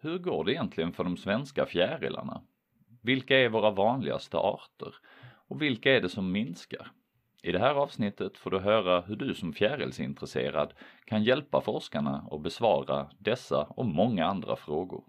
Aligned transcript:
Hur 0.00 0.18
går 0.18 0.44
det 0.44 0.52
egentligen 0.52 0.92
för 0.92 1.04
de 1.04 1.16
svenska 1.16 1.66
fjärilarna? 1.66 2.42
Vilka 3.02 3.38
är 3.38 3.48
våra 3.48 3.70
vanligaste 3.70 4.36
arter? 4.38 4.94
Och 5.48 5.62
vilka 5.62 5.96
är 5.96 6.00
det 6.00 6.08
som 6.08 6.32
minskar? 6.32 6.90
I 7.42 7.52
det 7.52 7.58
här 7.58 7.74
avsnittet 7.74 8.38
får 8.38 8.50
du 8.50 8.58
höra 8.58 9.00
hur 9.00 9.16
du 9.16 9.34
som 9.34 9.52
fjärilsintresserad 9.52 10.72
kan 11.04 11.24
hjälpa 11.24 11.60
forskarna 11.60 12.28
att 12.30 12.40
besvara 12.40 13.10
dessa 13.18 13.62
och 13.62 13.86
många 13.86 14.26
andra 14.26 14.56
frågor. 14.56 15.04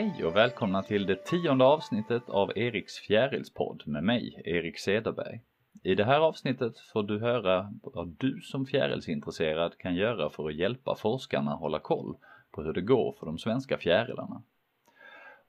Hej 0.00 0.24
och 0.24 0.36
välkomna 0.36 0.82
till 0.82 1.06
det 1.06 1.24
tionde 1.24 1.64
avsnittet 1.64 2.28
av 2.28 2.58
Eriks 2.58 2.98
fjärilspodd 2.98 3.82
med 3.86 4.04
mig, 4.04 4.42
Erik 4.44 4.78
Cederberg. 4.78 5.40
I 5.82 5.94
det 5.94 6.04
här 6.04 6.20
avsnittet 6.20 6.78
får 6.78 7.02
du 7.02 7.18
höra 7.18 7.72
vad 7.82 8.08
du 8.18 8.40
som 8.40 8.66
fjärilsintresserad 8.66 9.78
kan 9.78 9.94
göra 9.94 10.30
för 10.30 10.48
att 10.48 10.54
hjälpa 10.54 10.96
forskarna 10.96 11.54
hålla 11.54 11.78
koll 11.78 12.16
på 12.50 12.62
hur 12.62 12.72
det 12.72 12.80
går 12.80 13.12
för 13.18 13.26
de 13.26 13.38
svenska 13.38 13.78
fjärilarna. 13.78 14.42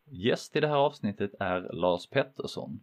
Gäst 0.05 0.55
i 0.55 0.59
det 0.59 0.67
här 0.67 0.85
avsnittet 0.85 1.31
är 1.39 1.69
Lars 1.73 2.07
Pettersson. 2.07 2.79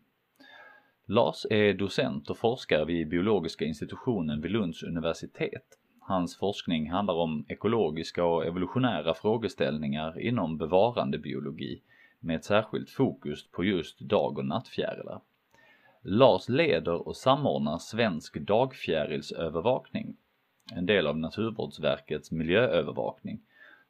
Lars 1.07 1.47
är 1.51 1.75
docent 1.75 2.31
och 2.31 2.39
forskare 2.39 2.85
vid 2.85 3.09
biologiska 3.09 3.65
institutionen 3.65 4.41
vid 4.41 4.51
Lunds 4.51 4.83
universitet 4.83 5.79
Hans 6.09 6.39
forskning 6.39 6.91
handlar 6.91 7.15
om 7.15 7.45
ekologiska 7.49 8.25
och 8.25 8.47
evolutionära 8.47 9.15
frågeställningar 9.15 10.21
inom 10.21 10.59
bevarandebiologi 10.59 11.83
med 12.21 12.37
ett 12.37 12.45
särskilt 12.45 12.91
fokus 12.91 13.51
på 13.51 13.65
just 13.65 14.01
dag 14.01 14.39
och 14.39 14.45
nattfjärilar. 14.45 15.21
Lars 16.03 16.49
leder 16.49 17.09
och 17.09 17.17
samordnar 17.17 17.79
Svensk 17.79 18.41
dagfjärilsövervakning, 18.41 20.17
en 20.75 20.87
del 20.87 21.07
av 21.07 21.19
Naturvårdsverkets 21.19 22.31
miljöövervakning, 22.31 23.41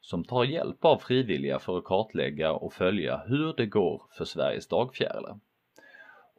som 0.01 0.23
tar 0.23 0.43
hjälp 0.43 0.85
av 0.85 0.97
frivilliga 0.97 1.59
för 1.59 1.77
att 1.77 1.83
kartlägga 1.83 2.51
och 2.51 2.73
följa 2.73 3.17
hur 3.25 3.53
det 3.57 3.65
går 3.65 4.03
för 4.11 4.25
Sveriges 4.25 4.67
dagfjärilar. 4.67 5.39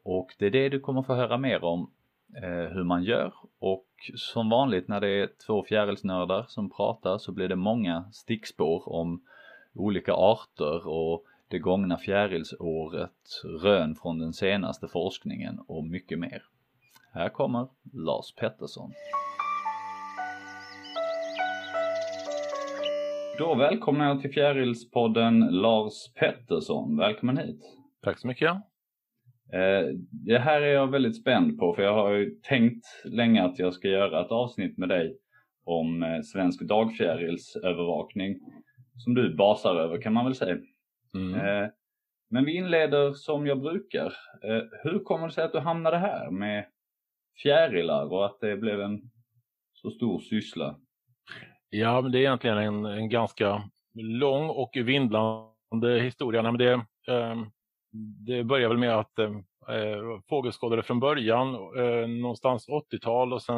Och 0.03 0.35
det 0.39 0.47
är 0.47 0.51
det 0.51 0.69
du 0.69 0.81
kommer 0.81 1.03
få 1.03 1.15
höra 1.15 1.39
mer 1.39 1.65
om 1.65 1.91
Eh, 2.37 2.73
hur 2.75 2.85
man 2.85 3.05
gör 3.05 3.33
och 3.59 3.87
som 4.15 4.51
vanligt 4.51 4.89
när 4.89 5.01
det 5.01 5.09
är 5.09 5.29
två 5.47 5.65
fjärilsnördar 5.65 6.45
som 6.49 6.71
pratar 6.71 7.19
så 7.19 7.33
blir 7.33 7.49
det 7.49 7.57
många 7.57 8.05
stickspår 8.13 8.89
om 8.89 9.23
olika 9.75 10.13
arter 10.13 10.89
och 10.89 11.25
det 11.49 11.59
gångna 11.59 11.99
fjärilsåret, 11.99 13.43
rön 13.63 13.95
från 13.95 14.19
den 14.19 14.33
senaste 14.33 14.89
forskningen 14.89 15.59
och 15.67 15.85
mycket 15.85 16.19
mer. 16.19 16.43
Här 17.13 17.29
kommer 17.29 17.69
Lars 17.93 18.35
Pettersson. 18.35 18.93
Då 23.39 23.55
välkomnar 23.55 24.09
jag 24.09 24.21
till 24.21 24.33
Fjärilspodden 24.33 25.41
Lars 25.41 26.13
Pettersson. 26.15 26.97
Välkommen 26.97 27.37
hit! 27.39 27.61
Tack 28.03 28.19
så 28.19 28.27
mycket! 28.27 28.70
Eh, 29.53 29.95
det 30.11 30.39
här 30.39 30.61
är 30.61 30.73
jag 30.73 30.87
väldigt 30.87 31.21
spänd 31.21 31.59
på 31.59 31.75
för 31.75 31.83
jag 31.83 31.95
har 31.95 32.11
ju 32.11 32.31
tänkt 32.31 32.87
länge 33.05 33.45
att 33.45 33.59
jag 33.59 33.75
ska 33.75 33.89
göra 33.89 34.25
ett 34.25 34.33
avsnitt 34.33 34.79
med 34.79 34.89
dig 34.89 35.17
om 35.65 36.03
eh, 36.03 36.21
svensk 36.21 36.63
dagfjärilsövervakning 36.63 38.39
som 38.97 39.15
du 39.15 39.35
basar 39.35 39.77
över 39.77 40.01
kan 40.01 40.13
man 40.13 40.25
väl 40.25 40.35
säga. 40.35 40.59
Mm. 41.15 41.35
Eh, 41.35 41.69
men 42.31 42.45
vi 42.45 42.57
inleder 42.57 43.13
som 43.13 43.47
jag 43.47 43.61
brukar. 43.61 44.13
Hur 44.83 45.05
kommer 45.05 45.27
det 45.27 45.33
sig 45.33 45.45
att 45.45 45.53
du 45.53 45.59
hamnade 45.59 45.99
här 45.99 46.31
med 46.31 46.67
fjärilar 47.43 48.13
och 48.13 48.27
att 48.27 48.41
det 48.41 48.57
blev 48.57 48.81
en 48.81 49.11
så 49.73 49.91
stor 49.91 50.21
syssla? 50.21 50.77
Ja, 51.71 52.01
men 52.01 52.13
det 52.13 52.19
är 52.19 52.21
egentligen 52.21 52.59
en, 52.59 52.85
en 52.85 53.09
ganska 53.09 53.63
lång 53.95 54.49
och 54.49 54.71
vindlande 54.75 56.01
historia. 56.01 56.43
Men 56.43 56.59
det, 56.59 56.75
um 57.09 57.51
det 58.27 58.45
börjar 58.45 58.69
väl 58.69 58.79
med 58.79 58.99
att 58.99 59.19
eh, 59.19 59.31
eh 59.69 60.21
fågelskådare 60.29 60.83
från 60.83 61.01
början, 61.01 61.55
eh, 61.55 62.09
någonstans 62.09 62.69
80-tal 62.69 63.33
och 63.33 63.43
sen 63.43 63.57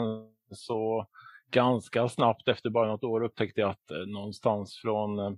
så 0.50 1.06
ganska 1.50 2.08
snabbt 2.08 2.48
efter 2.48 2.70
bara 2.70 2.88
något 2.88 3.04
år 3.04 3.24
upptäckte 3.24 3.60
jag 3.60 3.70
att 3.70 3.90
eh, 3.90 4.06
någonstans 4.06 4.78
från 4.82 5.18
eh, 5.18 5.32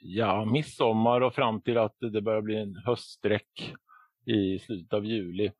ja, 0.00 0.44
midsommar 0.44 1.20
och 1.20 1.34
fram 1.34 1.60
till 1.60 1.78
att 1.78 1.96
det 2.00 2.22
börjar 2.22 2.42
bli 2.42 2.56
en 2.56 2.76
höststräck 2.76 3.74
i 4.26 4.58
slutet 4.58 4.92
av 4.92 5.04
juli. 5.04 5.52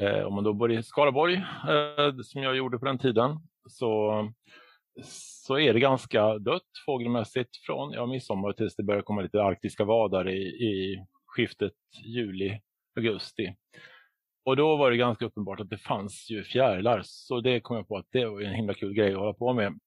Eh, 0.00 0.22
om 0.26 0.34
man 0.34 0.44
då 0.44 0.52
bor 0.52 0.72
i 0.72 0.82
Skaraborg, 0.82 1.34
eh, 1.68 2.16
som 2.22 2.42
jag 2.42 2.56
gjorde 2.56 2.78
på 2.78 2.84
den 2.84 2.98
tiden, 2.98 3.38
så, 3.68 4.28
så 5.04 5.58
är 5.58 5.74
det 5.74 5.80
ganska 5.80 6.38
dött 6.38 6.70
fågelmässigt 6.86 7.56
från 7.66 7.92
ja, 7.92 8.06
midsommar 8.06 8.52
tills 8.52 8.76
det 8.76 8.82
börjar 8.82 9.02
komma 9.02 9.22
lite 9.22 9.42
arktiska 9.42 9.84
vadare 9.84 10.32
i, 10.32 10.42
i 10.42 11.06
skiftet 11.36 11.72
juli-augusti. 12.04 13.54
Och 14.44 14.56
då 14.56 14.76
var 14.76 14.90
det 14.90 14.96
ganska 14.96 15.24
uppenbart 15.24 15.60
att 15.60 15.70
det 15.70 15.78
fanns 15.78 16.30
ju 16.30 16.44
fjärilar, 16.44 17.02
så 17.04 17.40
det 17.40 17.60
kom 17.60 17.76
jag 17.76 17.88
på 17.88 17.96
att 17.96 18.06
det 18.10 18.24
var 18.24 18.40
en 18.40 18.54
himla 18.54 18.74
kul 18.74 18.94
grej 18.94 19.12
att 19.12 19.18
hålla 19.18 19.34
på 19.34 19.52
med. 19.52 19.78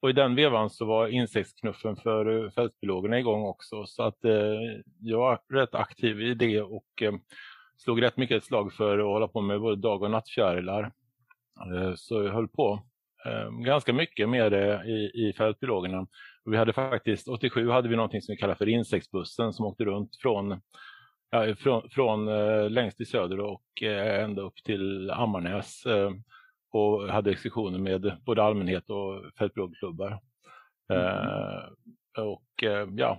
Och 0.00 0.10
i 0.10 0.12
den 0.12 0.34
vevan 0.34 0.70
så 0.70 0.84
var 0.84 1.08
insektsknuffen 1.08 1.96
för 1.96 2.44
eh, 2.44 2.50
fältbiologerna 2.50 3.18
igång 3.18 3.46
också, 3.46 3.86
så 3.86 4.02
att 4.02 4.24
eh, 4.24 4.32
jag 5.00 5.18
var 5.18 5.40
rätt 5.52 5.74
aktiv 5.74 6.20
i 6.20 6.34
det 6.34 6.62
och 6.62 7.02
eh, 7.02 7.12
slog 7.76 8.02
rätt 8.02 8.16
mycket 8.16 8.36
ett 8.36 8.44
slag 8.44 8.72
för 8.72 8.98
att 8.98 9.04
hålla 9.04 9.28
på 9.28 9.40
med 9.40 9.60
både 9.60 9.76
dag 9.76 10.02
och 10.02 10.10
nattfjärilar. 10.10 10.92
Eh, 11.72 11.94
så 11.96 12.22
jag 12.22 12.32
höll 12.32 12.48
på 12.48 12.82
eh, 13.26 13.50
ganska 13.50 13.92
mycket 13.92 14.28
med 14.28 14.52
det 14.52 14.74
eh, 14.74 14.86
i, 14.86 15.10
i 15.14 15.32
fältbiologerna. 15.38 16.06
Vi 16.46 16.56
hade 16.56 16.72
faktiskt, 16.72 17.28
87 17.28 17.70
hade 17.70 17.88
vi 17.88 17.96
någonting 17.96 18.22
som 18.22 18.32
vi 18.32 18.36
kallar 18.36 18.54
för 18.54 18.68
insektsbussen 18.68 19.52
som 19.52 19.66
åkte 19.66 19.84
runt 19.84 20.16
från, 20.16 20.60
ja, 21.30 21.54
från, 21.54 21.90
från 21.90 22.28
eh, 22.28 22.70
längst 22.70 23.00
i 23.00 23.04
söder 23.04 23.40
och 23.40 23.82
eh, 23.82 24.24
ända 24.24 24.42
upp 24.42 24.56
till 24.64 25.10
Ammarnäs 25.10 25.86
eh, 25.86 26.10
och 26.72 27.08
hade 27.08 27.30
exkursioner 27.30 27.78
med 27.78 28.16
både 28.26 28.42
allmänhet 28.42 28.90
och 28.90 29.24
fältbiologklubbar. 29.38 30.20
Mm. 30.88 31.62
och 32.18 32.64
ja, 32.96 33.18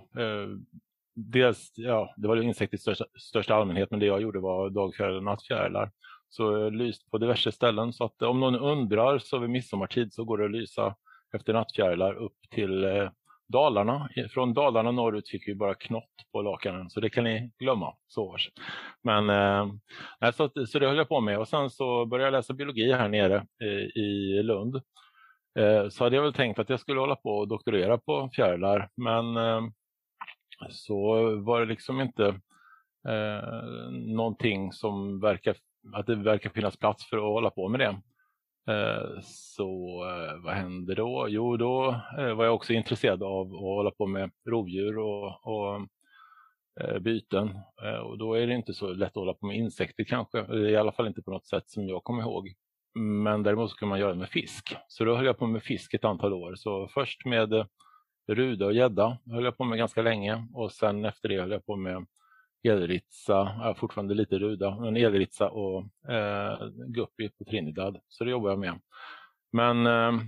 dels, 1.14 1.72
ja, 1.76 2.14
det 2.16 2.28
var 2.28 2.42
insekt 2.42 2.74
i 2.74 2.78
största, 2.78 3.04
största 3.18 3.54
allmänhet, 3.54 3.90
men 3.90 4.00
det 4.00 4.06
jag 4.06 4.22
gjorde 4.22 4.40
var 4.40 4.70
dagfjärilar 4.70 5.16
och 5.16 5.24
nattfjärilar. 5.24 5.90
Så 6.28 6.58
jag 6.58 6.74
lyst 6.74 7.10
på 7.10 7.18
diverse 7.18 7.52
ställen. 7.52 7.92
Så 7.92 8.04
att 8.04 8.22
om 8.22 8.40
någon 8.40 8.56
undrar 8.56 9.18
så 9.18 9.38
vid 9.38 9.50
midsommartid 9.50 10.12
så 10.12 10.24
går 10.24 10.38
det 10.38 10.44
att 10.44 10.50
lysa 10.50 10.94
efter 11.34 11.52
nattfjärilar 11.52 12.14
upp 12.14 12.36
till 12.50 12.84
eh, 12.84 13.10
Dalarna. 13.48 14.08
Från 14.30 14.54
Dalarna 14.54 14.90
norrut 14.90 15.28
fick 15.28 15.48
vi 15.48 15.54
bara 15.54 15.74
knott 15.74 16.10
på 16.32 16.42
lakanen, 16.42 16.90
så 16.90 17.00
det 17.00 17.10
kan 17.10 17.24
ni 17.24 17.50
glömma. 17.58 17.94
Så 18.06 18.36
Men 19.02 19.30
eh, 19.30 20.30
så, 20.32 20.66
så 20.66 20.78
det 20.78 20.86
höll 20.86 20.96
jag 20.96 21.08
på 21.08 21.20
med 21.20 21.38
och 21.38 21.48
sen 21.48 21.70
så 21.70 22.06
började 22.06 22.26
jag 22.26 22.38
läsa 22.38 22.54
biologi 22.54 22.92
här 22.92 23.08
nere 23.08 23.36
eh, 23.36 24.02
i 24.02 24.42
Lund. 24.42 24.76
Eh, 25.58 25.88
så 25.88 26.04
hade 26.04 26.16
jag 26.16 26.22
väl 26.22 26.32
tänkt 26.32 26.58
att 26.58 26.70
jag 26.70 26.80
skulle 26.80 27.00
hålla 27.00 27.16
på 27.16 27.30
och 27.30 27.48
doktorera 27.48 27.98
på 27.98 28.30
fjärilar, 28.32 28.88
men 28.96 29.36
eh, 29.36 29.62
så 30.70 31.00
var 31.40 31.60
det 31.60 31.66
liksom 31.66 32.00
inte 32.00 32.26
eh, 33.08 33.90
någonting 33.90 34.72
som 34.72 35.20
verkar 35.20 35.56
att 35.92 36.06
det 36.06 36.14
verkar 36.14 36.50
finnas 36.50 36.76
plats 36.76 37.08
för 37.08 37.16
att 37.16 37.22
hålla 37.22 37.50
på 37.50 37.68
med 37.68 37.80
det. 37.80 38.00
Eh, 38.68 39.20
så 39.22 40.04
eh, 40.04 40.44
vad 40.44 40.54
hände 40.54 40.94
då? 40.94 41.26
Jo, 41.28 41.56
då 41.56 42.00
eh, 42.18 42.34
var 42.34 42.44
jag 42.44 42.54
också 42.54 42.72
intresserad 42.72 43.22
av 43.22 43.54
att 43.54 43.60
hålla 43.60 43.90
på 43.90 44.06
med 44.06 44.30
rovdjur 44.48 44.98
och, 44.98 45.46
och 45.46 45.88
byten. 47.00 47.58
Och 48.04 48.18
då 48.18 48.34
är 48.34 48.46
det 48.46 48.54
inte 48.54 48.74
så 48.74 48.92
lätt 48.92 49.08
att 49.08 49.14
hålla 49.14 49.34
på 49.34 49.46
med 49.46 49.56
insekter 49.56 50.04
kanske, 50.04 50.56
i 50.56 50.76
alla 50.76 50.92
fall 50.92 51.06
inte 51.06 51.22
på 51.22 51.30
något 51.30 51.46
sätt 51.46 51.70
som 51.70 51.88
jag 51.88 52.04
kommer 52.04 52.22
ihåg. 52.22 52.54
Men 52.94 53.42
däremot 53.42 53.70
så 53.70 53.76
kan 53.76 53.88
man 53.88 54.00
göra 54.00 54.12
det 54.12 54.18
med 54.18 54.28
fisk. 54.28 54.76
Så 54.88 55.04
då 55.04 55.16
höll 55.16 55.26
jag 55.26 55.38
på 55.38 55.46
med 55.46 55.62
fisk 55.62 55.94
ett 55.94 56.04
antal 56.04 56.32
år. 56.32 56.54
Så 56.54 56.88
först 56.88 57.24
med 57.24 57.66
ruda 58.28 58.66
och 58.66 58.72
gädda 58.72 59.18
höll 59.30 59.44
jag 59.44 59.56
på 59.56 59.64
med 59.64 59.78
ganska 59.78 60.02
länge 60.02 60.46
och 60.54 60.72
sen 60.72 61.04
efter 61.04 61.28
det 61.28 61.40
höll 61.40 61.50
jag 61.50 61.66
på 61.66 61.76
med 61.76 62.06
elritsa, 62.62 63.56
ja, 63.60 63.74
fortfarande 63.74 64.14
lite 64.14 64.38
ruda, 64.38 64.80
men 64.80 64.96
elritsa 64.96 65.50
och 65.50 66.10
eh, 66.10 66.68
guppy 66.86 67.28
på 67.28 67.44
Trinidad. 67.44 68.00
Så 68.08 68.24
det 68.24 68.30
jobbar 68.30 68.50
jag 68.50 68.58
med. 68.58 68.80
Men 69.52 69.86
eh, 69.86 70.22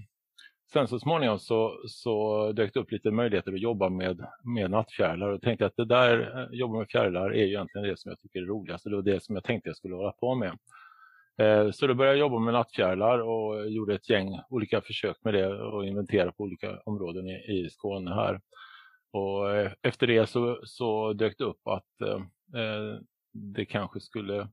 sen 0.73 0.88
så 0.88 0.99
småningom 0.99 1.38
så, 1.38 1.81
så 1.88 2.53
dök 2.53 2.75
det 2.75 2.81
upp 2.81 2.93
lite 2.93 3.11
möjligheter 3.11 3.53
att 3.53 3.61
jobba 3.61 3.88
med, 3.88 4.27
med 4.44 4.71
nattfjärilar 4.71 5.29
och 5.29 5.43
tänkte 5.43 5.67
att 5.67 5.77
det 5.77 5.85
där, 5.85 6.38
eh, 6.38 6.59
jobba 6.59 6.79
med 6.79 6.88
fjärilar 6.91 7.31
är 7.31 7.47
egentligen 7.47 7.88
det 7.88 7.99
som 7.99 8.09
jag 8.09 8.21
tycker 8.21 8.43
är 8.43 8.47
roligast. 8.47 8.85
Det 8.85 8.97
var 8.97 9.03
det 9.03 9.23
som 9.23 9.35
jag 9.35 9.44
tänkte 9.44 9.69
jag 9.69 9.76
skulle 9.76 9.94
hålla 9.94 10.12
på 10.12 10.35
med. 10.35 10.59
Eh, 11.38 11.71
så 11.71 11.87
då 11.87 11.94
började 11.94 12.19
jag 12.19 12.21
jobba 12.21 12.38
med 12.38 12.55
nattfjärilar 12.55 13.19
och 13.19 13.71
gjorde 13.71 13.94
ett 13.94 14.11
gäng 14.11 14.41
olika 14.50 14.81
försök 14.81 15.17
med 15.25 15.35
det 15.35 15.47
och 15.49 15.87
inventera 15.87 16.33
på 16.33 16.43
olika 16.43 16.79
områden 16.85 17.29
i, 17.29 17.33
i 17.33 17.71
Skåne 17.71 18.15
här. 18.15 18.41
Och 19.12 19.57
eh, 19.57 19.73
efter 19.83 20.07
det 20.07 20.27
så, 20.27 20.61
så 20.65 21.12
dök 21.12 21.39
det 21.39 21.45
upp 21.45 21.67
att 21.67 22.01
eh, 22.01 22.61
eh 22.61 23.01
det 23.33 23.65
kanske 23.65 24.01
skulle 24.01 24.49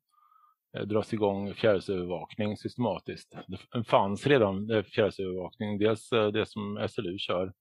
eh, 0.78 0.82
dras 0.86 1.14
igång 1.14 1.54
fjärilsövervakning 1.54 2.58
systematiskt. 2.58 3.38
Det 3.48 3.84
fanns 3.84 4.28
redan 4.28 4.84
fjärilsövervakning, 4.84 5.80
dels 5.80 6.10
det 6.10 6.46
som 6.46 6.88
SLU 6.90 7.18
kör 7.18 7.54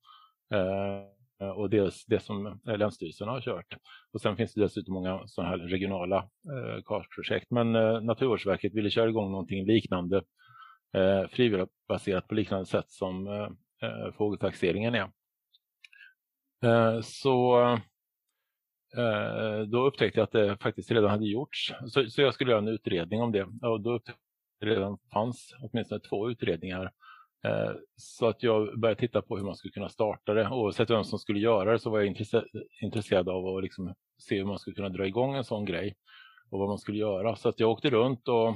och 1.56 1.70
dels 1.70 2.04
det 2.04 2.20
som 2.20 2.60
Länsstyrelsen 2.64 3.28
har 3.28 3.40
kört. 3.40 3.76
Och 4.12 4.20
sen 4.20 4.36
finns 4.36 4.54
det 4.54 4.60
dessutom 4.60 4.94
många 4.94 5.22
sådana 5.26 5.50
här 5.50 5.58
regionala 5.58 6.16
eh, 6.16 6.82
kartprojekt. 6.84 7.50
Men 7.50 7.72
Naturvårdsverket 8.06 8.74
ville 8.74 8.90
köra 8.90 9.08
igång 9.08 9.30
någonting 9.30 9.66
liknande 9.66 10.22
eh, 10.96 11.28
frivilligbaserat 11.30 12.28
på 12.28 12.34
liknande 12.34 12.66
sätt 12.66 12.90
som 12.90 13.26
eh, 13.82 14.12
fågeltaxeringen 14.12 14.94
är. 14.94 15.10
Eh, 16.64 17.00
så 17.00 17.62
eh, 18.96 19.60
då 19.66 19.86
upptäckte 19.86 20.20
jag 20.20 20.24
att 20.24 20.32
det 20.32 20.56
faktiskt 20.56 20.90
redan 20.90 21.10
hade 21.10 21.26
gjorts. 21.26 21.72
Så, 21.86 22.10
så 22.10 22.22
jag 22.22 22.34
skulle 22.34 22.50
göra 22.50 22.62
en 22.62 22.68
utredning 22.68 23.22
om 23.22 23.32
det. 23.32 23.42
Och 23.42 23.80
då 23.80 23.92
upptäckte 23.92 24.20
jag 24.58 24.68
att 24.70 24.76
det 24.76 24.80
redan 24.80 24.98
fanns 25.12 25.54
åtminstone 25.62 26.00
två 26.00 26.30
utredningar. 26.30 26.92
Eh, 27.44 27.70
så 27.96 28.26
att 28.26 28.42
jag 28.42 28.80
började 28.80 29.00
titta 29.00 29.22
på 29.22 29.36
hur 29.36 29.44
man 29.44 29.56
skulle 29.56 29.72
kunna 29.72 29.88
starta 29.88 30.34
det. 30.34 30.48
Oavsett 30.48 30.90
vem 30.90 31.04
som 31.04 31.18
skulle 31.18 31.38
göra 31.38 31.72
det 31.72 31.78
så 31.78 31.90
var 31.90 32.00
jag 32.00 32.16
intresserad 32.82 33.28
av 33.28 33.46
att 33.46 33.62
liksom 33.62 33.94
se 34.18 34.38
hur 34.38 34.44
man 34.44 34.58
skulle 34.58 34.76
kunna 34.76 34.88
dra 34.88 35.06
igång 35.06 35.34
en 35.34 35.44
sån 35.44 35.64
grej 35.64 35.94
och 36.50 36.58
vad 36.58 36.68
man 36.68 36.78
skulle 36.78 36.98
göra. 36.98 37.36
Så 37.36 37.48
att 37.48 37.60
jag 37.60 37.70
åkte 37.70 37.90
runt 37.90 38.28
och 38.28 38.48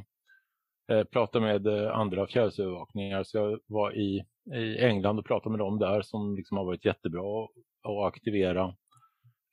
eh, 0.94 1.04
pratade 1.04 1.44
med 1.44 1.66
andra 1.90 2.26
fjärrsövervakningar. 2.26 3.22
Så 3.22 3.38
jag 3.38 3.60
var 3.66 3.96
i, 3.96 4.24
i 4.54 4.78
England 4.78 5.18
och 5.18 5.26
pratade 5.26 5.50
med 5.50 5.58
dem 5.58 5.78
där 5.78 6.02
som 6.02 6.36
liksom 6.36 6.56
har 6.56 6.64
varit 6.64 6.84
jättebra 6.84 7.48
och 7.82 8.08
aktivera 8.08 8.74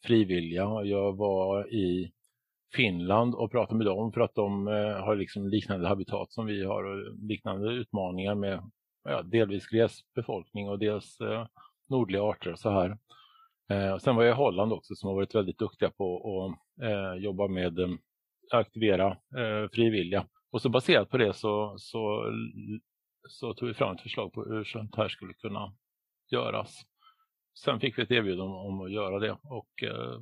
frivilliga. 0.06 0.84
Jag 0.84 1.18
var 1.18 1.74
i 1.74 2.12
Finland 2.76 3.36
och 3.36 3.52
pratade 3.52 3.78
med 3.78 3.88
dem 3.88 4.12
för 4.12 4.22
att 4.22 4.36
de 4.36 4.68
eh, 4.68 5.04
har 5.06 5.16
liksom 5.16 5.48
liknande 5.48 5.88
habitat 5.88 6.32
som 6.32 6.46
vi 6.46 6.64
har 6.64 6.84
och 6.84 7.16
liknande 7.30 7.74
utmaningar 7.74 8.36
med 8.36 8.64
ja, 9.04 9.22
delvis 9.22 9.68
glesbefolkning 9.68 10.70
och 10.70 10.80
dels 10.80 11.22
eh, 11.22 11.48
nordliga 11.90 12.24
arter 12.24 12.52
och 12.52 12.60
så 12.60 12.70
här. 12.70 12.98
Eh, 13.70 13.98
sen 13.98 14.16
var 14.16 14.24
jag 14.24 14.34
i 14.34 14.38
Holland 14.38 14.74
också 14.74 14.96
som 14.96 15.08
har 15.08 15.16
varit 15.16 15.36
väldigt 15.36 15.60
duktiga 15.60 15.92
på 15.92 16.18
att 16.46 16.84
eh, 16.84 17.24
jobba 17.24 17.48
med 17.48 17.80
eh, 17.80 17.90
aktivera 18.52 19.08
eh, 19.12 19.70
frivilliga. 19.74 20.28
Och 20.52 20.62
så 20.62 20.70
baserat 20.70 21.10
på 21.10 21.18
det 21.18 21.34
så, 21.34 21.76
så, 21.78 22.32
så 23.30 23.54
tog 23.54 23.68
vi 23.68 23.74
fram 23.74 23.96
ett 23.96 24.02
förslag 24.02 24.34
på 24.34 24.44
hur 24.44 24.64
sånt 24.64 24.96
här 24.96 25.10
skulle 25.10 25.34
kunna 25.34 25.74
göras 26.32 26.86
sen 27.64 27.80
fick 27.80 27.98
vi 27.98 28.04
ett 28.04 28.12
erbjudande 28.12 28.54
om 28.54 28.82
att 28.82 28.92
göra 28.92 29.20
det 29.20 29.38
och 29.44 29.84
eh, 29.84 30.20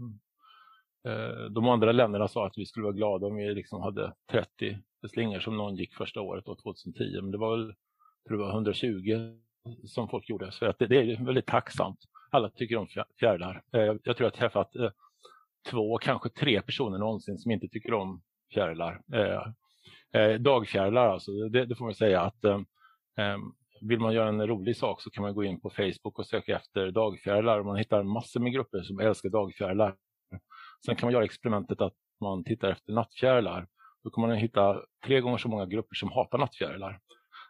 eh, 1.13 1.45
de 1.49 1.67
andra 1.67 1.91
länderna 1.91 2.27
sa 2.27 2.47
att 2.47 2.57
vi 2.57 2.65
skulle 2.65 2.83
vara 2.83 2.95
glada 2.95 3.27
om 3.27 3.35
vi 3.35 3.53
liksom 3.53 3.81
hade 3.81 4.13
30 4.31 4.77
slingor 5.09 5.39
som 5.39 5.57
någon 5.57 5.75
gick 5.75 5.95
första 5.95 6.21
året, 6.21 6.45
då, 6.45 6.55
2010. 6.55 7.21
Men 7.21 7.31
det 7.31 7.37
var 7.37 7.57
väl 7.57 7.73
tror 8.27 8.41
jag, 8.41 8.53
120 8.53 9.37
som 9.83 10.09
folk 10.09 10.29
gjorde. 10.29 10.51
Så 10.51 10.65
att 10.65 10.79
det, 10.79 10.87
det 10.87 10.95
är 10.95 11.25
väldigt 11.25 11.45
tacksamt. 11.45 11.99
Alla 12.29 12.49
tycker 12.49 12.75
om 12.75 12.87
fjärilar. 13.19 13.63
Eh, 13.73 13.81
jag 13.81 14.03
tror 14.03 14.15
jag 14.17 14.25
har 14.25 14.29
träffat 14.38 14.75
eh, 14.75 14.89
två, 15.69 15.97
kanske 15.97 16.29
tre 16.29 16.61
personer 16.61 16.97
någonsin 16.97 17.38
som 17.38 17.51
inte 17.51 17.67
tycker 17.67 17.93
om 17.93 18.21
fjärilar. 18.53 19.01
Eh, 19.13 20.39
dagfjärilar 20.39 21.07
alltså, 21.07 21.31
det, 21.31 21.65
det 21.65 21.75
får 21.75 21.85
man 21.85 21.95
säga 21.95 22.21
att 22.21 22.45
vill 23.81 24.00
man 24.00 24.13
göra 24.13 24.30
en 24.30 24.48
rolig 24.48 24.77
sak 24.77 25.01
så 25.01 25.10
kan 25.10 25.24
man 25.24 25.36
gå 25.36 25.44
in 25.44 25.62
på 25.62 25.69
Facebook 25.69 26.19
och 26.19 26.27
söka 26.27 26.56
efter 26.56 26.92
dagfjärilar. 26.92 27.63
Man 27.63 27.75
hittar 27.75 28.04
massor 28.04 28.39
med 28.39 28.54
grupper 28.54 28.81
som 28.81 29.00
älskar 29.00 29.30
dagfjärilar. 29.30 29.95
Sen 30.86 30.95
kan 30.95 31.07
man 31.07 31.13
göra 31.13 31.24
experimentet 31.24 31.81
att 31.81 31.94
man 32.22 32.44
tittar 32.44 32.72
efter 32.72 32.94
nattfjärilar. 32.94 33.68
Då 34.04 34.10
kommer 34.10 34.27
man 34.27 34.38
hitta 34.38 34.81
tre 35.06 35.22
gånger 35.22 35.38
så 35.38 35.48
många 35.48 35.66
grupper 35.66 35.95
som 35.95 36.12
hatar 36.12 36.38
nattfjärilar. 36.38 37.00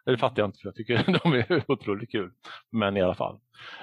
Det 0.04 0.18
fattar 0.18 0.42
jag 0.42 0.48
inte 0.48 0.58
för 0.58 0.68
jag 0.68 0.74
tycker 0.74 1.20
de 1.22 1.32
är 1.32 1.64
otroligt 1.70 2.10
kul. 2.10 2.30
Men 2.72 2.96
i 2.96 3.02
alla 3.02 3.14
fall. 3.14 3.38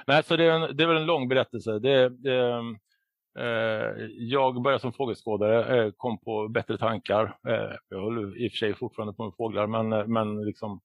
Nej, 0.06 0.22
så 0.22 0.36
det 0.36 0.44
är, 0.44 0.50
en, 0.50 0.76
det 0.76 0.82
är 0.84 0.88
väl 0.88 0.96
en 0.96 1.06
lång 1.06 1.28
berättelse. 1.28 1.78
Det, 1.78 2.08
det, 2.08 2.38
eh, 3.38 4.06
jag 4.18 4.62
började 4.62 4.80
som 4.80 4.92
fågelskådare, 4.92 5.84
eh, 5.84 5.92
kom 5.96 6.18
på 6.18 6.48
bättre 6.48 6.78
tankar. 6.78 7.36
Eh, 7.48 7.76
jag 7.88 8.00
håller 8.00 8.44
i 8.44 8.48
och 8.48 8.52
för 8.52 8.56
sig 8.56 8.74
fortfarande 8.74 9.14
på 9.14 9.24
med 9.24 9.34
fåglar 9.36 9.66
men, 9.66 9.92
eh, 9.92 10.06
men 10.06 10.44
liksom 10.44 10.80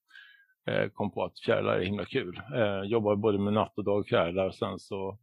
Eh, 0.69 0.89
kom 0.89 1.11
på 1.11 1.23
att 1.23 1.39
fjärilar 1.39 1.73
är 1.73 1.85
himla 1.85 2.05
kul. 2.05 2.41
Eh, 2.55 2.81
jobbar 2.83 3.15
både 3.15 3.37
med 3.37 3.53
natt 3.53 3.77
och 3.77 3.83
dagfjärilar, 3.83 4.51
sen 4.51 4.79
så 4.79 5.17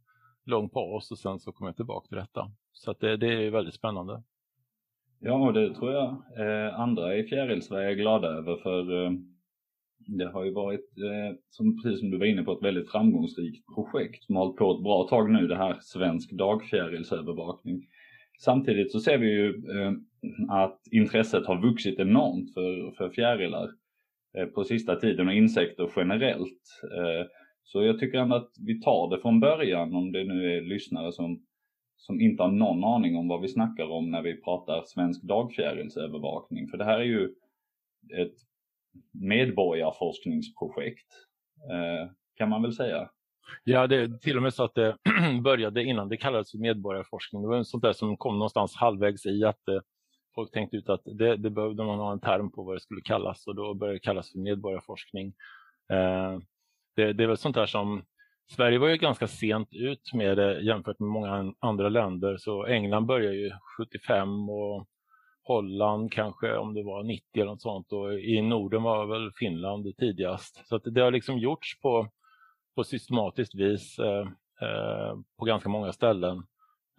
lång 0.45 0.69
paus 0.69 1.11
och 1.11 1.17
sen 1.17 1.39
så 1.39 1.51
kom 1.51 1.67
jag 1.67 1.75
tillbaka 1.75 2.07
till 2.07 2.17
detta. 2.17 2.51
Så 2.73 2.91
att 2.91 2.99
det, 2.99 3.17
det 3.17 3.45
är 3.45 3.51
väldigt 3.51 3.73
spännande. 3.73 4.23
Ja, 5.19 5.33
och 5.33 5.53
det 5.53 5.75
tror 5.75 5.93
jag 5.93 6.09
eh, 6.37 6.79
andra 6.79 7.15
i 7.15 7.23
Fjärilsverige 7.23 7.89
är 7.89 7.95
glada 7.95 8.27
över 8.27 8.55
för 8.55 9.05
eh, 9.05 9.11
det 10.07 10.29
har 10.31 10.43
ju 10.43 10.53
varit, 10.53 10.97
eh, 10.97 11.35
som, 11.49 11.81
precis 11.81 11.99
som 11.99 12.11
du 12.11 12.17
var 12.17 12.25
inne 12.25 12.43
på, 12.43 12.51
ett 12.51 12.63
väldigt 12.63 12.91
framgångsrikt 12.91 13.65
projekt 13.75 14.23
som 14.23 14.35
har 14.35 14.43
hållit 14.43 14.57
på 14.57 14.71
ett 14.71 14.83
bra 14.83 15.07
tag 15.09 15.31
nu, 15.31 15.47
det 15.47 15.57
här 15.57 15.77
svensk 15.81 16.31
dagfjärilsövervakning. 16.31 17.87
Samtidigt 18.39 18.91
så 18.91 18.99
ser 18.99 19.17
vi 19.17 19.27
ju 19.27 19.49
eh, 19.49 19.91
att 20.49 20.79
intresset 20.91 21.45
har 21.45 21.61
vuxit 21.61 21.99
enormt 21.99 22.53
för, 22.53 22.91
för 22.97 23.09
fjärilar. 23.09 23.69
Eh, 24.37 24.45
på 24.45 24.63
sista 24.63 24.95
tiden 24.95 25.27
och 25.27 25.33
insekter 25.33 25.89
generellt. 25.95 26.81
Eh, 26.83 27.27
så 27.63 27.83
jag 27.83 27.99
tycker 27.99 28.17
ändå 28.17 28.35
att 28.35 28.51
vi 28.59 28.81
tar 28.81 29.15
det 29.15 29.21
från 29.21 29.39
början 29.39 29.95
om 29.95 30.11
det 30.11 30.23
nu 30.23 30.57
är 30.57 30.61
lyssnare 30.61 31.11
som, 31.11 31.45
som 31.97 32.21
inte 32.21 32.43
har 32.43 32.51
någon 32.51 32.83
aning 32.83 33.17
om 33.17 33.27
vad 33.27 33.41
vi 33.41 33.47
snackar 33.47 33.91
om 33.91 34.11
när 34.11 34.21
vi 34.21 34.41
pratar 34.41 34.83
svensk 34.85 35.23
dagfjärilsövervakning. 35.23 36.67
För 36.67 36.77
det 36.77 36.85
här 36.85 36.99
är 36.99 37.03
ju 37.03 37.25
ett 38.13 38.35
medborgarforskningsprojekt 39.11 41.07
eh, 41.71 42.11
kan 42.35 42.49
man 42.49 42.61
väl 42.61 42.73
säga. 42.73 43.09
Ja, 43.63 43.87
det 43.87 43.95
är 43.95 44.17
till 44.17 44.37
och 44.37 44.43
med 44.43 44.53
så 44.53 44.63
att 44.63 44.75
det 44.75 44.97
började 45.43 45.83
innan 45.83 46.09
det 46.09 46.17
kallades 46.17 46.53
medborgarforskning. 46.53 47.41
Det 47.41 47.47
var 47.47 47.63
sånt 47.63 47.83
där 47.83 47.93
som 47.93 48.17
kom 48.17 48.33
någonstans 48.33 48.75
halvvägs 48.75 49.25
i 49.25 49.43
att 49.43 49.61
folk 50.37 50.51
tänkte 50.51 50.77
ut 50.77 50.89
att 50.89 51.01
det, 51.05 51.35
det 51.35 51.49
behövde 51.49 51.83
man 51.83 51.99
ha 51.99 52.11
en 52.11 52.19
term 52.19 52.51
på 52.51 52.63
vad 52.63 52.75
det 52.75 52.79
skulle 52.79 53.01
kallas 53.01 53.47
och 53.47 53.55
då 53.55 53.73
började 53.73 53.95
det 53.95 53.99
kallas 53.99 54.31
för 54.31 54.39
medborgarforskning. 54.39 55.27
Eh, 55.93 56.39
det, 56.95 57.13
det 57.13 57.23
är 57.23 57.27
väl 57.27 57.37
sånt 57.37 57.55
där 57.55 57.65
som 57.65 58.03
Sverige 58.55 58.77
var 58.77 58.87
ju 58.87 58.97
ganska 58.97 59.27
sent 59.27 59.69
ut 59.71 60.13
med 60.13 60.37
det 60.37 60.61
jämfört 60.61 60.99
med 60.99 61.09
många 61.09 61.53
andra 61.59 61.89
länder. 61.89 62.37
Så 62.37 62.65
England 62.65 63.05
började 63.05 63.35
ju 63.35 63.51
75 63.77 64.49
och 64.49 64.87
Holland 65.43 66.11
kanske 66.11 66.57
om 66.57 66.73
det 66.73 66.83
var 66.83 67.03
90 67.03 67.23
eller 67.35 67.45
något 67.45 67.61
sånt. 67.61 67.91
Och 67.91 68.13
i 68.19 68.41
Norden 68.41 68.83
var 68.83 69.05
väl 69.05 69.31
Finland 69.39 69.97
tidigast. 69.97 70.67
Så 70.67 70.77
det 70.77 71.01
har 71.01 71.11
liksom 71.11 71.37
gjorts 71.37 71.79
på, 71.81 72.07
på 72.75 72.83
systematiskt 72.83 73.55
vis 73.55 73.99
eh, 73.99 74.27
eh, 74.61 75.15
på 75.39 75.45
ganska 75.45 75.69
många 75.69 75.93
ställen. 75.93 76.43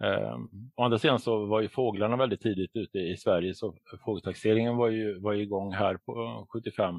Eh, 0.03 0.37
å 0.75 0.83
andra 0.83 0.99
sidan 0.99 1.19
så 1.19 1.45
var 1.45 1.61
ju 1.61 1.69
fåglarna 1.69 2.15
väldigt 2.15 2.41
tidigt 2.41 2.75
ute 2.75 2.99
i 2.99 3.17
Sverige 3.17 3.53
så 3.53 3.75
fågeltaxeringen 4.05 4.77
var 4.77 4.89
ju, 4.89 5.19
var 5.19 5.33
ju 5.33 5.43
igång 5.43 5.73
här 5.73 5.97
på 5.97 6.47
75 6.53 6.95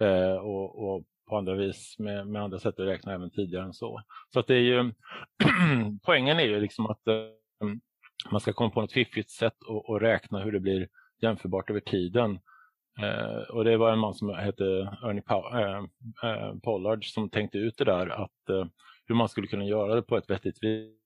eh, 0.00 0.34
och, 0.34 0.88
och, 0.88 1.04
på 1.28 1.36
andra 1.36 1.54
vis 1.54 1.98
med, 1.98 2.26
med, 2.26 2.42
andra 2.42 2.58
sätt 2.58 2.80
att 2.80 2.86
räkna 2.86 3.14
även 3.14 3.30
tidigare 3.30 3.64
än 3.64 3.72
så. 3.72 4.02
Så 4.32 4.40
att 4.40 4.46
det 4.46 4.54
är 4.54 4.60
ju, 4.60 4.92
poängen 6.02 6.38
är 6.38 6.44
ju 6.44 6.60
liksom 6.60 6.86
att 6.86 7.06
eh, 7.06 7.14
man 8.30 8.40
ska 8.40 8.52
komma 8.52 8.70
på 8.70 8.80
något 8.80 8.92
fiffigt 8.92 9.30
sätt 9.30 9.56
att 9.88 10.02
räkna 10.02 10.40
hur 10.40 10.52
det 10.52 10.60
blir 10.60 10.88
jämförbart 11.22 11.70
över 11.70 11.80
tiden. 11.80 12.38
Eh, 13.00 13.50
och 13.50 13.64
det 13.64 13.76
var 13.76 13.92
en 13.92 13.98
man 13.98 14.14
som 14.14 14.28
hette 14.28 14.64
Ernie 15.02 15.22
eh, 15.30 15.84
eh, 16.30 16.54
Pollard 16.62 17.04
som 17.04 17.30
tänkte 17.30 17.58
ut 17.58 17.76
det 17.78 17.84
där 17.84 18.08
att 18.08 18.48
eh, 18.48 18.66
hur 19.06 19.14
man 19.14 19.28
skulle 19.28 19.46
kunna 19.46 19.64
göra 19.64 19.94
det 19.94 20.02
på 20.02 20.16
ett 20.16 20.30
vettigt 20.30 20.58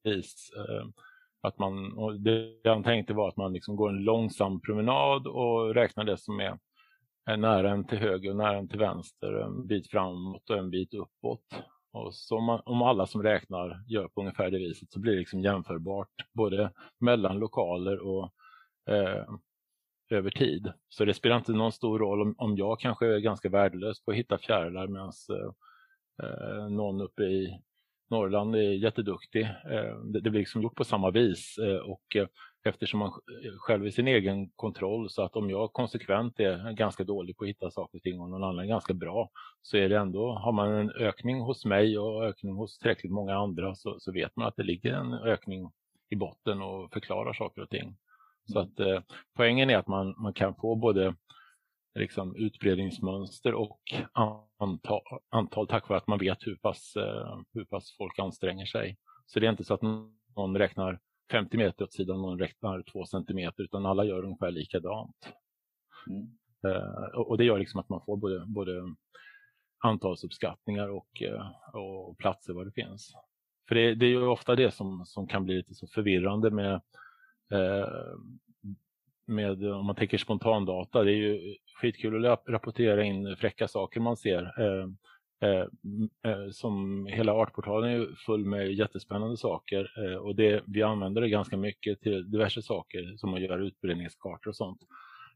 vis. 0.04 0.52
Att 1.42 1.58
man, 1.58 1.92
och 1.92 2.20
det 2.20 2.60
han 2.64 2.82
tänkte 2.82 3.14
var 3.14 3.28
att 3.28 3.36
man 3.36 3.52
liksom 3.52 3.76
går 3.76 3.88
en 3.88 4.04
långsam 4.04 4.60
promenad 4.60 5.26
och 5.26 5.74
räknar 5.74 6.04
det 6.04 6.16
som 6.16 6.40
är, 6.40 6.58
är 7.26 7.36
nära 7.36 7.70
en 7.70 7.86
till 7.86 7.98
höger 7.98 8.30
och 8.30 8.36
nära 8.36 8.56
en 8.56 8.68
till 8.68 8.78
vänster, 8.78 9.32
en 9.32 9.66
bit 9.66 9.90
framåt 9.90 10.50
och 10.50 10.58
en 10.58 10.70
bit 10.70 10.94
uppåt. 10.94 11.44
Och 11.92 12.14
så 12.14 12.36
om, 12.36 12.44
man, 12.44 12.62
om 12.64 12.82
alla 12.82 13.06
som 13.06 13.22
räknar 13.22 13.84
gör 13.86 14.08
på 14.08 14.20
ungefär 14.20 14.50
det 14.50 14.58
viset 14.58 14.92
så 14.92 15.00
blir 15.00 15.12
det 15.12 15.18
liksom 15.18 15.40
jämförbart 15.40 16.12
både 16.32 16.72
mellan 16.98 17.38
lokaler 17.38 17.98
och 17.98 18.32
eh, 18.94 19.24
över 20.10 20.30
tid. 20.30 20.72
Så 20.88 21.04
det 21.04 21.14
spelar 21.14 21.36
inte 21.36 21.52
någon 21.52 21.72
stor 21.72 21.98
roll 21.98 22.22
om, 22.22 22.34
om 22.38 22.56
jag 22.56 22.80
kanske 22.80 23.06
är 23.06 23.18
ganska 23.18 23.48
värdelös 23.48 24.04
på 24.04 24.10
att 24.10 24.16
hitta 24.16 24.38
fjärilar 24.38 24.86
medan 24.86 25.12
eh, 25.30 25.50
eh 26.26 26.68
någon 26.68 27.00
uppe 27.00 27.22
i 27.22 27.60
Norrland 28.10 28.56
är 28.56 28.60
jätteduktig. 28.60 29.42
Eh, 29.42 29.98
det 30.04 30.30
blir 30.30 30.40
liksom 30.40 30.62
gjort 30.62 30.76
på 30.76 30.84
samma 30.84 31.10
vis 31.10 31.58
eh, 31.58 31.76
och 31.76 32.16
eh, 32.16 32.26
eftersom 32.64 33.00
man 33.00 33.12
själv 33.58 33.86
är 33.86 33.90
sin 33.90 34.08
egen 34.08 34.50
kontroll 34.50 35.10
så 35.10 35.22
att 35.22 35.36
om 35.36 35.50
jag 35.50 35.72
konsekvent 35.72 36.40
är 36.40 36.72
ganska 36.72 37.04
dålig 37.04 37.36
på 37.36 37.44
att 37.44 37.50
hitta 37.50 37.70
saker 37.70 37.98
och 37.98 38.02
ting 38.02 38.20
och 38.20 38.30
någon 38.30 38.44
annan 38.44 38.64
är 38.64 38.68
ganska 38.68 38.94
bra 38.94 39.30
så 39.62 39.76
är 39.76 39.88
det 39.88 39.98
ändå, 39.98 40.32
har 40.32 40.52
man 40.52 40.72
en 40.72 40.90
ökning 40.90 41.40
hos 41.40 41.64
mig 41.64 41.98
och 41.98 42.24
ökning 42.24 42.54
hos 42.54 42.78
tillräckligt 42.78 43.12
många 43.12 43.36
andra 43.36 43.74
så, 43.74 43.96
så 44.00 44.12
vet 44.12 44.36
man 44.36 44.46
att 44.46 44.56
det 44.56 44.62
ligger 44.62 44.92
en 44.92 45.14
ökning 45.14 45.70
i 46.08 46.16
botten 46.16 46.62
och 46.62 46.92
förklarar 46.92 47.32
saker 47.32 47.62
och 47.62 47.70
ting. 47.70 47.96
Så 48.52 48.58
att 48.58 48.80
eh, 48.80 49.00
poängen 49.36 49.70
är 49.70 49.76
att 49.76 49.88
man, 49.88 50.14
man 50.18 50.32
kan 50.32 50.54
få 50.54 50.76
både 50.76 51.14
liksom, 51.94 52.36
utbredningsmönster 52.36 53.54
och 53.54 53.80
antal, 54.58 55.02
antal 55.28 55.66
tack 55.68 55.88
vare 55.88 55.98
att 55.98 56.06
man 56.06 56.18
vet 56.18 56.38
hur 56.40 56.56
pass, 56.56 56.92
hur 57.52 57.64
pass 57.64 57.96
folk 57.96 58.18
anstränger 58.18 58.66
sig. 58.66 58.96
Så 59.26 59.40
det 59.40 59.46
är 59.46 59.50
inte 59.50 59.64
så 59.64 59.74
att 59.74 59.82
någon 60.36 60.58
räknar 60.58 61.00
50 61.30 61.56
meter 61.56 61.84
åt 61.84 61.92
sidan 61.92 62.16
och 62.16 62.22
någon 62.22 62.38
räknar 62.38 62.82
2 62.82 63.04
centimeter 63.04 63.62
utan 63.62 63.86
alla 63.86 64.04
gör 64.04 64.24
ungefär 64.24 64.50
likadant. 64.50 65.16
Mm. 66.10 66.28
och 67.14 67.38
det 67.38 67.44
gör 67.44 67.58
liksom 67.58 67.80
att 67.80 67.88
man 67.88 68.00
får 68.06 68.16
både, 68.16 68.44
både 68.46 68.72
antalsuppskattningar 69.78 70.88
och, 70.88 71.22
och 71.72 72.18
platser 72.18 72.52
var 72.52 72.64
det 72.64 72.72
finns. 72.72 73.12
För 73.68 73.74
det, 73.74 73.94
det, 73.94 74.06
är 74.06 74.10
ju 74.10 74.26
ofta 74.26 74.54
det 74.54 74.70
som, 74.70 75.06
som 75.06 75.26
kan 75.26 75.44
bli 75.44 75.56
lite 75.56 75.74
så 75.74 75.86
förvirrande 75.86 76.50
med, 76.50 76.74
eh, 77.52 77.88
med 79.30 79.64
om 79.64 79.86
man 79.86 79.96
tänker 79.96 80.18
spontandata. 80.18 81.04
Det 81.04 81.12
är 81.12 81.16
ju 81.16 81.56
skitkul 81.80 82.26
att 82.26 82.44
rapportera 82.48 83.04
in 83.04 83.36
fräcka 83.36 83.68
saker 83.68 84.00
man 84.00 84.16
ser. 84.16 84.52
Eh, 84.60 84.88
eh, 85.48 85.66
eh 86.24 86.50
som 86.50 87.06
hela 87.06 87.32
artportalen 87.32 87.90
är 87.90 88.08
full 88.26 88.44
med 88.44 88.72
jättespännande 88.72 89.36
saker 89.36 89.92
eh, 89.96 90.16
och 90.16 90.36
det, 90.36 90.62
vi 90.66 90.82
använder 90.82 91.20
det 91.20 91.28
ganska 91.28 91.56
mycket 91.56 92.00
till 92.00 92.30
diverse 92.30 92.62
saker 92.62 93.16
som 93.16 93.34
att 93.34 93.40
göra 93.40 93.62
utbredningskartor 93.62 94.50
och 94.50 94.56
sånt. 94.56 94.80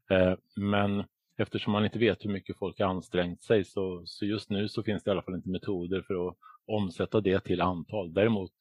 Eh, 0.09 0.33
men 0.55 1.03
eftersom 1.37 1.73
man 1.73 1.85
inte 1.85 1.99
vet 1.99 2.25
hur 2.25 2.29
mycket 2.29 2.57
folk 2.57 2.79
har 2.79 2.87
ansträngt 2.87 3.41
sig 3.41 3.63
så, 3.63 4.01
så 4.05 4.25
just 4.25 4.49
nu 4.49 4.67
så 4.67 4.83
finns 4.83 5.03
det 5.03 5.09
i 5.09 5.11
alla 5.11 5.21
fall 5.21 5.35
inte 5.35 5.49
metoder 5.49 6.01
för 6.01 6.27
att 6.27 6.35
omsätta 6.67 7.21
det 7.21 7.39
till 7.39 7.61
antal. 7.61 8.13
Däremot 8.13 8.51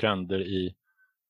trender 0.00 0.40
i 0.40 0.74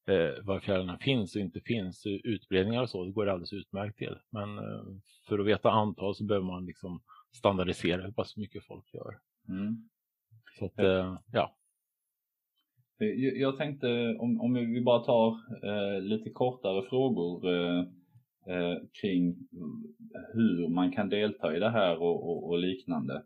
eh, 0.06 0.44
var 0.44 0.60
fjärilarna 0.60 0.98
finns 0.98 1.36
och 1.36 1.40
inte 1.40 1.60
finns, 1.60 2.06
utbredningar 2.06 2.82
och 2.82 2.90
så, 2.90 3.04
det 3.04 3.12
går 3.12 3.26
det 3.26 3.32
alldeles 3.32 3.52
utmärkt 3.52 3.98
till. 3.98 4.16
Men 4.30 4.58
eh, 4.58 4.84
för 5.28 5.38
att 5.38 5.46
veta 5.46 5.70
antal 5.70 6.14
så 6.14 6.24
behöver 6.24 6.46
man 6.46 6.66
liksom 6.66 7.02
standardisera 7.32 8.02
hur 8.02 8.12
pass 8.12 8.36
mycket 8.36 8.64
folk 8.64 8.94
gör. 8.94 9.18
Mm. 9.48 9.88
Så 10.58 10.64
att, 10.64 10.78
eh, 10.78 11.18
ja. 11.32 11.56
Jag 13.34 13.56
tänkte 13.56 14.16
om, 14.18 14.40
om 14.40 14.54
vi 14.54 14.80
bara 14.80 15.04
tar 15.04 15.28
eh, 15.62 16.02
lite 16.02 16.30
kortare 16.30 16.88
frågor 16.88 17.48
eh, 17.54 17.80
eh, 18.46 18.76
kring 19.00 19.36
hur 20.32 20.68
man 20.68 20.92
kan 20.92 21.08
delta 21.08 21.56
i 21.56 21.60
det 21.60 21.70
här 21.70 22.02
och, 22.02 22.30
och, 22.30 22.48
och 22.48 22.58
liknande. 22.58 23.22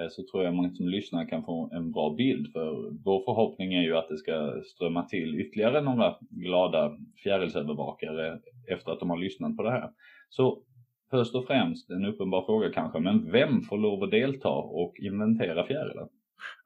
Eh, 0.00 0.08
så 0.08 0.22
tror 0.22 0.44
jag 0.44 0.54
man 0.54 0.74
som 0.74 0.88
lyssnar 0.88 1.28
kan 1.28 1.44
få 1.44 1.70
en 1.72 1.92
bra 1.92 2.14
bild. 2.14 2.52
För 2.52 2.90
vår 3.04 3.24
förhoppning 3.24 3.74
är 3.74 3.82
ju 3.82 3.96
att 3.96 4.08
det 4.08 4.16
ska 4.16 4.62
strömma 4.64 5.02
till 5.02 5.40
ytterligare 5.40 5.80
några 5.80 6.16
glada 6.30 6.98
fjärilsövervakare 7.22 8.40
efter 8.68 8.92
att 8.92 9.00
de 9.00 9.10
har 9.10 9.16
lyssnat 9.16 9.56
på 9.56 9.62
det 9.62 9.70
här. 9.70 9.90
Så 10.28 10.62
först 11.10 11.34
och 11.34 11.46
främst 11.46 11.90
en 11.90 12.04
uppenbar 12.04 12.44
fråga 12.44 12.70
kanske, 12.72 12.98
men 12.98 13.32
vem 13.32 13.62
får 13.62 13.78
lov 13.78 14.02
att 14.02 14.10
delta 14.10 14.48
och 14.50 14.94
inventera 14.98 15.66
fjärilen? 15.66 16.08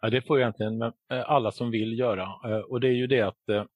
Ja, 0.00 0.10
det 0.10 0.22
får 0.22 0.38
egentligen 0.40 0.82
eh, 0.82 0.92
alla 1.10 1.50
som 1.50 1.70
vill 1.70 1.98
göra 1.98 2.22
eh, 2.22 2.58
och 2.58 2.80
det 2.80 2.88
är 2.88 2.92
ju 2.92 3.06
det 3.06 3.20
att 3.20 3.66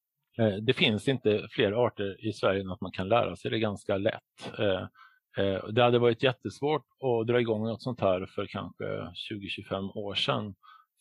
det 0.62 0.72
finns 0.72 1.08
inte 1.08 1.46
fler 1.50 1.72
arter 1.86 2.26
i 2.28 2.32
Sverige 2.32 2.60
än 2.60 2.70
att 2.70 2.80
man 2.80 2.92
kan 2.92 3.08
lära 3.08 3.36
sig 3.36 3.50
det 3.50 3.58
ganska 3.58 3.96
lätt. 3.96 4.52
Eh, 5.38 5.68
det 5.68 5.82
hade 5.82 5.98
varit 5.98 6.22
jättesvårt 6.22 6.86
att 7.00 7.26
dra 7.26 7.40
igång 7.40 7.64
något 7.64 7.82
sånt 7.82 8.00
här 8.00 8.26
för 8.26 8.46
kanske 8.46 8.84
20-25 8.84 9.96
år 9.96 10.14
sedan. 10.14 10.54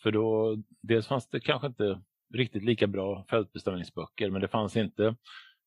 För 0.04 0.12
då, 0.12 0.58
dels 0.82 1.08
fanns 1.08 1.30
det 1.30 1.40
kanske 1.40 1.68
inte 1.68 2.02
riktigt 2.34 2.64
lika 2.64 2.88
bra 2.88 3.26
fältbestämningsböcker, 3.30 4.30
men 4.30 4.42
det 4.42 4.48
fanns 4.48 4.78
inte, 4.78 5.16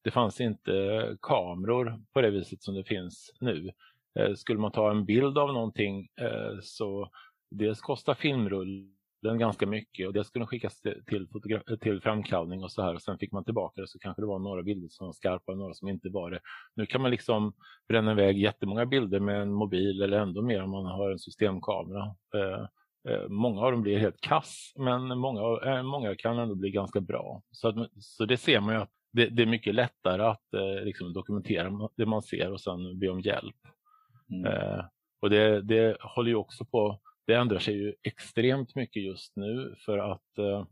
det 0.04 0.11
fanns 0.11 0.40
inte 0.40 1.16
kameror 1.23 2.00
på 2.12 2.21
det 2.21 2.30
viset 2.30 2.62
som 2.62 2.75
det 2.75 2.85
finns 2.85 3.33
nu. 3.40 3.71
Eh, 4.18 4.35
skulle 4.35 4.59
man 4.59 4.73
ta 4.73 4.90
en 4.90 5.04
bild 5.04 5.38
av 5.38 5.52
någonting 5.52 6.09
eh, 6.21 6.59
så 6.62 7.11
dels 7.50 7.80
kostar 7.80 8.14
filmrull 8.14 8.94
den 9.25 9.38
ganska 9.38 9.66
mycket 9.66 10.07
och 10.07 10.12
det 10.12 10.25
skulle 10.25 10.47
skickas 10.47 10.81
till, 10.81 11.02
till, 11.07 11.28
till 11.81 12.00
framkallning 12.00 12.62
och 12.62 12.73
så 12.73 12.83
här 12.83 12.95
och 12.95 13.02
sen 13.02 13.19
fick 13.19 13.33
man 13.33 13.45
tillbaka 13.45 13.81
det 13.81 13.88
så 13.88 13.99
kanske 13.99 14.23
det 14.23 14.26
var 14.26 14.38
några 14.38 14.62
bilder 14.62 14.88
som 14.88 15.07
var 15.07 15.12
skarpa 15.12 15.52
och 15.52 15.59
några 15.59 15.75
som 15.75 15.88
inte 15.88 16.09
var 16.09 16.31
det. 16.31 16.40
Nu 16.75 16.87
kan 16.87 17.00
man 17.00 17.11
liksom 17.11 17.52
bränna 17.88 18.12
iväg 18.12 18.38
jättemånga 18.38 18.87
bilder 18.87 19.21
med 19.21 19.43
en 19.43 19.52
mobil 19.52 20.02
eller 20.02 20.19
ändå 20.19 20.43
mer 20.43 20.62
om 20.62 20.71
man 20.71 20.87
har 20.87 21.11
en 21.11 21.19
systemkamera. 21.19 22.14
Eh, 22.35 22.66
eh, 23.12 23.28
många 23.28 23.61
av 23.61 23.73
dem 23.73 23.83
blir 23.83 23.99
helt 23.99 24.21
kass 24.21 24.73
men 24.76 25.19
många, 25.19 25.40
eh, 25.40 25.83
många 25.83 26.14
kan 26.14 26.38
ändå 26.38 26.54
bli 26.54 26.71
ganska 26.71 27.00
bra. 27.00 27.43
Så, 27.50 27.69
att, 27.69 27.76
så 28.00 28.25
det 28.25 28.37
ser 28.37 28.61
man 28.61 28.75
ju 28.75 28.81
att 28.81 28.93
det, 29.12 29.26
det 29.26 29.43
är 29.43 29.47
mycket 29.47 29.75
lättare 29.75 30.23
att 30.23 30.54
eh, 30.54 30.85
liksom 30.85 31.12
dokumentera 31.12 31.88
det 31.97 32.07
man 32.07 32.23
ser 32.23 32.52
och 32.52 32.61
sen 32.61 32.99
be 32.99 33.09
om 33.09 33.21
hjälp. 33.21 33.57
Mm. 34.31 34.47
Eh, 34.47 34.85
och 35.21 35.31
det, 35.31 35.62
det 35.62 35.97
håller 36.00 36.31
ju 36.31 36.37
också 36.37 36.64
på 36.64 37.00
det 37.26 37.35
ändrar 37.35 37.59
sig 37.59 37.75
ju 37.75 37.95
extremt 38.02 38.75
mycket 38.75 39.02
just 39.02 39.37
nu 39.37 39.75
för 39.85 39.99
att 39.99 40.38
eh, 40.38 40.66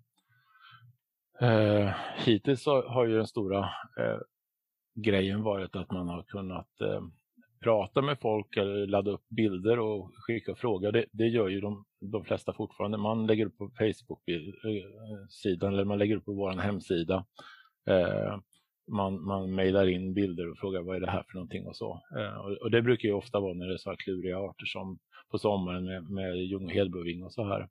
eh 1.48 1.94
hittills 2.16 2.66
har 2.66 3.06
ju 3.06 3.16
den 3.16 3.26
stora 3.26 3.58
eh, 3.98 4.18
grejen 4.94 5.42
varit 5.42 5.76
att 5.76 5.90
man 5.90 6.08
har 6.08 6.22
kunnat 6.22 6.80
eh, 6.80 7.02
prata 7.62 8.02
med 8.02 8.20
folk 8.20 8.56
eller 8.56 8.86
ladda 8.86 9.10
upp 9.10 9.28
bilder 9.28 9.78
och 9.78 10.10
skicka 10.14 10.54
frågor. 10.54 10.92
Det, 10.92 11.04
det 11.12 11.26
gör 11.26 11.48
ju 11.48 11.60
de, 11.60 11.84
de, 12.00 12.24
flesta 12.24 12.52
fortfarande. 12.52 12.98
Man 12.98 13.26
lägger 13.26 13.46
upp 13.46 13.58
på 13.58 13.70
Facebook-sidan 13.78 15.68
eh, 15.68 15.74
eller 15.74 15.84
man 15.84 15.98
lägger 15.98 16.16
upp 16.16 16.24
på 16.24 16.32
vår 16.32 16.52
hemsida. 16.52 17.26
Eh, 17.88 18.38
man, 18.92 19.24
man 19.24 19.54
mejlar 19.54 19.86
in 19.86 20.14
bilder 20.14 20.50
och 20.50 20.58
frågar 20.58 20.82
vad 20.82 20.96
är 20.96 21.00
det 21.00 21.10
här 21.10 21.22
för 21.22 21.34
någonting 21.34 21.66
och 21.66 21.76
så. 21.76 22.00
Eh, 22.18 22.36
och, 22.36 22.52
och, 22.52 22.70
det 22.70 22.82
brukar 22.82 23.08
ju 23.08 23.14
ofta 23.14 23.40
vara 23.40 23.54
när 23.54 23.66
det 23.66 23.74
är 23.74 23.78
så 23.78 23.90
här 23.90 23.96
kluriga 23.96 24.38
arter 24.38 24.66
som 24.66 24.98
på 25.32 25.38
sommaren 25.38 25.84
med, 25.84 26.10
med 26.10 26.36
ljung 26.36 26.64
och 26.64 26.72
hedboving 26.72 27.24
och 27.24 27.32
så 27.32 27.44
här. 27.44 27.68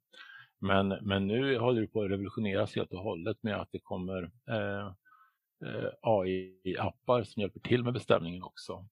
Men, 0.59 0.87
men 0.87 1.27
nu 1.27 1.57
håller 1.57 1.81
det 1.81 1.87
på 1.87 2.03
att 2.03 2.11
revolutioneras 2.11 2.75
helt 2.75 2.93
och 2.93 3.03
hållet 3.03 3.37
med 3.43 3.55
att 3.55 3.69
det 3.71 3.79
kommer 3.79 4.31
eh, 4.49 4.87
eh 5.65 5.89
AI-appar 6.01 7.23
som 7.23 7.41
hjälper 7.41 7.59
till 7.59 7.83
med 7.83 7.93
bestämningen 7.93 8.43
också. 8.43 8.85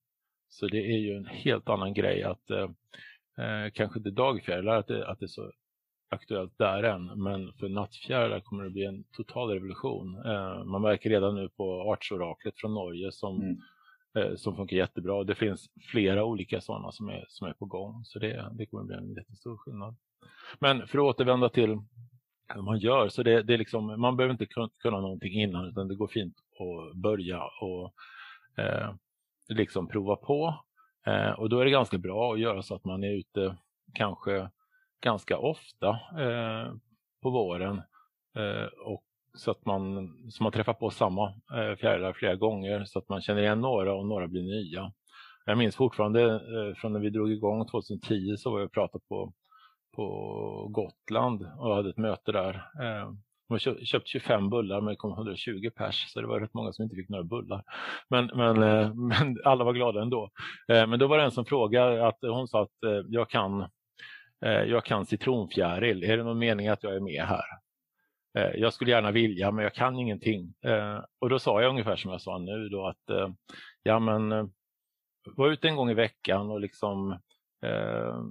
Så 0.48 0.66
det 0.66 0.78
är 0.78 0.98
ju 0.98 1.16
en 1.16 1.26
helt 1.26 1.68
annan 1.68 1.94
grej 1.94 2.22
att 2.22 2.50
eh, 2.50 2.70
eh 3.38 3.70
kanske 3.72 3.98
inte 3.98 4.10
dagfjärilar 4.10 4.76
att 4.76 4.86
det, 4.86 5.08
att 5.08 5.18
det 5.18 5.24
är 5.24 5.28
så 5.28 5.52
aktuellt 6.10 6.58
där 6.58 6.82
än, 6.82 7.22
men 7.22 7.52
för 7.52 7.68
nattfjärilar 7.68 8.40
kommer 8.40 8.64
det 8.64 8.70
bli 8.70 8.84
en 8.84 9.04
total 9.12 9.50
revolution. 9.50 10.26
Eh, 10.26 10.64
man 10.64 10.82
märker 10.82 11.10
redan 11.10 11.34
nu 11.34 11.48
på 11.48 11.92
artsoraklet 11.92 12.54
från 12.56 12.74
Norge 12.74 13.12
som, 13.12 13.40
mm. 13.40 13.56
Eh, 14.18 14.34
som 14.36 14.56
funkar 14.56 14.76
jättebra. 14.76 15.24
Det 15.24 15.34
finns 15.34 15.70
flera 15.90 16.24
olika 16.24 16.60
sådana 16.60 16.92
som 16.92 17.08
är, 17.08 17.24
som 17.28 17.48
är 17.48 17.52
på 17.52 17.64
gång, 17.64 18.04
så 18.04 18.18
det, 18.18 18.50
det 18.52 18.66
kommer 18.66 18.84
bli 18.84 18.96
en 18.96 19.14
jättestor 19.14 19.56
skillnad. 19.56 19.96
Men 20.58 20.86
för 20.86 20.98
att 20.98 21.04
återvända 21.04 21.48
till 21.48 21.78
hur 22.54 22.62
man 22.62 22.78
gör, 22.78 23.08
så 23.08 23.22
det, 23.22 23.42
det 23.42 23.54
är 23.54 23.58
liksom, 23.58 24.00
man 24.00 24.16
behöver 24.16 24.32
inte 24.32 24.70
kunna 24.82 25.00
någonting 25.00 25.32
innan, 25.32 25.68
utan 25.68 25.88
det 25.88 25.94
går 25.94 26.08
fint 26.08 26.34
att 26.58 26.96
börja 26.96 27.42
och 27.60 27.94
eh, 28.56 28.94
liksom 29.48 29.88
prova 29.88 30.16
på. 30.16 30.64
Eh, 31.06 31.30
och 31.30 31.48
då 31.48 31.60
är 31.60 31.64
det 31.64 31.70
ganska 31.70 31.98
bra 31.98 32.32
att 32.32 32.40
göra 32.40 32.62
så 32.62 32.74
att 32.74 32.84
man 32.84 33.04
är 33.04 33.12
ute 33.12 33.56
kanske 33.94 34.50
ganska 35.00 35.38
ofta 35.38 35.88
eh, 36.18 36.74
på 37.22 37.30
våren. 37.30 37.82
Eh, 38.36 38.66
och 38.84 39.04
så 39.34 39.50
att 39.50 39.66
man, 39.66 40.12
så 40.30 40.42
man 40.42 40.52
träffar 40.52 40.74
på 40.74 40.90
samma 40.90 41.28
eh, 41.28 41.76
fjärilar 41.76 42.12
flera 42.12 42.34
gånger 42.34 42.84
så 42.84 42.98
att 42.98 43.08
man 43.08 43.20
känner 43.20 43.42
igen 43.42 43.60
några 43.60 43.94
och 43.94 44.06
några 44.06 44.28
blir 44.28 44.42
nya. 44.42 44.92
Jag 45.44 45.58
minns 45.58 45.76
fortfarande 45.76 46.22
eh, 46.34 46.74
från 46.76 46.92
när 46.92 47.00
vi 47.00 47.10
drog 47.10 47.32
igång 47.32 47.66
2010 47.66 48.36
så 48.36 48.50
var 48.50 48.58
jag 48.58 48.66
och 48.66 48.72
pratade 48.72 49.04
på, 49.08 49.32
på 49.96 50.06
Gotland 50.70 51.46
och 51.58 51.74
hade 51.74 51.90
ett 51.90 51.96
möte 51.96 52.32
där. 52.32 52.54
Eh, 52.54 53.12
de 53.48 53.58
köpt 53.58 54.08
25 54.08 54.50
bullar 54.50 54.80
men 54.80 54.88
det 54.88 54.96
kom 54.96 55.12
120 55.12 55.70
pers 55.76 56.12
så 56.12 56.20
det 56.20 56.26
var 56.26 56.40
rätt 56.40 56.54
många 56.54 56.72
som 56.72 56.82
inte 56.82 56.96
fick 56.96 57.08
några 57.08 57.24
bullar. 57.24 57.64
Men, 58.08 58.30
men, 58.34 58.62
eh, 58.62 58.94
men 59.22 59.36
alla 59.44 59.64
var 59.64 59.72
glada 59.72 60.02
ändå. 60.02 60.30
Eh, 60.68 60.86
men 60.86 60.98
då 60.98 61.06
var 61.06 61.18
det 61.18 61.24
en 61.24 61.30
som 61.30 61.44
frågade 61.44 62.06
att 62.06 62.18
hon 62.22 62.48
sa 62.48 62.62
att 62.62 62.84
eh, 62.86 63.06
jag 63.08 63.30
kan 63.30 63.68
Eh, 64.44 64.62
jag 64.62 64.84
kan 64.84 65.06
citronfjäril, 65.06 66.04
är 66.04 66.16
det 66.16 66.22
någon 66.22 66.38
mening 66.38 66.68
att 66.68 66.82
jag 66.82 66.94
är 66.94 67.00
med 67.00 67.24
här? 67.24 67.44
Eh, 68.38 68.50
jag 68.54 68.72
skulle 68.72 68.90
gärna 68.90 69.10
vilja 69.10 69.50
men 69.50 69.62
jag 69.62 69.74
kan 69.74 69.98
ingenting. 69.98 70.54
Eh, 70.64 71.04
och 71.18 71.28
då 71.28 71.38
sa 71.38 71.62
jag 71.62 71.70
ungefär 71.70 71.96
som 71.96 72.10
jag 72.10 72.20
sa 72.20 72.38
nu 72.38 72.68
då 72.68 72.86
att 72.86 73.10
eh, 73.10 73.28
ja 73.82 73.98
men 73.98 74.32
eh, 74.32 74.46
var 75.36 75.48
ute 75.48 75.68
en 75.68 75.76
gång 75.76 75.90
i 75.90 75.94
veckan 75.94 76.50
och 76.50 76.60
liksom 76.60 77.12
eh, 77.64 78.24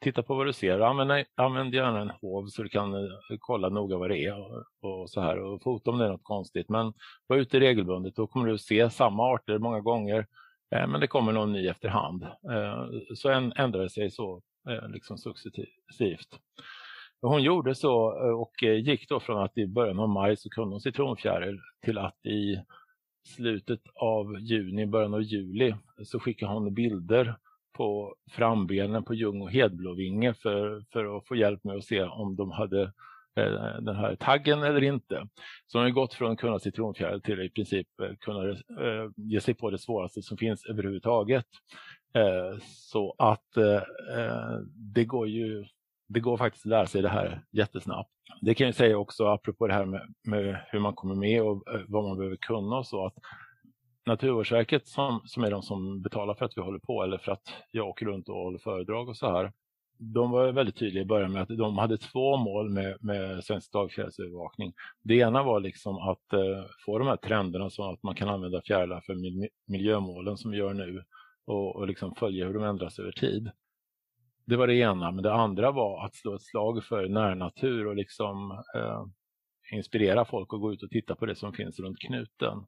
titta 0.00 0.22
på 0.22 0.34
vad 0.34 0.46
du 0.46 0.52
ser. 0.52 0.80
Använd, 0.80 1.26
använd 1.34 1.74
gärna 1.74 2.00
en 2.00 2.10
hov 2.10 2.46
så 2.46 2.62
du 2.62 2.68
kan 2.68 2.94
kolla 3.38 3.68
noga 3.68 3.96
vad 3.96 4.10
det 4.10 4.24
är 4.24 4.38
och, 4.38 4.64
och 4.80 5.10
så 5.10 5.20
här 5.20 5.38
och 5.38 5.62
fota 5.62 5.90
om 5.90 5.98
det 5.98 6.04
är 6.04 6.08
något 6.08 6.24
konstigt. 6.24 6.68
Men 6.68 6.92
var 7.26 7.36
ute 7.36 7.60
regelbundet, 7.60 8.16
då 8.16 8.26
kommer 8.26 8.46
du 8.46 8.58
se 8.58 8.90
samma 8.90 9.34
arter 9.34 9.58
många 9.58 9.80
gånger 9.80 10.26
men 10.70 11.00
det 11.00 11.06
kommer 11.06 11.32
någon 11.32 11.52
ny 11.52 11.68
efterhand. 11.68 12.26
Så 13.14 13.28
ändrar 13.30 13.82
det 13.82 13.90
sig 13.90 14.10
så 14.10 14.42
liksom 14.88 15.18
successivt. 15.18 16.38
Hon 17.26 17.42
gjorde 17.42 17.74
så 17.74 18.24
eh, 18.26 18.40
och 18.40 18.62
eh, 18.62 18.74
gick 18.74 19.08
då 19.08 19.20
från 19.20 19.42
att 19.42 19.58
i 19.58 19.66
början 19.66 20.00
av 20.00 20.08
maj 20.08 20.36
så 20.36 20.48
kunde 20.48 20.74
hon 20.74 20.80
citronfjäril 20.80 21.60
till 21.84 21.98
att 21.98 22.26
i 22.26 22.60
slutet 23.26 23.80
av 23.94 24.40
juni, 24.40 24.86
början 24.86 25.14
av 25.14 25.22
juli 25.22 25.74
så 26.04 26.20
skickade 26.20 26.52
hon 26.52 26.74
bilder 26.74 27.36
på 27.72 28.14
frambenen 28.30 29.04
på 29.04 29.14
Ljung 29.14 29.42
och 29.42 29.50
Hedblåvinge 29.50 30.34
för, 30.34 30.84
för 30.92 31.16
att 31.16 31.26
få 31.26 31.36
hjälp 31.36 31.64
med 31.64 31.76
att 31.76 31.84
se 31.84 32.02
om 32.02 32.36
de 32.36 32.50
hade 32.50 32.82
eh, 33.36 33.80
den 33.80 33.96
här 33.96 34.16
taggen 34.16 34.62
eller 34.62 34.82
inte. 34.82 35.28
Så 35.66 35.78
hon 35.78 35.84
har 35.84 35.90
gått 35.90 36.14
från 36.14 36.32
att 36.32 36.38
kunna 36.38 36.58
citronfjäril 36.58 37.20
till 37.20 37.40
i 37.40 37.50
princip 37.50 37.88
kunna 38.20 38.56
ge 39.16 39.40
sig 39.40 39.54
på 39.54 39.70
det 39.70 39.78
svåraste 39.78 40.22
som 40.22 40.36
finns 40.36 40.66
överhuvudtaget. 40.66 41.46
Så 42.60 43.14
att 43.18 43.48
det 44.94 45.04
går 45.04 45.28
ju 45.28 45.64
det 46.08 46.20
går 46.20 46.36
faktiskt 46.36 46.66
att 46.66 46.70
lära 46.70 46.86
sig 46.86 47.02
det 47.02 47.08
här 47.08 47.44
jättesnabbt. 47.52 48.10
Det 48.40 48.54
kan 48.54 48.66
jag 48.66 48.74
säga 48.74 48.98
också 48.98 49.26
apropå 49.26 49.66
det 49.66 49.74
här 49.74 49.84
med, 49.84 50.14
med 50.24 50.60
hur 50.68 50.78
man 50.80 50.94
kommer 50.94 51.14
med 51.14 51.42
och 51.42 51.74
eh, 51.74 51.80
vad 51.88 52.04
man 52.04 52.16
behöver 52.16 52.36
kunna 52.36 52.76
och 52.76 52.86
så 52.86 53.06
att 53.06 53.14
Naturvårdsverket 54.06 54.88
som, 54.88 55.20
som 55.24 55.44
är 55.44 55.50
de 55.50 55.62
som 55.62 56.02
betalar 56.02 56.34
för 56.34 56.44
att 56.44 56.56
vi 56.56 56.62
håller 56.62 56.78
på 56.78 57.02
eller 57.02 57.18
för 57.18 57.32
att 57.32 57.48
jag 57.70 57.88
åker 57.88 58.06
runt 58.06 58.28
och 58.28 58.34
håller 58.34 58.58
föredrag 58.58 59.08
och 59.08 59.16
så 59.16 59.30
här. 59.30 59.52
De 59.98 60.30
var 60.30 60.52
väldigt 60.52 60.76
tydliga 60.76 61.02
i 61.02 61.06
början 61.06 61.32
med 61.32 61.42
att 61.42 61.48
de 61.48 61.78
hade 61.78 61.98
två 61.98 62.36
mål 62.36 62.70
med, 62.70 62.96
med 63.00 63.44
svensk 63.44 63.72
dagfjärilsövervakning. 63.72 64.72
Det 65.02 65.14
ena 65.14 65.42
var 65.42 65.60
liksom 65.60 65.96
att 65.96 66.32
eh, 66.32 66.64
få 66.86 66.98
de 66.98 67.08
här 67.08 67.16
trenderna 67.16 67.70
så 67.70 67.92
att 67.92 68.02
man 68.02 68.14
kan 68.14 68.28
använda 68.28 68.62
fjärilar 68.62 69.00
för 69.00 69.16
miljömålen 69.66 70.36
som 70.36 70.50
vi 70.50 70.56
gör 70.56 70.74
nu 70.74 71.04
och, 71.46 71.76
och 71.76 71.86
liksom 71.86 72.14
följa 72.14 72.46
hur 72.46 72.54
de 72.54 72.62
ändras 72.62 72.98
över 72.98 73.12
tid. 73.12 73.50
Det 74.46 74.56
var 74.56 74.66
det 74.66 74.74
ena, 74.74 75.10
men 75.10 75.22
det 75.22 75.32
andra 75.32 75.70
var 75.70 76.04
att 76.04 76.14
slå 76.14 76.34
ett 76.34 76.42
slag 76.42 76.84
för 76.84 77.08
närnatur 77.08 77.86
och 77.86 77.96
liksom 77.96 78.50
eh, 78.50 79.04
inspirera 79.72 80.24
folk 80.24 80.54
att 80.54 80.60
gå 80.60 80.72
ut 80.72 80.82
och 80.82 80.90
titta 80.90 81.14
på 81.14 81.26
det 81.26 81.34
som 81.34 81.52
finns 81.52 81.78
runt 81.78 81.98
knuten. 81.98 82.66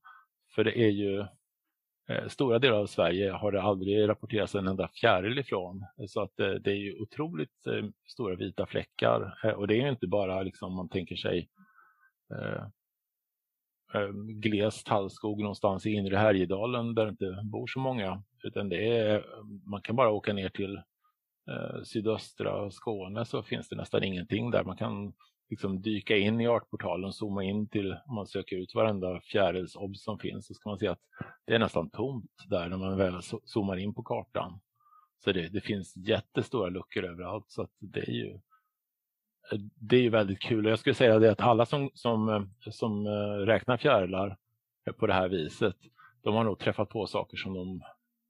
För 0.54 0.64
det 0.64 0.78
är 0.78 0.90
ju 0.90 1.18
eh, 2.08 2.28
stora 2.28 2.58
delar 2.58 2.78
av 2.78 2.86
Sverige 2.86 3.30
har 3.30 3.52
det 3.52 3.62
aldrig 3.62 4.08
rapporterats 4.08 4.54
en 4.54 4.68
enda 4.68 4.88
fjäril 4.88 5.38
ifrån. 5.38 5.84
Så 6.08 6.22
att 6.22 6.40
eh, 6.40 6.50
det 6.50 6.70
är 6.70 6.76
ju 6.76 7.00
otroligt 7.00 7.66
eh, 7.66 7.84
stora 8.06 8.34
vita 8.34 8.66
fläckar 8.66 9.38
eh, 9.44 9.50
och 9.50 9.68
det 9.68 9.74
är 9.74 9.82
ju 9.82 9.88
inte 9.88 10.06
bara 10.06 10.42
liksom 10.42 10.74
man 10.74 10.88
tänker 10.88 11.16
sig 11.16 11.48
eh, 12.34 12.62
eh 13.94 14.12
gles 14.14 14.84
tallskog 14.84 15.40
någonstans 15.40 15.86
i 15.86 15.90
inre 15.90 16.16
Härjedalen 16.16 16.94
där 16.94 17.04
det 17.04 17.10
inte 17.10 17.40
bor 17.44 17.66
så 17.66 17.80
många. 17.80 18.22
Utan 18.42 18.68
det 18.68 18.98
är, 18.98 19.24
man 19.66 19.82
kan 19.82 19.96
bara 19.96 20.10
åka 20.10 20.32
ner 20.32 20.48
till 20.48 20.82
Eh, 21.48 21.82
sydöstra 21.82 22.70
Skåne 22.70 23.24
så 23.24 23.42
finns 23.42 23.68
det 23.68 23.76
nästan 23.76 24.04
ingenting 24.04 24.50
där. 24.50 24.64
Man 24.64 24.76
kan 24.76 25.12
liksom 25.50 25.82
dyka 25.82 26.16
in 26.16 26.40
i 26.40 26.48
artportalen, 26.48 27.12
zooma 27.12 27.44
in 27.44 27.68
till, 27.68 27.92
om 28.06 28.14
man 28.14 28.26
söker 28.26 28.56
ut 28.56 28.74
varenda 28.74 29.20
fjärilsobs 29.20 30.04
som 30.04 30.18
finns, 30.18 30.46
så 30.46 30.54
ska 30.54 30.68
man 30.68 30.78
se 30.78 30.88
att 30.88 31.00
det 31.46 31.54
är 31.54 31.58
nästan 31.58 31.90
tomt 31.90 32.30
där 32.48 32.68
när 32.68 32.76
man 32.76 32.96
väl 32.96 33.20
zoomar 33.44 33.76
in 33.76 33.94
på 33.94 34.02
kartan. 34.02 34.60
Så 35.24 35.32
det, 35.32 35.48
det 35.48 35.60
finns 35.60 35.96
jättestora 35.96 36.68
luckor 36.68 37.04
överallt 37.04 37.44
så 37.48 37.62
att 37.62 37.72
det 37.78 38.00
är 38.00 38.12
ju 38.12 38.40
det 39.74 39.96
är 39.96 40.00
ju 40.00 40.10
väldigt 40.10 40.40
kul 40.40 40.66
och 40.66 40.72
jag 40.72 40.78
skulle 40.78 40.94
säga 40.94 41.18
det 41.18 41.32
att 41.32 41.40
alla 41.40 41.66
som, 41.66 41.90
som, 41.94 42.50
som 42.70 43.06
eh, 43.06 43.46
räknar 43.46 43.76
fjärilar 43.76 44.36
på 44.96 45.06
det 45.06 45.14
här 45.14 45.28
viset, 45.28 45.76
de 46.22 46.34
har 46.34 46.44
nog 46.44 46.58
träffat 46.58 46.88
på 46.88 47.06
saker 47.06 47.36
som 47.36 47.54
de 47.54 47.82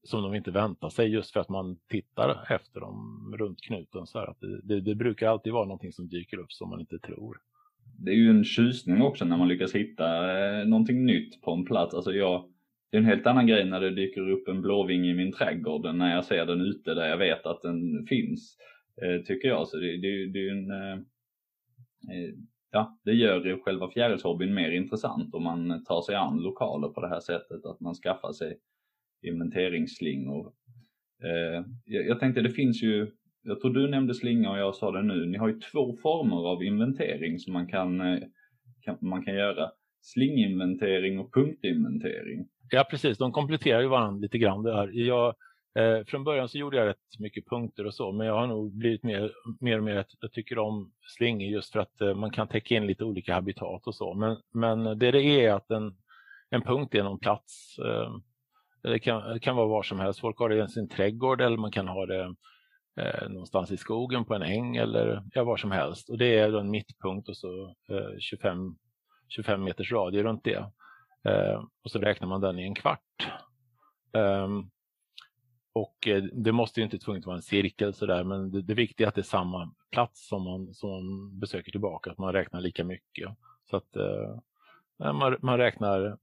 som 0.02 0.23
de 0.23 0.35
inte 0.35 0.50
väntar 0.50 0.88
sig 0.88 1.09
just 1.09 1.33
för 1.33 1.40
att 1.40 1.49
man 1.49 1.76
tittar 1.88 2.47
efter 2.50 2.81
dem 2.81 3.35
runt 3.38 3.61
knuten. 3.61 4.07
Så 4.07 4.19
att 4.19 4.40
det, 4.40 4.61
det, 4.62 4.81
det, 4.81 4.95
brukar 4.95 5.28
alltid 5.28 5.52
vara 5.52 5.64
någonting 5.64 5.93
som 5.93 6.09
dyker 6.09 6.38
upp 6.38 6.52
som 6.52 6.71
man 6.71 6.81
inte 6.81 6.99
tror. 6.99 7.38
Det 7.99 8.11
är 8.11 8.14
ju 8.14 8.31
en 8.31 8.45
tjusning 8.45 9.02
också 9.02 9.25
när 9.25 9.37
man 9.37 9.49
lyckas 9.49 9.75
hitta 9.75 10.38
eh, 10.38 10.67
någonting 10.67 11.05
nytt 11.07 11.43
på 11.43 11.52
en 11.52 11.64
plats. 11.64 11.95
Alltså 11.95 12.12
jag, 12.12 12.45
det 12.90 12.97
är 12.97 13.00
en 13.00 13.07
helt 13.07 13.26
annan 13.26 13.47
grej 13.47 13.64
när 13.64 13.81
det 13.81 13.90
dyker 13.90 14.31
upp 14.31 14.49
en 14.49 14.62
blåving 14.62 15.09
i 15.09 15.14
min 15.14 15.33
trädgård 15.33 15.87
än 15.87 15.99
när 15.99 16.14
jag 16.14 16.25
ser 16.25 16.47
den 16.47 16.61
ute 16.61 16.95
där 16.95 17.09
jag 17.09 17.19
vet 17.19 17.47
att 17.47 17.62
den 17.62 18.07
finns. 18.07 18.57
Eh, 19.02 19.23
tycker 19.23 19.49
jag. 19.49 19.69
Så 19.69 19.76
det, 19.76 19.97
det, 19.97 20.33
det 20.33 20.49
är 20.49 20.51
en, 20.51 20.70
eh, 20.70 20.99
eh, 22.14 22.35
ja, 22.70 22.99
det 23.05 23.12
gör 23.12 23.64
själva 23.64 23.90
fjärilshobbyn 23.90 24.55
mer 24.55 24.70
intressant 24.70 25.35
om 25.35 25.44
man 25.44 25.85
tar 25.85 26.03
sig 26.03 26.14
an 26.14 26.38
lokaler 26.38 26.88
på 26.88 27.01
det 27.01 27.09
här 27.09 27.20
sättet. 27.20 27.64
Att 27.64 27.81
man 27.81 27.94
skaffar 27.94 28.33
sig 28.33 28.59
inventeringsslingor. 29.22 30.52
Eh, 31.24 31.64
jag, 31.85 32.07
jag 32.07 32.20
tänkte 32.20 32.40
det 32.40 32.50
finns 32.50 32.83
ju, 32.83 33.11
jag 33.42 33.61
tror 33.61 33.74
du 33.74 33.88
nämnde 33.88 34.14
slinga 34.14 34.50
och 34.50 34.59
jag 34.59 34.74
sa 34.74 34.90
det 34.90 35.02
nu, 35.02 35.26
ni 35.26 35.38
har 35.38 35.48
ju 35.48 35.61
två 35.61 35.96
former 36.02 36.48
av 36.48 36.62
inventering 36.62 37.38
som 37.38 37.52
man 37.52 37.66
kan, 37.66 38.00
eh, 38.00 38.18
kan 38.81 38.98
man 39.00 39.24
kan 39.24 39.35
göra. 39.35 39.70
Slinginventering 40.00 41.18
och 41.18 41.35
punktinventering. 41.35 42.48
Ja 42.70 42.87
precis, 42.90 43.18
de 43.18 43.33
kompletterar 43.33 43.81
ju 43.81 43.88
varandra 43.88 44.20
lite 44.20 44.38
grann 44.38 44.62
där. 44.62 44.90
Jag, 44.92 45.35
eh, 45.78 46.04
från 46.07 46.24
början 46.24 46.48
så 46.48 46.59
gjorde 46.59 46.76
jag 46.76 46.87
rätt 46.87 47.18
mycket 47.18 47.46
punkter 47.46 47.87
och 47.87 47.94
så, 47.94 48.12
men 48.12 48.26
jag 48.26 48.35
har 48.35 48.46
nog 48.46 48.72
blivit 48.72 49.02
mer, 49.02 49.33
mer 49.61 49.78
och 49.78 49.85
mer 49.85 49.96
att 49.96 50.11
jag 50.20 50.33
tycker 50.33 50.59
om 50.59 50.92
slingor 51.16 51.48
just 51.48 51.72
för 51.72 51.81
att 51.81 52.00
eh, 52.00 52.14
man 52.14 52.31
kan 52.31 52.48
täcka 52.48 52.74
in 52.74 52.87
lite 52.87 53.04
olika 53.04 53.35
habitat 53.35 53.87
och 53.87 53.94
så. 53.94 54.14
Men, 54.14 54.37
men 54.52 54.98
det 54.98 55.11
det 55.11 55.22
är 55.22 55.52
att 55.52 55.70
en, 55.70 55.96
en 56.50 56.62
punkt 56.62 56.94
är 56.94 57.02
någon 57.02 57.18
plats 57.18 57.78
eh, 57.78 58.11
det 58.83 58.99
kan, 58.99 59.33
det 59.33 59.41
kan 59.41 59.57
vara 59.57 59.67
var 59.67 59.83
som 59.83 60.01
helst. 60.01 60.21
Folk 60.21 60.38
har 60.38 60.49
det 60.49 60.64
i 60.64 60.69
sin 60.69 60.88
trädgård 60.88 61.41
eller 61.41 61.57
man 61.57 61.73
kan 61.73 61.88
ha 61.88 62.07
det 62.07 62.35
eh, 63.01 63.29
någonstans 63.29 63.71
i 63.71 63.77
skogen 63.77 64.25
på 64.25 64.35
en 64.35 64.43
äng 64.43 64.77
eller 64.77 65.23
ja, 65.33 65.45
var 65.45 65.57
som 65.57 65.71
helst. 65.71 66.11
Och 66.11 66.19
det 66.19 66.38
är 66.38 66.59
en 66.59 66.71
mittpunkt 66.71 67.29
och 67.29 67.37
så 67.37 67.75
eh, 67.91 68.19
25, 68.19 68.77
25 69.29 69.64
meters 69.64 69.93
radie 69.93 70.23
runt 70.23 70.45
det. 70.45 70.71
Eh, 71.25 71.62
och 71.85 71.91
så 71.91 71.99
räknar 71.99 72.29
man 72.29 72.41
den 72.41 72.59
i 72.59 72.62
en 72.62 72.75
kvart. 72.75 73.29
Ehm, 74.12 74.71
och 75.73 76.09
eh, 76.09 76.23
det 76.23 76.53
måste 76.53 76.81
ju 76.81 76.85
inte 76.85 76.99
tvunget 76.99 77.27
vara 77.27 77.37
en 77.37 77.43
cirkel 77.43 77.95
sådär, 77.95 78.25
men 78.25 78.51
det, 78.51 78.62
det 78.62 78.75
viktiga 78.75 79.07
är 79.07 79.09
att 79.09 79.14
det 79.14 79.21
är 79.21 79.23
samma 79.23 79.75
plats 79.91 80.29
som 80.29 80.43
man, 80.43 80.75
som 80.75 80.91
man 80.91 81.38
besöker 81.38 81.71
tillbaka, 81.71 82.11
att 82.11 82.19
man 82.19 82.33
räknar 82.33 82.61
lika 82.61 82.85
mycket. 82.85 83.31
Så 83.71 83.77
att 83.77 83.97
eh, 83.97 85.12
man, 85.12 85.37
man 85.43 85.59
räknar 85.59 86.19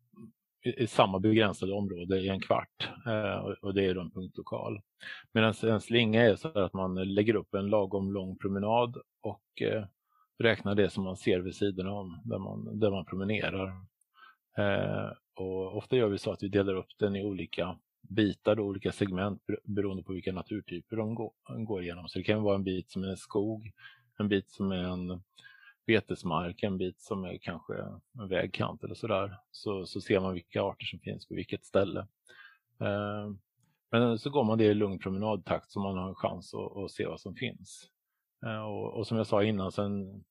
i 0.66 0.88
samma 0.88 1.20
begränsade 1.20 1.74
område 1.74 2.20
i 2.20 2.30
en 2.30 2.40
kvart 2.40 2.90
eh, 3.06 3.54
och 3.62 3.74
det 3.74 3.86
är 3.86 3.96
då 3.96 4.02
en 4.02 4.12
punktlokal. 4.12 4.82
Medan 5.34 5.54
en 5.64 5.82
slinga 5.82 6.24
är 6.24 6.36
så 6.36 6.60
att 6.60 6.74
man 6.74 7.14
lägger 7.14 7.36
upp 7.36 7.54
en 7.54 7.68
lagom 7.68 8.14
lång 8.14 8.38
promenad 8.38 8.98
och 9.22 9.62
eh, 9.62 9.86
räknar 10.40 10.76
det 10.76 10.90
som 10.90 11.04
man 11.04 11.18
ser 11.18 11.40
vid 11.40 11.56
sidan 11.56 11.88
om 11.88 12.22
där 12.24 12.40
man, 12.40 12.80
där 12.80 12.92
man 12.92 13.06
promenerar. 13.06 13.68
Eh, 14.58 15.12
och 15.36 15.78
ofta 15.78 15.96
gör 15.96 16.10
vi 16.10 16.18
så 16.18 16.32
att 16.32 16.44
vi 16.44 16.48
delar 16.48 16.76
upp 16.76 16.92
den 17.00 17.16
i 17.16 17.26
olika 17.26 17.78
bitar, 18.10 18.60
och 18.60 18.66
olika 18.66 18.92
segment 18.92 19.42
beroende 19.64 20.04
på 20.04 20.14
vilka 20.14 20.32
naturtyper 20.32 20.98
de 20.98 21.16
går, 21.16 21.32
går 21.66 21.84
igenom. 21.84 22.08
Så 22.08 22.18
det 22.18 22.24
kan 22.24 22.44
vara 22.44 22.56
en 22.56 22.64
bit 22.64 22.92
som 22.92 23.04
är 23.04 23.08
en 23.08 23.18
skog, 23.18 23.72
en 24.20 24.30
bit 24.30 24.52
som 24.52 24.72
är 24.72 24.84
en 24.84 25.22
betesmark, 25.86 26.64
en 26.64 26.78
bit 26.78 27.02
som 27.02 27.26
är 27.26 27.38
kanske 27.38 27.74
en 28.20 28.28
vägkant 28.28 28.84
eller 28.84 28.96
sådär, 28.96 29.38
så, 29.52 29.86
så 29.86 30.02
ser 30.02 30.20
man 30.20 30.34
vilka 30.34 30.64
arter 30.64 30.86
som 30.86 31.00
finns 31.00 31.28
på 31.28 31.36
vilket 31.36 31.66
ställe. 31.66 32.00
Eh, 32.80 33.32
men 33.92 34.20
så 34.20 34.30
går 34.30 34.44
man 34.44 34.58
det 34.58 34.64
i 34.64 34.74
lugn 34.74 35.00
promenadtakt 35.00 35.72
så 35.72 35.80
man 35.80 35.98
har 35.98 36.10
en 36.10 36.16
chans 36.16 36.54
att, 36.54 36.78
att 36.78 36.92
se 36.92 37.06
vad 37.06 37.20
som 37.20 37.36
finns. 37.36 37.90
Eh, 38.46 38.62
och, 38.62 38.94
och, 38.94 39.08
som 39.08 39.18
jag 39.18 39.28
sa 39.28 39.44
innan, 39.44 39.72
så 39.72 39.84
en, 39.84 40.24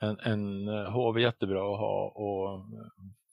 en, 0.00 0.18
en 0.20 0.68
eh, 0.68 0.90
hov 0.90 1.16
är 1.16 1.20
jättebra 1.20 1.72
att 1.72 1.80
ha 1.80 2.08
och 2.08 2.54
eh, 2.54 2.64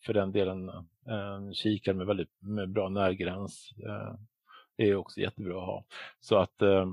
för 0.05 0.13
den 0.13 0.31
delen 0.31 0.69
eh, 0.69 1.33
en 1.35 1.53
kikare 1.53 1.95
med 1.95 2.07
väldigt 2.07 2.31
med 2.39 2.69
bra 2.69 2.89
närgräns 2.89 3.73
eh, 3.85 4.15
är 4.77 4.95
också 4.95 5.19
jättebra 5.19 5.59
att 5.59 5.65
ha. 5.65 5.85
Så 6.19 6.37
att 6.37 6.61
Eh, 6.61 6.85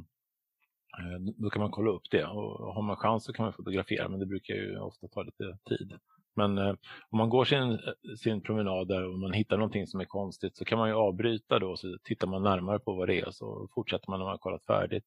Eh, 0.98 1.33
då 1.37 1.50
kan 1.50 1.62
man 1.62 1.70
kolla 1.70 1.90
upp 1.90 2.11
det 2.11 2.24
och 2.24 2.74
har 2.74 2.83
man 2.83 2.96
chans 2.96 3.24
så 3.24 3.33
kan 3.33 3.44
man 3.44 3.53
fotografera 3.53 4.09
men 4.09 4.20
det 4.20 4.26
brukar 4.26 4.55
ju 4.55 4.79
ofta 4.79 5.09
ta 5.09 5.22
lite 5.22 5.59
tid. 5.68 5.98
Men 6.37 6.59
eh, 6.59 6.74
om 7.11 7.18
man 7.18 7.29
går 7.29 7.44
sin, 7.44 7.72
eh, 7.72 7.79
sin 8.18 8.40
promenad 8.40 8.88
där 8.88 9.05
och 9.05 9.18
man 9.18 9.33
hittar 9.33 9.57
någonting 9.57 9.87
som 9.87 10.00
är 10.00 10.05
konstigt 10.05 10.57
så 10.57 10.64
kan 10.64 10.79
man 10.79 10.88
ju 10.88 10.94
avbryta 10.94 11.59
då 11.59 11.76
så 11.76 11.98
tittar 12.05 12.26
man 12.26 12.42
närmare 12.42 12.79
på 12.79 12.94
vad 12.94 13.09
det 13.09 13.20
är 13.20 13.26
och 13.26 13.35
så 13.35 13.68
fortsätter 13.74 14.11
man 14.11 14.18
när 14.18 14.24
man 14.24 14.33
har 14.33 14.38
kollat 14.38 14.64
färdigt. 14.64 15.07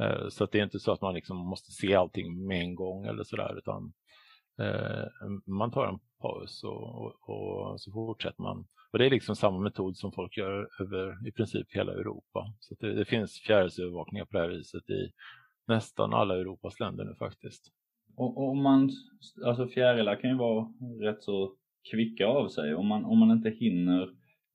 Eh, 0.00 0.28
så 0.28 0.44
att 0.44 0.52
det 0.52 0.58
är 0.58 0.64
inte 0.64 0.80
så 0.80 0.92
att 0.92 1.00
man 1.00 1.14
liksom 1.14 1.36
måste 1.36 1.72
se 1.72 1.94
allting 1.94 2.46
med 2.46 2.60
en 2.60 2.74
gång 2.74 3.06
eller 3.06 3.24
sådär 3.24 3.58
utan 3.58 3.92
eh, 4.60 5.28
man 5.46 5.70
tar 5.70 5.86
en 5.86 5.98
paus 6.20 6.64
och, 6.64 7.04
och, 7.04 7.28
och, 7.28 7.80
så 7.80 7.92
fortsätter 7.92 8.42
man. 8.42 8.66
Och 8.96 9.00
det 9.00 9.06
är 9.06 9.10
liksom 9.10 9.36
samma 9.36 9.58
metod 9.58 9.96
som 9.96 10.12
folk 10.12 10.36
gör 10.36 10.68
över 10.80 11.28
i 11.28 11.32
princip 11.32 11.66
hela 11.72 11.92
Europa. 11.92 12.54
Så 12.60 12.74
det, 12.80 12.94
det 12.94 13.04
finns 13.04 13.40
fjärilsövervakningar 13.46 14.24
på 14.24 14.36
det 14.36 14.42
här 14.42 14.48
viset 14.48 14.90
i 14.90 15.10
nästan 15.68 16.14
alla 16.14 16.34
Europas 16.36 16.80
länder 16.80 17.04
nu 17.04 17.14
faktiskt. 17.14 17.72
Och 18.16 18.50
om 18.50 18.62
man, 18.62 18.90
alltså 19.44 19.68
fjärilar 19.68 20.20
kan 20.20 20.30
ju 20.30 20.36
vara 20.36 20.68
rätt 21.02 21.22
så 21.22 21.54
kvicka 21.90 22.26
av 22.26 22.48
sig. 22.48 22.74
Om 22.74 22.86
man, 22.86 23.04
om 23.04 23.18
man 23.18 23.30
inte 23.30 23.50
hinner 23.50 24.08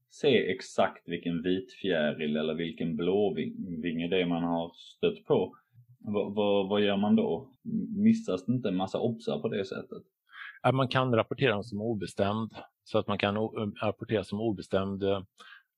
se 0.10 0.52
exakt 0.52 1.10
vilken 1.10 1.42
vitfjäril 1.44 2.38
eller 2.38 2.54
vilken 2.54 2.96
blåvinge 2.96 4.08
det 4.08 4.22
är 4.22 4.26
man 4.26 4.44
har 4.44 4.72
stött 4.76 5.26
på. 5.26 5.56
Vad, 6.00 6.36
vad, 6.36 6.70
vad 6.70 6.82
gör 6.82 6.98
man 6.98 7.16
då? 7.16 7.52
Missas 7.98 8.46
det 8.46 8.54
inte 8.54 8.70
en 8.70 8.76
massa 8.76 9.00
obsar 9.00 9.40
på 9.40 9.50
det 9.50 9.66
sättet? 9.66 10.04
man 10.74 10.88
kan 10.88 11.16
rapportera 11.16 11.54
dem 11.54 11.64
som 11.64 11.82
obestämd 11.82 12.52
så 12.84 12.98
att 12.98 13.08
man 13.08 13.18
kan 13.18 13.38
um, 13.38 13.76
rapportera 13.82 14.24
som 14.24 14.42
obestämd 14.42 15.04
eh, 15.04 15.22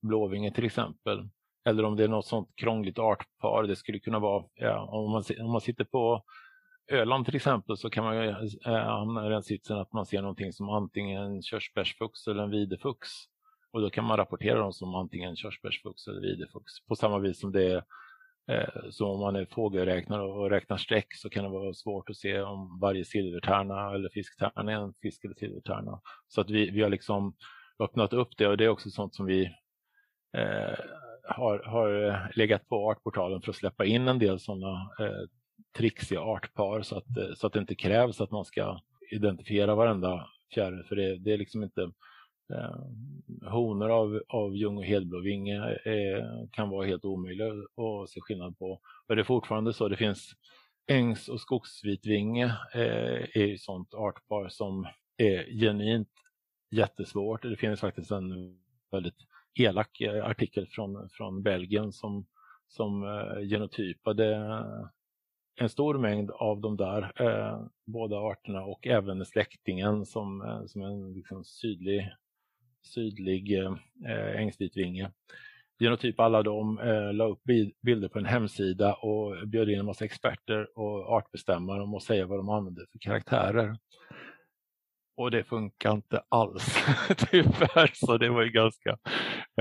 blåvinge 0.02 0.52
till 0.52 0.66
exempel. 0.66 1.30
eller 1.66 1.84
om 1.84 1.96
det 1.96 2.04
är 2.04 2.08
något 2.08 2.26
sånt 2.26 2.50
krångligt 2.56 3.00
artpar. 3.00 3.64
Det 3.64 3.76
skulle 3.76 4.00
kunna 4.00 4.20
vara, 4.20 4.46
ja, 4.54 4.88
om, 4.92 5.12
man, 5.12 5.24
om 5.40 5.52
man 5.52 5.62
sitter 5.62 5.84
på 5.84 6.24
Öland 6.92 7.26
till 7.26 7.36
exempel 7.36 7.78
så 7.78 7.90
kan 7.90 8.04
man 8.04 8.16
ju 8.16 8.30
eh, 8.66 8.74
hamna 8.74 9.28
i 9.28 9.30
den 9.30 9.44
sitsen 9.44 9.78
att 9.78 9.94
man 9.94 10.06
ser 10.06 10.22
någonting 10.22 10.54
som 10.54 10.70
antingen 10.70 11.24
en 11.24 11.42
körsbärsfux 11.42 12.28
eller 12.28 12.44
en 12.44 12.50
videfux. 12.50 13.10
Och 13.72 13.82
då 13.82 13.90
kan 13.90 14.06
man 14.06 14.18
rapportera 14.18 14.60
dem 14.60 14.74
som 14.74 14.96
antingen 14.96 15.36
körsbärsfux 15.36 16.08
eller 16.08 16.22
videfux. 16.22 16.86
På 16.88 16.96
samma 16.96 17.20
vis 17.20 17.40
som 17.40 17.52
det 17.52 17.72
är 17.72 17.84
Eh, 18.52 18.90
så 18.92 19.08
om 19.08 19.20
man 19.20 19.36
är 19.36 19.46
fågelräknare 19.46 20.22
och 20.22 20.50
räknar 20.50 20.78
streck 20.78 21.08
så 21.16 21.30
kan 21.30 21.44
det 21.44 21.50
vara 21.50 21.74
svårt 21.74 22.10
att 22.10 22.18
se 22.18 22.42
om 22.42 22.80
varje 22.82 23.06
silvertärna 23.06 23.94
eller 23.94 24.10
fisktärna 24.10 24.72
är 24.72 24.76
en 24.76 24.94
fisk 25.02 25.26
eller 25.26 25.36
silvertärna. 25.36 26.02
Så 26.28 26.42
att 26.42 26.50
vi, 26.50 26.70
vi 26.70 26.82
har 26.82 26.90
liksom 26.90 27.36
öppnat 27.80 28.14
upp 28.14 28.38
det 28.38 28.48
och 28.48 28.58
det 28.58 28.66
är 28.66 28.70
också 28.70 28.90
sånt 28.90 29.16
som 29.16 29.26
vi 29.26 29.46
eh, 30.38 30.80
har, 31.24 31.64
har 31.66 32.10
eh, 32.10 32.16
legat 32.36 32.68
på 32.68 32.92
Artportalen 32.92 33.42
för 33.42 33.50
att 33.50 33.56
släppa 33.56 33.86
in 33.86 34.08
en 34.08 34.20
del 34.20 34.40
sådana 34.40 34.92
eh, 35.00 35.28
trixiga 35.78 36.22
artpar 36.22 36.82
så 36.82 36.98
att, 36.98 37.18
eh, 37.18 37.34
så 37.36 37.48
att 37.48 37.54
det 37.54 37.60
inte 37.60 37.76
krävs 37.76 38.22
att 38.22 38.32
man 38.32 38.46
ska 38.46 38.82
identifiera 39.12 39.76
varenda 39.76 40.28
fjäril. 40.54 40.84
För 40.84 40.96
det, 40.96 41.18
det 41.18 41.34
är 41.34 41.38
liksom 41.38 41.64
inte 41.64 41.92
eh, 42.56 43.52
honor 43.52 43.90
av, 43.90 44.22
av 44.28 44.56
ljung 44.56 44.78
och 44.78 44.86
hedblåvinge 44.86 45.80
eh, 45.86 46.48
kan 46.52 46.70
vara 46.70 46.88
helt 46.88 47.06
omöjliga 47.06 47.48
att 47.48 48.10
se 48.10 48.22
skillnad 48.22 48.58
på. 48.58 48.80
Och 49.08 49.16
det 49.16 49.22
är 49.22 49.24
fortfarande 49.24 49.74
så, 49.74 49.88
det 49.88 49.98
finns 49.98 50.32
ängs 50.88 51.30
och 51.30 51.42
skogsvitvinge 51.42 52.46
eh, 52.74 53.24
är 53.34 53.46
ju 53.46 53.58
sånt 53.58 53.94
artpar 53.94 54.50
som 54.50 54.88
är 55.18 55.60
genuint 55.60 56.10
jättesvårt. 56.72 57.42
Det 57.42 57.58
finns 57.58 57.80
faktiskt 57.80 58.12
en 58.12 58.58
väldigt 58.92 59.18
elak 59.60 60.02
eh, 60.02 60.26
artikel 60.26 60.68
från, 60.68 61.10
från 61.10 61.44
Belgien 61.44 61.92
som, 61.92 62.26
som 62.68 63.04
eh, 63.04 63.42
genotypade 63.42 64.36
en 65.56 65.70
stor 65.70 65.98
mängd 65.98 66.32
av 66.32 66.62
de 66.62 66.78
där 66.78 67.12
eh, 67.16 67.66
båda 67.86 68.18
arterna 68.18 68.64
och 68.64 68.88
även 68.88 69.26
släktingen 69.26 70.06
som, 70.06 70.42
eh, 70.42 70.66
som 70.66 70.82
en 70.82 71.14
liksom, 71.14 71.44
sydlig, 71.44 72.10
sydlig 72.84 73.60
eh, 73.60 73.74
eh 74.08 74.42
ängsvitvinge. 74.42 75.12
Genotyp 75.80 76.20
alla 76.20 76.44
de 76.44 76.80
eh, 76.80 77.14
la 77.14 77.26
upp 77.26 77.44
bilder 77.82 78.08
på 78.08 78.20
en 78.20 78.26
hemsida 78.26 78.94
och 78.94 79.48
bjöd 79.48 79.70
in 79.70 79.80
en 79.80 79.86
massa 79.86 80.06
experter 80.06 80.80
och 80.80 81.10
artbestämmare 81.10 81.84
om 81.84 81.96
att 81.96 82.04
säga 82.04 82.26
vad 82.26 82.40
de 82.40 82.50
använde 82.50 82.86
för 82.92 83.00
karaktärer. 83.00 83.78
Och 85.18 85.32
det 85.32 85.44
funkar 85.44 85.92
inte 85.92 86.22
alls 86.30 86.76
tyvärr, 87.32 87.92
så 87.94 88.18
det 88.18 88.30
var 88.30 88.44
ju 88.44 88.50
ganska... 88.50 88.90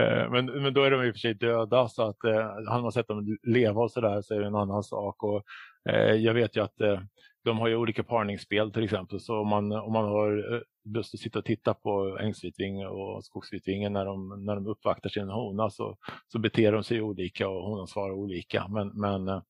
Eh, 0.00 0.30
men, 0.30 0.46
men 0.46 0.74
då 0.74 0.82
är 0.82 0.90
de 0.90 1.04
i 1.04 1.10
och 1.10 1.14
för 1.14 1.18
sig 1.18 1.34
döda 1.34 1.88
så 1.88 2.02
att 2.02 2.24
eh, 2.24 2.70
hade 2.70 2.82
man 2.82 2.92
sett 2.92 3.08
dem 3.08 3.38
leva 3.42 3.82
och 3.82 3.90
sådär 3.90 4.22
så 4.22 4.34
är 4.34 4.40
det 4.40 4.46
en 4.46 4.56
annan 4.56 4.82
sak. 4.82 5.22
Och, 5.22 5.42
eh, 5.90 6.14
jag 6.14 6.34
vet 6.34 6.56
ju 6.56 6.62
att 6.62 6.80
eh, 6.80 7.00
de 7.44 7.58
har 7.58 7.68
ju 7.68 7.76
olika 7.76 8.02
parningsspel 8.02 8.72
till 8.72 8.84
exempel 8.84 9.20
så 9.20 9.40
om 9.40 9.48
man, 9.48 9.72
om 9.72 9.92
man 9.92 10.04
har 10.04 10.54
eh, 10.54 10.60
lust 10.84 11.14
att 11.14 11.20
sitta 11.20 11.38
och 11.38 11.44
titta 11.44 11.74
på 11.74 12.18
ängsvitvinge 12.20 12.86
och 12.86 13.24
skogsvitvinge 13.24 13.88
när 13.88 14.04
de, 14.04 14.44
när 14.44 14.54
de 14.54 14.66
uppvaktar 14.66 15.10
sin 15.10 15.28
hona 15.28 15.70
så, 15.70 15.96
så 16.28 16.38
beter 16.38 16.72
de 16.72 16.84
sig 16.84 17.00
olika 17.00 17.48
och 17.48 17.62
honan 17.62 17.86
svarar 17.86 18.12
olika. 18.12 18.68
Men, 18.68 18.88
men 18.88 19.28
eh, 19.28 19.42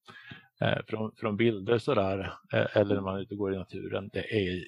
eh 0.61 0.78
från, 0.87 1.12
från 1.16 1.37
bilder 1.37 1.78
sådär 1.78 2.33
eh, 2.52 2.76
eller 2.76 2.94
när 2.94 3.02
man 3.02 3.16
är 3.16 3.20
ute 3.20 3.35
och 3.35 3.38
går 3.38 3.55
i 3.55 3.59
naturen, 3.59 4.11
det 4.12 4.35
är 4.35 4.64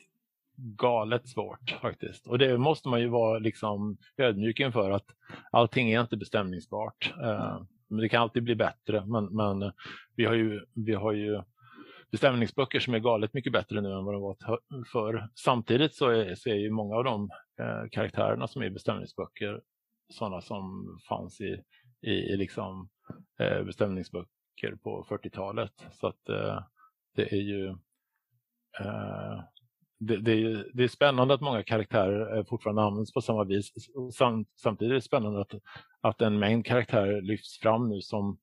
galet 0.56 1.28
svårt 1.28 1.78
faktiskt. 1.82 2.26
Och 2.26 2.38
det 2.38 2.58
måste 2.58 2.88
man 2.88 3.00
ju 3.00 3.08
vara 3.08 3.38
liksom 3.38 3.96
ödmjuk 4.16 4.60
inför 4.60 4.90
att 4.90 5.06
allting 5.50 5.92
är 5.92 6.00
inte 6.00 6.16
bestämningsbart. 6.16 7.14
Eh, 7.22 7.62
men 7.88 7.98
det 7.98 8.08
kan 8.08 8.22
alltid 8.22 8.42
bli 8.42 8.54
bättre. 8.54 9.04
Men, 9.06 9.24
men 9.24 9.72
vi, 10.16 10.24
har 10.24 10.34
ju, 10.34 10.60
vi 10.74 10.94
har 10.94 11.12
ju 11.12 11.42
bestämningsböcker 12.10 12.80
som 12.80 12.94
är 12.94 12.98
galet 12.98 13.34
mycket 13.34 13.52
bättre 13.52 13.80
nu 13.80 13.92
än 13.92 14.04
vad 14.04 14.14
de 14.14 14.22
var 14.22 14.36
förr. 14.92 15.28
Samtidigt 15.34 15.94
så 15.94 16.08
är, 16.08 16.34
så 16.34 16.50
är 16.50 16.54
ju 16.54 16.70
många 16.70 16.96
av 16.96 17.04
de 17.04 17.30
eh, 17.60 17.88
karaktärerna 17.90 18.48
som 18.48 18.62
är 18.62 18.70
bestämningsböcker 18.70 19.60
sådana 20.08 20.40
som 20.40 20.86
fanns 21.08 21.40
i, 21.40 21.62
i, 22.00 22.10
i 22.10 22.36
liksom, 22.36 22.88
eh, 23.40 23.62
bestämningsböcker 23.62 24.76
på 24.82 25.06
40-talet. 25.10 25.86
Så 25.92 26.06
att 26.06 26.28
eh, 26.28 26.58
det 27.16 27.32
är 27.32 27.42
ju 27.42 27.68
eh, 28.80 29.44
det, 29.98 30.16
det, 30.16 30.32
är, 30.32 30.70
det, 30.74 30.84
är, 30.84 30.88
spännande 30.88 31.34
att 31.34 31.40
många 31.40 31.62
karaktärer 31.62 32.36
eh, 32.36 32.44
fortfarande 32.44 32.82
används 32.82 33.12
på 33.12 33.20
samma 33.20 33.44
vis. 33.44 33.72
Sam, 34.14 34.46
samtidigt 34.56 34.90
är 34.90 34.94
det 34.94 35.00
spännande 35.00 35.40
att, 35.40 35.54
att 36.00 36.20
en 36.20 36.38
mängd 36.38 36.66
karaktärer 36.66 37.22
lyfts 37.22 37.58
fram 37.58 37.88
nu 37.88 38.00
som 38.00 38.38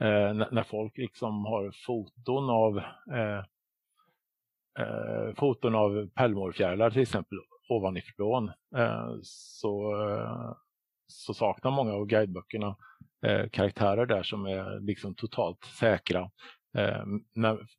eh, 0.00 0.34
när, 0.34 0.62
folk 0.62 0.98
liksom 0.98 1.44
har 1.44 1.72
foton 1.86 2.50
av 2.50 2.78
eh, 3.16 3.44
eh, 4.78 5.34
foton 5.36 5.74
av 5.74 6.08
pärlmorfjärilar 6.14 6.90
till 6.90 7.02
exempel 7.02 7.38
ovanifrån 7.68 8.48
eh, 8.76 9.14
så, 9.22 10.06
eh, 10.08 10.52
så 11.06 11.34
saknar 11.34 11.70
många 11.70 11.92
av 11.92 12.06
guideböckerna 12.06 12.76
eh, 13.26 13.48
karaktärer 13.48 14.06
där 14.06 14.22
som 14.22 14.46
är 14.46 14.80
liksom 14.80 15.14
totalt 15.14 15.64
säkra. 15.64 16.30
Eh, 16.76 17.04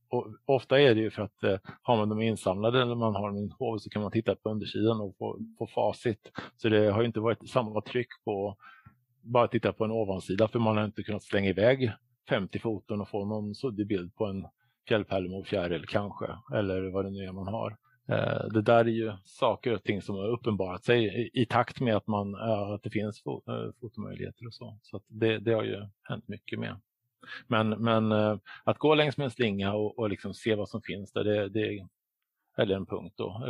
och, 0.10 0.28
ofta 0.46 0.82
är 0.82 0.96
det 0.96 1.02
ju 1.02 1.12
för 1.12 1.24
att 1.24 1.44
eh, 1.44 1.58
har 1.82 1.98
man 1.98 2.10
dem 2.10 2.22
insamlade 2.22 2.82
eller 2.82 2.96
man 2.96 3.16
har 3.16 3.28
dem 3.28 3.38
i 3.38 3.42
en 3.42 3.52
hov 3.52 3.78
så 3.78 3.90
kan 3.90 4.02
man 4.02 4.12
titta 4.12 4.36
på 4.36 4.50
undersidan 4.50 5.02
och 5.02 5.16
få, 5.18 5.40
få 5.60 5.68
facit. 5.68 6.32
Så 6.56 6.70
det 6.70 6.92
har 6.92 7.04
inte 7.04 7.20
varit 7.20 7.50
samma 7.50 7.82
tryck 7.82 8.08
på 8.26 8.58
bara 9.22 9.48
titta 9.48 9.74
på 9.74 9.86
en 9.86 9.92
ovansida 9.92 10.48
för 10.48 10.60
man 10.60 10.78
har 10.78 10.86
inte 10.86 11.04
kunnat 11.04 11.24
slänga 11.24 11.50
iväg 11.50 11.92
50 12.30 12.60
foton 12.60 13.02
och 13.02 13.10
få 13.10 13.26
någon 13.26 13.56
suddig 13.56 13.88
bild 13.88 14.16
på 14.16 14.26
en 14.26 14.48
fjällpärlemorfjäril 14.88 15.86
kanske 15.88 16.26
eller 16.54 16.92
vad 16.92 17.06
det 17.06 17.12
nu 17.12 17.24
är 17.24 17.32
man 17.32 17.48
har. 17.48 17.78
Eh, 18.08 18.48
det 18.54 18.62
där 18.62 18.86
är 18.86 18.90
ju 18.90 19.14
saker 19.24 19.74
och 19.74 19.84
ting 19.84 20.02
som 20.02 20.16
har 20.16 20.28
uppenbarat 20.28 20.86
sig 20.86 21.30
i, 21.34 21.46
takt 21.46 21.82
med 21.82 21.96
att, 21.96 22.08
man, 22.08 22.34
eh, 22.36 22.70
att 22.70 22.84
det 22.84 22.90
finns 22.90 23.24
eh, 23.26 23.72
fotomöjligheter 23.82 24.48
och 24.48 24.54
så. 24.54 24.80
Så 24.82 25.02
det, 25.08 25.40
det 25.40 25.54
har 25.54 25.64
ju 25.64 25.88
hänt 26.04 26.28
mycket 26.28 26.60
med. 26.60 26.76
Men, 27.48 27.70
men 27.70 28.12
att 28.64 28.78
gå 28.78 28.96
längs 28.96 29.18
med 29.18 29.26
en 29.26 29.32
slinga 29.32 29.74
och, 29.74 30.00
och 30.00 30.10
liksom 30.10 30.34
se 30.34 30.56
vad 30.56 30.70
som 30.70 30.82
finns 30.82 31.12
där, 31.12 31.24
det, 31.24 31.50
det, 31.50 31.88
eller 32.58 32.76
en 32.76 32.86
punkt 32.86 33.14
då, 33.18 33.44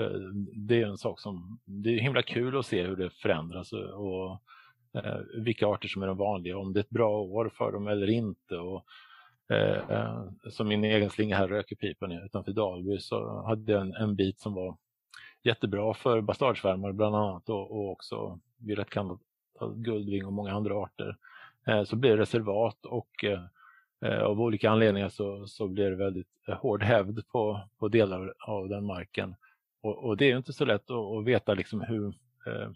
det 0.55 0.81
är 0.81 0.87
en 0.87 0.97
sak 0.97 1.19
som, 1.19 1.59
det 1.65 1.89
är 1.89 1.99
himla 1.99 2.21
kul 2.21 2.57
att 2.57 2.65
se 2.65 2.83
hur 2.83 2.95
det 2.95 3.09
förändras 3.09 3.73
och, 3.73 3.81
och 3.81 4.41
eh, 4.95 5.17
vilka 5.33 5.67
arter 5.67 5.87
som 5.87 6.03
är 6.03 6.07
de 6.07 6.17
vanliga, 6.17 6.57
om 6.57 6.73
det 6.73 6.79
är 6.79 6.83
ett 6.83 6.89
bra 6.89 7.19
år 7.19 7.51
för 7.57 7.71
dem 7.71 7.87
eller 7.87 8.09
inte. 8.09 8.57
Och, 8.57 8.85
eh, 9.49 9.89
eh 9.89 10.23
som 10.49 10.67
min 10.67 10.83
egen 10.83 11.09
slinga 11.09 11.37
här, 11.37 11.47
Rökepipan 11.47 12.11
utanför 12.11 12.51
Dalby, 12.51 12.99
så 12.99 13.43
hade 13.45 13.71
jag 13.71 13.81
en, 13.81 13.93
en 13.93 14.15
bit 14.15 14.39
som 14.39 14.53
var 14.53 14.77
jättebra 15.43 15.93
för 15.93 16.21
bastardsvärmare 16.21 16.93
bland 16.93 17.15
annat 17.15 17.49
och, 17.49 17.71
och 17.71 17.91
också 17.91 18.39
violett 18.57 18.89
guldving 19.75 20.25
och 20.25 20.33
många 20.33 20.53
andra 20.53 20.75
arter. 20.75 21.17
Eh, 21.67 21.83
så 21.83 21.95
blev 21.95 22.15
det 22.15 22.21
reservat 22.21 22.85
och 22.85 23.25
eh, 24.01 24.23
av 24.23 24.41
olika 24.41 24.69
anledningar 24.69 25.09
så, 25.09 25.47
så 25.47 25.67
blir 25.67 25.89
det 25.89 25.95
väldigt 25.95 26.27
eh, 26.47 26.55
hård 26.55 26.83
hävd 26.83 27.27
på, 27.27 27.61
på 27.77 27.87
delar 27.87 28.33
av 28.39 28.69
den 28.69 28.85
marken. 28.85 29.35
Och, 29.81 30.03
och 30.03 30.17
det 30.17 30.31
är 30.31 30.37
inte 30.37 30.53
så 30.53 30.65
lätt 30.65 30.91
att, 30.91 30.97
att 30.97 31.25
veta 31.25 31.53
liksom 31.53 31.81
hur, 31.81 32.07
eh, 32.47 32.69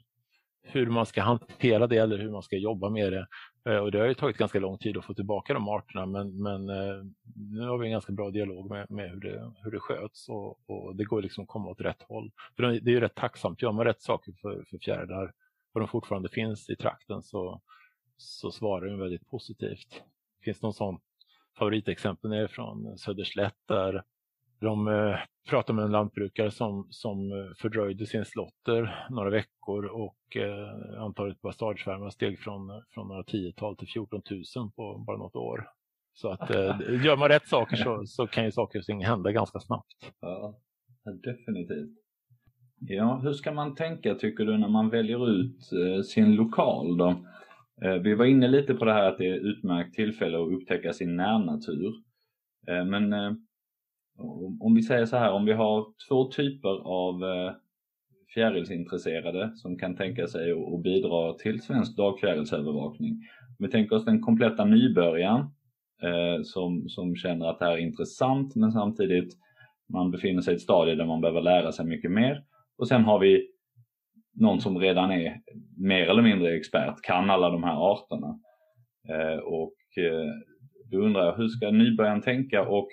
hur 0.62 0.88
man 0.88 1.06
ska 1.06 1.22
hantera 1.22 1.88
det 1.88 1.98
eller 1.98 2.18
hur 2.18 2.32
man 2.32 2.44
ska 2.44 2.58
jobba 2.58 2.90
med 2.90 3.14
det. 3.14 3.28
Eh, 3.66 3.78
och 3.78 3.92
det 3.92 4.00
har 4.00 4.08
ju 4.08 4.14
tagit 4.14 4.38
ganska 4.38 4.60
lång 4.60 4.78
tid 4.78 4.98
att 4.98 5.06
få 5.06 5.14
tillbaka 5.14 5.54
de 5.54 5.70
arterna 5.70 6.06
men, 6.06 6.44
men 6.44 6.70
eh, 6.70 7.04
nu 7.36 7.68
har 7.68 7.78
vi 7.78 7.86
en 7.86 7.92
ganska 7.92 8.14
bra 8.14 8.32
dialog 8.32 8.70
med, 8.70 8.92
med 8.92 9.10
hur, 9.10 9.20
det, 9.20 9.52
hur 9.64 9.72
det 9.72 9.80
sköts 9.80 10.30
och, 10.30 10.70
och 10.70 10.96
det 10.96 11.04
går 11.04 11.22
liksom 11.22 11.42
att 11.42 11.48
komma 11.48 11.70
åt 11.70 11.82
rätt 11.82 12.02
håll. 12.02 12.32
För 12.56 12.64
det 12.64 12.92
är 12.92 12.94
ju 12.94 13.00
rätt 13.00 13.16
tacksamt, 13.16 13.62
gör 13.62 13.72
man 13.72 13.86
rätt 13.86 14.02
saker 14.02 14.34
för, 14.42 14.66
för 14.70 14.78
fjärilar 14.78 15.34
och 15.74 15.80
de 15.80 15.90
fortfarande 15.90 16.30
finns 16.30 16.70
i 16.70 16.76
trakten 16.76 17.24
så, 17.24 17.62
så 18.18 18.52
svarar 18.52 18.86
de 18.86 19.00
väldigt 19.00 19.30
positivt. 19.30 20.04
Finns 20.44 20.60
det 20.60 20.66
någon 20.66 20.74
sån 20.74 21.00
favoritexempel 21.60 22.34
är 22.34 22.48
från 22.48 22.98
Söderslätt 22.98 23.58
där 23.68 24.04
de 24.60 24.88
eh, 24.88 25.16
pratar 25.50 25.74
med 25.74 25.86
en 25.86 25.92
lantbrukare 25.92 26.52
som, 26.52 26.88
som 26.90 27.32
eh, 27.32 27.56
fördröjde 27.58 28.06
sin 28.06 28.26
slotter 28.26 29.08
några 29.10 29.30
veckor 29.30 29.86
och 29.86 30.38
eh, 30.38 31.02
antalet 31.02 31.42
bastardsvärmar 31.42 32.10
steg 32.10 32.40
från, 32.40 32.84
från 32.94 33.08
några 33.08 33.24
tiotal 33.24 33.78
till 33.78 33.88
14 33.88 34.22
000 34.56 34.72
på 34.76 35.04
bara 35.08 35.18
något 35.18 35.36
år. 35.36 35.68
Så 36.14 36.30
att 36.30 36.50
eh, 36.56 36.80
gör 37.06 37.18
man 37.18 37.30
rätt 37.30 37.48
saker 37.48 37.76
så, 37.76 38.06
så 38.06 38.28
kan 38.28 38.46
ju 38.46 38.52
saker 38.52 38.80
och 38.80 38.86
ting 38.86 39.06
hända 39.06 39.32
ganska 39.32 39.60
snabbt. 39.60 40.14
Ja, 40.22 40.60
definitivt. 41.24 41.90
Ja, 42.80 43.20
hur 43.24 43.34
ska 43.34 43.52
man 43.52 43.76
tänka 43.76 44.16
tycker 44.16 44.46
du 44.46 44.58
när 44.58 44.70
man 44.70 44.90
väljer 44.90 45.30
ut 45.30 45.72
eh, 45.72 46.02
sin 46.02 46.36
lokal 46.36 46.98
då? 46.98 47.26
Vi 48.04 48.16
var 48.16 48.26
inne 48.26 48.48
lite 48.48 48.74
på 48.74 48.86
det 48.86 48.94
här 48.94 49.12
att 49.12 49.18
det 49.18 49.28
är 49.28 49.36
ett 49.36 49.44
utmärkt 49.44 49.96
tillfälle 49.96 50.38
att 50.38 50.52
upptäcka 50.52 50.94
sin 50.94 51.16
närnatur. 51.16 51.94
Men 52.68 53.14
om 54.60 54.76
vi 54.76 54.82
säger 54.82 55.06
så 55.06 55.18
här, 55.18 55.32
om 55.32 55.46
vi 55.46 55.54
har 55.54 55.86
två 56.10 56.32
typer 56.32 56.88
av 56.88 57.24
eh, 57.24 57.52
fjärilsintresserade 58.34 59.52
som 59.56 59.78
kan 59.78 59.96
tänka 59.96 60.28
sig 60.28 60.52
att 60.52 60.84
bidra 60.84 61.34
till 61.34 61.62
svensk 61.62 61.98
dagfjärilsövervakning. 61.98 63.12
Om 63.60 63.66
vi 63.66 63.72
tänker 63.72 63.96
oss 63.96 64.06
den 64.06 64.22
kompletta 64.22 64.66
nybörjaren 64.66 65.40
eh, 66.04 66.44
som, 66.44 66.90
som 66.90 67.16
känner 67.16 67.46
att 67.46 67.60
det 67.60 67.66
här 67.66 67.74
är 67.74 67.78
intressant 67.78 68.56
men 68.56 68.72
samtidigt 68.72 69.34
man 69.90 70.12
befinner 70.12 70.42
sig 70.42 70.54
i 70.54 70.56
ett 70.56 70.62
stadie 70.62 70.96
där 70.96 71.06
man 71.06 71.22
behöver 71.22 71.42
lära 71.42 71.72
sig 71.72 71.86
mycket 71.86 72.12
mer. 72.12 72.44
Och 72.78 72.88
sen 72.88 73.04
har 73.04 73.20
vi 73.20 73.48
någon 74.34 74.62
som 74.62 74.80
redan 74.80 75.12
är 75.12 75.42
mer 75.78 76.08
eller 76.08 76.22
mindre 76.22 76.56
expert, 76.56 77.02
kan 77.02 77.30
alla 77.30 77.50
de 77.50 77.64
här 77.64 77.92
arterna. 77.92 78.40
Eh, 79.10 79.40
och 79.40 79.98
eh, 79.98 80.30
då 80.92 80.98
undrar 80.98 81.26
jag, 81.26 81.38
hur 81.38 81.48
ska 81.48 81.72
nybörjaren 81.72 82.22
tänka 82.22 82.68
och 82.68 82.88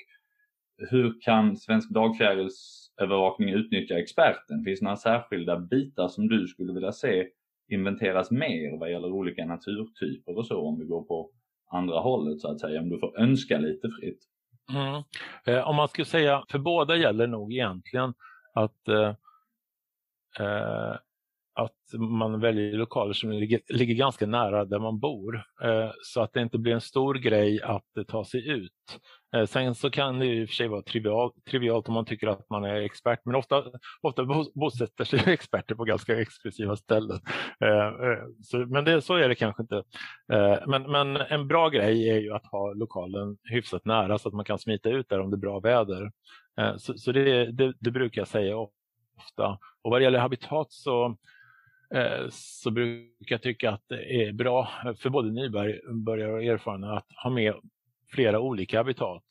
hur 0.78 1.20
kan 1.20 1.56
Svensk 1.56 1.90
dagfjärilsövervakning 1.90 3.50
utnyttja 3.50 3.98
experten? 3.98 4.64
Finns 4.64 4.80
det 4.80 4.84
några 4.84 4.96
särskilda 4.96 5.58
bitar 5.58 6.08
som 6.08 6.28
du 6.28 6.46
skulle 6.46 6.72
vilja 6.72 6.92
se 6.92 7.28
inventeras 7.68 8.30
mer 8.30 8.78
vad 8.78 8.90
gäller 8.90 9.12
olika 9.12 9.46
naturtyper 9.46 10.38
och 10.38 10.46
så 10.46 10.60
om 10.60 10.78
vi 10.78 10.84
går 10.84 11.02
på 11.02 11.30
andra 11.70 11.98
hållet 11.98 12.40
så 12.40 12.50
att 12.50 12.60
säga, 12.60 12.80
om 12.80 12.88
du 12.88 12.98
får 12.98 13.18
önska 13.20 13.58
lite 13.58 13.88
fritt? 14.00 14.18
Mm. 14.74 15.02
Eh, 15.46 15.68
om 15.68 15.76
man 15.76 15.88
skulle 15.88 16.04
säga, 16.04 16.44
för 16.50 16.58
båda 16.58 16.96
gäller 16.96 17.26
nog 17.26 17.52
egentligen 17.52 18.14
att 18.54 18.88
eh, 18.88 19.14
eh 20.40 20.96
att 21.58 22.00
man 22.00 22.40
väljer 22.40 22.72
lokaler 22.72 23.12
som 23.12 23.30
ligger, 23.30 23.60
ligger 23.68 23.94
ganska 23.94 24.26
nära 24.26 24.64
där 24.64 24.78
man 24.78 24.98
bor 24.98 25.36
eh, 25.62 25.90
så 26.02 26.20
att 26.20 26.32
det 26.32 26.42
inte 26.42 26.58
blir 26.58 26.74
en 26.74 26.80
stor 26.80 27.14
grej 27.14 27.62
att 27.62 27.96
eh, 27.96 28.04
ta 28.04 28.24
sig 28.24 28.48
ut. 28.48 29.00
Eh, 29.34 29.46
sen 29.46 29.74
så 29.74 29.90
kan 29.90 30.18
det 30.18 30.26
i 30.26 30.44
och 30.44 30.48
för 30.48 30.54
sig 30.54 30.68
vara 30.68 30.82
trivial, 30.82 31.32
trivialt 31.50 31.88
om 31.88 31.94
man 31.94 32.04
tycker 32.04 32.26
att 32.26 32.50
man 32.50 32.64
är 32.64 32.74
expert 32.74 33.20
men 33.24 33.34
ofta, 33.34 33.64
ofta 34.00 34.24
bosätter 34.54 35.04
sig 35.04 35.22
experter 35.26 35.74
på 35.74 35.84
ganska 35.84 36.20
exklusiva 36.20 36.76
ställen. 36.76 37.20
Eh, 37.60 37.86
eh, 37.86 38.24
så, 38.42 38.58
men 38.58 38.84
det, 38.84 39.02
så 39.02 39.14
är 39.14 39.28
det 39.28 39.34
kanske 39.34 39.62
inte. 39.62 39.82
Men, 40.66 40.82
men 40.82 41.16
en 41.16 41.48
bra 41.48 41.68
grej 41.68 42.10
är 42.10 42.18
ju 42.18 42.32
att 42.32 42.46
ha 42.46 42.72
lokalen 42.72 43.36
hyfsat 43.44 43.84
nära 43.84 44.18
så 44.18 44.28
att 44.28 44.34
man 44.34 44.44
kan 44.44 44.58
smita 44.58 44.88
ut 44.88 45.08
där 45.08 45.20
om 45.20 45.30
det 45.30 45.34
är 45.34 45.38
bra 45.38 45.60
väder. 45.60 46.12
så, 46.76 46.98
så 46.98 47.12
det, 47.12 47.52
det, 47.52 47.74
det 47.80 47.90
brukar 47.90 48.20
jag 48.20 48.28
säga 48.28 48.56
ofta. 48.56 49.58
Och 49.82 49.90
vad 49.90 50.00
det 50.00 50.04
gäller 50.04 50.18
habitat 50.18 50.72
så 50.72 51.16
så 52.30 52.70
brukar 52.70 53.34
jag 53.34 53.42
tycka 53.42 53.70
att 53.70 53.82
det 53.88 54.22
är 54.22 54.32
bra 54.32 54.68
för 54.98 55.10
både 55.10 55.30
nybörjare 55.30 56.32
och 56.32 56.44
erfarna 56.44 56.96
att 56.96 57.06
ha 57.22 57.30
med 57.30 57.54
flera 58.08 58.40
olika 58.40 58.78
habitat. 58.78 59.22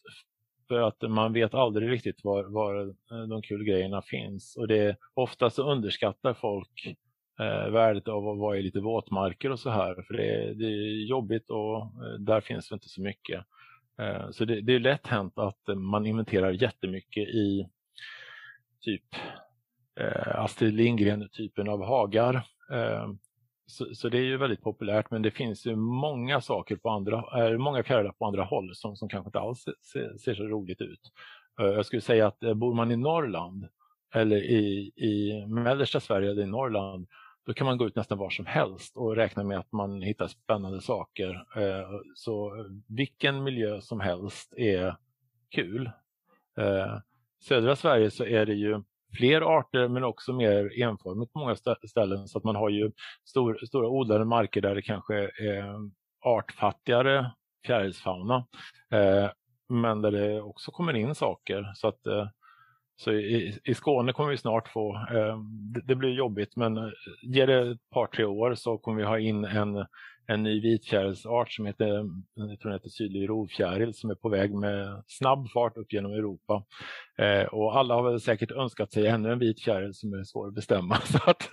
För 0.68 0.80
att 0.82 1.02
man 1.02 1.34
vet 1.34 1.54
aldrig 1.54 1.92
riktigt 1.92 2.24
var, 2.24 2.44
var 2.44 2.88
eh, 2.88 3.28
de 3.30 3.42
kul 3.42 3.64
grejerna 3.64 4.02
finns. 4.02 4.56
Och 4.58 4.68
det 4.68 4.98
ofta 5.14 5.50
så 5.50 5.72
underskattar 5.72 6.34
folk 6.34 6.96
eh, 7.40 7.72
värdet 7.72 8.08
av 8.08 8.30
att 8.30 8.38
vara 8.38 8.58
i 8.58 8.62
lite 8.62 8.80
våtmarker 8.80 9.52
och 9.52 9.60
så 9.60 9.70
här. 9.70 10.04
För 10.08 10.14
det, 10.14 10.54
det 10.54 10.66
är 10.66 11.08
jobbigt 11.08 11.50
och 11.50 11.78
eh, 11.78 12.20
där 12.20 12.42
finns 12.42 12.70
det 12.70 12.74
inte 12.74 12.90
så 12.90 13.02
mycket. 13.02 13.46
Eh, 14.02 14.32
så 14.32 14.46
det, 14.46 14.62
det, 14.62 14.76
är 14.76 14.80
lätt 14.80 15.08
hänt 15.08 15.38
att 15.38 15.68
man 15.76 16.06
inventerar 16.06 16.52
jättemycket 16.52 17.28
i 17.28 17.68
typ 18.82 19.16
eh, 20.00 20.40
Astrid 20.40 20.74
Lindgren-typen 20.74 21.70
av 21.70 21.86
hagar. 21.86 22.36
Eh, 22.72 23.10
så, 23.68 23.96
så, 23.96 24.10
det 24.10 24.18
är 24.18 24.24
ju 24.24 24.38
väldigt 24.38 24.62
populärt 24.62 25.12
men 25.12 25.22
det 25.22 25.32
finns 25.32 25.66
ju 25.66 25.76
många 25.76 26.42
saker 26.42 26.76
på 26.76 26.90
andra, 26.90 27.48
äh, 27.48 27.58
många 27.58 27.84
fjärilar 27.84 28.12
på 28.12 28.26
andra 28.26 28.44
håll 28.44 28.76
som, 28.76 28.96
som 28.96 29.10
kanske 29.10 29.28
inte 29.28 29.40
alls 29.40 29.66
ser, 29.92 30.18
ser 30.18 30.36
så 30.36 30.44
roligt 30.44 30.82
ut. 30.82 31.12
Uh, 31.62 31.68
jag 31.68 31.86
skulle 31.86 32.02
säga 32.02 32.28
att 32.28 32.44
uh, 32.44 32.54
bor 32.54 32.74
man 32.74 32.92
i 32.92 32.96
Norrland 32.96 33.68
eller 34.14 34.38
i, 34.38 34.92
i 34.96 35.46
mellersta 35.48 36.00
Sverige 36.00 36.32
eller 36.32 36.44
i 36.44 36.48
Norrland 36.48 37.08
då 37.46 37.54
kan 37.54 37.66
man 37.66 37.78
gå 37.78 37.88
ut 37.88 37.96
nästan 37.96 38.18
var 38.18 38.30
som 38.30 38.46
helst 38.46 38.98
och 38.98 39.16
räkna 39.16 39.44
med 39.44 39.60
att 39.60 39.72
man 39.72 40.02
hittar 40.02 40.28
spännande 40.28 40.82
saker. 40.82 41.30
Uh, 41.58 42.00
så 42.16 42.66
vilken 42.88 43.44
miljö 43.44 43.82
som 43.82 44.00
helst 44.00 44.54
är 44.58 44.96
kul. 45.56 45.90
Eh, 46.58 47.00
södra 47.40 47.76
Sverige 47.76 48.12
så 48.12 48.26
är 48.26 48.46
det 48.46 48.54
ju 48.54 48.82
fler 49.18 49.42
arter 49.42 49.88
men 49.88 50.04
också 50.04 50.34
mer 50.34 50.82
enformigt 50.82 51.34
på 51.34 51.40
många 51.40 51.56
ställen. 51.88 52.28
Så 52.28 52.38
att 52.38 52.44
man 52.44 52.56
har 52.56 52.70
ju 52.70 52.92
stor, 53.26 53.60
stora 53.68 53.88
odlade 53.88 54.26
marker 54.26 54.62
där 54.62 54.76
det 54.76 54.82
kanske 54.82 55.16
är 55.24 55.90
artfattigare 56.22 57.32
fjärilsfauna. 57.66 58.48
Eh, 58.92 59.30
men 59.70 60.02
där 60.02 60.12
det 60.12 60.42
också 60.42 60.72
kommer 60.72 60.96
in 60.96 61.16
saker. 61.16 61.72
Så 61.76 61.88
att 61.88 62.08
eh, 62.08 62.28
så 62.98 63.12
i, 63.12 63.60
i 63.64 63.74
Skåne 63.74 64.14
kommer 64.14 64.30
vi 64.30 64.38
snart 64.38 64.68
få, 64.68 64.96
eh, 64.96 65.38
det, 65.74 65.82
det, 65.82 65.96
blir 65.96 66.10
jobbigt 66.10 66.56
men 66.56 66.78
eh, 66.78 66.90
ger 67.22 67.48
det 67.48 67.72
ett 67.72 67.90
par 67.94 68.08
tre 68.08 68.26
år 68.26 68.56
så 68.56 68.78
kommer 68.78 68.98
vi 68.98 69.04
ha 69.04 69.20
in 69.20 69.46
en 69.46 69.86
en 70.28 70.44
ny 70.44 70.62
vitfjärilsart 70.62 71.52
som 71.52 71.66
heter, 71.66 71.88
jag 72.34 72.60
tror 72.60 72.70
den 72.70 72.72
heter 72.72 72.90
sydlig 72.90 73.30
rovfjäril 73.30 73.94
som 73.94 74.10
är 74.10 74.16
på 74.16 74.30
väg 74.30 74.54
med 74.54 75.04
snabb 75.08 75.50
fart 75.50 75.78
upp 75.78 75.94
genom 75.94 76.12
Europa. 76.12 76.64
Eh, 77.18 77.46
och 77.46 77.78
alla 77.78 77.94
har 77.96 78.12
väl 78.12 78.22
säkert 78.22 78.52
önskat 78.52 78.92
sig 78.92 79.08
ännu 79.08 79.32
en 79.32 79.40
vitfjäril 79.40 79.94
som 79.94 80.14
är 80.14 80.24
svår 80.24 80.48
att 80.48 80.54
bestämma 80.54 80.96
så 81.04 81.20
att 81.30 81.50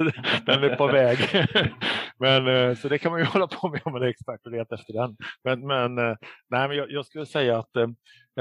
den 0.47 0.65
är 0.65 0.77
på 0.77 0.87
väg. 0.87 1.19
men, 2.19 2.47
eh, 2.47 2.75
så 2.77 2.89
det 2.89 2.99
kan 2.99 3.13
man 3.13 3.21
ju 3.21 3.27
hålla 3.33 3.47
på 3.47 3.69
med 3.69 3.81
om 3.85 3.93
man 3.93 4.03
är 4.03 4.07
expert 4.07 4.47
och 4.47 4.53
letar 4.53 4.77
efter 4.77 4.93
den. 4.93 5.17
Men, 5.45 5.67
men, 5.67 5.99
eh, 5.99 6.17
nej, 6.51 6.69
men 6.69 6.77
jag, 6.77 6.91
jag, 6.91 7.07
skulle 7.07 7.27
säga 7.27 7.59
att 7.59 7.77
eh, 7.77 7.89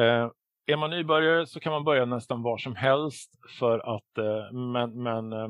eh, 0.03 0.29
är 0.65 0.77
man 0.77 0.89
nybörjare 0.89 1.47
så 1.47 1.59
kan 1.59 1.71
man 1.71 1.83
börja 1.83 2.05
nästan 2.05 2.43
var 2.43 2.57
som 2.57 2.75
helst 2.75 3.31
för 3.59 3.95
att 3.95 4.17
eh, 4.17 4.53
men, 4.53 5.03
men 5.03 5.33
eh, 5.33 5.49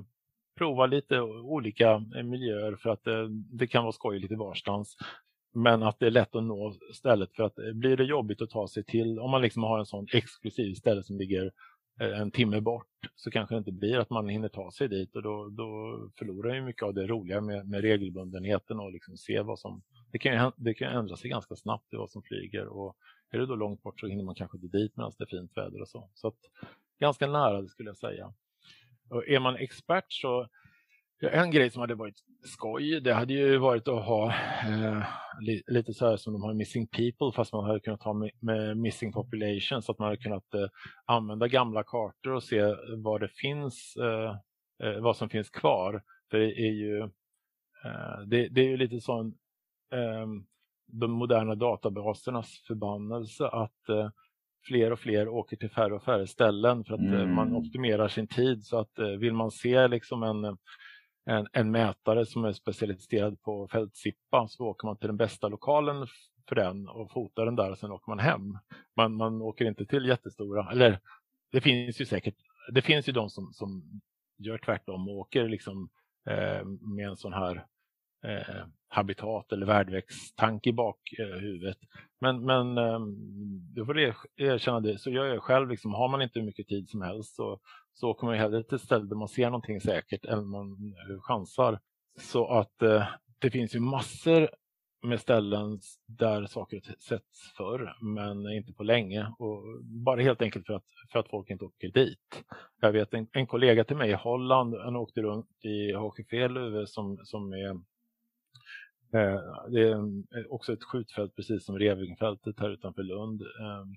prova 0.62 0.86
lite 0.86 1.22
olika 1.22 1.92
eh, 2.16 2.24
miljöer 2.24 2.76
för 2.76 2.90
att 2.90 3.04
det, 3.04 3.28
det 3.30 3.68
kan 3.68 3.84
vara 3.84 3.92
skoj 3.92 4.20
lite 4.20 4.36
varstans. 4.36 4.98
Men 5.54 5.84
att 5.84 6.00
det 6.00 6.06
är 6.06 6.12
lätt 6.12 6.36
att 6.36 6.44
nå 6.44 6.74
stället 6.94 7.36
för 7.36 7.44
att 7.44 7.60
eh, 7.60 7.74
blir 7.74 7.98
det 7.98 8.04
jobbigt 8.04 8.42
att 8.42 8.50
ta 8.50 8.68
sig 8.68 8.84
till, 8.84 9.20
om 9.20 9.32
man 9.32 9.42
liksom 9.42 9.64
har 9.64 9.80
en 9.80 9.86
sån 9.86 10.08
exklusiv 10.14 10.74
ställe 10.74 11.04
som 11.04 11.18
ligger 11.18 11.52
en 12.00 12.32
timme 12.32 12.62
bort 12.62 12.88
så 13.16 13.32
kanske 13.32 13.56
det 13.56 13.60
inte 13.60 13.72
blir 13.72 14.00
att 14.00 14.10
man 14.10 14.30
hinner 14.30 14.50
ta 14.50 14.72
sig 14.72 14.88
dit 14.88 15.16
och 15.16 15.24
då, 15.24 15.50
då 15.50 16.00
förlorar 16.18 16.56
ju 16.56 16.62
mycket 16.62 16.84
av 16.84 16.94
det 16.94 17.08
roliga 17.08 17.42
med, 17.42 17.70
med 17.70 17.82
regelbundenheten 17.82 18.80
och 18.80 18.92
liksom 18.92 19.18
se 19.18 19.42
vad 19.42 19.60
som, 19.60 19.82
det 20.12 20.20
kan, 20.20 20.52
det 20.56 20.74
kan 20.74 20.94
ändra 20.94 21.16
sig 21.16 21.30
ganska 21.30 21.56
snabbt 21.56 21.94
i 21.94 21.96
vad 21.96 22.10
som 22.10 22.22
flyger 22.22 22.68
och 22.68 22.96
är 23.32 23.38
det 23.40 23.46
då 23.46 23.56
långt 23.56 23.84
bort 23.84 24.00
så 24.00 24.08
hinner 24.08 24.24
man 24.24 24.36
kanske 24.36 24.58
inte 24.58 24.78
dit 24.78 24.98
medan 24.98 25.12
det 25.18 25.24
är 25.24 25.38
fint 25.40 25.58
väder 25.58 25.82
och 25.82 25.88
så. 25.88 26.10
Så 26.14 26.28
att, 26.28 26.40
ganska 27.00 27.28
nära 27.28 27.62
det 27.62 27.68
skulle 27.68 27.90
jag 27.90 27.98
säga. 27.98 28.34
Och 29.12 29.28
är 29.28 29.40
man 29.40 29.56
expert 29.56 30.06
så 30.08 30.48
en 31.22 31.52
grej 31.52 31.70
som 31.70 31.82
hade 31.82 31.96
varit 31.96 32.24
skoj, 32.44 33.02
det 33.02 33.14
hade 33.14 33.34
ju 33.34 33.58
varit 33.58 33.88
att 33.88 34.06
ha 34.06 34.34
eh, 34.68 35.04
lite 35.68 35.94
så 35.94 36.10
här 36.10 36.18
som 36.18 36.34
de 36.34 36.42
har 36.42 36.54
Missing 36.54 36.88
People 36.88 37.32
fast 37.36 37.54
man 37.54 37.66
hade 37.66 37.80
kunnat 37.80 38.04
ha 38.04 38.14
med, 38.14 38.32
med 38.40 38.78
Missing 38.78 39.14
Population 39.14 39.82
så 39.82 39.92
att 39.92 40.00
man 40.00 40.06
hade 40.06 40.22
kunnat 40.22 40.54
eh, 40.54 40.68
använda 41.06 41.48
gamla 41.48 41.84
kartor 41.84 42.32
och 42.32 42.44
se 42.44 42.76
vad 42.98 43.22
det 43.22 43.30
finns, 43.30 43.96
eh, 43.98 44.36
eh 44.84 45.00
vad 45.02 45.18
som 45.18 45.30
finns 45.30 45.50
kvar. 45.50 46.04
För 46.32 46.38
det 46.38 46.52
är 46.52 46.72
ju, 46.72 47.00
eh, 47.86 48.20
det, 48.28 48.48
det, 48.48 48.62
är 48.62 48.70
ju 48.70 48.78
lite 48.78 49.02
sån 49.02 49.28
eh, 49.94 50.28
de 50.88 51.12
moderna 51.12 51.56
databasernas 51.56 52.64
förbannelse 52.68 53.48
att 53.48 53.90
eh, 53.90 54.10
fler 54.64 54.92
och 54.92 55.00
fler 55.00 55.28
åker 55.28 55.58
till 55.58 55.70
färre 55.70 55.96
och 55.96 56.04
färre 56.04 56.28
ställen 56.28 56.84
för 56.84 56.94
att 56.94 57.00
eh, 57.00 57.22
mm. 57.22 57.36
man 57.36 57.56
optimerar 57.56 58.08
sin 58.08 58.28
tid. 58.28 58.66
Så 58.66 58.80
att 58.80 59.00
eh, 59.00 59.08
vill 59.08 59.34
man 59.34 59.52
se 59.52 59.88
liksom 59.88 60.24
en, 60.24 60.58
en, 61.26 61.48
en 61.52 61.72
mätare 61.72 62.26
som 62.26 62.46
är 62.46 62.54
specialiserad 62.54 63.42
på 63.42 63.68
fältsippa 63.68 64.48
så 64.48 64.66
åker 64.66 64.88
man 64.88 64.98
till 64.98 65.08
den 65.08 65.18
bästa 65.18 65.48
lokalen 65.48 66.08
för 66.50 66.56
den 66.56 66.88
och 66.88 67.12
fotar 67.12 67.46
den 67.46 67.56
där 67.56 67.72
och 67.72 67.78
sen 67.78 67.92
åker 67.92 68.12
man 68.12 68.20
hem. 68.20 68.58
Man, 68.96 69.16
man 69.16 69.42
åker 69.42 69.66
inte 69.66 69.86
till 69.86 70.06
jättestora, 70.06 70.72
eller 70.72 71.00
det 71.52 71.62
finns 71.62 72.02
ju 72.02 72.06
säkert, 72.06 72.36
det 72.74 72.82
finns 72.82 73.10
ju 73.10 73.14
de 73.14 73.30
som, 73.30 73.54
som 73.54 74.02
gör 74.38 74.58
tvärtom 74.58 75.10
och 75.10 75.16
åker 75.16 75.48
liksom 75.48 75.90
eh, 76.30 76.66
med 76.66 77.08
en 77.08 77.18
sån 77.18 77.34
här 77.34 77.66
eh, 78.24 78.66
habitat 78.92 79.52
eller 79.52 79.66
värdväxttanke 79.66 80.70
i 80.70 80.74
bakhuvudet. 80.74 81.78
Men, 82.22 82.46
men 82.46 82.78
ehm, 82.78 83.16
du 83.74 83.86
får 83.86 84.00
erkänna 84.38 84.80
det, 84.80 84.98
så 84.98 85.10
gör 85.10 85.26
jag 85.26 85.44
själv. 85.44 85.70
Liksom, 85.70 85.94
har 85.94 86.10
man 86.10 86.22
inte 86.22 86.40
hur 86.40 86.46
mycket 86.46 86.68
tid 86.68 86.90
som 86.90 87.02
helst 87.02 87.36
så, 87.36 87.60
så 87.94 88.10
åker 88.10 88.28
man 88.28 88.36
hellre 88.36 88.64
till 88.64 88.80
ställen 88.80 89.10
där 89.10 89.16
man 89.16 89.28
ser 89.28 89.46
någonting 89.46 89.82
säkert 89.82 90.26
än 90.26 90.48
man 90.48 90.72
eh, 90.72 91.22
chansar. 91.22 91.80
Så 92.20 92.48
att 92.48 92.82
eh, 92.82 93.08
det 93.40 93.52
finns 93.52 93.76
ju 93.76 93.80
massor 93.80 94.50
med 95.04 95.20
ställen 95.20 95.80
där 96.08 96.46
saker 96.46 96.82
sätts 97.00 97.54
förr, 97.58 97.96
men 98.02 98.52
inte 98.52 98.74
på 98.74 98.84
länge. 98.84 99.34
Och 99.40 99.64
bara 99.84 100.22
helt 100.22 100.42
enkelt 100.42 100.66
för 100.66 100.74
att, 100.74 100.86
för 101.12 101.20
att 101.20 101.30
folk 101.30 101.50
inte 101.50 101.66
åker 101.66 101.92
dit. 101.92 102.44
Jag 102.82 102.92
vet 102.92 103.14
en, 103.14 103.28
en 103.32 103.48
kollega 103.48 103.84
till 103.84 103.98
mig 103.98 104.10
i 104.10 104.14
Holland, 104.14 104.76
han 104.76 104.96
åkte 104.96 105.22
runt 105.22 105.66
i 105.66 105.94
Hochefjäll 105.94 106.88
som, 106.88 107.18
som 107.24 107.54
är 107.54 107.91
Eh, 109.14 109.70
det 109.72 109.82
är 109.82 109.94
mm, 109.94 110.24
eh, 110.36 110.46
också 110.50 110.74
ett 110.74 110.84
skjutfält 110.84 111.36
precis 111.36 111.66
som 111.66 111.80
Revingfältet 111.80 112.60
här 112.60 112.70
utanför 112.70 113.04
Lund. 113.04 113.42
Ehm, 113.42 113.96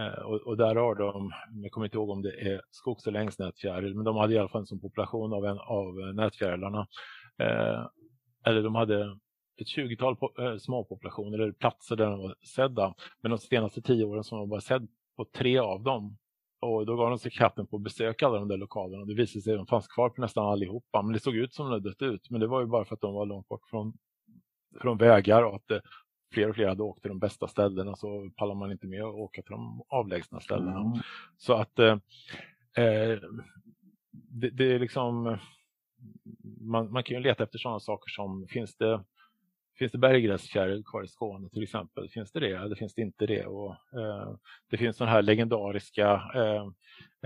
eh, 0.00 0.22
och, 0.22 0.56
där 0.56 0.76
har 0.76 0.94
de, 0.94 1.32
jag 1.62 1.72
kommer 1.72 1.86
inte 1.86 1.96
ihåg 1.96 2.10
om 2.10 2.22
det 2.22 2.52
är 2.52 2.62
skogs 2.70 3.06
eller 3.06 3.20
ängsnätfjäril, 3.20 3.94
men 3.94 4.04
de 4.04 4.16
hade 4.16 4.34
i 4.34 4.38
alla 4.38 4.48
fall 4.48 4.60
en 4.60 4.66
sån 4.66 4.80
population 4.80 5.32
av, 5.32 5.46
en, 5.46 5.58
av 5.58 6.14
nätfjärilarna. 6.14 6.86
Eller 8.46 8.62
de 8.62 8.74
hade 8.74 9.18
ett 9.60 9.66
20-tal 9.76 10.16
småpopulationer 10.60 11.38
eller 11.38 11.52
platser 11.52 11.96
där 11.96 12.10
de 12.10 12.18
var 12.18 12.34
sedda. 12.56 12.94
Men 13.20 13.30
de 13.30 13.38
senaste 13.38 13.82
tio 13.82 14.04
åren 14.04 14.24
så 14.24 14.34
har 14.34 14.40
de 14.40 14.48
bara 14.48 14.60
sedd 14.60 14.88
på 15.16 15.24
tre 15.24 15.58
av 15.58 15.82
dem. 15.82 16.18
Och 16.60 16.86
då 16.86 16.96
gav 16.96 17.10
de 17.10 17.18
sig 17.18 17.30
katten 17.30 17.66
på 17.66 17.76
att 17.76 17.82
besöka 17.82 18.26
alla 18.26 18.38
de 18.38 18.48
där 18.48 18.56
lokalerna. 18.56 19.04
Det 19.04 19.14
visade 19.14 19.42
sig 19.42 19.52
att 19.52 19.58
de 19.58 19.66
fanns 19.66 19.88
kvar 19.88 20.08
på 20.10 20.20
nästan 20.20 20.46
allihopa. 20.46 21.02
Men 21.02 21.12
det 21.12 21.20
såg 21.20 21.36
ut 21.36 21.54
som 21.54 21.66
de 21.66 21.72
hade 21.72 21.88
dött 21.88 22.02
ut. 22.02 22.30
Men 22.30 22.40
det 22.40 22.46
var 22.46 22.60
ju 22.60 22.66
bara 22.66 22.84
för 22.84 22.94
att 22.94 23.00
de 23.00 23.14
var 23.14 23.26
långt 23.26 23.48
bort 23.48 23.68
från, 23.70 23.92
från 24.80 24.98
vägar 24.98 25.42
och 25.42 25.56
att 25.56 25.68
det, 25.68 25.82
fler 26.34 26.48
och 26.48 26.54
fler 26.54 26.68
hade 26.68 26.82
åkt 26.82 27.02
till 27.02 27.08
de 27.08 27.18
bästa 27.18 27.48
ställena 27.48 27.96
så 27.96 28.30
pallar 28.36 28.54
man 28.54 28.72
inte 28.72 28.86
med 28.86 29.02
att 29.02 29.14
åka 29.14 29.42
till 29.42 29.50
de 29.50 29.82
avlägsna 29.88 30.40
ställena. 30.40 30.80
Mm. 30.80 30.98
Så 31.36 31.54
att 31.54 31.78
eh, 31.78 31.98
eh, 32.76 33.18
det, 34.12 34.50
det, 34.50 34.64
är 34.64 34.78
liksom 34.78 35.38
man, 36.60 36.92
man 36.92 37.02
kan 37.02 37.16
ju 37.16 37.22
leta 37.22 37.44
efter 37.44 37.58
sådana 37.58 37.80
saker 37.80 38.10
som 38.10 38.46
finns 38.48 38.76
det 38.76 39.04
Finns 39.78 39.92
det 39.92 39.98
berggräskärr 39.98 40.82
kvar 40.82 41.04
i 41.04 41.08
Skåne 41.08 41.48
till 41.48 41.62
exempel? 41.62 42.08
Finns 42.08 42.32
det 42.32 42.40
det 42.40 42.56
eller 42.56 42.76
finns 42.76 42.94
det 42.94 43.02
inte 43.02 43.26
det? 43.26 43.46
Och, 43.46 43.70
eh, 43.70 44.36
det 44.70 44.76
finns 44.76 44.96
sådana 44.96 45.12
här 45.12 45.22
legendariska 45.22 46.22
eh, 46.34 46.66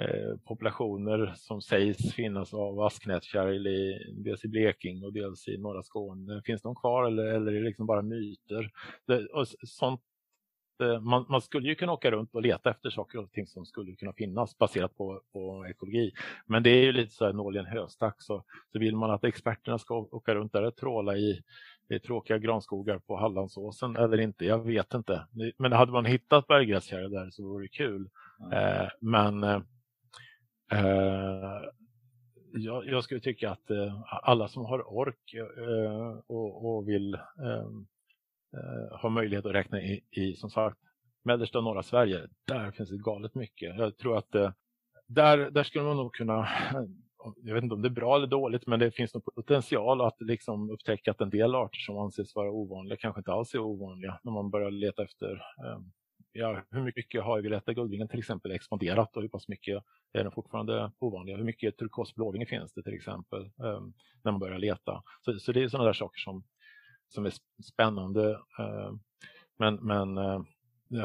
eh, 0.05 0.37
populationer 0.45 1.33
som 1.37 1.63
sägs 1.63 2.15
finnas 2.15 2.55
av 2.55 2.81
asknätkärl 2.81 3.67
i, 3.67 4.13
dels 4.25 4.45
i 4.45 4.49
Blekinge 4.49 5.07
och 5.07 5.13
dels 5.13 5.49
i 5.49 5.59
norra 5.59 5.83
Skåne. 5.83 6.43
Finns 6.45 6.63
de 6.63 6.75
kvar 6.75 7.05
eller, 7.05 7.25
eller 7.25 7.53
är 7.53 7.57
det 7.61 7.67
liksom 7.67 7.87
bara 7.87 8.03
myter? 8.03 8.71
Det, 9.07 9.27
och 9.27 9.49
sånt 9.63 10.01
eh, 10.83 11.01
man, 11.01 11.27
man, 11.29 11.41
skulle 11.41 11.69
ju 11.69 11.75
kunna 11.75 11.93
åka 11.93 12.11
runt 12.11 12.35
och 12.35 12.43
leta 12.43 12.71
efter 12.71 12.91
saker 12.91 13.19
och 13.19 13.33
ting 13.33 13.47
som 13.47 13.67
skulle 13.67 13.97
kunna 13.97 14.13
finnas 14.13 14.59
baserat 14.59 14.97
på, 14.97 15.23
på 15.33 15.67
ekologi. 15.67 16.13
Men 16.47 16.63
det 16.63 16.71
är 16.71 16.83
ju 16.83 16.93
lite 16.93 17.15
så 17.15 17.25
här 17.25 17.33
nål 17.33 17.57
i 17.57 17.59
en 17.59 17.67
höstack. 17.67 18.17
Så, 18.19 18.45
så 18.73 18.79
vill 18.79 18.97
man 18.97 19.11
att 19.11 19.25
experterna 19.25 19.79
ska 19.79 19.95
åka 19.95 20.35
runt 20.35 20.53
där 20.53 20.63
och 20.63 20.77
tråla 20.77 21.17
i, 21.17 21.43
i 21.91 21.99
tråkiga 21.99 22.39
granskogar 22.39 22.99
på 22.99 23.17
Hallandsåsen 23.17 23.97
eller 23.97 24.21
inte, 24.21 24.45
jag 24.45 24.59
vet 24.59 24.95
inte. 24.95 25.27
Men 25.59 25.73
hade 25.73 25.93
man 25.93 26.05
hittat 26.05 26.47
berggräskärr 26.47 27.09
där 27.09 27.31
så 27.31 27.43
vore 27.43 27.65
det 27.65 27.69
kul. 27.69 28.11
Mm. 28.41 28.53
Eh, 28.53 28.89
men 29.01 29.45
eh, 29.45 29.63
eh, 30.73 31.63
jag, 32.53 32.87
jag, 32.87 33.05
skulle 33.05 33.21
tycka 33.21 33.51
att 33.51 33.71
eh, 33.71 34.03
alla 34.09 34.49
som 34.49 34.65
har 34.65 34.93
ork 34.93 35.35
eh, 35.35 36.19
och, 36.27 36.77
och, 36.77 36.89
vill 36.89 37.15
eh, 37.15 37.71
har 38.91 39.11
möjlighet 39.11 39.47
att 39.47 39.55
räkna 39.55 39.83
i, 39.83 40.01
i 40.11 40.35
som 40.35 40.51
sagt 40.51 40.79
mellersta 41.23 41.59
och 41.59 41.65
norra 41.65 41.83
Sverige. 41.83 42.29
Där 42.47 42.71
finns 42.71 42.91
det 42.91 42.97
galet 42.97 43.35
mycket. 43.35 43.77
Jag 43.77 43.97
tror 43.97 44.19
att 44.19 44.35
eh, 44.35 44.53
där, 45.07 45.51
där 45.51 45.63
skulle 45.63 45.85
man 45.85 45.97
nog 45.97 46.15
kunna 46.15 46.49
jag 47.43 47.55
vet 47.55 47.63
inte 47.63 47.75
om 47.75 47.83
det 47.83 47.89
är 47.89 47.91
bra 47.91 48.17
eller 48.17 48.27
dåligt, 48.27 48.67
men 48.67 48.81
det 48.81 48.91
finns 48.91 49.15
nog 49.15 49.25
potential 49.35 50.01
att 50.01 50.17
liksom 50.21 50.71
upptäcka 50.71 51.11
att 51.11 51.21
en 51.21 51.31
del 51.31 51.55
arter 51.55 51.79
som 51.79 51.99
anses 51.99 52.35
vara 52.35 52.51
ovanliga 52.51 52.97
kanske 52.97 53.21
inte 53.21 53.33
alls 53.33 53.55
är 53.55 53.59
ovanliga 53.59 54.21
när 54.23 54.33
man 54.33 54.51
börjar 54.51 54.71
leta 54.71 55.03
efter 55.03 55.33
eh, 55.35 55.81
ja, 56.33 56.63
hur 56.71 56.83
mycket 56.83 57.23
har 57.23 57.41
violetta 57.41 57.73
guldvingen 57.73 58.09
till 58.09 58.19
exempel 58.19 58.51
expanderat 58.51 59.17
och 59.17 59.23
hur 59.23 59.29
pass 59.29 59.49
mycket 59.49 59.83
är 60.13 60.23
den 60.23 60.33
fortfarande 60.33 60.93
ovanliga? 60.99 61.37
Hur 61.37 61.45
mycket 61.45 61.77
turkosblåvinge 61.77 62.47
finns 62.47 62.73
det 62.73 62.83
till 62.83 62.95
exempel 62.95 63.41
eh, 63.41 63.81
när 64.25 64.33
man 64.33 64.41
börjar 64.41 64.59
leta? 64.59 65.03
Så, 65.21 65.39
så 65.39 65.53
det 65.53 65.63
är 65.63 65.69
sådana 65.69 65.87
där 65.87 65.93
saker 65.93 66.21
som 66.21 66.45
som 67.11 67.27
är 67.27 67.33
spännande. 67.73 68.31
Eh, 68.59 68.93
men, 69.59 69.75
men 69.75 70.19
eh, 70.19 70.43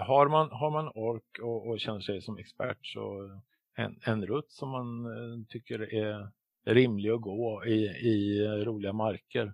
har, 0.04 0.28
man, 0.28 0.52
har 0.52 0.72
man 0.72 0.92
ork 0.96 1.40
och, 1.42 1.70
och 1.70 1.80
känner 1.80 2.00
sig 2.00 2.22
som 2.22 2.38
expert 2.38 2.80
så 2.82 3.30
en, 3.76 4.00
en 4.04 4.26
rutt 4.26 4.52
som 4.52 4.70
man 4.70 5.06
eh, 5.06 5.46
tycker 5.48 5.94
är 5.94 6.32
rimlig 6.66 7.10
att 7.10 7.22
gå 7.22 7.66
i, 7.66 7.86
i 7.88 8.46
eh, 8.46 8.52
roliga 8.52 8.94
marker 8.94 9.54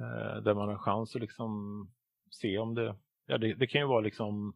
eh, 0.00 0.42
där 0.42 0.54
man 0.54 0.68
har 0.68 0.78
chans 0.78 1.14
att 1.14 1.20
liksom 1.20 1.50
se 2.30 2.58
om 2.58 2.74
det, 2.74 2.96
ja 3.26 3.38
det, 3.38 3.54
det 3.54 3.66
kan 3.66 3.80
ju 3.80 3.86
vara 3.86 4.00
liksom 4.00 4.54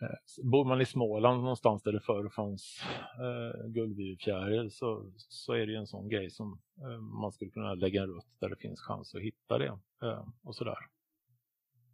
Eh, 0.00 0.44
bor 0.44 0.64
man 0.64 0.80
i 0.80 0.84
Småland 0.84 1.40
någonstans 1.40 1.82
där 1.82 1.92
det 1.92 2.00
förr 2.00 2.28
fanns 2.28 2.82
eh, 3.20 3.66
guldvivfjäril 3.66 4.70
så, 4.70 5.10
så 5.16 5.52
är 5.52 5.66
det 5.66 5.72
ju 5.72 5.78
en 5.78 5.86
sån 5.86 6.08
grej 6.08 6.30
som 6.30 6.60
eh, 6.80 7.00
man 7.00 7.32
skulle 7.32 7.50
kunna 7.50 7.74
lägga 7.74 8.02
en 8.02 8.08
rutt 8.08 8.40
där 8.40 8.48
det 8.48 8.56
finns 8.56 8.80
chans 8.80 9.14
att 9.14 9.20
hitta 9.20 9.58
det 9.58 9.78
eh, 10.02 10.26
och 10.42 10.54
sådär. 10.54 10.78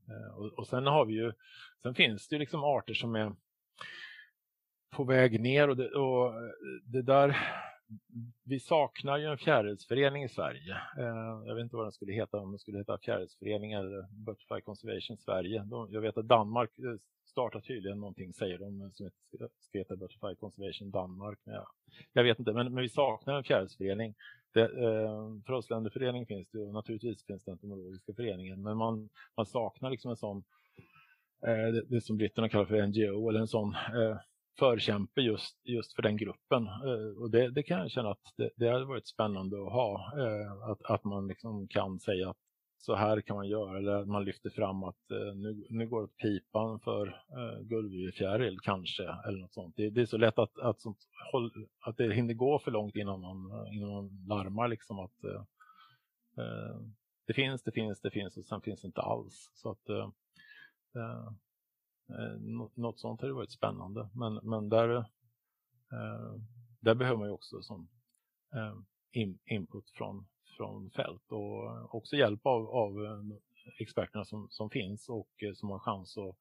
Eh, 0.09 0.37
och, 0.37 0.47
och, 0.47 0.67
sen 0.67 0.87
har 0.87 1.05
vi 1.05 1.15
ju, 1.15 1.33
sen 1.83 1.95
finns 1.95 2.29
det 2.29 2.35
ju 2.35 2.41
liksom 2.41 2.65
arter 2.65 2.95
som 2.95 3.15
är 3.15 3.35
på 4.91 5.05
väg 5.05 5.41
ner 5.41 5.69
och 5.69 5.77
det, 5.77 5.89
och 5.91 6.27
eh, 6.27 6.51
det 6.85 7.03
där 7.03 7.37
vi 8.45 8.61
saknar 8.61 9.19
ju 9.19 9.25
en 9.25 9.39
fjärilsförening 9.39 10.25
i 10.25 10.29
Sverige. 10.29 10.75
Eh, 10.99 11.43
jag 11.47 11.55
vet 11.55 11.63
inte 11.63 11.77
vad 11.77 11.85
den 11.85 11.93
skulle 11.93 12.13
heta, 12.13 12.39
om 12.39 12.51
den 12.51 12.59
skulle 12.59 12.79
heta 12.79 12.99
fjärilsförening 12.99 13.73
eller 13.73 14.07
Butterfly 14.13 14.61
Conservation 14.61 15.17
Sverige. 15.17 15.67
jag 15.91 16.01
vet 16.01 16.19
att 16.19 16.29
Danmark 16.29 16.79
eh, 16.79 16.95
startar 17.31 17.61
tydligen 17.61 18.01
någonting, 18.01 18.33
säger 18.33 18.59
de, 18.59 18.83
eh, 18.83 18.91
som 18.91 19.11
ska 19.59 19.79
heta 19.79 19.97
Butterfly 19.97 20.35
Conservation 20.35 20.91
Danmark. 20.91 21.39
Men 21.45 21.55
jag, 21.55 21.67
jag 22.13 22.25
vet 22.25 22.39
inte, 22.39 22.53
men, 22.53 22.75
men 22.75 22.83
vi 22.83 22.89
saknar 22.89 23.35
en 23.35 23.45
fjärilsförening. 23.45 24.15
Det, 24.53 24.63
eh, 24.63 25.35
Frösländerförening 25.47 26.27
finns 26.27 26.51
det 26.51 26.59
och 26.59 26.75
naturligtvis 26.75 27.27
finns 27.27 27.45
det 27.45 27.53
entomologiska 27.53 28.15
föreningen, 28.15 28.63
men 28.63 28.77
man, 28.77 29.09
man 29.37 29.47
saknar 29.47 29.91
liksom 29.91 30.11
en 30.11 30.17
sån, 30.17 30.45
eh, 31.47 31.73
det, 31.73 31.85
det, 31.89 32.01
som 32.01 32.17
britterna 32.17 32.49
kallar 32.49 32.65
för 32.65 32.87
NGO, 32.87 33.29
eller 33.29 33.41
en 33.41 33.49
sån 33.49 33.75
eh, 33.75 34.17
förkämpe 34.61 35.21
just, 35.21 35.67
just 35.67 35.95
för 35.95 36.03
den 36.03 36.17
gruppen. 36.17 36.67
Eh, 36.67 37.23
och 37.23 37.31
det, 37.31 37.51
det, 37.51 37.63
kan 37.63 37.79
jag 37.79 37.91
känna 37.91 38.11
att 38.11 38.35
det, 38.37 38.51
det 38.57 38.69
hade 38.69 38.85
varit 38.85 39.07
spännande 39.07 39.57
att 39.57 39.73
ha. 39.73 40.13
Eh, 40.19 40.71
att, 40.71 40.83
att 40.83 41.05
man 41.05 41.29
liksom 41.29 41.69
kan 41.69 42.01
säga 42.01 42.31
att 42.31 42.37
så 42.79 42.95
här 42.95 43.21
kan 43.21 43.37
man 43.37 43.49
göra 43.49 43.79
eller 43.79 44.05
man 44.05 44.25
lyfter 44.25 44.51
fram 44.51 44.85
att 44.85 45.11
eh, 45.11 45.35
nu, 45.35 45.67
nu 45.71 45.89
går 45.89 46.01
det 46.01 46.05
åt 46.05 46.17
pipan 46.17 46.81
för 46.81 47.07
eh, 47.07 47.61
guldvivfjäril 47.61 48.61
kanske 48.61 49.03
eller 49.03 49.39
något 49.39 49.55
sånt. 49.55 49.77
Det, 49.77 49.91
det, 49.91 50.01
är 50.01 50.07
så 50.07 50.17
lätt 50.17 50.39
att, 50.39 50.59
att, 50.59 50.81
sånt, 50.81 50.99
att 51.81 51.97
det 51.97 52.15
hinner 52.15 52.35
gå 52.35 52.59
för 52.59 52.71
långt 52.71 52.97
innan 52.97 53.21
man, 53.21 53.67
innan 53.73 53.91
man 53.91 54.25
larmar 54.29 54.69
liksom 54.69 54.99
att 54.99 55.25
eh, 55.25 55.43
eh 56.45 56.81
det 57.27 57.35
finns, 57.35 57.63
det 57.63 57.73
finns, 57.73 58.01
det 58.01 58.11
finns 58.11 58.37
och 58.37 58.47
sen 58.47 58.61
finns 58.61 58.81
det 58.81 58.87
inte 58.87 59.01
alls. 59.01 59.51
Så 59.55 59.71
att 59.71 59.89
eh, 59.89 60.09
eh 60.97 61.33
Eh, 62.19 62.41
nå 62.41 62.71
något 62.75 63.01
sånt 63.01 63.21
hade 63.21 63.33
varit 63.33 63.53
spännande. 63.53 64.09
Men, 64.15 64.35
men 64.35 64.69
där, 64.69 64.97
eh, 64.97 66.35
där 66.81 66.95
behöver 66.95 67.19
man 67.19 67.29
ju 67.29 67.33
också 67.33 67.63
som 67.63 67.89
eh, 68.55 68.77
in, 69.13 69.39
input 69.45 69.91
från 69.91 70.27
från 70.61 70.91
fält 70.91 71.33
och 71.33 71.95
också 71.95 72.17
hjälp 72.17 72.47
av, 72.47 72.71
av 72.71 73.05
eh, 73.05 73.37
experterna 73.79 74.25
som, 74.25 74.49
som 74.51 74.71
finns 74.71 75.09
och 75.09 75.43
eh, 75.43 75.53
som 75.55 75.71
har 75.71 75.79
chans 75.79 76.19
att 76.19 76.37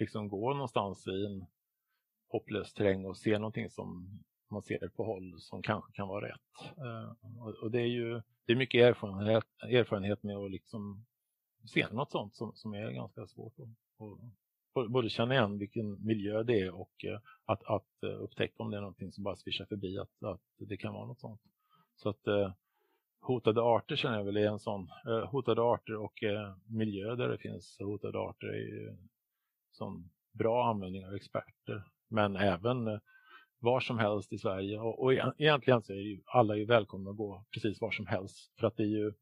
liksom 0.00 0.28
gå 0.28 0.52
någonstans 0.52 1.06
i 1.06 1.26
en 1.26 1.46
hopplös 2.28 2.72
terräng 2.72 3.06
och 3.06 3.16
se 3.16 3.38
någonting 3.38 3.70
som 3.70 4.18
man 4.50 4.62
ser 4.62 4.88
på 4.88 5.04
håll 5.04 5.40
som 5.40 5.62
kanske 5.62 5.92
kan 5.92 6.08
vara 6.08 6.28
rätt. 6.28 6.78
Eh, 6.78 7.40
och, 7.42 7.54
och, 7.62 7.70
det 7.70 7.80
är 7.80 7.86
ju 7.86 8.22
det 8.46 8.52
är 8.52 8.56
mycket 8.56 8.82
erfarenhet, 8.82 9.44
erfarenhet 9.62 10.22
med 10.22 10.36
att 10.36 10.50
liksom 10.50 11.04
se 11.64 11.88
något 11.90 12.10
sånt 12.10 12.34
som, 12.34 12.52
som 12.54 12.74
är 12.74 12.90
ganska 12.90 13.26
svårt 13.26 13.58
att 13.58 13.68
både 14.74 15.08
känna 15.08 15.34
igen 15.34 15.58
vilken 15.58 16.06
miljö 16.06 16.42
det 16.42 16.60
är 16.60 16.74
och 16.74 17.04
eh, 17.04 17.20
att, 17.44 17.64
att 17.64 18.02
eh, 18.02 18.22
upptäcka 18.22 18.62
om 18.62 18.70
det 18.70 18.76
är 18.76 18.80
någonting 18.80 19.12
som 19.12 19.24
bara 19.24 19.36
svischar 19.36 19.64
förbi 19.64 19.98
att, 19.98 20.22
att 20.22 20.40
det 20.58 20.76
kan 20.76 20.92
vara 20.92 21.06
något 21.06 21.20
sånt. 21.20 21.40
Så 21.96 22.08
att 22.08 22.26
eh, 22.26 22.52
hotade 23.20 23.62
arter 23.62 23.96
känner 23.96 24.16
jag 24.16 24.24
väl 24.24 24.36
är 24.36 24.46
en 24.46 24.58
sån. 24.58 24.88
Hotade 25.26 25.62
arter 25.62 25.96
och 25.96 26.24
miljö 26.66 27.14
där 27.14 27.28
det 27.28 27.38
finns 27.38 27.76
hotade 27.80 28.18
arter 28.18 28.46
är 28.46 28.58
ju 28.58 28.96
sån 29.72 30.10
bra 30.32 30.70
användning 30.70 31.06
av 31.06 31.14
experter. 31.14 31.84
Men 32.08 32.36
även 32.36 33.00
var 33.58 33.80
som 33.80 33.98
helst 33.98 34.32
i 34.32 34.38
Sverige 34.38 34.78
och, 34.78 35.02
och 35.02 35.12
egentligen 35.12 35.82
så 35.82 35.92
är 35.92 35.96
ju 35.96 36.22
alla 36.26 36.56
ju 36.56 36.64
välkomna 36.64 37.10
att 37.10 37.16
gå 37.16 37.44
precis 37.54 37.80
var 37.80 37.90
som 37.90 38.06
helst 38.06 38.52
för 38.60 38.66
att 38.66 38.76
det 38.76 38.82
är 38.82 38.86
ju 38.86 39.12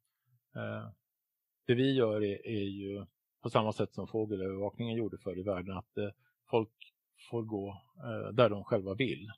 det 1.67 1.75
vi 1.75 1.93
gör 1.93 2.25
är, 2.25 2.47
är, 2.47 2.65
ju 2.65 3.07
på 3.43 3.51
samma 3.51 3.73
sätt 3.73 3.95
som 3.95 4.07
fågelövervakningen 4.07 4.97
gjorde 4.97 5.19
förr 5.19 5.39
i 5.39 5.43
världen 5.43 5.77
att 5.77 5.99
eh, 5.99 6.09
folk 6.51 6.95
får 7.31 7.43
gå 7.43 7.83
eh, 7.97 8.33
där 8.33 8.51
de 8.51 8.65
själva 8.65 8.95
vill. 8.95 9.29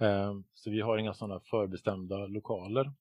Eh, 0.00 0.34
så 0.54 0.70
vi 0.70 0.80
har 0.80 0.98
inga 0.98 1.14
sådana 1.14 1.40
förbestämda 1.40 2.26
lokaler 2.26 2.92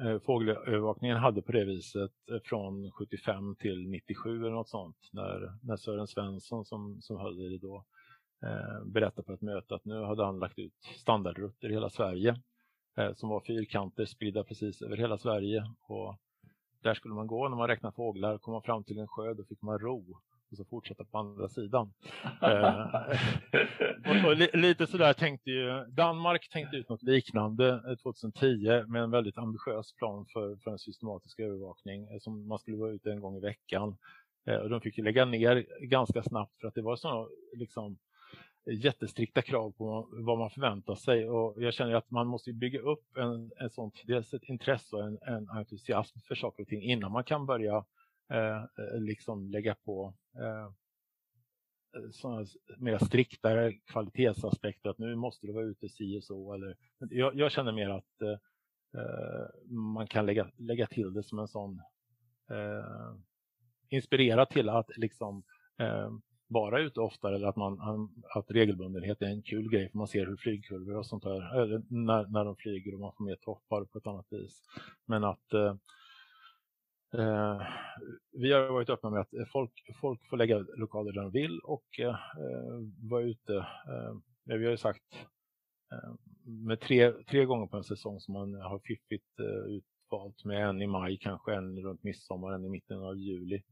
Eh, 0.00 0.18
fågelövervakningen 0.18 1.16
hade 1.16 1.42
på 1.42 1.52
det 1.52 1.64
viset 1.64 2.12
eh, 2.30 2.38
från 2.44 2.90
75 2.90 3.56
till 3.56 3.88
97 3.88 4.40
eller 4.40 4.50
något 4.50 4.68
sånt 4.68 4.96
när, 5.12 5.58
när 5.62 5.76
Sören 5.76 6.06
Svensson 6.06 6.64
som, 6.64 7.02
som 7.02 7.16
höll 7.16 7.36
det 7.36 7.58
då 7.58 7.84
eh, 8.42 8.84
berättade 8.84 9.22
på 9.22 9.32
ett 9.32 9.40
möte 9.40 9.74
att 9.74 9.84
nu 9.84 10.02
hade 10.02 10.24
han 10.24 10.38
lagt 10.38 10.58
ut 10.58 10.74
standardrutter 10.96 11.68
i 11.68 11.72
hela 11.72 11.90
Sverige 11.90 12.40
som 13.14 13.28
var 13.28 13.40
fyrkanter 13.40 14.04
spridda 14.04 14.44
precis 14.44 14.82
över 14.82 14.96
hela 14.96 15.18
Sverige 15.18 15.64
och 15.88 16.16
där 16.84 16.94
skulle 16.94 17.14
man 17.14 17.26
gå 17.26 17.48
när 17.48 17.56
man 17.56 17.68
räknade 17.68 17.94
fåglar, 17.94 18.38
kom 18.38 18.52
man 18.52 18.62
fram 18.62 18.84
till 18.84 18.98
en 18.98 19.08
sjö 19.08 19.34
då 19.34 19.44
fick 19.44 19.62
man 19.62 19.78
ro 19.78 20.20
och 20.50 20.56
så 20.56 20.64
fortsätta 20.64 21.04
på 21.04 21.18
andra 21.18 21.48
sidan. 21.48 21.92
eh, 22.42 22.86
och, 24.10 24.28
och 24.28 24.36
li, 24.36 24.50
lite 24.54 24.86
sådär 24.86 25.12
tänkte 25.12 25.50
ju 25.50 25.84
Danmark 25.88 26.48
tänkte 26.48 26.76
ut 26.76 26.88
något 26.88 27.02
liknande 27.02 27.96
2010 28.02 28.68
eh, 28.68 28.86
med 28.86 29.02
en 29.02 29.10
väldigt 29.10 29.38
ambitiös 29.38 29.92
plan 29.92 30.26
för, 30.32 30.56
för 30.56 30.70
en 30.70 30.78
systematisk 30.78 31.40
övervakning 31.40 32.08
eh, 32.08 32.18
som 32.20 32.48
man 32.48 32.58
skulle 32.58 32.76
vara 32.76 32.92
ute 32.92 33.10
en 33.10 33.20
gång 33.20 33.36
i 33.36 33.40
veckan. 33.40 33.96
Och 34.62 34.70
de 34.70 34.80
fick 34.80 34.98
lägga 34.98 35.24
ner 35.24 35.66
ganska 35.80 36.22
snabbt 36.22 36.60
för 36.60 36.68
att 36.68 36.74
det 36.74 36.82
var 36.82 36.96
sådana 36.96 37.26
liksom, 37.56 37.98
jättestrikta 38.66 39.42
krav 39.42 39.70
på 39.70 40.08
vad 40.12 40.38
man 40.38 40.50
förväntar 40.50 40.94
sig 40.94 41.28
och 41.28 41.62
jag 41.62 41.74
känner 41.74 41.94
att 41.94 42.10
man 42.10 42.26
måste 42.26 42.52
bygga 42.52 42.80
upp 42.80 43.16
en, 43.16 43.52
en 43.56 43.70
sånt, 43.70 44.02
dels 44.06 44.34
ett 44.34 44.44
intresse 44.44 44.96
och 44.96 45.06
en, 45.06 45.18
en 45.22 45.48
entusiasm 45.48 46.18
för 46.28 46.34
saker 46.34 46.62
och 46.62 46.68
ting 46.68 46.82
innan 46.82 47.12
man 47.12 47.24
kan 47.24 47.46
börja 47.46 47.84
eh, 48.30 48.62
eh 48.62 49.00
liksom 49.00 49.50
lägga 49.50 49.74
på 49.74 50.14
eh, 50.36 50.72
sådana 52.12 52.46
mer 52.78 52.98
striktare 52.98 53.72
kvalitetsaspekter 53.72 54.90
att 54.90 54.98
nu 54.98 55.16
måste 55.16 55.46
du 55.46 55.52
vara 55.52 55.64
ute 55.64 55.88
si 55.88 56.18
och 56.18 56.24
så. 56.24 56.54
Eller, 56.54 56.76
jag, 56.98 57.34
jag 57.34 57.52
känner 57.52 57.72
mer 57.72 57.90
att 57.90 58.22
eh, 58.22 59.00
eh, 59.00 59.70
man 59.70 60.06
kan 60.06 60.26
lägga, 60.26 60.50
lägga 60.56 60.86
till 60.86 61.12
det 61.12 61.22
som 61.22 61.38
en 61.38 61.48
sån 61.48 61.82
eh, 62.50 63.16
inspirera 63.88 64.46
till 64.46 64.68
att 64.68 64.96
liksom 64.96 65.42
eh, 65.78 66.10
vara 66.46 66.80
ute 66.80 67.00
oftare 67.00 67.34
eller 67.34 67.48
att, 67.48 67.56
man, 67.56 68.08
att 68.34 68.50
regelbundenhet 68.50 69.22
är 69.22 69.26
en 69.26 69.42
kul 69.42 69.70
grej 69.70 69.90
för 69.90 69.98
man 69.98 70.08
ser 70.08 70.26
hur 70.26 70.36
flygkurvor 70.36 70.96
och 70.96 71.06
sånt 71.06 71.22
där, 71.22 71.62
eller 71.62 71.82
när, 71.88 72.26
när 72.26 72.44
de 72.44 72.56
flyger 72.56 72.94
och 72.94 73.00
man 73.00 73.12
får 73.16 73.24
mer 73.24 73.36
toppar 73.36 73.84
på 73.84 73.98
ett 73.98 74.06
annat 74.06 74.26
vis. 74.30 74.62
Men 75.06 75.24
att 75.24 75.52
eh, 75.52 75.76
eh, 77.20 77.62
vi 78.32 78.52
har 78.52 78.72
varit 78.72 78.90
öppna 78.90 79.10
med 79.10 79.20
att 79.20 79.34
eh, 79.34 79.44
folk, 79.52 79.72
folk 80.00 80.28
får 80.28 80.36
lägga 80.36 80.58
lokaler 80.58 81.12
där 81.12 81.22
de 81.22 81.30
vill 81.30 81.60
och 81.60 82.00
eh, 82.00 82.08
eh 82.08 82.80
vara 83.10 83.22
ute. 83.22 83.56
Eh, 83.56 84.14
vi 84.44 84.64
har 84.64 84.70
ju 84.70 84.76
sagt 84.76 85.26
eh, 85.92 86.14
med 86.44 86.80
tre, 86.80 87.12
tre 87.12 87.44
gånger 87.44 87.66
på 87.66 87.76
en 87.76 87.84
säsong 87.84 88.20
som 88.20 88.34
man 88.34 88.54
har 88.54 88.78
fiffigt 88.78 89.40
eh, 89.40 89.74
utvalt 89.74 90.44
med 90.44 90.68
en 90.68 90.82
i 90.82 90.86
maj, 90.86 91.18
kanske 91.18 91.54
en 91.54 91.78
runt 91.78 92.02
midsommar, 92.02 92.52
en 92.52 92.64
i 92.64 92.68
mitten 92.68 92.98
av 92.98 93.16
juli 93.16 93.62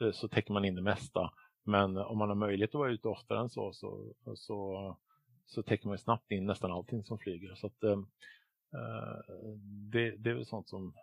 eh, 0.00 0.12
så 0.12 0.28
täcker 0.28 0.52
man 0.52 0.64
in 0.64 0.74
det 0.74 0.82
mesta. 0.82 1.30
Men 1.70 1.96
om 1.96 2.18
man 2.18 2.28
har 2.28 2.36
möjlighet 2.36 2.70
att 2.70 2.78
vara 2.78 2.92
ute 2.92 3.08
oftare 3.08 3.40
än 3.40 3.50
så 3.50 3.72
så, 3.72 4.14
så, 4.34 4.96
så 5.46 5.62
täcker 5.62 5.88
man 5.88 5.98
snabbt 5.98 6.30
in 6.30 6.46
nästan 6.46 6.72
allting 6.72 7.04
som 7.04 7.18
flyger. 7.18 7.54
Så 7.54 7.66
att, 7.66 7.82
ehm, 7.82 8.06
eh, 8.72 9.34
det, 9.92 10.10
det 10.10 10.30
är 10.30 10.34
väl 10.34 10.46
sånt 10.46 10.68
som 10.68 10.94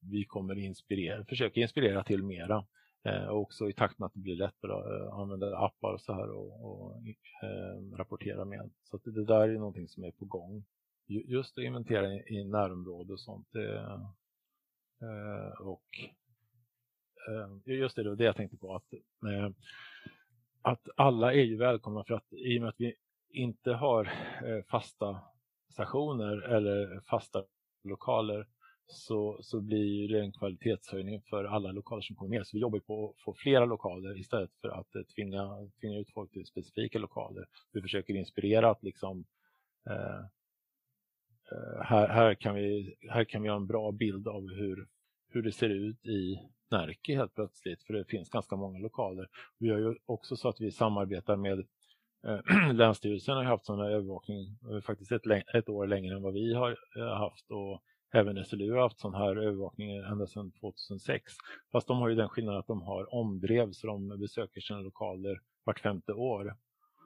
vi 0.00 0.24
kommer 0.24 0.58
inspirera, 0.58 1.24
försöka 1.24 1.60
inspirera 1.60 2.04
till 2.04 2.22
mera. 2.22 2.66
Eh, 3.04 3.28
också 3.28 3.68
i 3.68 3.72
takt 3.72 3.98
med 3.98 4.06
att 4.06 4.14
det 4.14 4.20
blir 4.20 4.36
lättare 4.36 4.72
att 4.72 4.86
eh, 4.86 5.18
använda 5.18 5.58
appar 5.58 5.92
och 5.92 6.00
så 6.00 6.12
här 6.12 6.30
och, 6.30 6.64
och 6.64 6.96
eh, 7.42 7.96
rapportera 7.96 8.44
med. 8.44 8.70
Så 8.84 8.98
det 9.04 9.24
där 9.24 9.48
är 9.48 9.58
någonting 9.58 9.88
som 9.88 10.04
är 10.04 10.10
på 10.10 10.24
gång. 10.24 10.64
Just 11.06 11.58
att 11.58 11.64
inventera 11.64 12.14
i, 12.14 12.24
i 12.28 12.44
närområde 12.44 13.12
och 13.12 13.20
sånt. 13.20 13.48
Det, 13.52 13.76
eh, 15.02 15.60
och 15.60 15.84
eh, 17.28 17.78
just 17.78 17.96
det, 17.96 18.02
det 18.02 18.08
var 18.08 18.16
det 18.16 18.24
jag 18.24 18.36
tänkte 18.36 18.56
på. 18.56 18.74
Att, 18.74 18.92
eh, 18.92 19.50
att 20.66 20.88
alla 20.96 21.32
är 21.32 21.42
ju 21.42 21.56
välkomna 21.56 22.04
för 22.04 22.14
att 22.14 22.32
i 22.32 22.58
och 22.58 22.60
med 22.60 22.68
att 22.68 22.80
vi 22.80 22.94
inte 23.30 23.72
har 23.72 24.04
eh, 24.44 24.64
fasta 24.70 25.20
stationer 25.72 26.42
eller 26.42 27.00
fasta 27.00 27.44
lokaler 27.84 28.46
så, 28.86 29.38
så 29.42 29.60
blir 29.60 30.08
det 30.08 30.20
en 30.20 30.32
kvalitetshöjning 30.32 31.22
för 31.22 31.44
alla 31.44 31.72
lokaler 31.72 32.02
som 32.02 32.16
kommer 32.16 32.30
med. 32.30 32.46
Så 32.46 32.56
vi 32.56 32.60
jobbar 32.60 32.78
på 32.78 33.10
att 33.10 33.22
få 33.22 33.34
flera 33.34 33.64
lokaler 33.64 34.18
istället 34.18 34.50
för 34.60 34.68
att 34.68 34.94
eh, 34.94 35.02
tvinga, 35.02 35.70
tvinga 35.80 35.98
ut 35.98 36.12
folk 36.14 36.32
till 36.32 36.46
specifika 36.46 36.98
lokaler. 36.98 37.46
Vi 37.72 37.82
försöker 37.82 38.14
inspirera 38.14 38.70
att 38.70 38.82
liksom 38.82 39.24
eh, 39.90 40.20
eh, 41.52 41.82
här, 41.82 42.08
här, 42.08 42.34
kan 42.34 42.54
vi, 42.54 42.96
här 43.10 43.24
kan 43.24 43.42
vi 43.42 43.48
ha 43.48 43.56
en 43.56 43.66
bra 43.66 43.92
bild 43.92 44.28
av 44.28 44.48
hur, 44.48 44.88
hur 45.28 45.42
det 45.42 45.52
ser 45.52 45.70
ut 45.70 46.06
i 46.06 46.38
Närke 46.70 47.16
helt 47.16 47.34
plötsligt, 47.34 47.82
för 47.82 47.94
det 47.94 48.04
finns 48.04 48.28
ganska 48.28 48.56
många 48.56 48.78
lokaler. 48.78 49.28
Vi 49.58 49.70
har 49.70 49.78
ju 49.78 49.94
också 50.06 50.36
så 50.36 50.48
att 50.48 50.60
vi 50.60 50.70
samarbetar 50.70 51.36
med 51.36 51.58
eh, 52.26 52.72
Länsstyrelsen 52.72 53.36
har 53.36 53.44
haft 53.44 53.64
sådana 53.64 53.90
övervakning 53.90 54.58
eh, 54.70 54.80
faktiskt 54.80 55.12
ett, 55.12 55.26
ett, 55.54 55.68
år 55.68 55.86
längre 55.86 56.14
än 56.14 56.22
vad 56.22 56.34
vi 56.34 56.54
har 56.54 56.76
eh, 56.96 57.18
haft 57.18 57.50
och 57.50 57.82
även 58.12 58.44
SLU 58.44 58.72
har 58.72 58.82
haft 58.82 59.00
sån 59.00 59.14
här 59.14 59.36
övervakning 59.36 59.96
ända 59.96 60.26
sedan 60.26 60.52
2006. 60.60 61.32
Fast 61.72 61.88
de 61.88 61.98
har 61.98 62.08
ju 62.08 62.14
den 62.14 62.28
skillnaden 62.28 62.60
att 62.60 62.66
de 62.66 62.82
har 62.82 63.14
omdrev 63.14 63.72
så 63.72 63.86
de 63.86 64.20
besöker 64.20 64.60
sina 64.60 64.80
lokaler 64.80 65.40
vart 65.64 65.80
femte 65.80 66.12
år. 66.12 66.56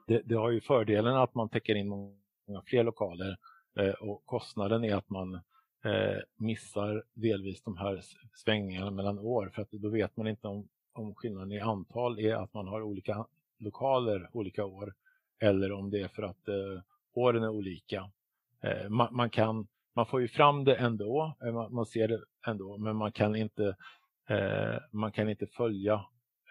Det, 0.07 0.21
det 0.25 0.35
har 0.35 0.49
ju 0.49 0.61
fördelen 0.61 1.15
att 1.15 1.35
man 1.35 1.49
täcker 1.49 1.75
in 1.75 1.87
många 1.87 2.61
fler 2.65 2.83
lokaler 2.83 3.37
eh, 3.79 3.93
och 3.93 4.25
kostnaden 4.25 4.83
är 4.83 4.95
att 4.95 5.09
man 5.09 5.41
Eh, 5.83 6.17
missar 6.37 7.03
delvis 7.13 7.63
de 7.63 7.77
här 7.77 8.01
svängningarna 8.33 8.91
mellan 8.91 9.19
år 9.19 9.51
för 9.55 9.61
att 9.61 9.71
då 9.71 9.89
vet 9.89 10.17
man 10.17 10.27
inte 10.27 10.47
om, 10.47 10.67
om 10.93 11.15
skillnaden 11.15 11.51
i 11.51 11.59
antal 11.59 12.19
är 12.19 12.35
att 12.35 12.53
man 12.53 12.67
har 12.67 12.81
olika 12.81 13.25
lokaler 13.59 14.29
olika 14.33 14.65
år 14.65 14.93
eller 15.39 15.71
om 15.71 15.89
det 15.89 16.01
är 16.01 16.07
för 16.07 16.23
att 16.23 16.47
eh, 16.47 16.81
åren 17.13 17.43
är 17.43 17.49
olika. 17.49 18.11
Eh, 18.63 18.89
man, 18.89 19.15
man, 19.15 19.29
kan 19.29 19.67
man 19.95 20.05
får 20.05 20.21
ju 20.21 20.27
fram 20.27 20.63
det 20.63 20.75
ändå, 20.75 21.37
eh, 21.43 21.53
man, 21.53 21.73
man 21.73 21.85
ser 21.85 22.07
det 22.07 22.23
ändå, 22.47 22.77
men 22.77 22.95
man 22.95 23.11
kan 23.11 23.35
inte, 23.35 23.75
eh, 24.29 24.77
man 24.91 25.11
kan 25.11 25.29
inte 25.29 25.47
följa 25.47 25.93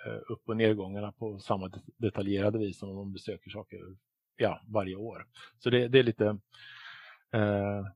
eh, 0.07 0.33
upp 0.33 0.49
och 0.49 0.57
nedgångarna 0.57 1.13
på 1.13 1.39
samma 1.39 1.71
detaljerade 1.97 2.59
vis 2.59 2.79
som 2.79 2.89
om 2.89 2.97
man 2.97 3.13
besöker 3.13 3.51
saker 3.51 3.79
ja, 4.37 4.61
varje 4.69 4.97
år. 4.97 5.27
Så 5.59 5.71
det, 5.71 5.89
det 5.89 5.99
är 5.99 6.03
lite 6.03 6.27
eh, 7.33 7.87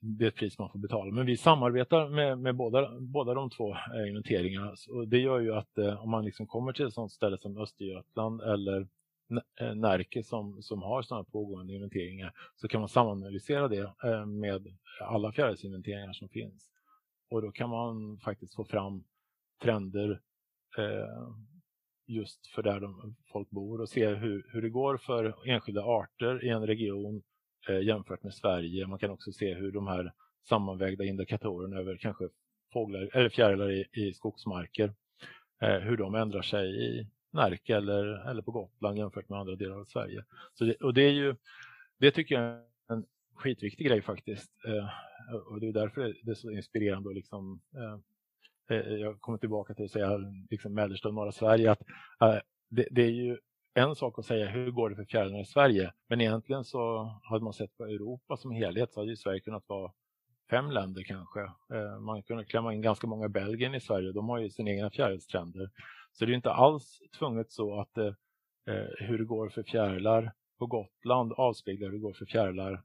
det 0.00 0.24
är 0.24 0.28
ett 0.28 0.36
pris 0.36 0.58
man 0.58 0.70
får 0.70 0.78
betala. 0.78 1.12
Men 1.12 1.26
vi 1.26 1.36
samarbetar 1.36 2.08
med, 2.08 2.38
med 2.38 2.56
båda, 2.56 3.00
båda 3.00 3.34
de 3.34 3.50
två 3.50 3.76
inventeringarna. 4.08 4.74
Och 4.90 5.08
det 5.08 5.18
gör 5.18 5.40
ju 5.40 5.54
att 5.54 5.78
eh, 5.78 6.02
om 6.02 6.10
man 6.10 6.24
liksom 6.24 6.46
kommer 6.46 6.72
till 6.72 6.86
ett 6.86 6.94
sådant 6.94 7.12
ställe 7.12 7.38
som 7.38 7.58
Östergötland 7.58 8.40
eller 8.40 8.88
eh, 9.60 9.74
Närke 9.74 10.22
som, 10.22 10.62
som 10.62 10.82
har 10.82 11.02
sådana 11.02 11.24
pågående 11.24 11.74
inventeringar 11.74 12.32
så 12.56 12.68
kan 12.68 12.80
man 12.80 12.88
samanalysera 12.88 13.68
det 13.68 13.92
eh, 14.04 14.26
med 14.26 14.66
alla 15.00 15.32
fjärilsinventeringar 15.32 16.12
som 16.12 16.28
finns. 16.28 16.70
Och 17.30 17.42
då 17.42 17.52
kan 17.52 17.70
man 17.70 18.18
faktiskt 18.18 18.54
få 18.54 18.64
fram 18.64 19.04
trender 19.62 20.20
eh, 20.78 21.28
just 22.06 22.46
för 22.46 22.62
där 22.62 22.80
de, 22.80 23.16
folk 23.32 23.50
bor 23.50 23.80
och 23.80 23.88
se 23.88 24.08
hur, 24.08 24.46
hur 24.52 24.62
det 24.62 24.70
går 24.70 24.96
för 24.96 25.48
enskilda 25.48 25.82
arter 25.82 26.44
i 26.44 26.48
en 26.48 26.66
region 26.66 27.22
Eh, 27.68 27.80
jämfört 27.80 28.22
med 28.22 28.34
Sverige. 28.34 28.86
Man 28.86 28.98
kan 28.98 29.10
också 29.10 29.32
se 29.32 29.54
hur 29.54 29.72
de 29.72 29.86
här 29.86 30.12
sammanvägda 30.48 31.04
indikatorerna 31.04 31.76
över 31.76 31.96
kanske 31.96 32.28
fåglar 32.72 33.16
eller 33.16 33.28
fjärilar 33.28 33.70
i, 33.70 33.86
i 33.92 34.14
skogsmarker, 34.14 34.94
eh, 35.62 35.78
hur 35.78 35.96
de 35.96 36.14
ändrar 36.14 36.42
sig 36.42 36.84
i 36.84 37.06
Närke 37.30 37.76
eller, 37.76 38.30
eller 38.30 38.42
på 38.42 38.50
Gotland 38.50 38.98
jämfört 38.98 39.28
med 39.28 39.38
andra 39.38 39.56
delar 39.56 39.80
av 39.80 39.84
Sverige. 39.84 40.24
Så 40.54 40.64
det, 40.64 40.74
och 40.74 40.94
det, 40.94 41.02
är 41.02 41.12
ju, 41.12 41.36
det 41.98 42.10
tycker 42.10 42.34
jag 42.34 42.44
är 42.44 42.62
en 42.88 43.04
skitviktig 43.34 43.86
grej 43.86 44.02
faktiskt. 44.02 44.50
Eh, 44.66 44.88
och 45.52 45.60
det 45.60 45.68
är 45.68 45.72
därför 45.72 46.16
det 46.22 46.30
är 46.30 46.34
så 46.34 46.50
inspirerande. 46.50 47.08
Och 47.08 47.14
liksom, 47.14 47.60
eh, 47.76 48.78
eh, 48.78 48.94
jag 48.94 49.20
kommer 49.20 49.38
tillbaka 49.38 49.74
till 49.74 49.84
att 49.84 49.90
säga 49.90 50.16
liksom 50.50 50.74
mellersta 50.74 51.08
och 51.08 51.14
norra 51.14 51.32
Sverige. 51.32 51.70
att 51.70 51.82
eh, 52.20 52.40
det, 52.68 52.88
det, 52.90 53.02
är 53.02 53.10
ju 53.10 53.38
en 53.76 53.94
sak 53.94 54.18
att 54.18 54.24
säga 54.24 54.48
hur 54.48 54.70
går 54.70 54.90
det 54.90 54.96
för 54.96 55.04
fjärilarna 55.04 55.40
i 55.40 55.44
Sverige. 55.44 55.92
Men 56.08 56.20
egentligen 56.20 56.64
så 56.64 57.10
hade 57.22 57.44
man 57.44 57.52
sett 57.52 57.76
på 57.76 57.84
Europa 57.84 58.36
som 58.36 58.50
helhet 58.50 58.92
så 58.92 59.00
hade 59.00 59.10
ju 59.10 59.16
Sverige 59.16 59.40
kunnat 59.40 59.68
vara 59.68 59.92
fem 60.50 60.70
länder 60.70 61.02
kanske. 61.02 61.40
Eh, 61.40 61.98
man 62.00 62.22
kunde 62.22 62.44
klämma 62.44 62.74
in 62.74 62.82
ganska 62.82 63.06
många 63.06 63.28
Belgien 63.28 63.74
i 63.74 63.80
Sverige. 63.80 64.12
De 64.12 64.28
har 64.28 64.38
ju 64.38 64.50
sina 64.50 64.70
egna 64.70 64.90
fjärilstrender. 64.90 65.70
Så 66.12 66.24
det 66.24 66.32
är 66.32 66.34
inte 66.34 66.52
alls 66.52 66.98
tvunget 67.18 67.52
så 67.52 67.80
att 67.80 67.98
eh, 67.98 68.06
eh, 68.66 68.86
hur 68.98 69.18
det 69.18 69.24
går 69.24 69.48
för 69.48 69.62
fjärilar 69.62 70.32
på 70.58 70.66
Gotland 70.66 71.32
avspeglar 71.32 71.86
hur 71.86 71.92
det 71.92 72.02
går 72.02 72.12
för 72.12 72.26
fjärilar 72.26 72.82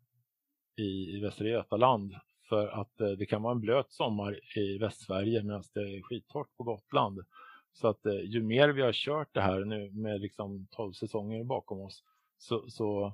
i, 0.77 1.17
i 1.17 1.19
Västra 1.19 1.47
Götaland. 1.47 2.15
För 2.49 2.67
att 2.67 2.97
det 2.97 3.25
kan 3.25 3.41
vara 3.41 3.53
en 3.53 3.61
blöt 3.61 3.91
sommar 3.91 4.57
i 4.57 4.77
Västsverige 4.77 5.43
medan 5.43 5.63
det 5.73 5.79
är 5.79 6.01
skittorrt 6.01 6.57
på 6.57 6.63
Gotland. 6.63 7.19
Så 7.74 7.88
att 7.88 8.05
eh, 8.05 8.22
ju 8.22 8.43
mer 8.43 8.69
vi 8.69 8.82
har 8.82 8.93
kört 8.93 9.34
det 9.34 9.41
här 9.41 9.65
nu 9.65 9.91
med 9.91 10.22
liksom 10.22 10.67
12 10.72 10.93
säsonger 10.93 11.43
bakom 11.43 11.82
oss 11.82 12.03
så, 12.38 12.69
så 12.69 13.13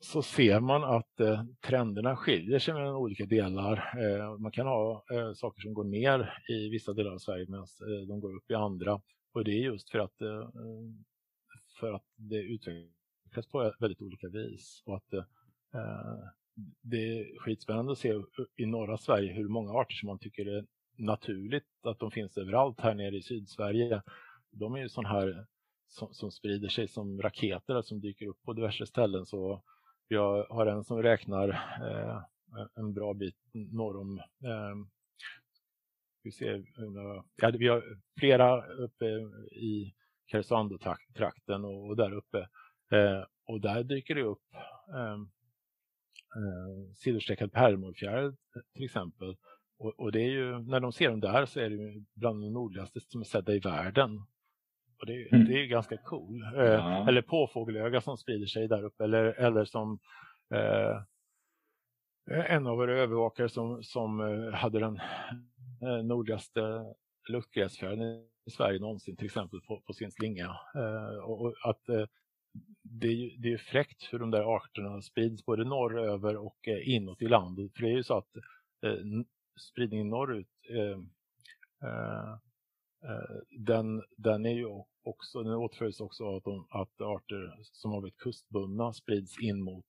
så 0.00 0.22
ser 0.22 0.60
man 0.60 0.84
att 0.84 1.20
eh, 1.20 1.44
trenderna 1.60 2.16
skiljer 2.16 2.58
sig 2.58 2.74
mellan 2.74 2.94
olika 2.94 3.26
delar. 3.26 3.76
Eh, 3.98 4.38
man 4.38 4.52
kan 4.52 4.66
ha 4.66 5.04
eh, 5.12 5.32
saker 5.32 5.60
som 5.60 5.74
går 5.74 5.84
ner 5.84 6.42
i 6.48 6.68
vissa 6.68 6.92
delar 6.92 7.12
av 7.12 7.18
Sverige 7.18 7.46
medan 7.48 7.66
eh, 7.80 8.06
de 8.08 8.20
går 8.20 8.36
upp 8.36 8.50
i 8.50 8.54
andra. 8.54 9.00
Och 9.32 9.44
det 9.44 9.50
är 9.50 9.64
just 9.64 9.90
för 9.90 9.98
att, 9.98 10.20
eh, 10.20 10.48
för 11.80 11.92
att 11.92 12.04
det 12.16 12.42
utvecklas 12.42 13.46
på 13.52 13.72
väldigt 13.80 14.02
olika 14.02 14.28
vis. 14.28 14.82
Och 14.86 14.96
att 14.96 15.12
eh, 15.12 15.24
eh 15.74 16.18
det 16.82 16.96
är 16.96 17.38
skitspännande 17.38 17.92
att 17.92 17.98
se 17.98 18.14
i 18.56 18.66
norra 18.66 18.98
Sverige 18.98 19.32
hur 19.32 19.48
många 19.48 19.72
arter 19.72 19.94
som 19.94 20.06
man 20.06 20.18
tycker 20.18 20.46
är 20.46 20.66
naturligt 21.00 21.66
att 21.82 21.98
de 21.98 22.10
finns 22.10 22.38
överallt 22.38 22.80
här 22.80 22.94
nere 22.94 23.16
i 23.16 23.22
Sydsverige 23.22 24.02
de 24.52 24.74
är 24.74 24.78
ju 24.78 24.88
sådana 24.88 25.08
här 25.08 25.46
som, 25.88 26.14
som, 26.14 26.30
sprider 26.30 26.68
sig 26.68 26.88
som 26.88 27.22
raketer 27.22 27.82
som 27.82 28.00
dyker 28.00 28.26
upp 28.26 28.42
på 28.42 28.52
diverse 28.52 28.86
ställen. 28.86 29.26
Så 29.26 29.62
jag 30.08 30.44
har 30.44 30.66
en 30.66 30.84
som 30.84 31.02
räknar 31.02 31.48
eh, 31.48 32.22
en 32.74 32.94
bra 32.94 33.14
bit 33.14 33.36
norr 33.52 33.96
om 33.96 34.18
eh, 34.18 34.74
vi, 36.22 36.32
ser, 36.32 36.64
ja, 37.36 37.50
vi 37.58 37.68
har 37.68 37.98
flera 38.18 38.66
uppe 38.66 39.04
i 39.52 39.94
Karesuando-trakten 40.26 41.64
och, 41.64 41.86
och 41.86 41.96
där 41.96 42.12
uppe. 42.12 42.38
Eh, 42.92 43.24
och 43.46 43.60
där 43.60 43.82
dyker 43.82 44.14
det 44.14 44.22
upp 44.22 44.54
eh, 44.94 45.12
eh, 46.36 46.92
silverstreckad 46.94 47.52
pärlmorfjäril 47.52 48.36
till 48.74 48.84
exempel. 48.84 49.36
Och, 49.80 50.00
och, 50.00 50.12
det 50.12 50.20
är 50.20 50.30
ju, 50.30 50.58
när 50.58 50.80
de 50.80 50.92
ser 50.92 51.10
dem 51.10 51.20
där 51.20 51.46
så 51.46 51.60
är 51.60 51.70
det 51.70 52.04
bland 52.14 52.42
de 52.42 52.52
nordligaste 52.52 53.00
som 53.00 53.20
är 53.20 53.24
sedda 53.24 53.54
i 53.54 53.58
världen. 53.58 54.16
Och 55.00 55.06
det, 55.06 55.32
mm. 55.32 55.46
det 55.48 55.54
är 55.54 55.66
ganska 55.66 55.96
cool. 55.96 56.42
Eh, 56.42 56.62
ja. 56.62 57.08
Eller 57.08 57.22
påfågelöga 57.22 58.00
som 58.00 58.16
sprider 58.16 58.46
sig 58.46 58.68
där 58.68 58.84
uppe. 58.84 59.04
Eller, 59.04 59.24
eller 59.24 59.64
som 59.64 59.98
eh, 60.54 61.02
en 62.30 62.66
av 62.66 62.76
våra 62.76 62.98
övervakare 62.98 63.48
som, 63.48 63.82
som 63.82 64.20
eh, 64.20 64.54
hade 64.54 64.80
den 64.80 64.96
eh, 65.82 66.04
nordligaste 66.04 66.60
luftgräsfjärilen 67.28 68.24
i 68.46 68.50
Sverige 68.50 68.78
någonsin, 68.78 69.16
till 69.16 69.26
exempel 69.26 69.60
på, 69.60 69.80
på 69.86 69.92
sin 69.92 70.10
slinga. 70.10 70.56
Eh, 70.74 71.18
och, 71.24 71.54
att 71.64 71.88
eh, 71.88 72.06
det, 72.82 73.08
är, 73.08 73.42
det 73.42 73.52
är 73.52 73.58
fräckt 73.58 74.08
hur 74.12 74.18
de 74.18 74.30
där 74.30 74.56
arterna 74.56 75.02
sprids 75.02 75.44
både 75.44 75.64
norröver 75.64 76.36
och 76.36 76.68
eh, 76.68 76.94
inåt 76.94 77.22
i 77.22 77.28
landet. 77.28 77.72
För 77.74 77.82
det 77.82 77.88
är 77.88 77.96
ju 77.96 78.02
så 78.02 78.18
att 78.18 78.30
spridningen 79.60 80.08
norrut 80.08 80.48
eh, 80.70 80.98
eh, 81.88 82.32
eh, 83.10 83.36
den, 83.58 84.02
den 84.16 84.46
är 84.46 84.54
ju 84.54 84.66
också, 85.02 85.42
den 85.42 85.54
åtföljs 85.54 86.00
också 86.00 86.24
av 86.24 86.36
att, 86.36 86.44
de, 86.44 86.66
att 86.70 87.00
arter 87.00 87.58
som 87.62 87.90
har 87.90 88.00
varit 88.00 88.16
kustbundna 88.16 88.92
sprids 88.92 89.38
in 89.40 89.62
mot 89.62 89.86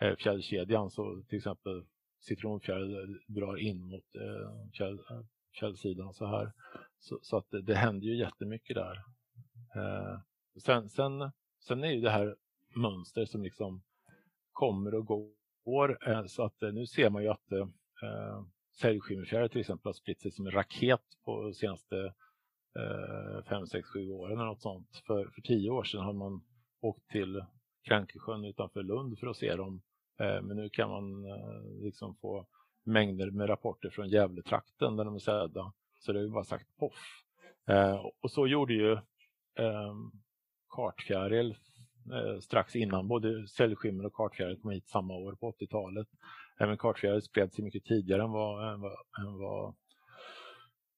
eh, 0.00 0.16
fjällkedjan. 0.16 0.90
Så 0.90 1.22
till 1.28 1.38
exempel 1.38 1.84
citronfjäril 2.20 3.20
drar 3.26 3.56
in 3.56 3.84
mot 3.84 4.14
eh, 4.14 4.70
fjäll, 4.76 4.98
fjällsidan 5.58 6.14
så 6.14 6.26
här. 6.26 6.52
Så, 6.98 7.18
så, 7.22 7.36
att 7.36 7.50
det, 7.50 7.62
det 7.62 7.74
händer 7.74 8.06
ju 8.06 8.16
jättemycket 8.16 8.76
där. 8.76 8.96
Eh, 9.76 10.20
sen, 10.62 10.88
sen, 10.88 11.30
sen 11.66 11.84
är 11.84 11.92
ju 11.92 12.00
det 12.00 12.10
här 12.10 12.36
mönster 12.74 13.24
som 13.24 13.42
liksom 13.42 13.82
kommer 14.52 14.94
och 14.94 15.06
går. 15.06 16.08
Eh, 16.08 16.26
så 16.26 16.44
att 16.44 16.60
nu 16.60 16.86
ser 16.86 17.10
man 17.10 17.22
ju 17.22 17.28
att 17.28 17.52
eh, 18.84 19.48
till 19.48 19.60
exempel 19.60 19.88
har 19.88 19.92
spritt 19.92 20.20
sig 20.20 20.30
som 20.30 20.46
en 20.46 20.52
raket 20.52 21.02
på 21.24 21.42
de 21.42 21.54
senaste 21.54 22.14
5, 23.48 23.66
6, 23.66 23.88
7 23.88 24.10
åren 24.10 24.32
eller 24.32 24.46
något 24.46 24.62
sånt. 24.62 25.02
För, 25.06 25.30
för 25.34 25.42
tio 25.42 25.70
år 25.70 25.84
sedan 25.84 26.00
har 26.00 26.12
man 26.12 26.40
åkt 26.80 27.10
till 27.10 27.44
Krankesjön 27.88 28.44
utanför 28.44 28.82
Lund 28.82 29.18
för 29.18 29.26
att 29.26 29.36
se 29.36 29.56
dem. 29.56 29.82
Eh, 30.20 30.42
men 30.42 30.56
nu 30.56 30.68
kan 30.68 30.90
man 30.90 31.24
eh, 31.24 31.82
liksom 31.84 32.16
få 32.16 32.46
mängder 32.84 33.30
med 33.30 33.48
rapporter 33.48 33.90
från 33.90 34.08
Gävletrakten 34.08 34.96
där 34.96 35.04
de 35.04 35.14
är 35.14 35.18
sedda. 35.18 35.72
Så 35.98 36.12
det 36.12 36.18
har 36.18 36.24
ju 36.24 36.30
bara 36.30 36.44
sagt 36.44 36.76
poff. 36.76 37.24
Eh, 37.68 38.06
och 38.20 38.30
så 38.30 38.46
gjorde 38.46 38.74
ju 38.74 38.92
ehm, 39.54 40.10
kartfjäril 40.68 41.56
eh, 42.12 42.38
strax 42.40 42.76
innan. 42.76 43.08
Både 43.08 43.48
säljskimmer 43.48 44.06
och 44.06 44.12
kartfjäril 44.12 44.60
kom 44.60 44.70
hit 44.70 44.88
samma 44.88 45.14
år 45.14 45.32
på 45.32 45.52
80-talet. 45.52 46.08
Även 46.58 46.76
kartfjäril 46.76 47.22
spred 47.22 47.52
sig 47.52 47.64
mycket 47.64 47.84
tidigare 47.84 48.22
än 48.22 48.30
vad, 48.30 48.72
än 48.72 48.80
vad, 48.80 48.96
än 49.18 49.38
vad 49.38 49.74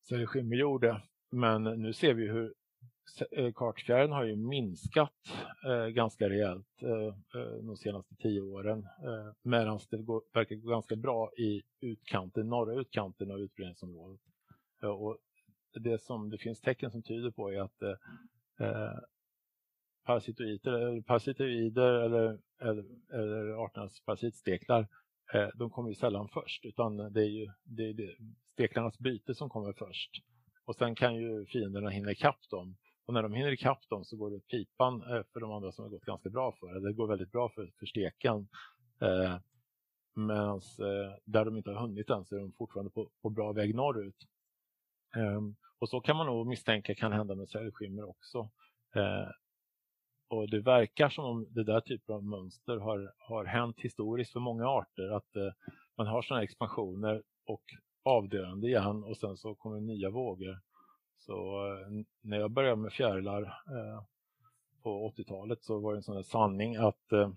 säljskimmer 0.09 0.57
gjorde. 0.57 1.03
Men 1.31 1.63
nu 1.63 1.93
ser 1.93 2.15
vi 2.15 2.29
hur 2.29 2.55
eh, 3.31 3.53
kartfjärden 3.53 4.13
har 4.13 4.25
ju 4.25 4.37
minskat 4.37 5.13
eh, 5.67 5.87
ganska 5.87 6.29
rejält 6.29 6.83
eh, 6.83 7.41
eh 7.41 7.63
de 7.63 7.77
senaste 7.77 8.15
tio 8.15 8.41
åren. 8.41 8.79
Eh, 8.79 9.33
Medan 9.43 9.81
det 9.91 10.03
går, 10.03 10.23
verkar 10.35 10.57
gå 10.57 10.71
ganska 10.71 10.97
bra 10.97 11.31
i 11.37 11.63
utkanten, 11.81 12.49
norra 12.49 12.81
utkanten 12.81 13.31
av 13.31 13.41
utbredningsområdet. 13.41 14.21
Eh, 14.83 14.89
och 14.89 15.19
det 15.75 16.03
som 16.03 16.31
det 16.31 16.39
finns 16.39 16.61
tecken 16.61 16.91
som 16.91 17.03
tyder 17.03 17.31
på 17.31 17.53
är 17.53 17.61
att 17.61 17.83
eh, 17.83 17.91
eh 18.67 18.99
parasitoider, 20.05 20.73
eller, 20.73 21.03
parasitoider 21.03 21.93
eller, 21.93 22.39
eller, 22.61 22.85
eller 23.13 23.65
arternas 23.65 24.01
parasitsteklar 24.01 24.87
Eh, 25.35 25.49
de 25.55 25.70
kommer 25.70 25.89
ju 25.89 25.95
sällan 25.95 26.29
först 26.29 26.64
utan 26.64 26.97
det 26.97 27.20
är 27.20 27.31
ju 27.31 27.51
det 27.64 27.83
är 27.89 27.93
det, 27.93 28.16
steklarnas 28.53 28.99
byte 28.99 29.35
som 29.35 29.49
kommer 29.49 29.72
först. 29.72 30.11
Och 30.64 30.76
sen 30.76 30.95
kan 30.95 31.14
ju 31.16 31.47
fienderna 31.47 31.91
hinna 31.91 32.12
ikapp 32.12 32.49
dem 32.51 32.76
och 33.07 33.14
när 33.14 33.22
de 33.22 33.35
hinner 33.35 33.53
ikapp 33.53 33.89
dem 33.89 34.05
så 34.05 34.16
går 34.16 34.31
det 34.31 34.37
åt 34.37 34.49
pipan 34.49 35.03
eh, 35.03 35.22
för 35.33 35.41
de 35.41 35.53
andra 35.53 35.72
som 35.72 35.83
har 35.85 35.91
gått 35.91 36.05
ganska 36.05 36.31
bra 36.31 36.53
för. 36.61 36.81
Det 36.81 36.93
går 36.93 37.07
väldigt 37.07 37.33
bra 37.33 37.49
för, 37.49 37.72
för 37.79 37.87
steken. 37.87 38.49
Eh, 39.01 39.39
Medan 40.18 40.61
eh, 40.79 41.14
där 41.24 41.45
de 41.45 41.57
inte 41.57 41.70
har 41.70 41.81
hunnit 41.81 42.11
än 42.11 42.24
så 42.24 42.37
är 42.37 42.41
de 42.41 42.53
fortfarande 42.53 42.91
på, 42.91 43.11
på 43.22 43.31
bra 43.31 43.53
väg 43.53 43.74
norrut. 43.74 44.16
Eh, 45.16 45.41
och 45.79 45.89
så 45.89 46.01
kan 46.01 46.16
man 46.16 46.26
nog 46.26 46.47
misstänka 46.47 46.95
kan 46.95 47.12
hända 47.12 47.35
med 47.35 47.49
säljskimmer 47.49 48.09
också. 48.09 48.51
Eh, 48.95 49.29
och 50.29 50.51
det 50.51 50.61
verkar 50.61 51.09
som 51.09 51.24
om 51.24 51.47
det 51.51 51.64
där 51.64 51.81
typen 51.81 52.14
av 52.14 52.24
mönster 52.24 52.76
har, 52.76 53.12
har 53.18 53.45
hänt 53.45 53.81
historiskt 53.81 54.33
för 54.33 54.41
många 54.41 54.68
arter. 54.68 55.11
Att 55.16 55.37
eh, 55.37 55.53
man 55.97 56.07
har 56.07 56.22
sådana 56.22 56.45
expansioner 56.45 57.22
och 57.47 57.62
avdöende 58.03 58.68
igen 58.68 59.05
och 59.05 59.16
sen 59.16 59.37
så 59.37 59.55
kommer 59.55 59.81
nya 59.81 60.11
vågor. 60.11 60.61
Så 61.18 61.66
eh, 61.66 62.05
när 62.20 62.41
jag 62.41 62.51
började 62.51 62.76
med 62.76 62.93
fjärilar 62.93 63.43
eh, 63.43 64.03
på 64.83 65.12
80-talet 65.16 65.64
så 65.64 65.79
var 65.79 65.93
det 65.93 65.99
en 65.99 66.03
sån 66.03 66.24
sanning 66.24 66.76
att 66.76 67.12
eh, 67.12 67.31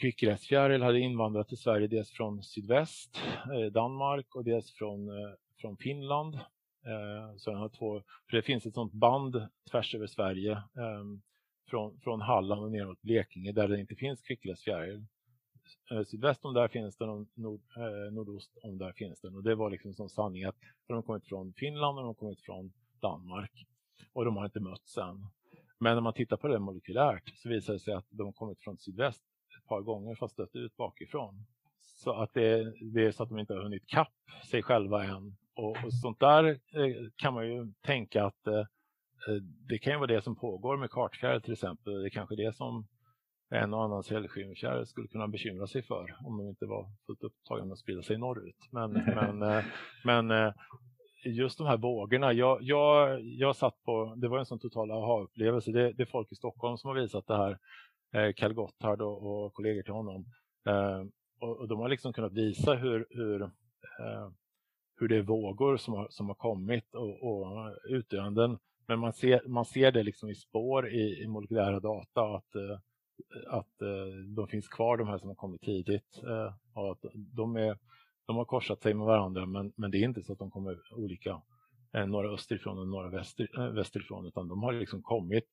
kvickgräsfjäril 0.00 0.82
hade 0.82 0.98
invandrat 1.00 1.48
till 1.48 1.58
Sverige 1.58 1.86
dels 1.86 2.10
från 2.10 2.42
sydväst, 2.42 3.20
eh, 3.54 3.72
Danmark 3.72 4.34
och 4.34 4.44
dels 4.44 4.72
från, 4.72 5.08
eh, 5.08 5.34
från 5.60 5.76
Finland. 5.76 6.38
Eh, 6.86 7.36
så 7.36 7.50
den 7.50 7.58
har 7.58 7.68
två, 7.68 8.02
för 8.30 8.36
det 8.36 8.42
finns 8.42 8.66
ett 8.66 8.74
sånt 8.74 8.92
band 8.92 9.48
tvärs 9.70 9.94
över 9.94 10.06
Sverige 10.06 10.52
ehm, 10.52 11.22
från, 11.70 12.00
från 12.00 12.20
Halland 12.20 12.62
och 12.62 12.72
neråt 12.72 13.02
Blekinge 13.02 13.52
där 13.52 13.68
det 13.68 13.80
inte 13.80 13.94
finns 13.94 14.22
kvickgräsfjäril. 14.22 15.06
Eh, 15.90 16.02
sydväst 16.02 16.44
om 16.44 16.54
där 16.54 16.68
finns 16.68 16.96
den 16.96 17.08
och 17.08 17.26
nord, 17.34 17.60
eh, 17.76 18.12
nordost 18.12 18.58
om 18.62 18.78
där 18.78 18.92
finns 18.92 19.20
den. 19.20 19.34
Och 19.34 19.42
det 19.42 19.54
var 19.54 19.70
liksom 19.70 19.94
som 19.94 20.08
sanning 20.08 20.44
att 20.44 20.56
de 20.86 20.94
har 20.94 21.02
kommit 21.02 21.26
från 21.26 21.52
Finland 21.52 21.98
och 21.98 22.04
de 22.04 22.06
har 22.06 22.14
kommit 22.14 22.40
från 22.40 22.72
Danmark. 23.00 23.66
Och 24.12 24.24
de 24.24 24.36
har 24.36 24.44
inte 24.44 24.60
mötts 24.60 24.98
än. 24.98 25.26
Men 25.78 25.94
när 25.94 26.00
man 26.00 26.12
tittar 26.12 26.36
på 26.36 26.48
det 26.48 26.58
molekylärt 26.58 27.32
så 27.36 27.48
visar 27.48 27.72
det 27.72 27.80
sig 27.80 27.94
att 27.94 28.06
de 28.10 28.26
har 28.26 28.32
kommit 28.32 28.60
från 28.60 28.78
sydväst 28.78 29.22
ett 29.58 29.68
par 29.68 29.80
gånger 29.80 30.14
fast 30.14 30.34
stött 30.34 30.56
ut 30.56 30.76
bakifrån. 30.76 31.46
Så 31.80 32.12
att 32.12 32.34
det, 32.34 32.72
det, 32.80 33.06
är 33.06 33.12
så 33.12 33.22
att 33.22 33.28
de 33.28 33.38
inte 33.38 33.54
har 33.54 33.62
hunnit 33.62 33.86
kapp 33.86 34.12
sig 34.50 34.62
själva 34.62 35.04
än. 35.04 35.36
Och, 35.56 35.84
och 35.84 35.94
sånt 35.94 36.20
där 36.20 36.44
eh, 36.44 37.08
kan 37.16 37.34
man 37.34 37.48
ju 37.48 37.72
tänka 37.82 38.24
att 38.24 38.46
eh, 38.46 38.58
eh 38.58 39.42
det 39.68 39.78
kan 39.78 39.92
ju 39.92 39.98
vara 39.98 40.14
det 40.14 40.22
som 40.22 40.36
pågår 40.36 40.76
med 40.76 40.90
kartfjäril 40.90 41.42
till 41.42 41.52
exempel. 41.52 42.02
Det 42.02 42.08
är 42.08 42.10
kanske 42.10 42.36
det 42.36 42.56
som 42.56 42.86
en 43.50 43.74
och 43.74 43.84
annan 43.84 44.02
cellskivkärr 44.02 44.84
skulle 44.84 45.08
kunna 45.08 45.28
bekymra 45.28 45.66
sig 45.66 45.82
för 45.82 46.16
om 46.24 46.38
de 46.38 46.48
inte 46.48 46.66
var 46.66 46.90
fullt 47.06 47.22
upptagna 47.22 47.64
med 47.64 47.72
att 47.72 47.78
sprida 47.78 48.02
sig 48.02 48.18
norrut. 48.18 48.68
Men, 48.70 48.92
men, 48.92 49.42
eh, 49.42 49.64
men 50.04 50.52
just 51.24 51.58
de 51.58 51.66
här 51.66 51.76
vågorna, 51.76 52.32
jag, 52.32 52.62
jag, 52.62 53.20
jag 53.22 53.56
satt 53.56 53.82
på, 53.82 54.14
det 54.16 54.28
var 54.28 54.38
en 54.38 54.46
sån 54.46 54.58
total 54.58 54.90
aha-upplevelse, 54.90 55.72
det, 55.72 55.92
det 55.92 56.02
är 56.02 56.06
folk 56.06 56.32
i 56.32 56.34
Stockholm 56.34 56.76
som 56.76 56.88
har 56.88 57.00
visat 57.00 57.26
det 57.26 57.36
här, 57.36 57.58
eh, 58.12 58.48
Gotthard 58.52 59.00
och, 59.00 59.44
och 59.44 59.54
kollegor 59.54 59.82
till 59.82 59.92
honom. 59.92 60.24
och, 61.40 61.60
och, 61.60 61.68
de 61.68 61.78
har 61.78 61.88
liksom 61.88 62.12
kunnat 62.12 62.32
visa 62.32 62.74
hur, 62.74 63.06
hur, 63.10 63.50
hur 64.96 65.08
det 65.08 65.16
är 65.16 65.22
vågor 65.22 65.76
som 65.76 65.94
har, 65.94 66.06
som 66.10 66.26
har 66.26 66.34
kommit 66.34 66.94
och, 66.94 67.22
och 67.22 67.76
utdöenden. 67.88 68.58
Men 68.86 68.98
man 68.98 69.12
ser, 69.12 69.48
man 69.48 69.64
ser 69.64 69.92
det 69.92 70.02
liksom 70.02 70.30
i 70.30 70.34
spår 70.34 70.88
i, 70.88 71.22
i 71.22 71.26
molekylära 71.26 71.80
data 71.80 72.22
att 72.22 72.54
eh, 72.54 72.78
att 73.46 73.82
eh, 73.82 74.06
de 74.26 74.48
finns 74.48 74.68
kvar, 74.68 74.96
de 74.96 75.08
här 75.08 75.18
som 75.18 75.28
har 75.28 75.34
kommit 75.34 75.60
tidigt. 75.60 76.22
Eh, 76.22 76.54
och 76.74 76.92
att 76.92 77.04
de, 77.14 77.56
är, 77.56 77.78
de 78.26 78.36
har 78.36 78.44
korsat 78.44 78.82
sig 78.82 78.94
med 78.94 79.06
varandra, 79.06 79.46
men, 79.46 79.72
men 79.76 79.90
det 79.90 79.98
är 79.98 80.04
inte 80.04 80.22
så 80.22 80.32
att 80.32 80.38
de 80.38 80.50
kommer 80.50 80.78
olika, 80.92 81.42
några 82.06 82.28
österifrån 82.28 82.78
och 82.78 82.88
några 82.88 83.10
väster, 83.10 83.70
västerifrån, 83.70 84.26
utan 84.26 84.48
de 84.48 84.62
har 84.62 84.72
liksom 84.72 85.02
kommit, 85.02 85.44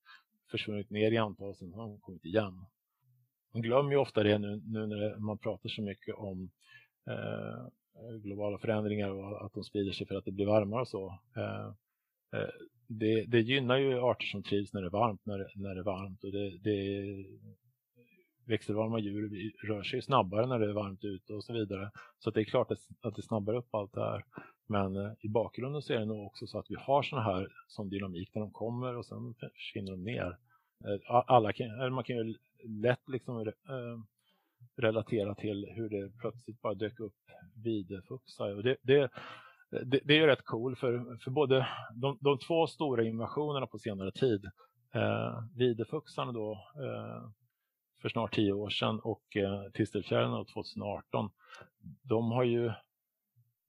försvunnit 0.52 0.90
ner 0.90 1.12
i 1.12 1.18
antal 1.18 1.50
och 1.50 1.58
sen 1.58 1.74
har 1.74 1.82
de 1.82 2.00
kommit 2.00 2.26
igen. 2.26 2.66
Man 3.54 3.62
glömmer 3.62 3.92
ju 3.92 3.98
ofta 3.98 4.24
det 4.24 4.38
nu, 4.38 4.62
nu 4.66 4.88
när 4.88 5.20
man 5.20 5.38
pratar 5.38 5.70
så 5.70 5.82
mycket 5.82 6.16
om 6.16 6.50
eh, 7.10 7.68
Eh, 8.02 8.16
globala 8.16 8.58
förändringar 8.58 9.10
och 9.10 9.46
att 9.46 9.54
de 9.54 9.64
sprider 9.64 9.92
sig 9.92 10.08
för 10.08 10.16
att 10.16 10.26
det 10.26 10.32
blir 10.32 10.46
varmare 10.46 10.82
och 10.82 10.88
så. 10.88 11.20
Eh, 11.36 11.66
eh, 12.40 12.50
det, 12.88 13.26
det, 13.26 13.40
gynnar 13.42 13.78
ju 13.78 14.00
arter 14.00 14.26
som 14.26 14.44
trivs 14.44 14.74
när 14.74 14.82
det 14.82 14.88
är 14.88 14.92
varmt, 14.92 15.26
när, 15.26 15.52
när 15.56 15.76
det 15.76 15.82
är 15.82 15.84
varmt 15.84 16.24
och 16.24 16.32
det, 16.32 16.58
det 16.58 17.06
växelvarma 18.48 19.00
djur 19.00 19.52
rör 19.68 19.84
sig 19.84 20.02
snabbare 20.02 20.48
när 20.48 20.60
det 20.60 20.70
är 20.70 20.74
varmt 20.74 21.04
ute 21.04 21.34
och 21.34 21.44
så 21.44 21.54
vidare. 21.54 21.92
Så 22.20 22.32
det 22.32 22.40
är 22.40 22.44
klart 22.44 22.72
att, 22.72 22.80
att 23.02 23.16
det 23.16 23.22
snabbar 23.22 23.54
upp 23.54 23.76
allt 23.76 23.94
det 23.94 24.02
här. 24.02 24.26
Men 24.68 25.16
i 25.20 25.30
bakgrunden 25.30 25.82
så 25.82 25.94
är 25.94 26.00
det 26.00 26.06
nog 26.06 26.26
också 26.26 26.48
så 26.48 26.60
att 26.60 26.66
vi 26.72 26.76
har 26.80 27.04
sådana 27.04 27.26
här 27.26 27.48
som 27.68 27.90
dynamik 27.90 28.36
när 28.36 28.42
de 28.42 28.52
kommer 28.52 28.98
och 28.98 29.06
sen 29.06 29.34
försvinner 29.34 29.92
de 29.92 30.04
ner. 30.04 30.38
Alla 31.08 31.54
kan, 31.54 31.94
man 31.94 32.04
kan 32.04 32.16
ju 32.16 32.36
lätt 32.64 33.10
liksom 33.10 33.52
relatera 34.78 35.36
till 35.36 35.68
hur 35.76 35.90
det 35.90 36.18
plötsligt 36.20 36.62
bara 36.62 36.74
dök 36.74 37.00
upp 37.00 37.16
videfuxa. 37.64 38.44
Och 38.44 38.64
det, 38.64 38.78
det, 38.82 39.10
det, 39.70 40.00
det 40.04 40.18
är 40.18 40.28
rätt 40.28 40.46
cool 40.46 40.76
för, 40.76 41.18
för 41.24 41.32
både 41.32 41.68
de, 41.96 42.18
de 42.22 42.40
två 42.40 42.68
stora 42.68 43.04
invasionerna 43.04 43.68
på 43.68 43.80
senare 43.80 44.12
tid, 44.12 44.46
eh, 44.94 45.44
videfuxarna 45.56 46.32
då 46.32 46.52
eh, 46.76 47.30
för 48.02 48.10
snart 48.10 48.36
tio 48.36 48.54
år 48.54 48.70
sedan 48.70 49.00
och 49.00 49.38
eh, 49.38 49.72
Tistelfjärden 49.74 50.46
2018, 50.46 51.30
de 52.04 52.32
har 52.32 52.44
ju 52.44 52.72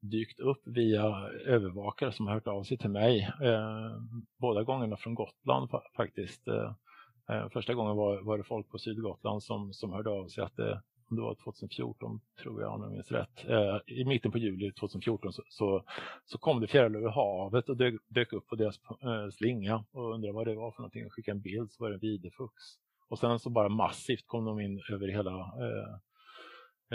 dykt 0.03 0.41
upp 0.41 0.63
via 0.65 1.29
övervakare 1.47 2.13
som 2.13 2.27
har 2.27 2.35
hört 2.35 2.47
av 2.47 2.63
sig 2.63 2.79
till 2.79 2.91
mig. 2.91 3.33
Eh, 3.43 3.97
båda 4.37 4.63
gångerna 4.63 4.97
från 4.97 5.15
Gotland 5.15 5.71
faktiskt. 5.97 6.49
Eh, 6.49 6.73
eh, 7.31 7.49
första 7.49 7.75
gången 7.75 7.97
var, 7.97 8.23
var 8.23 8.39
det 8.39 8.45
folk 8.45 8.69
på 8.69 8.79
Sydgotland 8.79 9.43
som, 9.43 9.73
som 9.73 9.93
hörde 9.93 10.11
av 10.11 10.29
sig 10.29 10.45
att 10.45 10.57
det, 10.57 10.83
om 11.13 11.17
det 11.17 11.23
var 11.23 11.35
2014 11.35 12.21
tror 12.43 12.63
jag 12.63 12.75
om 12.75 12.83
jag 12.83 12.93
minns 12.93 13.13
rätt. 13.13 13.49
Eh, 13.49 13.79
I 13.87 14.05
mitten 14.05 14.33
på 14.33 14.39
juli 14.39 14.73
2014 14.73 15.33
så, 15.33 15.43
så, 15.49 15.85
så 16.25 16.39
kom 16.39 16.61
det 16.61 16.67
fjärilar 16.67 17.01
över 17.01 17.11
havet 17.11 17.69
och 17.69 17.77
dök, 17.77 17.95
dök 18.09 18.33
upp 18.33 18.47
på 18.47 18.57
deras 18.57 18.81
eh, 19.03 19.29
slinga 19.33 19.85
och 19.93 20.15
undrade 20.15 20.33
vad 20.33 20.47
det 20.47 20.55
var 20.55 20.71
för 20.71 20.81
någonting. 20.81 21.03
Jag 21.03 21.13
skickade 21.13 21.37
en 21.37 21.43
bild 21.43 21.73
så 21.73 21.85
var 21.85 21.91
det 21.91 21.97
en 21.97 22.01
videfux. 22.01 22.53
Och 23.09 23.19
sen 23.19 23.39
så 23.39 23.51
bara 23.51 23.69
massivt 23.69 24.27
kom 24.27 24.45
de 24.45 24.61
in 24.61 24.83
över 24.91 25.09
hela 25.09 25.31
eh, 25.41 25.95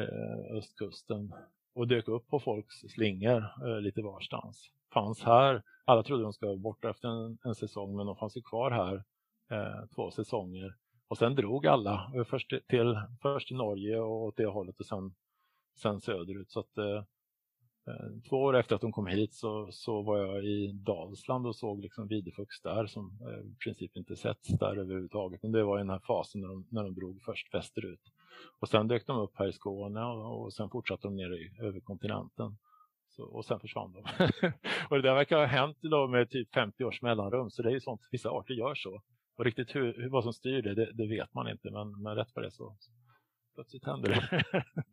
eh 0.04 0.58
östkusten 0.58 1.34
och 1.74 1.88
dök 1.88 2.08
upp 2.08 2.28
på 2.28 2.40
folks 2.40 2.76
slingor 2.76 3.38
eh, 3.38 3.82
lite 3.82 4.02
varstans. 4.02 4.72
Fanns 4.94 5.24
här, 5.24 5.64
alla 5.86 6.04
trodde 6.04 6.24
de 6.24 6.34
skulle 6.34 6.50
vara 6.50 6.60
borta 6.60 6.90
efter 6.90 7.08
en, 7.08 7.38
en 7.44 7.56
säsong 7.56 7.96
men 7.96 8.06
de 8.06 8.16
fanns 8.16 8.38
ju 8.38 8.42
kvar 8.42 8.72
här 8.72 9.04
eh, 9.52 9.86
två 9.96 10.12
säsonger. 10.12 10.76
Och 11.08 11.18
sen 11.18 11.36
drog 11.36 11.68
alla, 11.68 12.12
eh, 12.16 12.24
först 12.24 12.50
till, 12.68 13.00
först 13.22 13.48
till 13.48 13.58
Norge 13.58 14.00
och 14.00 14.24
åt 14.24 14.38
det 14.38 14.46
hållet 14.46 14.80
och 14.80 14.86
sen, 14.86 15.14
sen 15.76 16.02
söderut. 16.02 16.52
Så 16.52 16.60
att, 16.60 16.78
eh, 16.78 17.04
eh, 17.88 18.22
två 18.30 18.38
år 18.38 18.56
efter 18.56 18.76
att 18.76 18.82
de 18.82 18.92
kom 18.92 19.08
hit 19.08 19.34
så, 19.34 19.68
så 19.72 20.02
var 20.02 20.18
jag 20.18 20.46
i 20.46 20.72
Dalsland 20.72 21.48
och 21.48 21.56
såg 21.56 21.82
liksom 21.82 22.08
Videfux 22.08 22.62
där 22.62 22.86
som 22.86 23.20
eh, 23.22 23.52
i 23.52 23.56
princip 23.64 23.98
inte 23.98 24.16
setts 24.16 24.50
där 24.50 24.78
överhuvudtaget. 24.78 25.44
Men 25.44 25.52
det 25.52 25.64
var 25.64 25.78
i 25.78 25.82
den 25.82 25.90
här 25.90 26.02
fasen 26.08 26.42
när 26.42 26.48
de, 26.48 26.68
när 26.72 26.84
de 26.84 26.94
drog 26.96 27.22
först 27.22 27.54
västerut. 27.54 28.02
Och 28.60 28.70
sen 28.70 28.88
dök 28.88 29.08
de 29.08 29.18
upp 29.18 29.34
här 29.36 29.48
i 29.48 29.54
Skåne 29.54 30.06
och, 30.06 30.44
och 30.44 30.54
sen 30.54 30.70
fortsatte 30.70 31.08
de 31.08 31.16
ner 31.16 31.34
i, 31.34 31.52
över 31.60 31.80
kontinenten. 31.80 32.58
Så, 33.10 33.24
och 33.24 33.46
sen 33.46 33.60
försvann 33.60 33.94
de. 33.94 34.04
och 34.90 34.96
det 34.96 35.02
där 35.02 35.16
verkar 35.16 35.38
ha 35.38 35.46
hänt 35.46 35.78
då 35.82 36.08
med 36.08 36.30
typ 36.30 36.54
50 36.54 36.84
års 36.84 37.02
mellanrum, 37.02 37.50
så 37.50 37.62
det 37.62 37.70
är 37.70 37.74
ju 37.74 37.80
sånt, 37.80 38.02
vissa 38.12 38.30
arter 38.30 38.54
gör 38.54 38.76
så. 38.76 39.02
Och 39.38 39.46
riktigt 39.46 39.76
hur, 39.76 39.94
hur, 39.94 40.10
vad 40.10 40.24
som 40.24 40.34
styr 40.34 40.62
det, 40.62 40.76
det, 40.76 40.92
det 40.94 41.08
vet 41.08 41.34
man 41.34 41.50
inte, 41.50 41.72
men, 41.72 42.02
men 42.04 42.16
rätt 42.16 42.34
på 42.34 42.40
det 42.40 42.52
så 42.52 42.78
plötsligt 43.56 43.86
händer 43.86 44.10
det. 44.10 44.44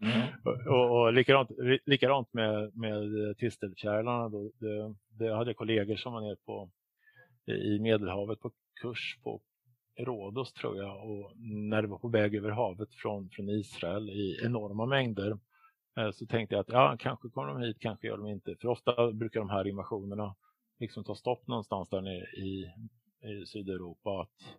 mm. 0.06 0.28
och, 0.66 1.00
och 1.00 1.12
likadant, 1.12 1.50
likadant 1.86 2.32
med, 2.32 2.76
med 2.76 3.02
tistelfjärilarna. 3.38 4.28
Då, 4.28 4.50
det, 4.60 4.94
det 5.18 5.34
hade 5.34 5.54
kollegor 5.54 5.96
som 5.96 6.12
var 6.12 6.20
nere 6.20 6.36
på, 6.46 6.70
i 7.46 7.78
Medelhavet 7.78 8.40
på 8.40 8.52
kurs 8.82 9.18
på 9.22 9.40
Rhodos 9.98 10.52
tror 10.52 10.76
jag 10.76 11.10
och 11.10 11.32
när 11.70 11.82
det 11.82 11.88
var 11.88 11.98
på 11.98 12.08
väg 12.08 12.34
över 12.34 12.50
havet 12.50 12.94
från, 12.94 13.28
från 13.30 13.48
Israel 13.48 14.10
i 14.10 14.40
enorma 14.44 14.86
mängder 14.86 15.38
eh, 15.98 16.10
så 16.10 16.26
tänkte 16.26 16.54
jag 16.54 16.60
att 16.60 16.68
ja, 16.68 16.96
kanske 16.98 17.28
kommer 17.28 17.48
de 17.48 17.60
hit, 17.60 17.76
kanske 17.80 18.06
gör 18.06 18.16
de 18.16 18.26
inte. 18.26 18.56
För 18.60 18.68
ofta 18.68 19.12
brukar 19.12 19.40
de 19.40 19.50
här 19.50 19.66
invasionerna 19.66 20.34
liksom 20.78 21.04
ta 21.04 21.14
stopp 21.14 21.46
någonstans 21.46 21.88
där 21.88 22.00
nere 22.00 22.24
i, 22.24 22.72
i 23.24 23.46
Sydeuropa. 23.46 24.22
Att 24.22 24.58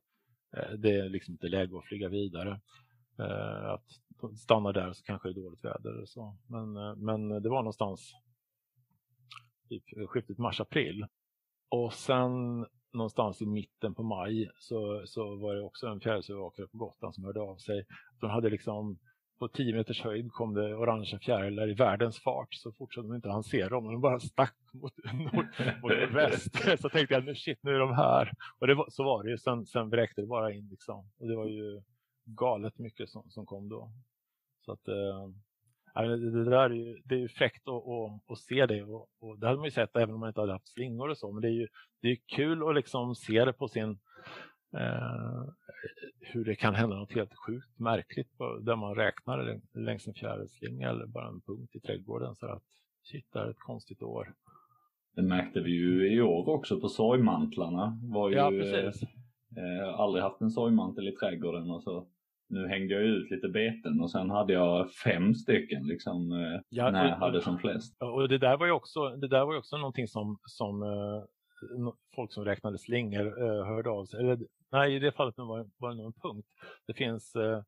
eh, 0.58 0.74
det 0.74 0.92
är 0.92 1.10
liksom 1.10 1.32
inte 1.32 1.48
läge 1.48 1.78
att 1.78 1.86
flyga 1.86 2.10
vidare. 2.10 2.62
Eh, 3.20 3.70
att 3.70 3.86
stanna 4.40 4.72
där 4.72 4.94
så 4.94 5.04
kanske 5.04 5.28
det 5.28 5.40
är 5.40 5.44
dåligt 5.44 5.66
väder 5.66 6.06
så. 6.06 6.38
Men, 6.48 6.78
eh, 6.78 6.96
men 6.96 7.30
det 7.30 7.50
var 7.50 7.62
någonstans 7.62 8.14
typ 9.70 9.84
skiftet 10.10 10.38
mars-april. 10.38 11.06
Och 11.70 11.94
sen 11.94 12.66
någonstans 12.94 13.42
i 13.42 13.46
mitten 13.46 13.96
på 13.96 14.04
maj 14.04 14.52
så, 14.60 15.04
så 15.06 15.36
var 15.36 15.56
det 15.56 15.62
också 15.62 15.88
en 15.88 16.00
fjärilsövervakare 16.00 16.68
på 16.68 16.78
Gotland 16.78 17.16
som 17.16 17.24
hörde 17.24 17.42
av 17.42 17.58
sig. 17.58 17.86
De 18.20 18.30
hade 18.30 18.50
liksom 18.50 19.00
på 19.40 19.48
10 19.48 19.76
meters 19.76 20.02
höjd 20.02 20.32
kom 20.32 20.54
det 20.54 20.76
orangea 20.76 21.20
fjärilar 21.20 21.70
i 21.70 21.74
världens 21.74 22.20
fart 22.20 22.54
så 22.54 22.72
fort 22.72 22.94
som 22.94 23.08
de 23.08 23.16
inte 23.16 23.30
hann 23.30 23.44
se 23.44 23.68
dem. 23.68 23.84
De 23.84 24.02
bara 24.02 24.20
stack 24.20 24.56
mot, 24.74 24.94
nord, 25.14 25.48
mot 25.82 25.92
väst. 26.14 26.56
så 26.82 26.90
tänkte 26.90 27.14
jag 27.14 27.26
nu 27.26 27.36
shit, 27.36 27.60
nu 27.64 27.76
är 27.76 27.80
de 27.80 27.94
här. 27.94 28.32
Och 28.60 28.68
det 28.68 28.76
var, 28.76 28.88
så 28.90 29.04
var 29.04 29.24
det 29.24 29.30
ju. 29.30 29.38
Sen, 29.38 29.66
sen 29.66 29.90
vräkte 29.90 30.22
det 30.22 30.28
bara 30.28 30.54
in 30.54 30.68
liksom. 30.70 31.10
Och 31.20 31.28
det 31.28 31.36
var 31.36 31.46
ju 31.46 31.82
galet 32.26 32.80
mycket 32.80 33.10
som, 33.10 33.30
som 33.30 33.46
kom 33.46 33.70
då. 33.70 33.92
Så 34.66 34.72
att 34.72 34.88
eh, 34.88 35.28
det, 35.96 36.44
där 36.46 36.70
är 36.70 36.70
ju, 36.70 37.02
det 37.06 37.16
är 37.16 37.20
ju 37.20 37.30
fräckt 37.30 37.68
att, 37.68 37.88
att, 37.88 38.32
att 38.32 38.40
se 38.40 38.66
det 38.66 38.84
och, 38.84 39.08
och, 39.20 39.40
det 39.40 39.48
hade 39.48 39.58
man 39.58 39.66
ju 39.66 39.72
sett 39.72 39.96
även 39.96 40.14
om 40.14 40.20
man 40.20 40.30
inte 40.30 40.42
hade 40.42 40.54
haft 40.54 40.74
slingor 40.74 41.10
och 41.10 41.18
så. 41.18 41.32
Men 41.32 41.42
det 41.42 41.48
är 41.48 41.52
ju 41.52 41.68
det 42.02 42.08
är 42.08 42.18
kul 42.36 42.70
att 42.70 42.76
liksom 42.76 43.16
se 43.16 43.46
det 43.46 43.54
på 43.54 43.68
sin 43.68 44.00
hur 46.20 46.46
det 46.46 46.56
kan 46.56 46.76
hända 46.76 46.96
något 46.96 47.14
helt 47.14 47.36
sjukt 47.36 47.80
märkligt 47.80 48.30
där 48.62 48.76
man 48.76 48.96
räknar 48.96 49.62
längs 49.74 50.08
en 50.08 50.14
fjärilslinga 50.14 50.90
eller 50.90 51.06
bara 51.06 51.28
en 51.28 51.42
punkt 51.42 51.76
i 51.76 51.80
trädgården. 51.80 52.36
Så 52.36 52.46
att 52.46 52.64
shit, 53.04 53.26
det 53.34 53.40
är 53.40 53.50
ett 53.50 53.60
konstigt 53.60 54.02
år. 54.02 54.34
Det 55.16 55.22
märkte 55.22 55.60
vi 55.62 55.72
ju 55.72 56.14
i 56.14 56.22
år 56.22 56.50
också 56.50 56.80
på 56.80 56.90
sorgmantlarna. 56.90 58.00
Var 58.04 58.30
ju, 58.30 58.36
ja, 58.36 58.50
precis. 58.50 59.04
Eh, 59.58 60.00
aldrig 60.00 60.24
haft 60.24 60.42
en 60.42 60.52
sorgmantel 60.52 61.08
i 61.08 61.12
trädgården 61.12 61.72
och 61.72 61.84
så 61.84 62.08
nu 62.50 62.68
hängde 62.68 62.94
jag 62.94 63.04
ut 63.04 63.32
lite 63.32 63.48
beten 63.48 64.02
och 64.02 64.12
sen 64.12 64.30
hade 64.30 64.54
jag 64.54 64.92
fem 64.92 65.34
stycken 65.34 65.88
liksom 65.88 66.32
eh, 66.32 66.62
ja, 66.70 66.92
när 66.92 67.10
jag 67.10 67.16
hade 67.16 67.42
som 67.42 67.58
flest. 67.58 67.98
Och 68.02 68.30
det 68.30 68.38
där 68.38 68.58
var 68.58 68.66
ju 68.66 68.72
också, 68.72 69.10
det 69.10 69.28
där 69.28 69.46
var 69.46 69.54
ju 69.54 69.60
också 69.60 69.78
någonting 69.78 70.08
som, 70.08 70.38
som 70.44 70.84
folk 72.16 72.34
som 72.34 72.46
räknade 72.46 72.78
slingor 72.78 73.26
hörde 73.66 73.90
av 73.90 74.06
sig. 74.06 74.20
Eller, 74.20 74.40
nej, 74.76 74.96
i 74.96 75.00
det 75.00 75.12
fallet 75.12 75.38
var, 75.38 75.70
var 75.78 75.90
det 75.90 75.96
nog 75.96 76.06
en 76.06 76.22
punkt. 76.22 76.48
Det 76.88 76.94
finns, 76.94 77.36
uh, 77.36 77.62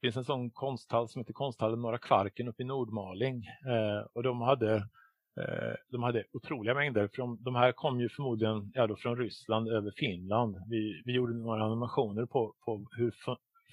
finns 0.00 0.16
en 0.16 0.24
sån 0.24 0.50
konsthall 0.50 1.08
som 1.08 1.20
heter 1.20 1.32
konsthallen 1.32 1.80
Norra 1.80 1.98
Kvarken 1.98 2.48
uppe 2.48 2.62
i 2.62 2.66
Nordmaling 2.66 3.46
eh, 3.46 4.06
och 4.12 4.22
de 4.22 4.40
hade 4.40 4.74
eh, 5.40 5.74
de 5.90 6.02
hade 6.02 6.24
otroliga 6.32 6.74
mängder. 6.74 7.08
För 7.08 7.16
de, 7.16 7.38
de 7.40 7.54
här 7.54 7.72
kom 7.72 8.00
ju 8.00 8.08
förmodligen 8.08 8.72
ja, 8.74 8.86
då 8.86 8.96
från 8.96 9.16
Ryssland 9.16 9.68
över 9.68 9.90
Finland. 9.96 10.56
Vi, 10.70 11.02
vi 11.04 11.12
gjorde 11.12 11.34
några 11.34 11.64
animationer 11.64 12.26
på, 12.26 12.54
på 12.64 12.86
hur 12.96 13.14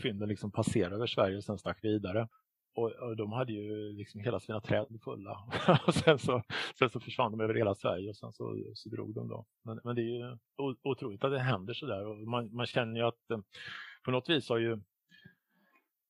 fynden 0.01 0.29
liksom 0.29 0.51
passerade 0.51 0.95
över 0.95 1.07
Sverige 1.07 1.37
och 1.37 1.43
sen 1.43 1.57
stack 1.57 1.83
vidare. 1.83 2.27
Och, 2.75 2.91
och, 2.91 3.15
de 3.15 3.31
hade 3.31 3.53
ju 3.53 3.93
liksom 3.93 4.21
hela 4.21 4.39
sina 4.39 4.61
träd 4.61 4.99
fulla. 5.03 5.37
och 5.87 5.93
sen 5.93 6.19
så, 6.19 6.43
sen 6.79 6.89
så 6.89 6.99
försvann 6.99 7.31
de 7.31 7.41
över 7.41 7.53
hela 7.53 7.75
Sverige 7.75 8.09
och 8.09 8.15
sen 8.15 8.33
så, 8.33 8.57
så 8.73 8.89
drog 8.89 9.15
de 9.15 9.27
då. 9.27 9.45
Men, 9.63 9.79
men 9.83 9.95
det 9.95 10.01
är 10.01 10.17
ju 10.17 10.37
otroligt 10.83 11.23
att 11.23 11.31
det 11.31 11.39
händer 11.39 11.73
sådär. 11.73 12.05
Och 12.05 12.17
man, 12.17 12.55
man 12.55 12.65
känner 12.65 12.99
ju 12.99 13.07
att 13.07 13.31
eh, 13.31 13.39
på 14.05 14.11
något 14.11 14.29
vis 14.29 14.49
har 14.49 14.57
ju 14.57 14.79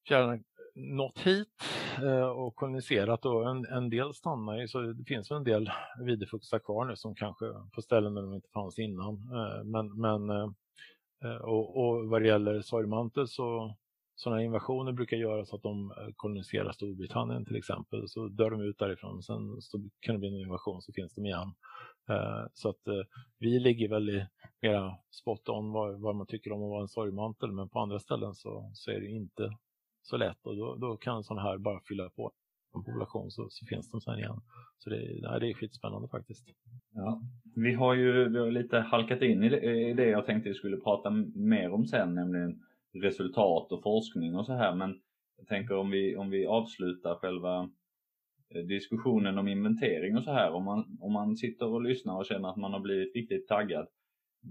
fjärilarna 0.08 0.44
nått 0.76 1.20
hit 1.20 1.64
eh, 2.04 2.28
och 2.28 2.56
koloniserat 2.56 3.26
och 3.26 3.50
en, 3.50 3.66
en 3.66 3.90
del 3.90 4.14
stannar 4.14 4.58
ju. 4.58 4.68
Så 4.68 4.82
det 4.82 5.04
finns 5.04 5.32
en 5.32 5.44
del 5.44 5.70
videfuxar 6.00 6.60
kvar 6.60 6.86
nu 6.86 6.96
som 6.96 7.16
kanske 7.16 7.46
på 7.72 7.82
ställen 7.82 8.14
där 8.14 8.22
de 8.22 8.34
inte 8.34 8.50
fanns 8.50 8.80
innan. 8.80 9.14
Eh, 9.14 9.64
men, 9.64 10.00
men 10.02 10.30
eh, 10.30 10.50
eh, 11.24 11.36
och, 11.36 11.78
och 11.78 12.08
vad 12.08 12.22
det 12.22 12.28
gäller 12.28 12.62
sorgmantel 12.62 13.28
så 13.28 13.76
sådana 14.16 14.44
invasioner 14.44 14.92
brukar 14.92 15.18
göra 15.18 15.46
så 15.46 15.56
att 15.56 15.64
de 15.64 15.92
eh, 15.92 16.08
koloniserar 16.16 16.72
Storbritannien 16.72 17.46
till 17.46 17.56
exempel. 17.56 18.08
Så 18.08 18.28
dör 18.28 18.52
de 18.52 18.62
ut 18.62 18.78
därifrån, 18.78 19.24
sen 19.24 19.62
så 19.62 19.90
kan 20.00 20.16
det 20.16 20.20
bli 20.20 20.30
en 20.30 20.46
invasion 20.46 20.82
så 20.82 20.94
finns 20.94 21.14
de 21.16 21.26
igen. 21.26 21.54
Eh, 22.10 22.46
så 22.54 22.70
att 22.70 22.88
eh, 22.88 23.04
vi 23.40 23.60
ligger 23.60 23.90
väl 23.90 24.10
i 24.10 24.28
mera 24.62 24.98
spot 25.12 25.50
on 25.50 25.72
vad, 25.72 26.02
vad 26.02 26.16
man 26.16 26.28
tycker 26.28 26.52
om 26.52 26.64
att 26.64 26.70
vara 26.70 26.82
en 26.82 26.88
sorgmantel. 26.88 27.52
Men 27.52 27.70
på 27.70 27.80
andra 27.80 28.00
ställen 28.00 28.34
så, 28.34 28.72
så 28.74 28.92
är 28.92 29.00
det 29.00 29.08
inte 29.08 29.58
så 30.02 30.18
lätt 30.18 30.46
och 30.46 30.56
då, 30.56 30.76
då 30.76 30.98
kan 30.98 31.24
sådana 31.24 31.42
här 31.42 31.58
bara 31.58 31.80
fylla 31.88 32.10
på 32.10 32.32
en 32.76 32.84
population 32.84 33.32
så, 33.32 33.48
så 33.50 33.66
finns 33.66 33.92
de 33.92 34.02
sen 34.02 34.20
igen. 34.20 34.42
Så 34.78 34.90
det, 34.90 35.20
nej, 35.22 35.40
det 35.40 35.50
är 35.50 35.54
skitspännande 35.54 36.08
faktiskt. 36.08 36.46
Ja. 36.94 37.22
Vi 37.56 37.74
har 37.74 37.94
ju 37.94 38.30
vi 38.30 38.40
har 38.40 38.52
lite 38.52 38.80
halkat 38.80 39.22
in 39.22 39.44
i 39.44 39.50
det, 39.50 39.90
i 39.90 39.94
det 39.94 40.06
jag 40.06 40.26
tänkte 40.26 40.50
vi 40.50 40.56
skulle 40.56 40.78
prata 40.78 41.10
mer 41.36 41.72
om 41.72 41.86
sen, 41.86 42.16
nämligen 42.16 42.60
resultat 42.94 43.72
och 43.72 43.84
forskning 43.84 44.36
och 44.36 44.46
så 44.46 44.54
här. 44.54 44.76
Men 44.76 45.02
jag 45.38 45.48
tänker 45.48 45.78
om 45.78 45.90
vi, 45.90 46.16
om 46.16 46.30
vi 46.30 46.46
avslutar 46.46 47.16
själva 47.16 47.70
eh, 48.56 48.62
diskussionen 48.62 49.38
om 49.38 49.48
inventering 49.48 50.18
och 50.18 50.24
så 50.24 50.32
här. 50.32 50.52
Om 50.54 50.64
man, 50.64 50.98
om 51.02 51.14
man 51.14 51.36
sitter 51.36 51.68
och 51.68 51.82
lyssnar 51.82 52.18
och 52.18 52.26
känner 52.26 52.50
att 52.50 52.58
man 52.58 52.74
har 52.74 52.80
blivit 52.80 53.16
riktigt 53.16 53.48
taggad. 53.48 53.88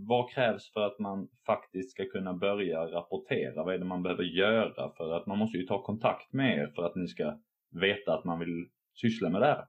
Vad 0.08 0.30
krävs 0.30 0.72
för 0.72 0.80
att 0.80 0.98
man 0.98 1.28
faktiskt 1.46 1.90
ska 1.90 2.04
kunna 2.04 2.34
börja 2.34 2.80
rapportera? 2.80 3.64
Vad 3.64 3.74
är 3.74 3.78
det 3.78 3.84
man 3.84 4.02
behöver 4.02 4.24
göra? 4.24 4.92
För 4.96 5.12
att 5.12 5.26
man 5.26 5.38
måste 5.38 5.58
ju 5.58 5.66
ta 5.66 5.82
kontakt 5.82 6.32
med 6.32 6.58
er 6.58 6.72
för 6.74 6.82
att 6.82 6.96
ni 6.96 7.08
ska 7.08 7.38
veta 7.80 8.14
att 8.14 8.24
man 8.24 8.38
vill 8.38 8.68
syssla 8.94 9.28
med 9.28 9.40
det 9.40 9.46
här. 9.46 9.64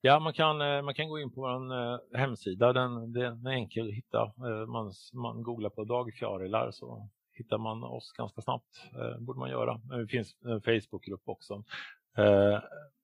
Ja, 0.00 0.18
man 0.18 0.32
kan, 0.32 0.60
eh, 0.60 0.82
man 0.82 0.94
kan 0.94 1.08
gå 1.08 1.18
in 1.18 1.34
på 1.34 1.40
vår 1.40 1.72
eh, 1.74 2.20
hemsida. 2.20 2.72
Den, 2.72 3.12
den 3.12 3.46
är 3.46 3.50
enkel 3.50 3.88
att 3.88 3.94
hitta. 3.94 4.32
Man, 4.68 4.92
man 5.12 5.42
googlar 5.42 5.70
på 5.70 5.84
dagfjarilar 5.84 6.70
så 6.70 7.08
hittar 7.34 7.58
man 7.58 7.84
oss 7.84 8.12
ganska 8.12 8.40
snabbt. 8.40 8.82
Eh, 8.98 9.18
borde 9.18 9.38
man 9.38 9.50
göra. 9.50 9.80
Det 9.98 10.08
finns 10.08 10.36
en 10.42 10.60
Facebookgrupp 10.60 11.22
också. 11.24 11.64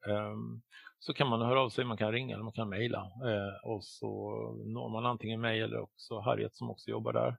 Um, 0.07 0.63
så 0.99 1.13
kan 1.15 1.29
man 1.29 1.41
höra 1.41 1.61
av 1.61 1.71
sig, 1.71 1.85
man 1.85 1.97
kan 1.97 2.13
ringa 2.13 2.35
eller 2.35 2.45
man 2.45 2.53
kan 2.53 2.69
mejla. 2.69 2.99
Eh, 2.99 3.69
och 3.71 3.85
så 3.85 4.41
når 4.65 4.89
man 4.89 5.07
antingen 5.07 5.41
mig 5.41 5.61
eller 5.61 5.81
också 5.81 6.19
Harriet 6.19 6.55
som 6.55 6.71
också 6.71 6.91
jobbar 6.91 7.13
där. 7.13 7.37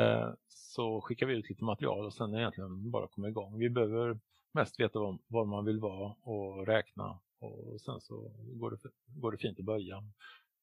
Eh, 0.00 0.30
så 0.48 1.00
skickar 1.00 1.26
vi 1.26 1.34
ut 1.34 1.48
lite 1.48 1.64
material 1.64 2.06
och 2.06 2.14
sen 2.14 2.30
är 2.30 2.36
det 2.36 2.42
egentligen 2.42 2.90
bara 2.90 3.08
komma 3.08 3.28
igång. 3.28 3.58
Vi 3.58 3.70
behöver 3.70 4.20
mest 4.52 4.80
veta 4.80 4.98
var, 4.98 5.18
var 5.26 5.44
man 5.44 5.64
vill 5.64 5.80
vara 5.80 6.14
och 6.22 6.66
räkna 6.66 7.18
och 7.40 7.80
sen 7.80 8.00
så 8.00 8.32
går 8.36 8.70
det, 8.70 8.76
går 9.06 9.32
det 9.32 9.38
fint 9.38 9.58
att 9.58 9.64
börja. 9.64 9.96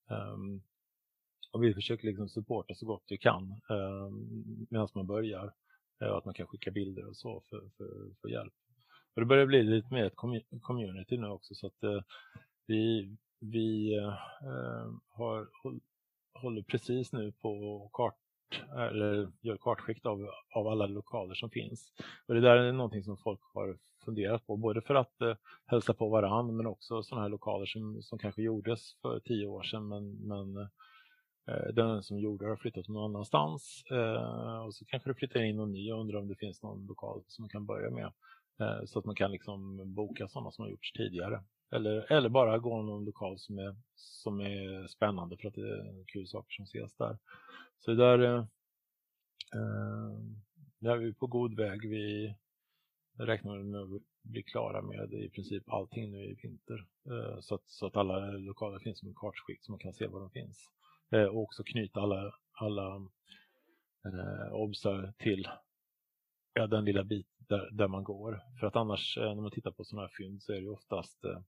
Um, 0.09 0.63
och 1.51 1.63
vi 1.63 1.73
försöker 1.73 2.07
liksom 2.07 2.29
supporta 2.29 2.75
så 2.75 2.85
gott 2.85 3.03
vi 3.07 3.17
kan 3.17 3.61
um, 3.69 4.67
medan 4.69 4.87
man 4.93 5.07
börjar. 5.07 5.53
Eh, 6.01 6.11
att 6.15 6.25
man 6.25 6.33
kan 6.33 6.47
skicka 6.47 6.71
bilder 6.71 7.07
och 7.07 7.17
så 7.17 7.43
för, 7.49 7.69
för, 7.77 8.15
för 8.21 8.29
hjälp. 8.29 8.53
Och 9.15 9.21
det 9.21 9.25
börjar 9.25 9.45
bli 9.45 9.63
lite 9.63 9.93
mer 9.93 10.05
ett 10.05 10.15
community 10.61 11.17
nu 11.17 11.27
också 11.27 11.55
så 11.55 11.67
att 11.67 11.83
eh, 11.83 12.01
vi, 12.67 13.15
vi 13.39 13.97
eh, 13.97 14.07
eh 14.47 14.91
har, 15.09 15.49
håller 16.33 16.61
precis 16.61 17.13
nu 17.13 17.31
på 17.31 17.89
kart 17.93 18.15
eller 18.77 19.31
gör 19.41 19.57
kartskikt 19.57 20.05
av, 20.05 20.29
av 20.55 20.67
alla 20.67 20.87
lokaler 20.87 21.35
som 21.35 21.49
finns. 21.49 21.93
Och 22.27 22.33
det 22.33 22.41
där 22.41 22.57
är 22.57 22.71
någonting 22.71 23.03
som 23.03 23.17
folk 23.17 23.39
har 23.53 23.77
funderat 24.05 24.47
på, 24.47 24.57
både 24.57 24.81
för 24.81 24.95
att 24.95 25.21
eh, 25.21 25.35
hälsa 25.65 25.93
på 25.93 26.09
varandra, 26.09 26.53
men 26.53 26.65
också 26.65 27.03
sådana 27.03 27.21
här 27.21 27.29
lokaler 27.29 27.65
som, 27.65 28.01
som 28.01 28.19
kanske 28.19 28.41
gjordes 28.41 29.01
för 29.01 29.19
tio 29.19 29.45
år 29.45 29.63
sedan 29.63 29.87
men, 29.87 30.27
men 30.27 30.57
eh, 30.57 30.67
Eh, 31.47 31.73
den 31.73 32.03
som 32.03 32.19
gjorde 32.19 32.47
har 32.47 32.55
flyttat 32.55 32.87
någon 32.87 33.15
annanstans 33.15 33.83
eh, 33.91 34.65
och 34.65 34.75
så 34.75 34.85
kanske 34.85 35.09
det 35.09 35.15
flyttar 35.15 35.41
in 35.41 35.55
någon 35.55 35.71
ny 35.71 35.91
och 35.91 35.99
undrar 35.99 36.19
om 36.19 36.27
det 36.27 36.35
finns 36.35 36.63
någon 36.63 36.85
lokal 36.87 37.23
som 37.27 37.43
man 37.43 37.49
kan 37.49 37.65
börja 37.65 37.89
med. 37.89 38.11
Eh, 38.59 38.85
så 38.85 38.99
att 38.99 39.05
man 39.05 39.15
kan 39.15 39.31
liksom 39.31 39.93
boka 39.93 40.27
sådana 40.27 40.51
som 40.51 40.63
har 40.63 40.69
gjorts 40.69 40.93
tidigare. 40.93 41.43
Eller, 41.71 42.11
eller 42.11 42.29
bara 42.29 42.57
gå 42.57 42.81
någon 42.81 43.05
lokal 43.05 43.39
som 43.39 43.59
är, 43.59 43.75
som 43.95 44.39
är 44.39 44.87
spännande 44.87 45.37
för 45.37 45.47
att 45.47 45.53
det 45.53 45.69
är 45.69 46.03
kul 46.07 46.27
saker 46.27 46.53
som 46.53 46.63
ses 46.63 46.95
där. 46.95 47.17
Så 47.79 47.93
där, 47.93 48.19
eh, 48.19 48.39
eh 49.53 50.19
där 50.79 50.91
är 50.91 50.97
vi 50.97 51.13
på 51.13 51.27
god 51.27 51.55
väg. 51.55 51.89
Vi 51.89 52.35
räknar 53.17 53.63
med 53.63 53.81
att 53.81 54.01
bli 54.21 54.43
klara 54.43 54.81
med 54.81 55.13
i 55.13 55.29
princip 55.29 55.63
allting 55.69 56.11
nu 56.11 56.25
i 56.25 56.33
vinter. 56.43 56.85
Eh, 57.05 57.39
så, 57.39 57.55
att, 57.55 57.69
så 57.69 57.87
att 57.87 57.95
alla 57.95 58.19
lokaler 58.31 58.79
finns 58.79 58.99
som 58.99 59.07
en 59.07 59.15
kartskikt 59.15 59.65
så 59.65 59.71
man 59.71 59.79
kan 59.79 59.93
se 59.93 60.07
var 60.07 60.19
de 60.19 60.29
finns. 60.29 60.71
Eh, 61.11 61.23
och 61.23 61.41
också 61.41 61.63
knyta 61.63 62.01
alla, 62.01 62.35
alla 62.51 62.95
eh, 64.05 64.53
obsar 64.53 65.13
till 65.17 65.47
ja, 66.53 66.67
den 66.67 66.85
lilla 66.85 67.03
bit 67.03 67.27
där, 67.37 67.69
där 67.71 67.87
man 67.87 68.03
går. 68.03 68.41
För 68.59 68.67
att 68.67 68.75
annars 68.75 69.17
eh, 69.17 69.35
när 69.35 69.41
man 69.41 69.51
tittar 69.51 69.71
på 69.71 69.83
sådana 69.83 70.07
här 70.07 70.13
fynd 70.17 70.43
så 70.43 70.53
är 70.53 70.61
det 70.61 70.69
oftast 70.69 71.25
eh, 71.25 71.39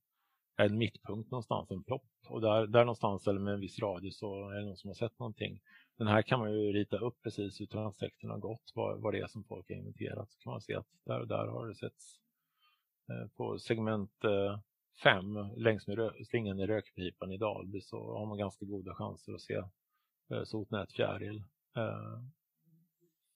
en 0.58 0.78
mittpunkt 0.78 1.32
någonstans, 1.32 1.72
en 1.72 1.84
plopp. 1.84 2.08
Och 2.28 2.41
där, 2.41 2.68
där 2.68 2.80
någonstans 2.80 3.28
eller 3.28 3.39
med 3.39 3.53
en 3.53 3.60
viss 3.60 3.80
radie 3.80 4.12
så 4.12 4.49
är 4.49 4.60
det 4.60 4.66
någon 4.66 4.78
som 4.78 4.88
har 4.88 4.95
sett 4.95 5.20
någonting. 5.20 5.62
Den 5.97 6.08
här 6.08 6.22
kan 6.22 6.39
man 6.39 6.51
ju 6.51 6.74
rita 6.74 6.97
upp 6.97 7.22
precis 7.24 7.62
hur 7.62 7.66
transekten 7.66 8.30
har 8.30 8.38
gått, 8.38 8.72
vad, 8.76 9.01
vad 9.01 9.14
det 9.14 9.20
är 9.20 9.28
som 9.28 9.43
folk 9.43 9.70
har 9.70 9.76
inventerat. 9.76 10.32
Så 10.32 10.39
kan 10.39 10.51
man 10.51 10.62
se 10.62 10.76
att 10.76 10.88
där 11.05 11.20
och 11.20 11.28
där 11.28 11.47
har 11.47 11.68
det 11.68 11.76
setts 11.76 12.20
eh, 13.10 13.28
på 13.28 13.60
segment 13.60 14.24
eh, 14.24 14.60
fem 15.03 15.49
längs 15.55 15.87
med 15.87 16.11
slingan 16.27 16.59
i 16.59 16.67
rökpipan 16.67 17.31
i 17.31 17.37
Dalby 17.37 17.81
så 17.81 18.17
har 18.17 18.25
man 18.25 18.37
ganska 18.37 18.65
goda 18.65 18.93
chanser 18.93 19.33
att 19.33 19.41
se 19.41 19.61
eh, 20.33 20.43
sotnät 20.43 20.93
fjäril. 20.93 21.43
Eh, 21.77 22.21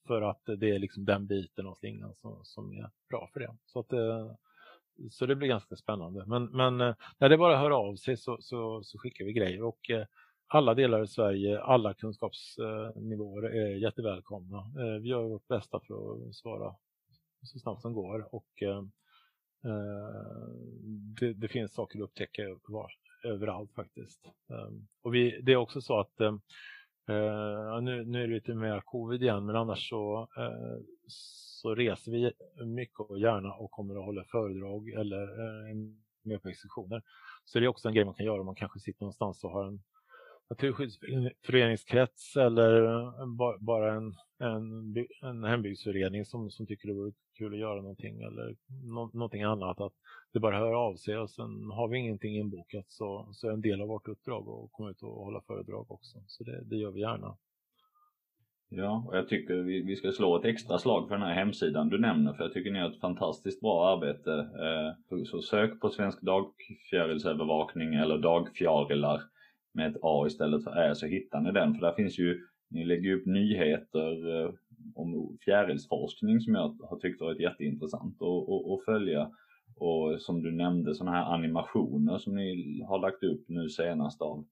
för 0.06 0.22
att 0.22 0.42
det 0.44 0.70
är 0.70 0.78
liksom 0.78 1.04
den 1.04 1.26
biten 1.26 1.66
av 1.66 1.74
slingan 1.74 2.14
som, 2.14 2.44
som 2.44 2.72
är 2.72 2.90
bra 3.08 3.30
för 3.32 3.40
det. 3.40 3.56
Så, 3.66 3.80
att, 3.80 3.92
eh, 3.92 4.32
så 5.10 5.26
det 5.26 5.36
blir 5.36 5.48
ganska 5.48 5.76
spännande. 5.76 6.26
Men, 6.26 6.44
men 6.44 6.80
eh, 6.80 6.94
när 7.18 7.28
det 7.28 7.38
bara 7.38 7.58
hör 7.58 7.70
av 7.70 7.96
sig 7.96 8.16
så, 8.16 8.38
så, 8.40 8.82
så 8.84 8.98
skickar 8.98 9.24
vi 9.24 9.32
grejer. 9.32 9.62
Och 9.62 9.90
eh, 9.90 10.06
alla 10.46 10.74
delar 10.74 11.02
i 11.02 11.08
Sverige, 11.08 11.60
alla 11.60 11.94
kunskapsnivåer 11.94 13.42
är 13.42 13.76
jättevälkomna. 13.76 14.58
Eh, 14.58 15.00
vi 15.02 15.08
gör 15.08 15.22
vårt 15.22 15.48
bästa 15.48 15.80
för 15.80 16.28
att 16.28 16.34
svara 16.34 16.74
så 17.42 17.58
snabbt 17.58 17.82
som 17.82 17.92
går. 17.92 18.34
Och 18.34 18.62
Eh, 19.64 20.52
det, 21.20 21.32
det 21.32 21.48
finns 21.48 21.74
saker 21.74 21.98
att 21.98 22.04
upptäcka 22.04 22.42
var, 22.68 22.92
överallt 23.24 23.74
faktiskt. 23.74 24.26
Ehm, 24.50 24.88
och 25.02 25.14
vi, 25.14 25.40
det 25.42 25.52
är 25.52 25.56
också 25.56 25.80
så 25.80 26.00
att 26.00 26.20
ehm, 26.20 26.40
eh, 27.08 27.80
nu, 27.82 28.04
nu 28.04 28.22
är 28.22 28.28
det 28.28 28.34
lite 28.34 28.54
mer 28.54 28.80
covid 28.80 29.22
igen, 29.22 29.46
men 29.46 29.56
annars 29.56 29.88
så, 29.88 30.28
eh, 30.36 30.82
så 31.06 31.74
reser 31.74 32.12
vi 32.12 32.32
mycket 32.64 33.00
och 33.00 33.18
gärna 33.18 33.54
och 33.54 33.70
kommer 33.70 33.94
att 33.94 34.04
hålla 34.04 34.24
föredrag 34.24 34.88
eller 34.88 35.22
uh, 35.22 35.76
med 36.22 36.42
på 36.42 36.48
exekutioner. 36.48 37.02
Så 37.44 37.58
det 37.58 37.64
är 37.64 37.68
också 37.68 37.88
en 37.88 37.94
grej 37.94 38.04
man 38.04 38.14
kan 38.14 38.26
göra 38.26 38.40
om 38.40 38.46
man 38.46 38.54
kanske 38.54 38.80
sitter 38.80 39.02
någonstans 39.02 39.44
och 39.44 39.50
har 39.50 39.64
en 39.64 39.82
naturskyddsföreningskrets 40.50 42.36
eller 42.36 42.84
eh, 42.84 43.26
bara 43.60 43.94
en, 43.94 44.14
en, 44.38 44.96
en 45.22 45.44
hembygdsförening 45.44 46.24
som, 46.24 46.50
som 46.50 46.66
tycker 46.66 46.88
det 46.88 46.94
vore 46.94 47.12
kul 47.38 47.52
att 47.52 47.58
göra 47.58 47.80
någonting 47.80 48.22
eller 48.22 48.56
no, 48.84 49.10
någonting 49.14 49.42
annat. 49.42 49.80
Att 49.80 49.92
det 50.32 50.40
bara 50.40 50.58
hör 50.58 50.74
av 50.74 50.96
sig 50.96 51.18
och 51.18 51.30
sen 51.30 51.70
har 51.70 51.88
vi 51.88 51.98
ingenting 51.98 52.36
inbokat 52.36 52.84
så, 52.88 53.28
så 53.32 53.48
är 53.48 53.52
en 53.52 53.60
del 53.60 53.80
av 53.80 53.88
vårt 53.88 54.08
uppdrag 54.08 54.48
att 54.48 54.72
komma 54.72 54.90
ut 54.90 55.02
och 55.02 55.24
hålla 55.24 55.40
föredrag 55.40 55.90
också. 55.90 56.18
Så 56.26 56.44
det, 56.44 56.64
det 56.64 56.76
gör 56.76 56.90
vi 56.90 57.00
gärna. 57.00 57.36
Ja, 58.74 59.04
och 59.08 59.16
jag 59.16 59.28
tycker 59.28 59.54
vi, 59.54 59.82
vi 59.82 59.96
ska 59.96 60.12
slå 60.12 60.36
ett 60.38 60.44
extra 60.44 60.78
slag 60.78 61.08
för 61.08 61.14
den 61.14 61.26
här 61.26 61.34
hemsidan 61.34 61.88
du 61.88 61.98
nämner, 61.98 62.32
för 62.32 62.44
jag 62.44 62.52
tycker 62.52 62.70
ni 62.70 62.78
har 62.78 62.90
ett 62.90 63.00
fantastiskt 63.00 63.60
bra 63.60 63.88
arbete. 63.88 64.32
Eh, 65.10 65.24
så 65.24 65.42
sök 65.42 65.80
på 65.80 65.90
Svensk 65.90 66.20
dagfjärilsövervakning 66.20 67.94
eller 67.94 68.18
Dagfjärilar 68.18 69.22
med 69.72 69.90
ett 69.90 70.00
A 70.02 70.26
istället 70.26 70.64
för 70.64 70.76
Ä 70.76 70.94
så 70.94 71.06
hittar 71.06 71.40
ni 71.40 71.52
den. 71.52 71.74
För 71.74 71.80
där 71.80 71.92
finns 71.92 72.18
ju, 72.18 72.40
ni 72.70 72.84
lägger 72.84 73.12
upp 73.14 73.26
nyheter 73.26 74.40
eh, 74.44 74.50
om 74.94 75.38
fjärilsforskning 75.44 76.40
som 76.40 76.54
jag 76.54 76.76
har 76.82 76.98
tyckt 76.98 77.20
varit 77.20 77.40
jätteintressant 77.40 78.16
att 78.22 78.84
följa. 78.84 79.30
Och 79.76 80.22
som 80.22 80.42
du 80.42 80.52
nämnde 80.52 80.94
sådana 80.94 81.16
här 81.16 81.34
animationer 81.34 82.18
som 82.18 82.34
ni 82.34 82.82
har 82.88 82.98
lagt 82.98 83.22
upp 83.22 83.44
nu 83.48 83.68
senast 83.68 84.22
av, 84.22 84.44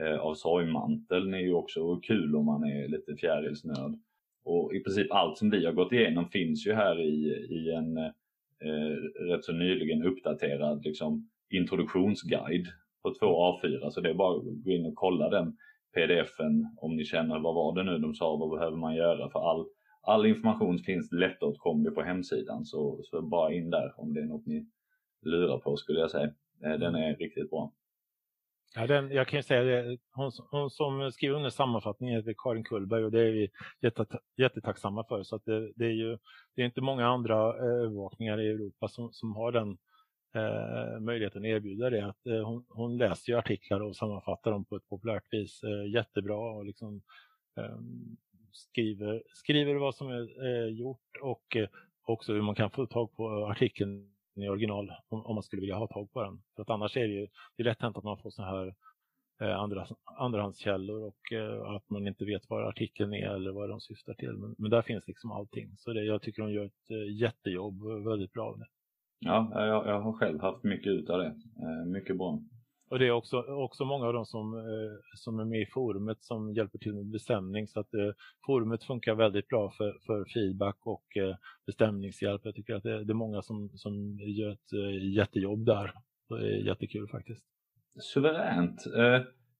eh, 0.00 0.18
av 0.18 0.34
sorgmanteln 0.34 1.34
är 1.34 1.38
ju 1.38 1.52
också 1.52 1.96
kul 1.96 2.36
om 2.36 2.46
man 2.46 2.64
är 2.64 2.88
lite 2.88 3.16
fjärilsnörd. 3.16 3.98
Och 4.44 4.74
i 4.74 4.80
princip 4.80 5.12
allt 5.12 5.38
som 5.38 5.50
vi 5.50 5.66
har 5.66 5.72
gått 5.72 5.92
igenom 5.92 6.28
finns 6.28 6.66
ju 6.66 6.72
här 6.72 7.00
i, 7.00 7.46
i 7.50 7.72
en 7.72 7.96
eh, 7.96 9.24
rätt 9.28 9.44
så 9.44 9.52
nyligen 9.52 10.02
uppdaterad 10.02 10.84
liksom, 10.84 11.30
introduktionsguide 11.50 12.66
på 13.02 13.14
två 13.20 13.26
A4 13.26 13.90
så 13.90 14.00
det 14.00 14.10
är 14.10 14.14
bara 14.14 14.36
att 14.36 14.64
gå 14.64 14.70
in 14.70 14.86
och 14.86 14.94
kolla 14.94 15.30
den 15.30 15.56
pdfen 15.94 16.76
om 16.76 16.96
ni 16.96 17.04
känner 17.04 17.38
vad 17.38 17.54
var 17.54 17.74
det 17.74 17.82
nu 17.82 17.98
de 17.98 18.14
sa, 18.14 18.36
vad 18.36 18.50
behöver 18.50 18.76
man 18.76 18.94
göra 18.94 19.30
för 19.30 19.50
all, 19.50 19.66
all 20.02 20.26
information 20.26 20.78
finns 20.78 21.12
lättåtkomlig 21.12 21.94
på 21.94 22.02
hemsidan 22.02 22.64
så, 22.64 23.00
så 23.02 23.22
bara 23.22 23.52
in 23.52 23.70
där 23.70 23.94
om 23.96 24.14
det 24.14 24.20
är 24.20 24.26
något 24.26 24.46
ni 24.46 24.66
lurar 25.22 25.58
på 25.58 25.76
skulle 25.76 26.00
jag 26.00 26.10
säga. 26.10 26.32
Eh, 26.64 26.78
den 26.78 26.94
är 26.94 27.16
riktigt 27.16 27.50
bra. 27.50 27.72
Ja, 28.74 28.86
den, 28.86 29.10
jag 29.10 29.28
kan 29.28 29.38
ju 29.38 29.42
säga 29.42 29.62
det, 29.62 29.98
hon, 30.12 30.30
hon 30.50 30.70
som 30.70 31.12
skriver 31.12 31.36
under 31.36 31.50
sammanfattningen 31.50 32.16
heter 32.16 32.34
Karin 32.38 32.64
Kullberg 32.64 33.04
och 33.04 33.10
det 33.10 33.20
är 33.20 33.32
vi 33.32 33.50
jättetacksamma 34.36 35.04
för. 35.04 35.22
Så 35.22 35.36
att 35.36 35.44
det, 35.44 35.72
det, 35.76 35.84
är 35.84 35.92
ju 35.92 36.18
det 36.54 36.62
är 36.62 36.66
inte 36.66 36.80
många 36.80 37.06
andra 37.06 37.48
eh, 37.48 37.64
övervakningar 37.64 38.40
i 38.40 38.48
Europa 38.48 38.88
som, 38.88 39.12
som 39.12 39.36
har 39.36 39.52
den 39.52 39.78
eh, 40.34 41.00
möjligheten 41.00 41.42
att 41.42 41.46
erbjuda 41.46 41.90
det. 41.90 42.06
Att, 42.06 42.26
eh, 42.26 42.48
hon, 42.48 42.64
hon, 42.68 42.98
läser 42.98 43.32
ju 43.32 43.38
artiklar 43.38 43.80
och 43.80 43.96
sammanfattar 43.96 44.50
dem 44.50 44.64
på 44.64 44.76
ett 44.76 44.88
populärt 44.88 45.24
vis 45.30 45.62
eh, 45.62 45.92
jättebra 45.92 46.56
och 46.56 46.64
liksom, 46.64 47.02
ehm, 47.56 48.16
skriver, 48.52 49.22
skriver 49.34 49.74
vad 49.74 49.94
som 49.94 50.08
är 50.08 50.46
eh, 50.46 50.68
gjort 50.68 51.16
och 51.22 51.56
eh, 51.56 51.68
också 52.06 52.32
hur 52.32 52.42
man 52.42 52.54
kan 52.54 52.70
få 52.70 52.86
tag 52.86 53.16
på 53.16 53.46
artikeln 53.46 54.10
i 54.36 54.48
original 54.48 54.92
om, 55.08 55.26
om, 55.26 55.34
man 55.34 55.42
skulle 55.42 55.60
vilja 55.60 55.76
ha 55.76 55.86
tag 55.86 56.12
på 56.12 56.22
den. 56.22 56.42
För 56.56 56.62
att 56.62 56.70
annars 56.70 56.96
är 56.96 57.08
det 57.08 57.14
ju 57.14 57.26
det 57.56 57.62
är 57.62 57.64
lätt 57.64 57.82
hänt 57.82 57.96
att 57.96 58.04
man 58.04 58.18
får 58.18 58.30
så 58.30 58.42
här 58.42 58.74
eh, 59.40 59.58
andra, 59.58 59.86
andrahandskällor 60.04 61.02
och 61.02 61.32
eh, 61.32 61.62
att 61.62 61.90
man 61.90 62.06
inte 62.06 62.24
vet 62.24 62.50
vad 62.50 62.68
artikeln 62.68 63.14
är 63.14 63.34
eller 63.34 63.50
vad 63.50 63.68
de 63.68 63.80
syftar 63.80 64.14
till. 64.14 64.32
Men, 64.32 64.54
men 64.58 64.70
där 64.70 64.82
finns 64.82 65.06
liksom 65.06 65.32
allting. 65.32 65.76
Så 65.76 65.92
det, 65.92 66.04
jag 66.04 66.22
tycker 66.22 66.42
de 66.42 66.52
gör 66.52 66.64
ett 66.64 66.90
eh, 66.90 67.16
jättejobb, 67.16 67.82
eh, 67.82 68.08
väldigt 68.08 68.32
bra 68.32 68.46
av 68.46 68.58
det. 68.58 68.66
Ja, 69.20 69.52
jag, 69.54 69.86
jag 69.86 70.00
har 70.00 70.12
själv 70.12 70.40
haft 70.40 70.64
mycket 70.64 70.86
ut 70.86 71.10
av 71.10 71.18
det. 71.18 71.34
Eh, 71.62 71.86
mycket 71.86 72.18
bra. 72.18 72.40
Och 72.90 72.98
det 72.98 73.06
är 73.06 73.10
också, 73.10 73.42
också 73.42 73.84
många 73.84 74.06
av 74.06 74.12
dem 74.12 74.24
som, 74.24 74.54
eh, 74.54 74.96
som 75.14 75.40
är 75.40 75.44
med 75.44 75.60
i 75.60 75.66
forumet 75.66 76.18
som 76.20 76.52
hjälper 76.54 76.78
till 76.78 76.94
med 76.94 77.06
bestämning. 77.06 77.66
Så 77.66 77.80
att 77.80 77.94
eh, 77.94 78.10
forumet 78.46 78.84
funkar 78.84 79.14
väldigt 79.14 79.48
bra 79.48 79.70
för, 79.70 79.96
för 80.06 80.24
feedback 80.34 80.76
och 80.86 81.16
eh, 81.16 81.36
bestämningshjälp. 81.66 82.40
Jag 82.44 82.54
tycker 82.54 82.74
att 82.74 82.82
det, 82.82 83.04
det, 83.04 83.12
är 83.12 83.14
många 83.14 83.42
som, 83.42 83.70
som 83.74 84.18
gör 84.18 84.52
ett 84.52 84.72
jättejobb 85.16 85.64
där. 85.66 85.92
Det 86.28 86.34
är 86.34 86.66
jättekul 86.66 87.08
faktiskt. 87.08 87.44
suveränt. 88.14 88.80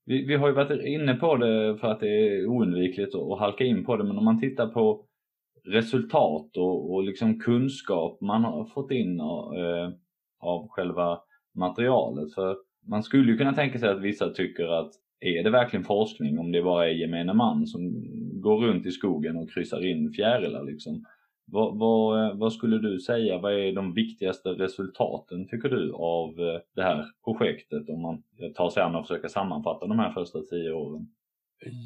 Vi, 0.05 0.27
vi 0.27 0.37
har 0.37 0.49
ju 0.49 0.55
varit 0.55 0.85
inne 0.85 1.15
på 1.15 1.37
det 1.37 1.79
för 1.81 1.89
att 1.89 2.01
det 2.01 2.09
är 2.09 2.47
oundvikligt 2.47 3.15
att 3.15 3.39
halka 3.39 3.65
in 3.65 3.85
på 3.85 3.97
det, 3.97 4.05
men 4.05 4.19
om 4.19 4.25
man 4.25 4.41
tittar 4.41 4.67
på 4.67 5.07
resultat 5.65 6.57
och, 6.57 6.95
och 6.95 7.03
liksom 7.03 7.41
kunskap 7.41 8.21
man 8.21 8.45
har 8.45 8.65
fått 8.65 8.91
in 8.91 9.21
eh, 9.21 9.91
av 10.41 10.69
själva 10.69 11.21
materialet. 11.55 12.35
För 12.35 12.57
man 12.87 13.03
skulle 13.03 13.33
ju 13.33 13.39
kunna 13.39 13.53
tänka 13.53 13.79
sig 13.79 13.89
att 13.89 14.01
vissa 14.01 14.31
tycker 14.31 14.67
att 14.67 14.93
är 15.21 15.45
det 15.45 15.51
verkligen 15.51 15.85
forskning 15.85 16.39
om 16.39 16.53
det 16.53 16.63
bara 16.63 16.89
är 16.89 16.93
gemene 16.93 17.35
man 17.35 17.67
som 17.67 17.93
går 18.41 18.67
runt 18.67 18.87
i 18.87 18.91
skogen 18.91 19.37
och 19.37 19.51
kryssar 19.51 19.87
in 19.87 20.13
fjärilar 20.13 20.65
liksom? 20.65 21.05
Vad, 21.53 21.79
vad, 21.79 22.25
eh, 22.25 22.37
vad, 22.37 22.53
skulle 22.53 22.79
du 22.79 23.01
säga, 23.01 23.39
vad 23.39 23.53
är 23.53 23.73
de 23.73 23.95
viktigaste 23.95 24.49
resultaten 24.49 25.49
tycker 25.49 25.69
du 25.69 25.93
av 25.93 26.29
eh, 26.29 26.61
det 26.75 26.83
här 26.83 27.07
projektet 27.25 27.89
om 27.89 28.03
man 28.03 28.23
tar 28.55 28.71
sig 28.71 28.83
an 28.83 28.95
och 28.95 29.07
försöker 29.07 29.29
sammanfatta 29.29 29.87
de 29.87 29.99
här 29.99 30.13
första 30.13 30.41
tio 30.41 30.73
åren? 30.73 31.09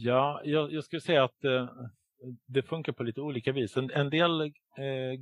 Ja, 0.05 0.41
jag, 0.45 0.73
jag 0.73 0.85
skulle 0.85 1.01
säga 1.01 1.25
att 1.25 1.45
eh, 1.45 1.69
det 2.47 2.63
funkar 2.63 2.93
på 2.93 3.03
lite 3.03 3.21
olika 3.21 3.53
vis. 3.53 3.77
En, 3.77 3.91
en 3.91 4.11
del, 4.11 4.41
eh, 4.41 5.21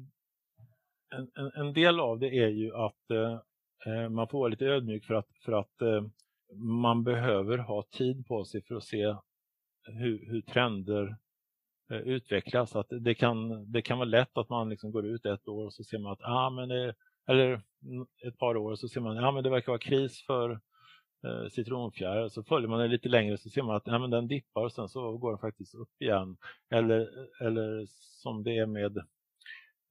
en, 1.14 1.52
en, 1.54 1.72
del 1.72 2.00
av 2.00 2.18
det 2.18 2.38
är 2.38 2.48
ju 2.48 2.74
att 2.74 3.10
eh, 3.10 3.38
eh, 3.86 4.08
man 4.08 4.28
får 4.28 4.38
vara 4.38 4.48
lite 4.48 4.66
ödmjuk 4.66 5.04
för 5.04 5.14
att, 5.14 5.28
för 5.44 5.52
att 5.52 5.82
eh, 5.82 6.02
man 6.56 7.04
behöver 7.04 7.58
ha 7.58 7.82
tid 7.82 8.26
på 8.26 8.44
sig 8.44 8.62
för 8.62 8.74
att 8.74 8.84
se 8.84 9.16
hur, 9.84 10.26
hur 10.26 10.40
trender 10.40 11.16
eh, 11.90 11.98
utvecklas. 11.98 12.76
Att 12.76 12.88
det, 12.90 13.14
kan, 13.14 13.72
det 13.72 13.82
kan 13.82 13.98
vara 13.98 14.08
lätt 14.08 14.38
att 14.38 14.48
man 14.48 14.68
liksom 14.68 14.90
går 14.92 15.06
ut 15.06 15.26
ett 15.26 15.48
år 15.48 15.64
och 15.64 15.74
så 15.74 15.84
ser 15.84 15.98
man 15.98 16.12
att 16.12 16.22
ah, 16.22 16.50
men 16.50 16.68
det, 16.68 16.94
eller 17.28 17.62
ett 18.26 18.38
par 18.38 18.56
år 18.56 18.74
så 18.74 18.88
ser 18.88 19.00
man 19.00 19.18
att 19.18 19.24
ah, 19.24 19.32
men 19.32 19.44
det 19.44 19.50
verkar 19.50 19.72
vara 19.72 19.78
kris 19.78 20.24
för 20.26 20.60
eh, 21.24 21.48
citronfjäril. 21.48 22.30
Så 22.30 22.42
följer 22.42 22.68
man 22.68 22.80
den 22.80 22.90
lite 22.90 23.08
längre 23.08 23.38
så 23.38 23.50
ser 23.50 23.62
man 23.62 23.76
att 23.76 23.86
ja, 23.86 23.98
men 23.98 24.10
den 24.10 24.28
dippar 24.28 24.64
och 24.64 24.72
sen 24.72 24.88
så 24.88 25.16
går 25.16 25.30
den 25.30 25.38
faktiskt 25.38 25.74
upp 25.74 26.02
igen. 26.02 26.36
Eller, 26.70 27.08
eller 27.40 27.86
som 28.22 28.42
det 28.42 28.58
är 28.58 28.66
med 28.66 28.96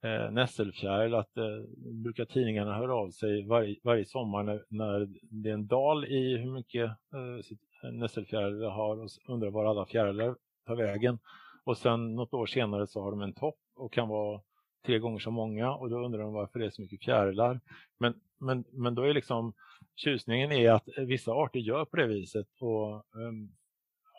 eh, 0.02 0.30
nässelfjäril, 0.30 1.14
att 1.14 1.36
eh, 1.36 1.44
brukar 1.76 2.24
tidningarna 2.24 2.74
höra 2.74 2.94
av 2.94 3.10
sig 3.10 3.46
varje, 3.46 3.76
varje 3.82 4.04
sommar 4.04 4.42
när, 4.42 4.64
när 4.68 5.08
det 5.20 5.50
är 5.50 5.54
en 5.54 5.66
dal 5.66 6.04
i 6.04 6.36
hur 6.36 6.50
mycket 6.50 6.90
eh, 7.14 7.88
eh 7.88 7.92
nässelfjäril 7.92 8.54
vi 8.54 8.66
har 8.66 9.00
och 9.00 9.10
undrar 9.28 9.50
var 9.50 9.64
alla 9.64 9.86
fjärilar 9.86 10.36
tar 10.66 10.76
vägen. 10.76 11.18
Och 11.64 11.78
sen 11.78 12.14
något 12.14 12.34
år 12.34 12.46
senare 12.46 12.86
så 12.86 13.02
har 13.02 13.10
de 13.10 13.20
en 13.22 13.32
topp 13.32 13.58
och 13.76 13.92
kan 13.92 14.08
vara 14.08 14.40
tre 14.86 14.98
gånger 14.98 15.18
så 15.18 15.30
många 15.30 15.74
och 15.74 15.90
då 15.90 16.04
undrar 16.04 16.20
de 16.20 16.32
varför 16.32 16.58
det 16.58 16.66
är 16.66 16.70
så 16.70 16.82
mycket 16.82 17.04
fjärilar. 17.04 17.60
Men, 17.98 18.14
men, 18.38 18.64
men 18.70 18.94
då 18.94 19.02
är 19.02 19.14
liksom 19.14 19.52
tjusningen 19.96 20.52
är 20.52 20.70
att 20.70 20.98
eh, 20.98 21.04
vissa 21.04 21.32
arter 21.32 21.60
gör 21.60 21.84
på 21.84 21.96
det 21.96 22.06
viset 22.06 22.46
och 22.60 23.16
um, 23.16 23.56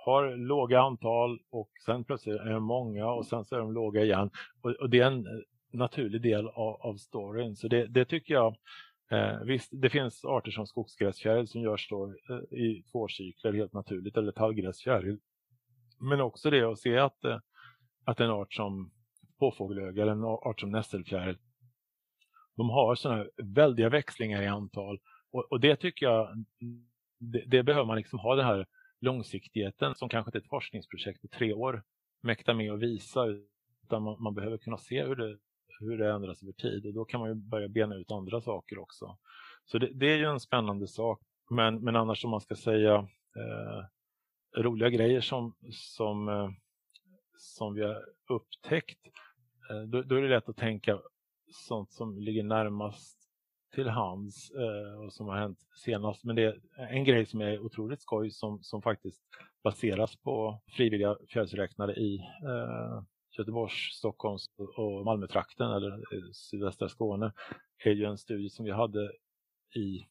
har 0.05 0.35
låga 0.35 0.81
antal 0.81 1.39
och 1.49 1.69
sen 1.85 2.03
plötsligt 2.03 2.39
är 2.39 2.53
de 2.53 2.63
många 2.63 3.07
och 3.07 3.25
sen 3.25 3.45
så 3.45 3.55
är 3.55 3.59
de 3.59 3.73
låga 3.73 4.03
igen. 4.03 4.29
Och, 4.61 4.71
och 4.71 4.89
det 4.89 4.99
är 4.99 5.07
en 5.07 5.27
eh, 5.27 5.31
naturlig 5.71 6.21
del 6.21 6.47
av, 6.47 6.81
av 6.81 6.95
storyn. 6.95 7.55
Så 7.55 7.67
det, 7.67 7.87
det 7.87 8.05
tycker 8.05 8.33
jag 8.33 8.55
Eh, 9.13 9.39
visst, 9.43 9.69
det 9.71 9.89
finns 9.89 10.25
arter 10.25 10.51
som 10.51 10.67
skogsgräsfjäril 10.67 11.47
som 11.47 11.61
görs 11.61 11.89
då, 11.89 12.13
eh, 12.29 12.59
i 12.59 12.83
två 12.91 13.07
cykler 13.07 13.53
helt 13.53 13.73
naturligt, 13.73 14.17
eller 14.17 14.31
tallgräsfjäril. 14.31 15.19
Men 15.99 16.21
också 16.21 16.49
det 16.49 16.71
att 16.71 16.79
se 16.79 16.97
att, 16.97 17.23
eh, 17.23 17.39
att 18.03 18.19
en 18.19 18.29
art 18.29 18.53
som 18.53 18.91
påfågelöga 19.39 20.01
eller 20.01 20.11
en 20.11 20.23
art 20.23 20.59
som 20.59 20.71
nässelfjäril, 20.71 21.37
de 22.55 22.69
har 22.69 22.95
sådana 22.95 23.25
väldiga 23.37 23.89
växlingar 23.89 24.41
i 24.41 24.47
antal. 24.47 24.99
Och, 25.33 25.51
och 25.51 25.59
det 25.59 25.75
tycker 25.75 26.05
jag, 26.05 26.45
det, 27.19 27.43
det, 27.47 27.63
behöver 27.63 27.85
man 27.85 27.97
liksom 27.97 28.19
ha 28.19 28.35
den 28.35 28.45
här 28.45 28.65
långsiktigheten 29.01 29.95
som 29.95 30.09
kanske 30.09 30.29
inte 30.29 30.37
ett 30.37 30.49
forskningsprojekt 30.49 31.21
på 31.21 31.27
tre 31.27 31.53
år 31.53 31.83
mäktar 32.21 32.53
med 32.53 32.73
att 32.73 32.79
visa. 32.79 33.25
Utan 33.83 34.03
man, 34.03 34.23
man 34.23 34.35
behöver 34.35 34.57
kunna 34.57 34.77
se 34.77 35.03
hur 35.03 35.15
det, 35.15 35.37
hur 35.79 35.97
det 35.97 36.11
ändras 36.11 36.43
över 36.43 36.53
tid 36.53 36.85
och 36.85 36.93
då 36.93 37.05
kan 37.05 37.19
man 37.19 37.29
ju 37.29 37.35
börja 37.35 37.67
bena 37.67 37.95
ut 37.95 38.11
andra 38.11 38.41
saker 38.41 38.77
också. 38.77 39.17
Så 39.65 39.77
det, 39.77 39.89
det 39.93 40.11
är 40.11 40.17
ju 40.17 40.25
en 40.25 40.39
spännande 40.39 40.87
sak. 40.87 41.21
Men, 41.49 41.83
men 41.83 41.95
annars 41.95 42.25
om 42.25 42.31
man 42.31 42.41
ska 42.41 42.55
säga 42.55 42.95
eh, 43.35 44.61
roliga 44.61 44.89
grejer 44.89 45.21
som, 45.21 45.55
som, 45.71 46.29
eh, 46.29 46.49
som 47.37 47.73
vi 47.73 47.83
har 47.83 48.05
upptäckt 48.29 48.99
Eh, 49.69 49.81
då, 49.81 50.01
då, 50.01 50.15
är 50.15 50.21
det 50.21 50.29
lätt 50.29 50.49
att 50.49 50.57
tänka 50.57 50.99
sånt 51.51 51.91
som 51.91 52.19
ligger 52.19 52.43
närmast 52.43 53.22
till 53.73 53.87
hands 53.87 54.51
eh, 54.51 55.03
och 55.05 55.13
som 55.13 55.27
har 55.27 55.37
hänt 55.37 55.59
senast. 55.75 56.23
Men 56.23 56.35
det 56.35 56.43
är 56.43 56.59
en 56.77 57.03
grej 57.03 57.25
som 57.25 57.41
är 57.41 57.59
otroligt 57.59 58.01
skoj 58.01 58.31
som, 58.31 58.63
som 58.63 58.81
faktiskt 58.81 59.21
baseras 59.63 60.15
på 60.15 60.61
frivilliga 60.67 61.17
fjällräknare 61.29 61.93
i 61.93 62.15
eh, 62.19 63.03
Göteborgs, 63.37 63.97
Stockholms 63.97 64.45
och 64.77 65.05
Malmötrakten 65.05 65.71
eller 65.71 65.91
eh, 65.91 66.31
sydvästra 66.33 66.89
Skåne 66.89 67.33
är 67.83 67.91
ju 67.91 68.05
en 68.05 68.17
studie 68.17 68.49
som 68.49 68.65
vi 68.65 68.71
hade 68.71 69.11
i 69.75 70.05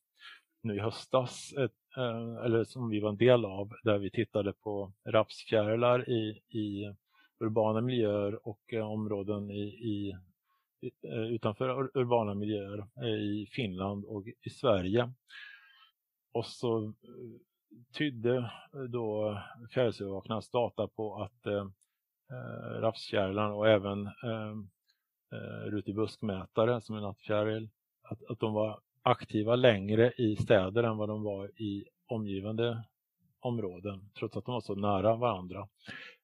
nu 0.63 0.77
i 0.77 0.81
höstas, 0.81 1.53
ett, 1.59 1.97
eh, 1.97 2.45
eller 2.45 2.65
som 2.65 2.91
vi 2.91 3.01
var 3.01 3.09
en 3.09 3.17
del 3.17 3.45
av, 3.45 3.73
där 3.85 3.99
vi 3.99 4.11
tittade 4.11 4.53
på 4.53 4.93
rapsfjärilar 5.05 6.11
i, 6.11 6.41
i 6.49 6.95
urbana 7.41 7.81
miljöer 7.81 8.49
och 8.49 8.73
eh, 8.73 8.91
områden 8.91 9.51
i, 9.51 9.63
i, 9.65 10.17
Eh, 10.83 11.33
utanför 11.35 11.91
urbana 11.95 12.35
miljöer 12.35 12.79
eh, 12.79 13.09
i 13.09 13.49
Finland 13.53 14.05
och 14.05 14.25
i 14.43 14.51
Sverige. 14.51 15.13
Och 16.33 16.47
så 16.47 16.85
eh, 16.85 16.93
tydde 17.99 18.51
då 18.89 19.39
fjärilsövervakarnas 19.71 20.51
data 20.51 20.89
på 20.89 21.23
att 21.23 21.47
eh, 21.47 21.67
rapsfjärilarna 22.81 23.55
och 23.55 23.69
även 23.69 24.07
ehm, 24.07 24.71
eh, 25.33 25.71
rutig 25.71 25.95
buskmätare 25.95 26.81
som 26.81 26.97
är 26.97 27.01
nattfjäril, 27.01 27.71
att, 28.03 28.25
att 28.31 28.39
de 28.41 28.55
var 28.55 28.81
aktiva 29.03 29.57
längre 29.57 30.13
i 30.13 30.37
städer 30.37 30.83
än 30.83 30.97
vad 30.97 31.09
de 31.09 31.23
var 31.23 31.61
i 31.63 31.85
omgivande 32.07 32.85
områden, 33.41 34.11
trots 34.19 34.37
att 34.37 34.45
de 34.45 34.55
var 34.55 34.61
så 34.61 34.75
nära 34.75 35.17
varandra. 35.17 35.69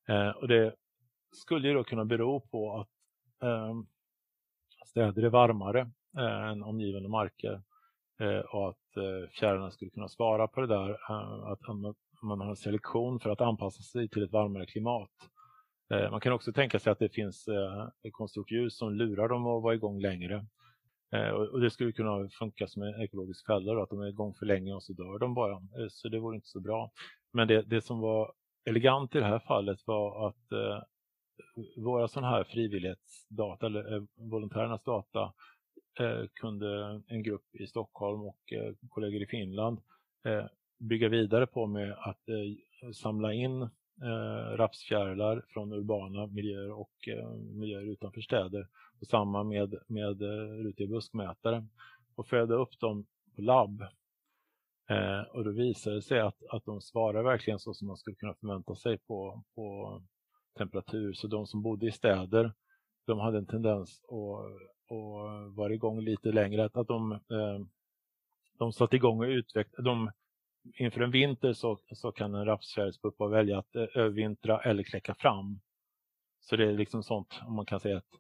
Eh, 0.09 0.31
och 0.31 0.49
det 0.49 0.75
skulle 1.33 1.69
ju 1.69 1.75
då 1.75 1.85
kunna 1.85 2.05
bero 2.05 2.41
på 2.41 2.81
att 2.81 2.89
eh, 3.43 3.75
städer 4.89 5.23
är 5.23 5.31
varmare 5.31 5.81
eh, 6.19 6.49
än 6.49 6.63
omgivande 6.63 7.09
marker 7.09 7.63
eh, 8.21 8.39
och 8.39 8.69
att 8.69 8.97
eh, 8.97 9.31
fjärilarna 9.39 9.71
skulle 9.71 9.91
kunna 9.91 10.09
svara 10.09 10.49
på 10.49 10.61
det 10.61 10.67
där. 10.67 10.91
Eh, 10.91 11.51
att 11.53 11.61
man 12.23 12.41
har 12.41 12.49
en 12.49 12.57
selektion 12.57 13.21
för 13.21 13.31
att 13.31 13.41
anpassa 13.41 13.83
sig 13.83 14.09
till 14.09 14.23
ett 14.23 14.33
varmare 14.33 14.67
klimat. 14.67 15.11
Eh, 15.95 16.11
man 16.11 16.21
kan 16.21 16.33
också 16.33 16.53
tänka 16.53 16.79
sig 16.79 16.91
att 16.91 16.99
det 16.99 17.09
finns 17.09 17.49
eh, 17.49 17.89
ett 18.03 18.13
konstgjort 18.13 18.51
ljus 18.51 18.79
som 18.79 18.95
lurar 18.95 19.29
dem 19.29 19.47
att 19.47 19.63
vara 19.63 19.75
igång 19.75 20.01
längre. 20.01 20.47
Eh, 21.13 21.31
och 21.31 21.61
det 21.61 21.71
skulle 21.71 21.93
kunna 21.93 22.29
funka 22.39 22.67
som 22.67 22.83
en 22.83 23.03
ekologisk 23.03 23.47
fälla, 23.47 23.83
att 23.83 23.91
de 23.91 24.01
är 24.01 24.09
igång 24.09 24.35
för 24.35 24.47
länge 24.47 24.75
och 24.75 24.83
så 24.83 24.93
dör 24.93 25.19
de 25.19 25.35
bara. 25.35 25.53
Eh, 25.53 25.89
så 25.91 26.09
det 26.09 26.19
vore 26.19 26.37
inte 26.37 26.49
så 26.49 26.61
bra. 26.61 26.91
Men 27.33 27.49
det, 27.49 27.63
det 27.63 27.83
som 27.83 28.01
var 28.01 28.33
elegant 28.65 29.15
i 29.15 29.19
det 29.19 29.25
här 29.25 29.39
fallet 29.39 29.79
var 29.87 30.29
att 30.29 30.53
eh, 30.53 30.83
våra 31.77 32.09
sådana 32.09 32.31
här 32.31 32.45
frivillighetsdata 32.45 33.67
eller 33.67 33.95
eh, 33.95 34.03
volontärernas 34.15 34.83
data 34.83 35.33
eh, 36.01 36.27
kunde 36.33 37.03
en 37.07 37.23
grupp 37.23 37.55
i 37.55 37.67
Stockholm 37.67 38.23
och 38.23 38.53
eh, 38.53 38.75
kollegor 38.89 39.23
i 39.23 39.27
Finland 39.27 39.81
bygga 40.79 41.09
vidare 41.09 41.47
på 41.47 41.67
med 41.67 41.93
att 41.93 42.23
samla 42.95 43.33
in 43.33 43.69
rapsfjärilar 44.57 45.45
från 45.49 45.73
urbana 45.73 46.27
miljöer 46.27 46.71
och 46.71 47.09
miljöer 47.55 47.83
utanför 47.83 48.21
städer 48.21 48.69
och 49.01 49.07
samma 49.07 49.45
med, 49.45 49.75
med 49.87 50.23
rutiga 50.65 50.89
buskmätare 50.89 51.67
och 52.15 52.27
föda 52.27 52.55
upp 52.55 52.81
dem 52.81 53.07
på 53.37 53.43
labb. 53.43 53.83
och 55.33 55.45
då 55.45 55.51
visade 55.51 55.97
det 55.97 56.03
sig 56.03 56.21
att, 56.21 56.43
att 56.51 56.65
de 56.65 56.81
svarar 56.81 57.23
verkligen 57.23 57.59
så 57.59 57.75
som 57.75 57.89
man 57.89 57.97
skulle 57.97 58.17
kunna 58.17 58.35
förvänta 58.35 58.75
sig 58.75 58.99
på, 58.99 59.45
på 59.55 60.01
temperatur. 60.59 61.13
Så 61.13 61.27
de 61.27 61.47
som 61.47 61.63
bodde 61.63 61.87
i 61.87 61.93
städer, 61.93 62.53
de 63.07 63.19
hade 63.19 63.39
en 63.39 63.47
tendens 63.47 64.01
att, 64.05 64.97
att 64.97 65.57
vara 65.57 65.75
igång 65.75 66.01
lite 66.01 66.33
längre. 66.33 66.65
Att, 66.65 66.89
de, 66.89 67.13
eh, 67.13 67.67
de 68.59 68.73
satte 68.73 68.97
igång 68.97 69.21
och 69.21 69.29
utvecklade. 69.29 70.13
inför 70.79 71.01
en 71.01 71.11
vinter 71.11 71.53
så, 71.53 71.79
så 71.93 72.13
kan 72.13 72.35
en 72.35 72.45
rapsfjärilspuppa 72.45 73.27
välja 73.27 73.59
att 73.59 73.77
eh, 73.77 73.87
övervintra 73.95 74.61
eller 74.61 74.83
kläcka 74.83 75.15
fram. 75.15 75.61
Så 76.41 76.57
det 76.57 76.65
är 76.65 76.73
liksom 76.73 77.03
sånt, 77.03 77.41
om 77.47 77.55
man 77.55 77.67
kan 77.67 77.81
säga 77.81 77.99
ett, 77.99 78.13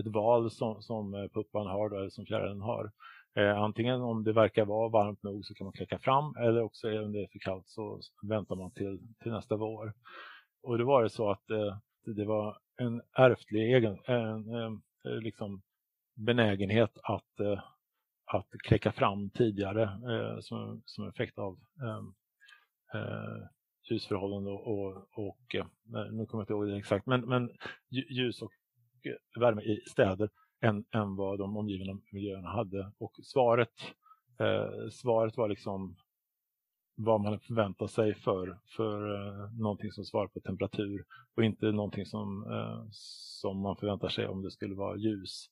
ett 0.00 0.06
val 0.06 0.50
som, 0.50 0.82
som 0.82 1.14
eh, 1.14 1.28
puppan 1.28 1.66
har 1.66 1.88
då, 1.88 1.96
eller 1.96 2.10
som 2.10 2.26
fjärilen 2.26 2.60
har. 2.60 2.92
Eh, 3.36 3.58
antingen 3.58 4.00
om 4.00 4.24
det 4.24 4.32
verkar 4.32 4.64
vara 4.64 4.88
varmt 4.88 5.22
nog 5.22 5.44
så 5.44 5.54
kan 5.54 5.64
man 5.64 5.72
kläcka 5.72 5.98
fram 5.98 6.34
eller 6.36 6.62
också 6.62 7.02
om 7.02 7.12
det 7.12 7.22
är 7.22 7.26
för 7.26 7.38
kallt 7.38 7.68
så 7.68 8.00
väntar 8.22 8.56
man 8.56 8.70
till, 8.70 8.98
till 9.22 9.32
nästa 9.32 9.56
vår. 9.56 9.92
Och 10.62 10.78
då 10.78 10.84
var 10.84 11.02
det 11.02 11.10
så 11.10 11.30
att 11.30 11.50
eh, 11.50 11.76
det 12.12 12.24
var 12.24 12.58
en 12.76 13.02
ärftlig 13.18 13.74
egen, 13.74 13.98
en, 14.04 14.54
en, 14.54 14.82
eh, 15.04 15.20
liksom 15.20 15.62
benägenhet 16.14 16.98
att, 17.02 17.40
eh, 17.40 17.62
att 18.24 18.48
kläcka 18.64 18.92
fram 18.92 19.30
tidigare 19.30 19.82
eh, 19.82 20.40
som, 20.40 20.82
som 20.84 21.08
effekt 21.08 21.38
av 21.38 21.58
ljusförhållanden 23.90 24.52
och, 24.52 24.66
och, 24.66 24.96
och 25.12 25.56
nu 26.10 26.26
kommer 26.26 26.40
jag 26.40 26.42
inte 26.42 26.52
ihåg 26.52 26.68
det 26.68 26.76
exakt, 26.76 27.06
men, 27.06 27.20
men 27.20 27.50
ljus 27.90 28.42
och 28.42 28.52
värme 29.40 29.62
i 29.62 29.80
städer 29.80 30.30
än, 30.60 30.84
än 30.94 31.16
vad 31.16 31.38
de 31.38 31.56
omgivande 31.56 32.02
miljöerna 32.12 32.48
hade. 32.48 32.92
Och 32.98 33.12
svaret, 33.22 33.72
eh, 34.40 34.88
svaret 34.90 35.36
var 35.36 35.48
liksom 35.48 35.96
vad 36.96 37.20
man 37.20 37.40
förväntar 37.40 37.86
sig 37.86 38.14
för, 38.14 38.58
för 38.76 39.14
uh, 39.14 39.52
någonting 39.58 39.92
som 39.92 40.04
svarar 40.04 40.26
på 40.26 40.40
temperatur 40.40 41.04
och 41.34 41.44
inte 41.44 41.72
någonting 41.72 42.06
som, 42.06 42.46
uh, 42.46 42.86
som 42.90 43.60
man 43.60 43.76
förväntar 43.76 44.08
sig 44.08 44.28
om 44.28 44.42
det 44.42 44.50
skulle 44.50 44.74
vara 44.74 44.96
ljus. 44.96 45.50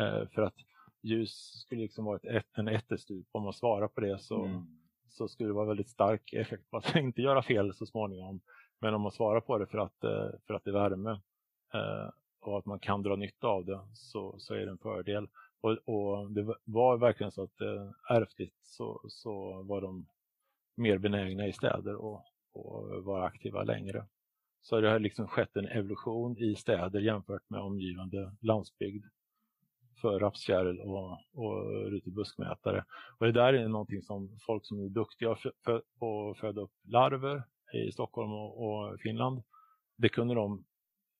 Uh, 0.00 0.28
för 0.28 0.42
att 0.42 0.54
ljus 1.02 1.32
skulle 1.60 1.82
liksom 1.82 2.04
vara 2.04 2.18
ett, 2.18 2.46
en 2.52 2.68
ättestup. 2.68 3.26
Om 3.32 3.42
man 3.42 3.52
svarar 3.52 3.88
på 3.88 4.00
det 4.00 4.18
så, 4.18 4.44
mm. 4.44 4.62
så 5.08 5.28
skulle 5.28 5.48
det 5.48 5.54
vara 5.54 5.66
väldigt 5.66 5.88
stark 5.88 6.32
effekt 6.32 6.70
på 6.70 6.76
att 6.76 6.96
inte 6.96 7.22
göra 7.22 7.42
fel 7.42 7.74
så 7.74 7.86
småningom. 7.86 8.40
Men 8.80 8.94
om 8.94 9.00
man 9.00 9.12
svarar 9.12 9.40
på 9.40 9.58
det 9.58 9.66
för 9.66 9.78
att, 9.78 9.96
för 10.46 10.54
att 10.54 10.64
det 10.64 10.70
är 10.70 10.74
värme 10.74 11.20
och 12.40 12.58
att 12.58 12.66
man 12.66 12.78
kan 12.78 13.02
dra 13.02 13.16
nytta 13.16 13.46
av 13.46 13.64
det 13.64 13.80
så, 13.94 14.34
så 14.38 14.54
är 14.54 14.58
det 14.58 14.70
en 14.70 14.78
fördel. 14.78 15.28
Och, 15.60 15.70
och 15.70 16.30
det 16.30 16.54
var 16.64 16.96
verkligen 16.96 17.32
så 17.32 17.42
att 17.42 17.60
ärftligt 18.10 18.56
så, 18.62 19.00
så 19.08 19.62
var 19.62 19.80
de 19.80 20.06
mer 20.74 20.98
benägna 20.98 21.46
i 21.46 21.52
städer 21.52 21.94
och, 21.94 22.24
och 22.52 23.04
vara 23.04 23.24
aktiva 23.24 23.62
längre. 23.62 24.06
Så 24.62 24.80
det 24.80 24.90
har 24.90 24.98
liksom 24.98 25.28
skett 25.28 25.56
en 25.56 25.66
evolution 25.66 26.38
i 26.38 26.54
städer 26.54 27.00
jämfört 27.00 27.50
med 27.50 27.60
omgivande 27.60 28.36
landsbygd 28.40 29.04
för 30.00 30.18
rapskärl 30.18 30.80
och, 30.80 31.18
och 31.32 31.90
rutebuskmätare. 31.90 32.84
Och 33.18 33.26
det 33.26 33.32
där 33.32 33.54
är 33.54 33.68
någonting 33.68 34.02
som 34.02 34.38
folk 34.46 34.66
som 34.66 34.84
är 34.84 34.88
duktiga 34.88 35.36
på 35.98 36.30
att 36.30 36.38
föda 36.38 36.60
upp 36.60 36.72
larver 36.84 37.42
i 37.72 37.92
Stockholm 37.92 38.32
och, 38.32 38.66
och 38.66 39.00
Finland, 39.00 39.42
det 39.96 40.08
kunde 40.08 40.34
de 40.34 40.64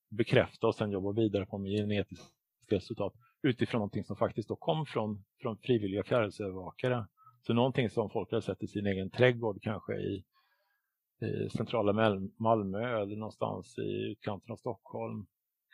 bekräfta 0.09 0.67
och 0.67 0.75
sen 0.75 0.91
jobba 0.91 1.11
vidare 1.11 1.45
på 1.45 1.57
med 1.57 1.71
genetiska 1.71 2.25
resultat 2.69 3.13
utifrån 3.41 3.79
någonting 3.79 4.03
som 4.03 4.15
faktiskt 4.15 4.49
då 4.49 4.55
kom 4.55 4.85
från, 4.85 5.23
från 5.41 5.57
frivilliga 5.57 6.03
fjärilsövervakare 6.03 7.07
så 7.47 7.53
någonting 7.53 7.89
som 7.89 8.09
folk 8.09 8.31
har 8.31 8.41
sett 8.41 8.63
i 8.63 8.67
sin 8.67 8.87
egen 8.87 9.09
trädgård 9.09 9.61
kanske 9.61 9.93
i, 9.93 10.23
i 11.25 11.49
centrala 11.49 11.93
Malmö 12.37 13.01
eller 13.01 13.15
någonstans 13.15 13.77
i 13.77 14.11
utkanten 14.11 14.51
av 14.51 14.57
Stockholm 14.57 15.25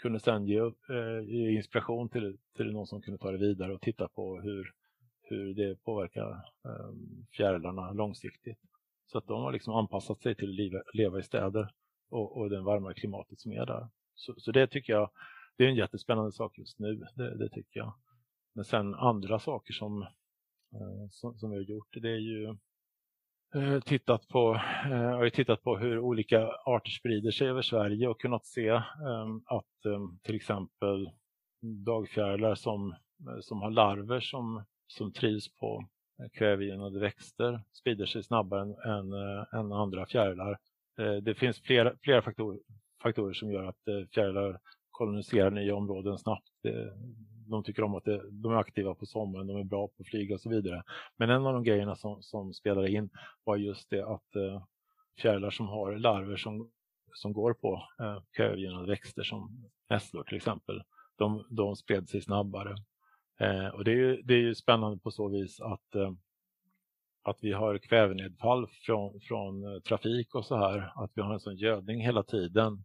kunde 0.02 0.20
sedan 0.20 0.48
ge, 0.48 0.60
eh, 0.60 1.22
ge 1.28 1.56
inspiration 1.56 2.10
till, 2.10 2.38
till 2.58 2.72
någon 2.72 2.88
som 2.88 3.02
kunde 3.02 3.18
ta 3.18 3.32
det 3.32 3.38
vidare 3.38 3.74
och 3.74 3.82
titta 3.82 4.08
på 4.08 4.42
hur, 4.42 4.74
hur 5.22 5.54
det 5.54 5.84
påverkar 5.84 6.32
eh, 6.66 6.92
fjärilarna 7.32 7.92
långsiktigt. 7.92 8.60
Så 9.06 9.18
att 9.18 9.28
de 9.28 9.42
har 9.42 9.52
liksom 9.52 9.74
anpassat 9.74 10.22
sig 10.22 10.36
till 10.36 10.50
att 10.50 10.56
leva, 10.56 10.82
leva 10.94 11.20
i 11.20 11.24
städer 11.24 11.72
och, 12.10 12.38
och 12.38 12.50
det 12.50 12.62
varmare 12.62 12.94
klimatet 12.94 13.40
som 13.40 13.52
är 13.52 13.66
där. 13.66 13.88
Så, 14.16 14.34
så, 14.38 14.52
det 14.52 14.68
tycker 14.68 14.94
jag 14.94 15.10
det 15.58 15.64
är 15.64 15.68
en 15.68 15.76
jättespännande 15.76 16.32
sak 16.32 16.58
just 16.58 16.80
nu, 16.80 17.06
det, 17.16 17.38
det 17.38 17.50
tycker 17.50 17.80
jag. 17.80 17.94
Men 18.54 18.66
sen 18.66 18.96
andra 18.96 19.40
saker 19.40 19.74
som 19.74 20.06
Eh, 20.74 21.10
som, 21.10 21.38
som 21.38 21.52
vi 21.52 21.58
har 21.58 21.64
gjort. 21.64 21.88
Det 22.02 22.10
är 22.10 22.20
ju 22.20 22.56
eh, 23.56 23.80
tittat 23.80 24.28
på, 24.28 24.56
eh, 24.86 24.92
har 24.92 25.30
tittat 25.30 25.64
på 25.64 25.78
hur 25.78 26.00
olika 26.00 26.48
arter 26.48 26.92
sprider 26.92 27.32
sig 27.32 27.48
över 27.48 27.62
Sverige 27.62 28.08
och 28.08 28.22
kunnat 28.22 28.46
se 28.46 28.68
ehm, 28.70 29.42
att 29.46 29.86
ehm, 29.86 30.20
till 30.24 30.36
exempel 30.36 31.12
dagfjärilar 31.86 32.56
som, 32.56 32.96
som 33.42 33.62
har 33.62 33.72
larver 33.72 34.20
som, 34.20 34.64
som 34.88 35.14
trivs 35.14 35.56
på 35.56 35.88
kvävegynnade 36.34 37.00
växter 37.00 37.62
sprider 37.74 38.06
sig 38.06 38.24
snabbare 38.24 38.62
än, 38.62 38.74
än, 38.74 39.14
än 39.52 39.72
andra 39.72 40.06
fjärilar. 40.06 40.58
Det 41.22 41.36
finns 41.36 41.60
flera, 41.62 41.94
flera 42.02 42.22
faktorer, 42.22 42.60
faktorer 43.04 43.34
som 43.34 43.52
gör 43.52 43.64
att 43.64 44.10
fjärilar 44.14 44.60
koloniserar 44.92 45.52
nya 45.52 45.76
områden 45.76 46.18
snabbt 46.18 46.50
de 47.50 47.64
tycker 47.64 47.84
om 47.84 47.96
att 47.96 48.06
det, 48.06 48.30
de 48.32 48.52
är 48.52 48.56
aktiva 48.56 48.96
på 48.96 49.06
sommaren, 49.06 49.48
de 49.48 49.58
är 49.58 49.64
bra 49.64 49.88
på 49.88 49.94
att 50.00 50.08
flyga 50.08 50.36
och 50.36 50.42
så 50.42 50.50
vidare. 50.50 50.84
Men 51.18 51.30
en 51.30 51.46
av 51.46 51.54
de 51.54 51.64
grejerna 51.64 51.96
som, 51.96 52.22
som 52.22 52.54
spelade 52.54 52.92
in 52.92 53.10
var 53.44 53.58
just 53.58 53.90
det 53.90 54.06
att 54.06 54.36
eh, 54.36 54.64
fjärilar 55.22 55.50
som 55.50 55.68
har 55.68 55.96
larver 55.96 56.38
som, 56.38 56.72
som 57.14 57.34
går 57.34 57.54
på 57.54 57.84
eh, 58.00 58.22
kövgynande 58.38 58.88
växter 58.88 59.24
som 59.24 59.70
nässlor 59.90 60.24
till 60.24 60.38
exempel, 60.38 60.84
de, 61.16 61.46
de 61.50 61.76
spred 61.76 62.10
sig 62.10 62.22
snabbare. 62.22 62.76
Eh, 63.40 63.68
och 63.68 63.84
det 63.84 63.92
är, 63.92 63.96
ju, 63.96 64.22
det 64.22 64.34
är 64.34 64.42
ju 64.42 64.56
spännande 64.56 64.98
på 64.98 65.12
så 65.12 65.28
vis 65.28 65.62
att 65.62 65.96
eh, 65.96 66.12
att 67.24 67.38
vi 67.42 67.52
har 67.52 67.78
kvävenedfall 67.78 68.68
från, 68.68 69.20
från 69.22 69.64
eh, 69.64 69.80
trafik 69.80 70.36
och 70.36 70.46
så 70.46 70.56
här, 70.56 70.92
att 70.96 71.12
vi 71.16 71.22
har 71.22 71.34
en 71.34 71.40
sån 71.40 71.56
gödning 71.56 72.02
hela 72.02 72.24
tiden 72.24 72.84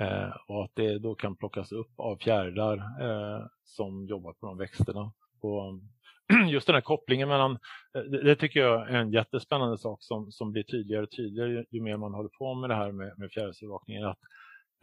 Eh, 0.00 0.36
och 0.48 0.64
att 0.64 0.70
det 0.74 0.98
då 0.98 1.14
kan 1.14 1.36
plockas 1.36 1.72
upp 1.72 1.92
av 1.96 2.16
fjärilar 2.16 2.76
eh, 2.76 3.46
som 3.64 4.06
jobbar 4.06 4.32
på 4.32 4.46
de 4.46 4.58
växterna. 4.58 5.12
Och 5.40 5.80
just 6.48 6.66
den 6.66 6.74
här 6.74 6.80
kopplingen 6.80 7.28
mellan, 7.28 7.52
eh, 7.94 8.02
det, 8.02 8.22
det, 8.22 8.36
tycker 8.36 8.60
jag 8.60 8.90
är 8.90 8.94
en 8.94 9.12
jättespännande 9.12 9.78
sak 9.78 9.98
som, 10.02 10.32
som 10.32 10.52
blir 10.52 10.62
tydligare 10.62 11.02
och 11.02 11.10
tydligare 11.10 11.50
ju, 11.50 11.64
ju 11.70 11.80
mer 11.80 11.96
man 11.96 12.14
håller 12.14 12.30
på 12.38 12.54
med 12.54 12.70
det 12.70 12.76
här 12.76 12.92
med, 12.92 13.18
med 13.18 13.30
fjärilsövervakningen. 13.32 14.04
Att, 14.04 14.18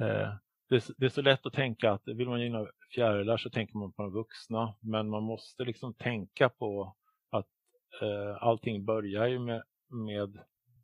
eh, 0.02 0.34
det, 0.70 0.88
det, 0.98 1.06
är 1.06 1.10
så 1.10 1.22
lätt 1.22 1.46
att 1.46 1.54
tänka 1.54 1.92
att 1.92 2.02
vill 2.06 2.30
man 2.30 2.42
gynna 2.42 2.68
fjärilar 2.96 3.38
så 3.38 3.50
tänker 3.50 3.78
man 3.78 3.94
på 3.94 4.02
de 4.04 4.14
vuxna, 4.14 4.76
men 4.80 5.10
man 5.10 5.24
måste 5.24 5.64
liksom 5.64 5.94
tänka 5.94 6.50
på 6.50 6.96
att 7.30 7.48
eh, 8.02 8.44
allting 8.44 8.86
börjar 8.86 9.28
ju 9.28 9.40
med, 9.40 9.64
med 9.90 10.40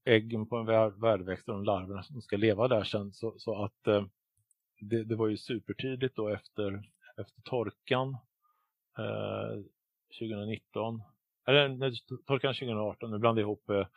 äggen 0.06 0.48
på 0.48 0.58
en 0.58 0.66
värdväxt 1.02 1.50
och 1.50 1.56
de 1.56 1.64
larverna 1.64 2.04
som 2.04 2.22
ska 2.22 2.38
leva 2.38 2.68
där 2.68 2.84
sen. 2.84 3.14
Så, 3.14 3.34
så 3.38 3.64
att 3.64 3.88
eh, 3.88 4.06
det, 4.80 5.04
det, 5.04 5.16
var 5.16 5.28
ju 5.28 5.38
supertydligt 5.38 6.16
då 6.16 6.30
efter, 6.30 6.82
efter 7.18 7.42
torkan 7.42 8.18
eh, 8.98 9.64
2019. 10.20 11.02
Eller 11.48 11.70
nej, 11.70 11.92
torkan 12.26 12.54
2018, 12.54 13.12
nu 13.12 13.18
blandar 13.18 13.42
jag 13.42 13.48
ihop 13.48 13.70
eh, 13.70 13.88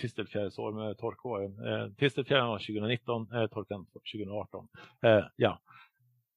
tistelfjärilsår 0.00 0.72
med 0.72 0.98
torkåren. 0.98 1.66
Eh, 1.66 1.92
tistelfjärilen 1.92 2.48
var 2.48 2.58
2019, 2.58 3.32
eh, 3.32 3.46
torkan 3.46 3.86
2018. 3.86 4.68
Eh, 5.02 5.24
ja, 5.36 5.60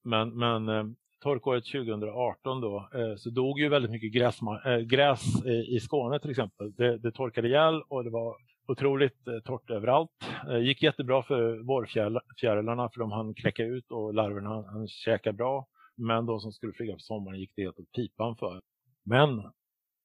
men, 0.04 0.38
men 0.38 0.68
eh, 0.68 0.84
torkåret 1.22 1.64
2018 1.64 2.60
då, 2.60 2.88
eh, 2.94 3.16
så 3.16 3.30
dog 3.30 3.60
ju 3.60 3.68
väldigt 3.68 3.90
mycket 3.90 4.12
gräs, 4.12 4.38
eh, 4.66 4.78
gräs 4.78 5.44
i 5.46 5.80
Skåne 5.80 6.18
till 6.18 6.30
exempel. 6.30 6.72
Det, 6.72 6.98
det 6.98 7.12
torkade 7.12 7.48
ihjäl 7.48 7.82
och 7.88 8.04
det 8.04 8.10
var 8.10 8.36
otroligt 8.70 9.28
eh, 9.28 9.38
torrt 9.44 9.70
överallt. 9.70 10.10
Det 10.46 10.60
gick 10.60 10.82
jättebra 10.82 11.22
för 11.22 11.66
vårfjärilarna 11.66 12.88
för 12.88 13.00
de 13.00 13.12
hann 13.12 13.34
kläcka 13.34 13.64
ut 13.64 13.90
och 13.90 14.14
larverna 14.14 14.48
hann 14.48 14.88
käka 14.88 15.32
bra. 15.32 15.66
Men 15.96 16.26
de 16.26 16.40
som 16.40 16.52
skulle 16.52 16.72
flyga 16.72 16.92
på 16.92 16.98
sommaren 16.98 17.40
gick 17.40 17.52
det 17.56 17.62
helt 17.62 17.78
åt 17.78 17.92
pipan 17.92 18.36
för. 18.36 18.60
Men 19.04 19.38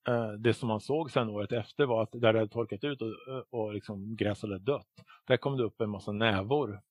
eh, 0.07 0.31
det 0.39 0.53
som 0.53 0.67
man 0.67 0.79
såg 0.79 1.11
sen 1.11 1.29
året 1.29 1.51
efter 1.51 1.85
var 1.85 2.03
att 2.03 2.11
där 2.11 2.33
det 2.33 2.39
hade 2.39 2.51
torkat 2.51 2.83
ut 2.83 3.01
och, 3.01 3.13
och 3.49 3.73
liksom 3.73 4.15
gräs 4.15 4.41
hade 4.41 4.59
dött, 4.59 4.87
där 5.27 5.37
kom 5.37 5.57
det 5.57 5.63
upp 5.63 5.81
en 5.81 5.89
massa 5.89 6.11
nävor. 6.11 6.81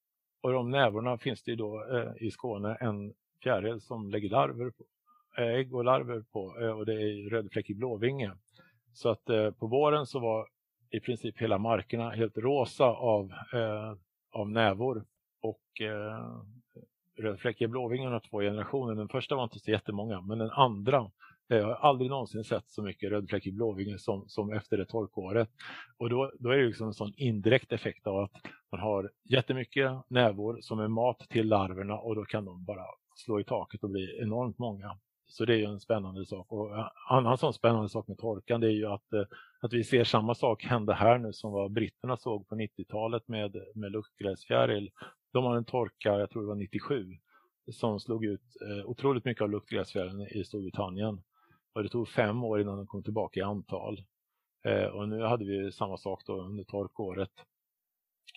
Och 0.43 0.53
de 0.53 0.71
nävorna 0.71 1.19
finns 1.19 1.43
det 1.43 1.51
ju 1.51 1.57
då 1.57 1.85
i 2.21 2.31
Skåne 2.31 2.75
en 2.81 3.13
fjäril 3.43 3.81
som 3.81 4.11
lägger 4.11 4.29
larver 4.29 4.71
på, 4.71 4.85
ägg 5.43 5.75
och 5.75 5.85
larver 5.85 6.25
på 6.33 6.41
och 6.79 6.87
det 6.87 6.93
är 6.93 7.31
rödfläckig 7.31 7.77
blåvinge. 7.77 8.33
Så 8.93 9.09
att 9.09 9.25
på 9.59 9.67
våren 9.67 10.07
så 10.07 10.21
var 10.21 10.49
i 10.95 11.01
princip 11.01 11.39
hela 11.39 11.59
markerna 11.59 12.11
helt 12.11 12.39
rosa 12.39 12.85
av, 12.85 13.33
eh, 13.53 13.95
av 14.33 14.51
nävor. 14.51 15.05
Och 15.43 15.81
eh, 15.81 16.43
rödfläckiga 17.23 17.69
blåvingen 17.69 18.13
har 18.13 18.21
två 18.21 18.41
generationer. 18.41 18.95
Den 18.95 19.09
första 19.09 19.37
var 19.37 19.45
inte 19.45 19.59
så 19.59 19.71
jättemånga, 19.71 20.21
men 20.21 20.39
den 20.39 20.51
andra 20.51 21.11
eh, 21.51 21.57
jag 21.57 21.67
har 21.67 21.75
aldrig 21.75 22.11
någonsin 22.11 22.45
sett 22.45 22.71
så 22.71 22.83
mycket 22.83 23.11
rödfläckig 23.11 23.55
blåvinge 23.55 23.99
som, 23.99 24.29
som 24.29 24.53
efter 24.53 24.77
det 24.77 24.87
torkåret. 24.87 25.49
Och 25.99 26.11
då, 26.11 26.33
då 26.39 26.51
är 26.51 26.57
det 26.57 26.67
liksom 26.67 26.87
en 26.87 26.95
sån 26.95 27.13
indirekt 27.17 27.73
effekt 27.73 28.07
av 28.07 28.19
att 28.19 28.33
man 28.73 28.81
har 28.81 29.11
jättemycket 29.25 29.93
nävor 30.09 30.59
som 30.61 30.81
är 30.81 30.89
mat 30.89 31.19
till 31.19 31.49
larverna 31.49 31.99
och 31.99 32.15
då 32.15 32.25
kan 32.25 32.45
de 32.45 32.65
bara 32.65 32.85
slå 33.15 33.41
i 33.41 33.45
taket 33.45 33.85
och 33.85 33.91
bli 33.91 34.19
enormt 34.23 34.59
många. 34.59 34.99
Så 35.27 35.45
det 35.45 35.55
är 35.55 35.59
ju 35.59 35.65
en 35.65 35.81
spännande 35.81 36.27
sak. 36.27 36.53
Och 36.53 36.79
en 36.79 36.85
annan 37.09 37.39
sån 37.39 37.53
spännande 37.53 37.89
sak 37.89 38.09
med 38.09 38.19
torkan 38.19 38.61
det 38.61 38.67
är 38.67 38.71
ju 38.71 38.87
att, 38.87 39.13
eh, 39.13 39.25
att 39.61 39.73
vi 39.73 39.85
ser 39.85 40.05
samma 40.05 40.35
sak 40.35 40.65
hända 40.65 40.93
här 40.93 41.19
nu 41.19 41.33
som 41.33 41.53
vad 41.53 41.73
britterna 41.73 42.17
såg 42.17 42.49
på 42.49 42.55
90-talet 42.55 43.29
med, 43.29 43.57
med 43.75 43.93
luftgräsfjäril. 43.93 44.91
De 45.33 45.45
har 45.45 45.57
en 45.57 45.65
torka, 45.65 46.19
jag 46.19 46.31
tror 46.31 46.43
det 46.43 46.49
var 46.49 46.55
97, 46.55 47.17
som 47.73 48.01
slog 48.01 48.25
ut 48.25 48.57
eh, 48.69 48.87
otroligt 48.87 49.25
mycket 49.25 49.43
av 49.43 49.51
luftgräsfjärilen 49.51 50.21
i 50.21 50.45
Storbritannien. 50.45 51.23
Och 51.75 51.83
det 51.83 51.89
tog 51.89 52.09
fem 52.09 52.45
år 52.45 52.61
innan 52.61 52.77
de 52.77 52.87
kom 52.87 53.03
tillbaka 53.03 53.41
i 53.41 53.43
antal. 53.43 54.05
Eh, 54.65 54.85
och 54.85 55.09
nu 55.09 55.23
hade 55.23 55.45
vi 55.45 55.73
samma 55.73 55.97
sak 55.97 56.23
då 56.27 56.43
under 56.43 56.65
torkåret 56.65 57.31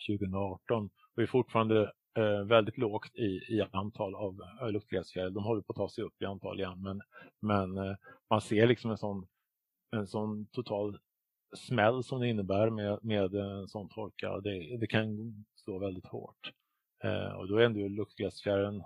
2018. 0.08 0.86
Och 0.86 0.92
vi 1.16 1.24
är 1.24 1.28
fortfarande 1.28 1.92
Eh, 2.18 2.44
väldigt 2.44 2.78
lågt 2.78 3.16
i, 3.16 3.26
i 3.26 3.68
antal 3.72 4.16
av 4.16 4.42
eh, 4.62 4.72
luftgräsfjäril. 4.72 5.34
De 5.34 5.44
håller 5.44 5.62
på 5.62 5.72
att 5.72 5.78
ta 5.78 5.90
sig 5.90 6.04
upp 6.04 6.22
i 6.22 6.26
antal 6.26 6.60
igen 6.60 6.82
men, 6.82 7.02
men 7.40 7.78
eh, 7.78 7.96
man 8.30 8.42
ser 8.42 8.68
liksom 8.68 8.92
en 8.92 8.98
sån 8.98 9.28
en 9.92 10.08
sån 10.08 10.46
total 10.46 11.00
smäll 11.56 12.04
som 12.04 12.20
det 12.20 12.28
innebär 12.28 12.70
med, 12.70 13.00
med 13.02 13.36
eh, 13.36 13.52
en 13.60 13.68
sån 13.68 13.90
torka, 13.90 14.40
det, 14.40 14.78
det 14.78 14.88
kan 14.88 15.46
slå 15.56 15.80
väldigt 15.80 16.08
hårt. 16.08 16.54
Eh, 17.04 17.34
och 17.34 17.48
då 17.48 17.58
är 17.58 17.66
ändå 17.66 17.88
luktgräsfjärilen 17.88 18.84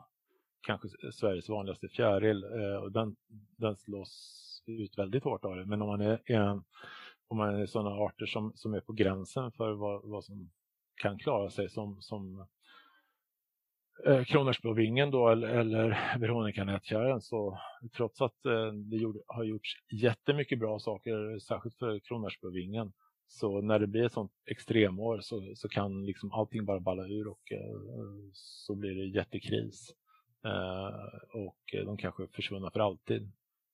kanske 0.62 0.88
Sveriges 1.14 1.50
vanligaste 1.50 1.88
fjäril 1.88 2.44
eh, 2.44 2.76
och 2.76 2.92
den, 2.92 3.16
den 3.58 3.76
slås 3.76 4.38
ut 4.68 4.98
väldigt 4.98 5.24
hårt 5.24 5.46
av 5.46 5.56
det. 5.56 5.66
Men 5.66 5.82
om 5.82 5.88
man 5.88 6.02
är, 6.02 6.22
en, 6.26 6.64
om 7.28 7.38
man 7.38 7.56
är 7.56 7.66
sådana 7.66 7.90
arter 7.90 8.26
som, 8.26 8.52
som 8.56 8.74
är 8.74 8.82
på 8.82 8.94
gränsen 8.94 9.52
för 9.52 9.72
vad, 9.72 10.02
vad 10.04 10.24
som 10.24 10.52
kan 11.02 11.20
klara 11.20 11.50
sig 11.50 11.70
som, 11.70 12.02
som 12.02 12.48
eh, 14.06 14.24
kronärtsblåvingen 14.24 15.12
då 15.12 15.30
eller, 15.30 15.48
eller 15.48 16.18
veronikanätfjärilen 16.20 17.22
så 17.22 17.60
trots 17.98 18.22
att 18.22 18.46
eh, 18.46 18.72
det 18.74 18.98
gjorde, 18.98 19.20
har 19.28 19.44
gjorts 19.44 19.76
jättemycket 19.92 20.60
bra 20.60 20.80
saker, 20.80 21.40
särskilt 21.40 21.76
för 21.76 22.00
kronärtsblåvingen, 22.00 22.94
så 23.28 23.62
när 23.62 23.80
det 23.80 23.88
blir 23.88 24.06
ett 24.06 24.14
sånt 24.14 24.32
extremår 24.46 25.20
så, 25.22 25.54
så 25.56 25.70
kan 25.70 26.06
liksom 26.06 26.32
allting 26.32 26.66
bara 26.66 26.80
balla 26.80 27.04
ur 27.08 27.28
och 27.28 27.52
eh, 27.52 27.80
så 28.34 28.76
blir 28.76 28.96
det 28.96 29.06
jättekris. 29.06 29.96
Eh, 30.46 31.40
och 31.42 31.86
de 31.86 31.98
kanske 31.98 32.24
är 32.24 32.28
försvunna 32.28 32.72
för 32.72 32.80
alltid. 32.80 33.32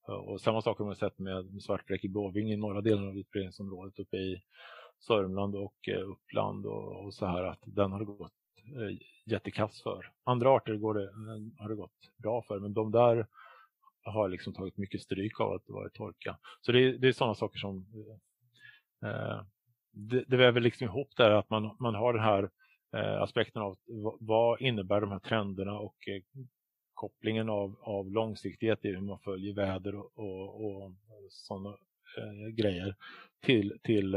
Eh, 0.08 0.14
och 0.14 0.40
samma 0.40 0.62
sak 0.62 0.78
har 0.78 0.86
man 0.86 0.96
sett 0.96 1.18
med 1.18 1.62
svartbräckig 1.62 2.12
blåving 2.12 2.52
i 2.52 2.56
norra 2.56 2.80
delen 2.80 3.08
av 3.08 3.18
utbredningsområdet 3.18 3.98
uppe 3.98 4.16
i 4.16 4.42
Sörmland 4.98 5.56
och 5.56 5.88
eh, 5.88 6.08
Uppland 6.08 6.66
och, 6.66 7.04
och 7.04 7.14
så 7.14 7.26
här 7.26 7.44
att 7.44 7.62
den 7.64 7.92
har 7.92 8.04
gått 8.04 8.37
Eh, 8.76 8.96
jättekass 9.26 9.82
för. 9.82 10.12
Andra 10.24 10.50
arter 10.50 10.76
går 10.76 10.94
det, 10.94 11.04
eh, 11.04 11.62
har 11.62 11.68
det 11.68 11.74
gått 11.74 12.10
bra 12.16 12.42
för 12.42 12.58
men 12.58 12.74
de 12.74 12.90
där 12.90 13.26
har 14.02 14.28
liksom 14.28 14.54
tagit 14.54 14.76
mycket 14.76 15.02
stryk 15.02 15.40
av 15.40 15.52
att 15.52 15.66
det 15.66 15.72
varit 15.72 15.94
torka. 15.94 16.38
Så 16.60 16.72
det, 16.72 16.98
det 16.98 17.08
är 17.08 17.12
sådana 17.12 17.34
saker 17.34 17.58
som 17.58 17.86
eh, 19.02 19.10
eh, 19.10 19.42
det, 19.92 20.24
det 20.28 20.36
väver 20.36 20.60
liksom 20.60 20.84
ihop 20.84 21.16
där 21.16 21.30
att 21.30 21.50
man, 21.50 21.76
man 21.80 21.94
har 21.94 22.12
den 22.12 22.22
här 22.22 22.50
eh, 22.96 23.22
aspekten 23.22 23.62
av 23.62 23.78
vad 24.20 24.60
innebär 24.60 25.00
de 25.00 25.10
här 25.10 25.18
trenderna 25.18 25.78
och 25.78 26.08
eh, 26.08 26.22
kopplingen 26.94 27.48
av, 27.48 27.76
av 27.80 28.10
långsiktighet 28.10 28.84
i 28.84 28.88
hur 28.88 29.00
man 29.00 29.18
följer 29.18 29.54
väder 29.54 29.94
och, 29.94 30.14
och, 30.14 30.64
och 30.64 30.92
sådana 31.28 31.68
eh, 32.18 32.48
grejer 32.54 32.96
till, 33.40 33.78
till 33.82 34.14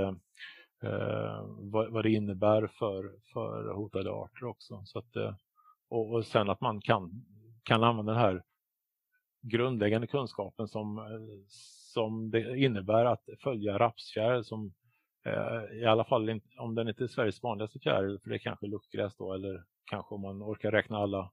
eh, 0.84 1.46
vad, 1.60 1.92
vad, 1.92 2.06
det 2.06 2.12
innebär 2.12 2.68
för, 2.68 3.12
för 3.34 3.74
hotade 3.74 4.12
arter 4.12 4.46
också. 4.46 4.82
Så 4.86 5.00
att, 5.00 5.16
eh, 5.16 5.36
och, 5.90 6.14
och 6.14 6.26
sen 6.26 6.50
att 6.50 6.62
man 6.62 6.82
kan, 6.82 7.26
kan 7.64 7.84
använda 7.84 8.12
den 8.14 8.22
här 8.22 8.44
grundläggande 9.42 10.08
kunskapen 10.08 10.68
som, 10.68 10.98
eh, 10.98 11.04
som 11.94 12.32
det 12.32 12.58
innebär 12.58 13.06
att 13.06 13.24
följa 13.44 13.80
rapsfjäril 13.80 14.44
som 14.44 14.74
eh, 15.26 15.78
i 15.78 15.86
alla 15.86 16.04
fall 16.04 16.42
om 16.58 16.76
den 16.76 16.88
inte 16.88 17.04
är 17.04 17.08
Sveriges 17.08 17.44
vanligaste 17.44 17.80
fjäril, 17.80 18.20
för 18.24 18.30
det 18.30 18.36
är 18.36 18.40
kanske 18.40 18.68
luktgräs 18.68 19.16
då, 19.16 19.34
eller 19.34 19.64
kanske 19.86 20.16
om 20.16 20.22
man 20.22 20.44
orkar 20.44 20.72
räkna 20.72 20.98
alla 20.98 21.32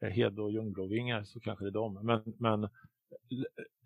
eh, 0.00 0.10
hed 0.10 0.38
och 0.38 0.52
ljungblåvingar 0.52 1.24
så 1.24 1.40
kanske 1.40 1.64
det 1.64 1.68
är 1.68 1.72
de. 1.72 1.94
Men, 1.94 2.22
men 2.38 2.68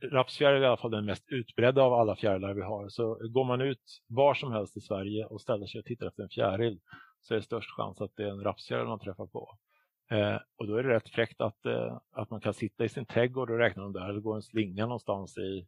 rapsfjäril 0.02 0.62
är 0.62 0.64
i 0.64 0.66
alla 0.66 0.76
fall 0.76 0.90
den 0.90 1.04
mest 1.04 1.24
utbredda 1.28 1.82
av 1.82 1.92
alla 1.92 2.16
fjärilar 2.16 2.54
vi 2.54 2.62
har. 2.62 2.88
Så 2.88 3.14
går 3.14 3.44
man 3.44 3.60
ut 3.60 4.02
var 4.06 4.34
som 4.34 4.52
helst 4.52 4.76
i 4.76 4.80
Sverige 4.80 5.24
och 5.24 5.40
ställer 5.40 5.66
sig 5.66 5.78
och 5.78 5.84
tittar 5.84 6.06
efter 6.06 6.22
en 6.22 6.28
fjäril 6.28 6.80
så 7.20 7.34
är 7.34 7.38
det 7.38 7.44
störst 7.44 7.70
chans 7.70 8.00
att 8.00 8.16
det 8.16 8.22
är 8.22 8.30
en 8.30 8.44
rapsfjäril 8.44 8.86
man 8.86 8.98
träffar 8.98 9.26
på. 9.26 9.58
Eh, 10.10 10.36
och 10.56 10.66
då 10.66 10.76
är 10.76 10.82
det 10.82 10.94
rätt 10.94 11.08
fräckt 11.08 11.40
att, 11.40 11.66
eh, 11.66 11.98
att 12.10 12.30
man 12.30 12.40
kan 12.40 12.54
sitta 12.54 12.84
i 12.84 12.88
sin 12.88 13.06
trädgård 13.06 13.50
och 13.50 13.58
räkna 13.58 13.82
dem 13.82 13.92
där 13.92 14.08
eller 14.08 14.20
gå 14.20 14.32
en 14.32 14.42
slinga 14.42 14.86
någonstans 14.86 15.38
i, 15.38 15.66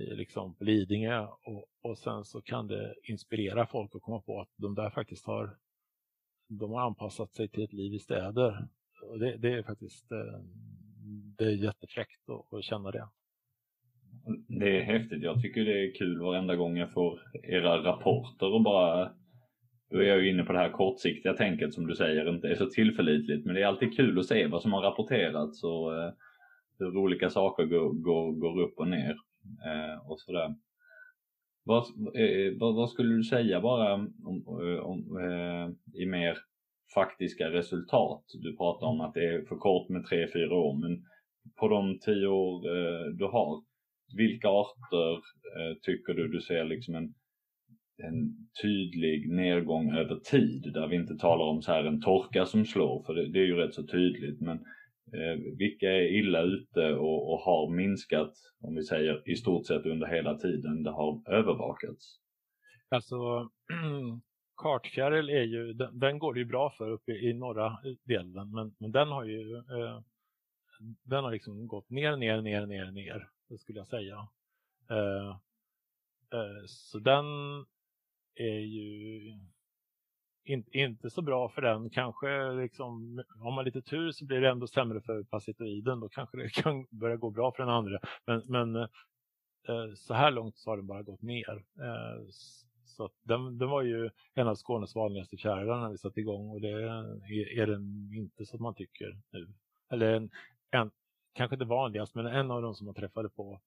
i 0.00 0.14
liksom 0.14 0.56
Lidingö 0.60 1.26
och, 1.26 1.66
och 1.82 1.98
sen 1.98 2.24
så 2.24 2.42
kan 2.42 2.66
det 2.66 2.94
inspirera 3.02 3.66
folk 3.66 3.94
att 3.94 4.02
komma 4.02 4.20
på 4.20 4.40
att 4.40 4.48
de 4.56 4.74
där 4.74 4.90
faktiskt 4.90 5.26
har 5.26 5.58
de 6.48 6.72
har 6.72 6.80
anpassat 6.80 7.34
sig 7.34 7.48
till 7.48 7.64
ett 7.64 7.72
liv 7.72 7.94
i 7.94 7.98
städer 7.98 8.68
och 9.02 9.18
det, 9.18 9.36
det, 9.36 9.52
är 9.52 9.62
faktiskt 9.62 10.12
eh, 10.12 10.40
det 11.38 11.44
är 11.44 11.50
jättefräckt 11.50 12.28
att, 12.28 12.58
att 12.58 12.64
känna 12.64 12.90
det. 12.90 13.08
Mm, 14.26 14.44
det 14.48 14.80
är 14.80 14.82
häftigt. 14.82 15.22
Jag 15.22 15.42
tycker 15.42 15.64
det 15.64 15.86
är 15.86 15.94
kul 15.94 16.20
varenda 16.20 16.56
gång 16.56 16.76
jag 16.76 16.92
får 16.92 17.20
era 17.42 17.82
rapporter 17.82 18.54
och 18.54 18.62
bara 18.62 19.12
då 19.90 19.98
är 19.98 20.04
jag 20.04 20.22
ju 20.22 20.30
inne 20.30 20.44
på 20.44 20.52
det 20.52 20.58
här 20.58 20.72
kortsiktiga 20.72 21.34
tänket 21.34 21.74
som 21.74 21.86
du 21.86 21.94
säger 21.94 22.28
inte 22.28 22.48
är 22.48 22.54
så 22.54 22.66
tillförlitligt 22.66 23.46
men 23.46 23.54
det 23.54 23.62
är 23.62 23.66
alltid 23.66 23.96
kul 23.96 24.18
att 24.18 24.26
se 24.26 24.46
vad 24.46 24.62
som 24.62 24.72
har 24.72 24.82
rapporterats 24.82 25.64
och 25.64 25.98
eh, 25.98 26.12
hur 26.78 26.96
olika 26.96 27.30
saker 27.30 27.64
går, 27.64 27.92
går, 27.92 28.32
går 28.32 28.62
upp 28.62 28.78
och 28.78 28.88
ner 28.88 29.16
eh, 29.66 30.10
och 30.10 30.20
sådär. 30.20 30.54
Vad, 31.64 31.82
eh, 32.14 32.58
vad, 32.58 32.74
vad, 32.74 32.90
skulle 32.90 33.14
du 33.14 33.24
säga 33.24 33.60
bara 33.60 33.94
om, 33.94 34.14
om, 34.82 35.18
eh, 35.20 35.62
eh 35.62 35.70
i 36.02 36.06
mer 36.06 36.38
faktiska 36.94 37.50
resultat. 37.50 38.24
Du 38.42 38.56
pratar 38.56 38.86
om 38.86 39.00
att 39.00 39.14
det 39.14 39.24
är 39.24 39.44
för 39.44 39.56
kort 39.56 39.88
med 39.88 40.02
3-4 40.02 40.50
år 40.50 40.76
men 40.76 41.04
på 41.56 41.68
de 41.68 41.98
tio 41.98 42.26
år 42.26 42.66
eh, 42.76 43.06
du 43.18 43.24
har, 43.24 43.62
vilka 44.16 44.48
arter 44.48 45.14
eh, 45.58 45.76
tycker 45.82 46.14
du? 46.14 46.28
Du 46.28 46.40
ser 46.40 46.64
liksom 46.64 46.94
en, 46.94 47.14
en 48.02 48.48
tydlig 48.62 49.30
nedgång 49.30 49.94
över 49.94 50.16
tid 50.16 50.72
där 50.74 50.86
vi 50.86 50.96
inte 50.96 51.16
talar 51.16 51.44
om 51.44 51.62
så 51.62 51.72
här 51.72 51.84
en 51.84 52.00
torka 52.00 52.46
som 52.46 52.64
slår 52.64 53.02
för 53.06 53.14
det, 53.14 53.32
det 53.32 53.38
är 53.38 53.46
ju 53.46 53.56
rätt 53.56 53.74
så 53.74 53.86
tydligt. 53.86 54.40
Men 54.40 54.56
eh, 55.12 55.38
vilka 55.58 55.92
är 55.92 56.18
illa 56.18 56.42
ute 56.42 56.94
och, 56.94 57.32
och 57.32 57.40
har 57.40 57.70
minskat 57.70 58.32
om 58.60 58.74
vi 58.74 58.82
säger 58.82 59.30
i 59.30 59.36
stort 59.36 59.66
sett 59.66 59.86
under 59.86 60.06
hela 60.06 60.38
tiden 60.38 60.82
det 60.82 60.90
har 60.90 61.22
övervakats? 61.30 62.20
Alltså 62.88 63.16
kartfjäril 64.56 65.28
är 65.28 65.42
ju, 65.42 65.72
den, 65.72 65.98
den, 65.98 66.18
går 66.18 66.34
det 66.34 66.40
ju 66.40 66.46
bra 66.46 66.70
för 66.78 66.90
uppe 66.90 67.12
i, 67.12 67.32
norra 67.32 67.78
delen, 68.04 68.50
men, 68.50 68.74
men 68.78 68.92
den 68.92 69.08
har 69.08 69.24
ju 69.24 69.56
eh, 69.56 70.00
den 71.02 71.24
har 71.24 71.30
liksom 71.30 71.66
gått 71.66 71.90
ner, 71.90 72.16
ner, 72.16 72.42
ner, 72.42 72.66
ner, 72.66 72.90
ner, 72.90 73.30
det 73.48 73.58
skulle 73.58 73.78
jag 73.78 73.86
säga. 73.86 74.28
Eh, 74.90 75.28
eh, 76.32 76.64
så 76.66 76.98
den 76.98 77.24
är 78.34 78.58
ju 78.58 79.20
in, 80.44 80.64
inte 80.72 81.10
så 81.10 81.22
bra 81.22 81.48
för 81.48 81.62
den. 81.62 81.90
Kanske 81.90 82.52
liksom, 82.52 83.22
om 83.40 83.54
man 83.54 83.64
lite 83.64 83.82
tur 83.82 84.12
så 84.12 84.24
blir 84.24 84.40
det 84.40 84.50
ändå 84.50 84.66
sämre 84.66 85.00
för 85.00 85.22
parasitoiden. 85.22 86.00
Då 86.00 86.08
kanske 86.08 86.36
det 86.36 86.48
kan 86.62 86.86
börja 86.90 87.16
gå 87.16 87.30
bra 87.30 87.52
för 87.52 87.62
den 87.62 87.72
andra. 87.72 87.98
Men, 88.26 88.42
men 88.46 88.76
eh, 88.76 89.94
så 89.96 90.14
här 90.14 90.30
långt 90.30 90.58
så 90.58 90.70
har 90.70 90.76
den 90.76 90.86
bara 90.86 91.02
gått 91.02 91.22
ner. 91.22 91.64
Eh, 91.80 92.28
så 92.84 93.10
den, 93.22 93.58
den 93.58 93.68
var 93.68 93.82
ju 93.82 94.10
en 94.34 94.48
av 94.48 94.54
Skånes 94.54 94.94
vanligaste 94.94 95.36
fjärilar 95.36 95.80
när 95.80 95.90
vi 95.90 95.98
satte 95.98 96.20
igång 96.20 96.50
och 96.50 96.60
det 96.60 96.70
är, 96.70 97.58
är 97.58 97.66
den 97.66 98.12
inte 98.14 98.46
så 98.46 98.56
att 98.56 98.60
man 98.60 98.74
tycker 98.74 99.18
nu. 99.30 99.48
Eller 99.90 100.12
en, 100.12 100.30
en, 100.70 100.90
kanske 101.32 101.54
inte 101.54 101.64
vanligast 101.64 102.14
men 102.14 102.26
en 102.26 102.50
av 102.50 102.62
de 102.62 102.74
som 102.74 102.84
man 102.84 102.94
träffade 102.94 103.28
på 103.28 103.60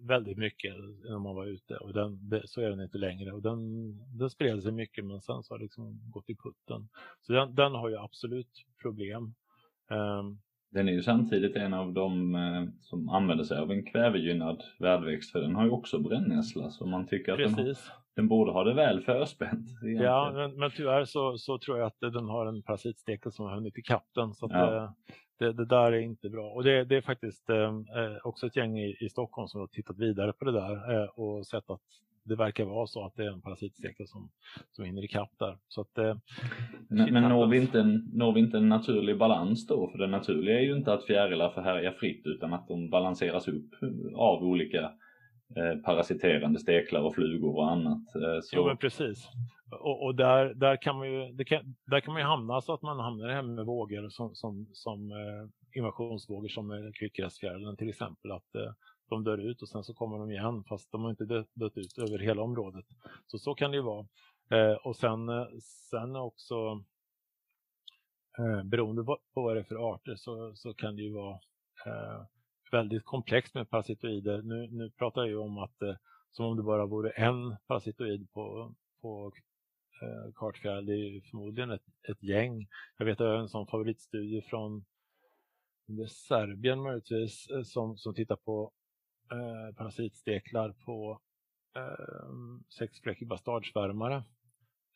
väldigt 0.00 0.38
mycket 0.38 0.74
när 1.04 1.18
man 1.18 1.34
var 1.34 1.46
ute 1.46 1.76
och 1.76 1.92
den, 1.92 2.30
så 2.44 2.60
är 2.60 2.70
den 2.70 2.80
inte 2.80 2.98
längre 2.98 3.32
och 3.32 3.42
den, 3.42 3.58
den 4.18 4.30
spred 4.30 4.62
sig 4.62 4.72
mycket 4.72 5.04
men 5.04 5.20
sen 5.20 5.42
så 5.42 5.54
har 5.54 5.58
det 5.58 5.64
liksom 5.64 6.10
gått 6.10 6.30
i 6.30 6.36
putten. 6.36 6.88
Så 7.20 7.32
den, 7.32 7.54
den 7.54 7.72
har 7.72 7.88
ju 7.88 7.96
absolut 7.96 8.64
problem. 8.82 9.34
Um, 9.90 10.40
den 10.70 10.88
är 10.88 10.92
ju 10.92 11.02
samtidigt 11.02 11.56
en 11.56 11.74
av 11.74 11.92
de 11.92 12.34
eh, 12.34 12.64
som 12.80 13.08
använder 13.08 13.44
sig 13.44 13.58
av 13.58 13.70
en 13.70 13.86
kvävegynnad 13.86 14.62
värdväxt 14.78 15.32
för 15.32 15.40
den 15.40 15.54
har 15.54 15.64
ju 15.64 15.70
också 15.70 15.98
brännässla 15.98 16.70
så 16.70 16.86
man 16.86 17.06
tycker 17.06 17.32
att 17.32 17.56
den, 17.56 17.74
den, 18.16 18.28
borde 18.28 18.52
ha 18.52 18.64
det 18.64 18.74
väl 18.74 19.00
förspänt. 19.00 19.68
Egentligen. 19.84 20.02
Ja, 20.02 20.32
men, 20.34 20.58
men 20.58 20.70
tyvärr 20.70 21.04
så, 21.04 21.38
så, 21.38 21.58
tror 21.58 21.78
jag 21.78 21.86
att 21.86 22.00
den 22.00 22.28
har 22.28 22.46
en 22.46 22.62
parasitstekel 22.62 23.32
som 23.32 23.44
har 23.44 23.54
hunnit 23.54 23.78
ikapp 23.78 24.06
den 24.14 24.34
så 24.34 24.46
att, 24.46 24.52
ja. 24.52 24.94
Det, 25.42 25.52
det, 25.52 25.64
där 25.64 25.92
är 25.92 26.00
inte 26.00 26.28
bra. 26.28 26.50
Och 26.50 26.64
det, 26.64 26.84
det 26.84 26.96
är 26.96 27.00
faktiskt 27.00 27.50
eh, 27.50 27.56
eh, 27.56 28.16
också 28.24 28.46
ett 28.46 28.56
gäng 28.56 28.78
i, 28.78 28.96
i, 29.00 29.08
Stockholm 29.08 29.48
som 29.48 29.60
har 29.60 29.66
tittat 29.66 29.98
vidare 29.98 30.32
på 30.32 30.44
det 30.44 30.52
där 30.52 31.02
eh, 31.02 31.08
och 31.08 31.46
sett 31.46 31.70
att 31.70 31.80
det 32.24 32.36
verkar 32.36 32.64
vara 32.64 32.86
så 32.86 33.06
att 33.06 33.16
det 33.16 33.24
är 33.24 33.32
en 33.32 33.40
parasitstekel 33.40 34.08
som, 34.08 34.30
som 34.72 34.84
hinner 34.84 35.04
ikapp 35.04 35.30
där. 35.38 35.58
Så 35.68 35.80
att, 35.80 35.98
eh, 35.98 36.16
men 36.88 37.12
men 37.12 37.22
når, 37.22 37.46
vi 37.46 37.56
inte 37.56 37.80
en, 37.80 38.10
når 38.12 38.32
vi 38.32 38.40
inte 38.40 38.56
en 38.56 38.68
naturlig 38.68 39.18
balans 39.18 39.66
då? 39.66 39.90
För 39.90 39.98
det 39.98 40.06
naturliga 40.06 40.58
är 40.58 40.64
ju 40.64 40.76
inte 40.76 40.92
att 40.92 41.04
fjärilar 41.04 41.50
får 41.50 41.62
härja 41.62 41.92
fritt 41.92 42.22
utan 42.26 42.52
att 42.52 42.68
de 42.68 42.90
balanseras 42.90 43.48
upp 43.48 43.70
av 44.14 44.42
olika 44.42 44.90
Eh, 45.56 45.78
parasiterande 45.84 46.58
steklar 46.58 47.00
och 47.00 47.14
flugor 47.14 47.56
och 47.56 47.70
annat. 47.70 48.14
Eh, 48.14 48.40
så... 48.42 48.56
Jo 48.56 48.66
men 48.66 48.76
precis. 48.76 49.28
Och, 49.70 50.04
och, 50.04 50.14
där, 50.14 50.54
där, 50.54 50.76
kan 50.82 50.96
man 50.96 51.12
ju, 51.12 51.44
kan, 51.44 51.74
där 51.86 52.00
kan 52.00 52.12
man 52.12 52.22
ju 52.22 52.26
hamna 52.26 52.60
så 52.60 52.74
att 52.74 52.82
man 52.82 53.00
hamnar 53.00 53.28
här 53.28 53.42
med 53.42 53.66
vågor 53.66 54.08
som, 54.08 54.34
som, 54.34 54.66
som 54.72 55.10
eh, 55.12 55.78
invasionsvågor 55.78 56.48
som 56.48 56.92
kvickgräsfjärilen 56.98 57.76
till 57.76 57.88
exempel. 57.88 58.30
Att 58.30 58.54
eh, 58.54 58.72
de 59.08 59.24
dör 59.24 59.38
ut 59.38 59.62
och 59.62 59.68
sen 59.68 59.84
så 59.84 59.94
kommer 59.94 60.18
de 60.18 60.30
igen 60.30 60.64
fast 60.68 60.92
de 60.92 61.02
har 61.02 61.10
inte 61.10 61.24
dött, 61.24 61.50
dött 61.54 61.76
ut 61.76 61.98
över 61.98 62.18
hela 62.18 62.42
området. 62.42 62.84
Så 63.26 63.38
så 63.38 63.54
kan 63.54 63.70
det 63.70 63.76
ju 63.76 63.82
vara. 63.82 64.06
Eh, 64.50 64.74
och 64.74 64.96
sen, 64.96 65.28
eh, 65.28 65.46
sen 65.90 66.16
också 66.16 66.84
eh, 68.38 68.62
beroende 68.64 69.04
på 69.04 69.18
vad 69.34 69.56
det 69.56 69.60
är 69.60 69.64
för 69.64 69.94
arter 69.94 70.16
så, 70.16 70.54
så 70.54 70.74
kan 70.74 70.96
det 70.96 71.02
ju 71.02 71.12
vara 71.12 71.38
eh, 71.86 72.22
väldigt 72.72 73.04
komplext 73.04 73.54
med 73.54 73.70
parasitoider. 73.70 74.42
Nu, 74.42 74.68
nu 74.70 74.90
pratar 74.90 75.24
jag 75.24 75.40
om 75.40 75.58
att 75.58 75.82
eh, 75.82 75.94
som 76.30 76.46
om 76.46 76.56
det 76.56 76.62
bara 76.62 76.86
vore 76.86 77.10
en 77.10 77.56
parasitoid 77.66 78.30
på, 78.32 78.74
på 79.00 79.32
eh, 80.02 80.32
kartfjäril. 80.34 80.86
Det 80.86 80.92
är 80.92 81.20
förmodligen 81.30 81.70
ett, 81.70 81.84
ett 82.08 82.22
gäng. 82.22 82.66
Jag 82.96 83.06
vet 83.06 83.20
att 83.20 83.26
jag 83.26 83.32
har 83.32 83.40
en 83.40 83.48
sån 83.48 83.66
favoritstudie 83.66 84.42
från 84.42 84.84
det 85.86 86.08
Serbien 86.08 86.82
möjligtvis 86.82 87.50
eh, 87.50 87.62
som, 87.62 87.96
som 87.96 88.14
tittar 88.14 88.36
på 88.36 88.72
eh, 89.32 89.76
parasitsteklar 89.76 90.72
på 90.84 91.20
eh, 91.76 92.32
sexfläckig 92.78 93.28
bastardsvärmare. 93.28 94.24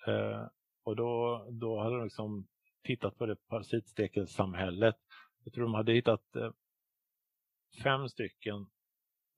Eh, 0.06 0.46
och 0.84 0.96
då, 0.96 1.46
då 1.50 1.80
hade 1.80 1.96
de 1.96 2.04
liksom 2.04 2.46
tittat 2.84 3.18
på 3.18 3.26
det 3.26 3.36
parasitstekelsamhället. 3.48 4.96
Jag 5.44 5.52
tror 5.52 5.64
de 5.64 5.74
hade 5.74 5.92
hittat 5.92 6.36
eh, 6.36 6.50
fem 7.82 8.08
stycken 8.08 8.66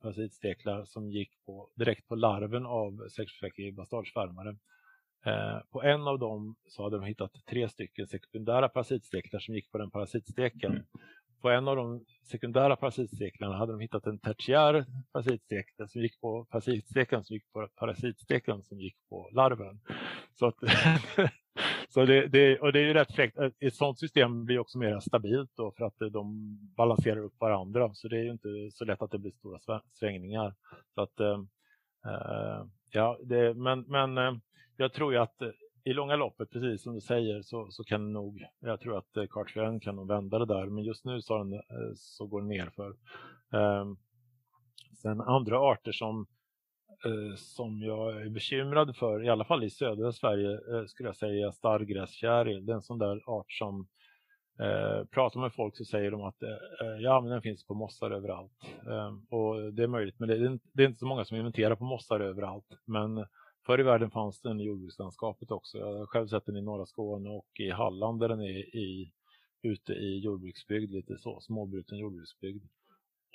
parasitsteklar 0.03 0.85
som 0.85 1.11
gick 1.11 1.31
på, 1.47 1.71
direkt 1.75 2.09
på 2.09 2.15
larven 2.15 2.67
av 2.67 3.09
sexfläckig 3.09 3.75
bastardsvärmare. 3.75 4.57
Eh, 5.27 5.59
på 5.71 5.83
en 5.83 6.09
av 6.09 6.19
dem 6.19 6.57
så 6.67 6.83
hade 6.83 6.97
de 6.97 7.05
hittat 7.05 7.33
tre 7.51 7.69
stycken 7.69 8.07
sekundära 8.07 8.69
parasitsteklar 8.69 9.41
som 9.41 9.55
gick 9.55 9.71
på 9.71 9.79
den 9.79 9.91
parasitsteken. 9.91 10.73
Mm 10.73 10.85
på 11.41 11.51
en 11.51 11.69
av 11.69 11.77
de 11.77 12.05
sekundära 12.23 12.77
parasitsteklarna 12.77 13.57
hade 13.57 13.73
de 13.73 13.81
hittat 13.81 14.07
en 14.07 14.19
tertiär 14.19 14.87
parasitstek 15.13 15.67
som 15.89 16.03
gick 16.03 16.21
på 16.21 16.45
parasitsteken 16.45 17.25
som 17.25 17.35
gick 17.35 17.53
på 17.53 17.69
parasitsteken 17.77 18.63
som 18.63 18.81
gick 18.81 18.97
på 19.09 19.31
larven. 19.33 19.81
Så, 20.33 20.47
att, 20.47 20.57
så 21.89 22.05
det, 22.05 22.29
det, 22.29 22.59
och 22.59 22.73
det 22.73 22.81
är 22.81 22.85
ju 22.85 22.95
rätt 22.95 23.15
fräckt. 23.15 23.39
Ett 23.61 23.75
sådant 23.75 23.99
system 23.99 24.45
blir 24.45 24.59
också 24.59 24.79
mer 24.79 25.01
stabilt 25.01 25.51
då 25.57 25.73
för 25.77 25.85
att 25.85 26.01
eh, 26.01 26.09
de 26.09 26.59
balanserar 26.77 27.19
upp 27.19 27.41
varandra. 27.41 27.95
Så 27.95 28.09
det 28.09 28.17
är 28.17 28.23
ju 28.23 28.31
inte 28.31 28.49
så 28.73 28.85
lätt 28.85 29.03
att 29.03 29.11
det 29.11 29.19
blir 29.19 29.33
stora 29.33 29.81
svängningar. 29.93 30.55
Så 30.95 31.01
att, 31.01 31.21
eh, 31.21 31.41
eh, 32.07 32.67
ja, 32.91 33.19
det, 33.25 33.55
men, 33.55 33.81
men 33.81 34.19
eh, 34.19 34.33
jag 34.77 34.93
tror 34.93 35.13
ju 35.13 35.19
att 35.19 35.43
i 35.85 35.93
långa 35.93 36.17
loppet, 36.17 36.51
precis 36.51 36.83
som 36.83 36.95
du 36.95 37.01
säger, 37.01 37.43
så, 37.43 37.71
så 37.71 37.85
kan 37.85 38.13
nog, 38.13 38.45
jag 38.61 38.81
tror 38.81 38.99
att 38.99 39.31
kartfjärilen 39.31 39.81
kan 39.81 39.97
nog 39.97 40.09
vända 40.09 40.39
det 40.39 40.47
där, 40.47 40.67
men 40.67 40.85
just 40.85 41.05
nu 41.05 41.23
så, 41.23 41.39
den, 41.45 41.63
så 41.97 42.27
går 42.27 42.41
den 42.41 42.49
ner 42.49 42.71
för. 42.77 42.97
Ehm, 43.59 43.97
sen 45.03 45.21
andra 45.21 45.59
arter 45.59 45.93
som, 45.93 46.27
Eh, 47.05 47.35
som 47.37 47.83
jag 47.83 48.23
är 48.23 48.29
bekymrad 48.29 48.97
för, 48.97 49.25
i 49.25 49.29
alla 49.29 49.45
fall 49.45 49.65
i 49.65 49.71
södra 49.71 50.13
Sverige, 50.13 50.53
eh, 50.53 50.85
skulle 50.87 51.09
jag 51.09 51.17
säga 51.17 51.53
starrgräsfjäril. 51.53 52.67
Det 52.67 52.73
är 52.73 52.77
en 52.77 52.83
sån 52.83 52.99
där 52.99 53.23
art 53.27 53.53
som 53.53 53.89
Eh, 54.61 55.05
pratar 55.05 55.41
med 55.41 55.53
folk 55.53 55.77
så 55.77 55.85
säger 55.85 56.11
de 56.11 56.23
att 56.23 56.43
eh, 56.43 57.01
ja, 57.01 57.21
men 57.21 57.31
den 57.31 57.43
finns 57.43 57.67
på 57.67 57.75
mossar 57.75 58.11
överallt. 58.11 58.53
Eh, 58.87 59.39
och 59.39 59.73
det 59.73 59.83
är 59.83 59.87
möjligt, 59.87 60.19
men 60.19 60.29
det 60.29 60.35
är, 60.35 60.59
det 60.73 60.83
är 60.83 60.87
inte 60.87 60.99
så 60.99 61.07
många 61.07 61.25
som 61.25 61.37
inventerar 61.37 61.75
på 61.75 61.85
mossar 61.85 62.21
överallt. 62.21 62.67
Men 62.85 63.27
Förr 63.69 63.81
i 63.81 63.83
världen 63.83 64.11
fanns 64.11 64.41
den 64.41 64.61
i 64.61 64.65
jordbrukslandskapet 64.65 65.51
också. 65.51 65.79
Jag 65.79 65.99
har 65.99 66.07
själv 66.07 66.27
sett 66.27 66.47
den 66.47 66.57
i 66.57 66.63
norra 66.63 66.87
Skåne 66.87 67.31
och 67.31 67.61
i 67.61 67.71
Halland 67.71 68.21
där 68.21 68.29
den 68.29 68.41
är 68.41 68.77
i, 68.77 69.13
ute 69.63 69.93
i 69.93 70.19
jordbruksbygd, 70.19 70.93
lite 70.93 71.19
så, 71.19 71.41
småbruten 71.41 71.99
jordbruksbygd. 71.99 72.65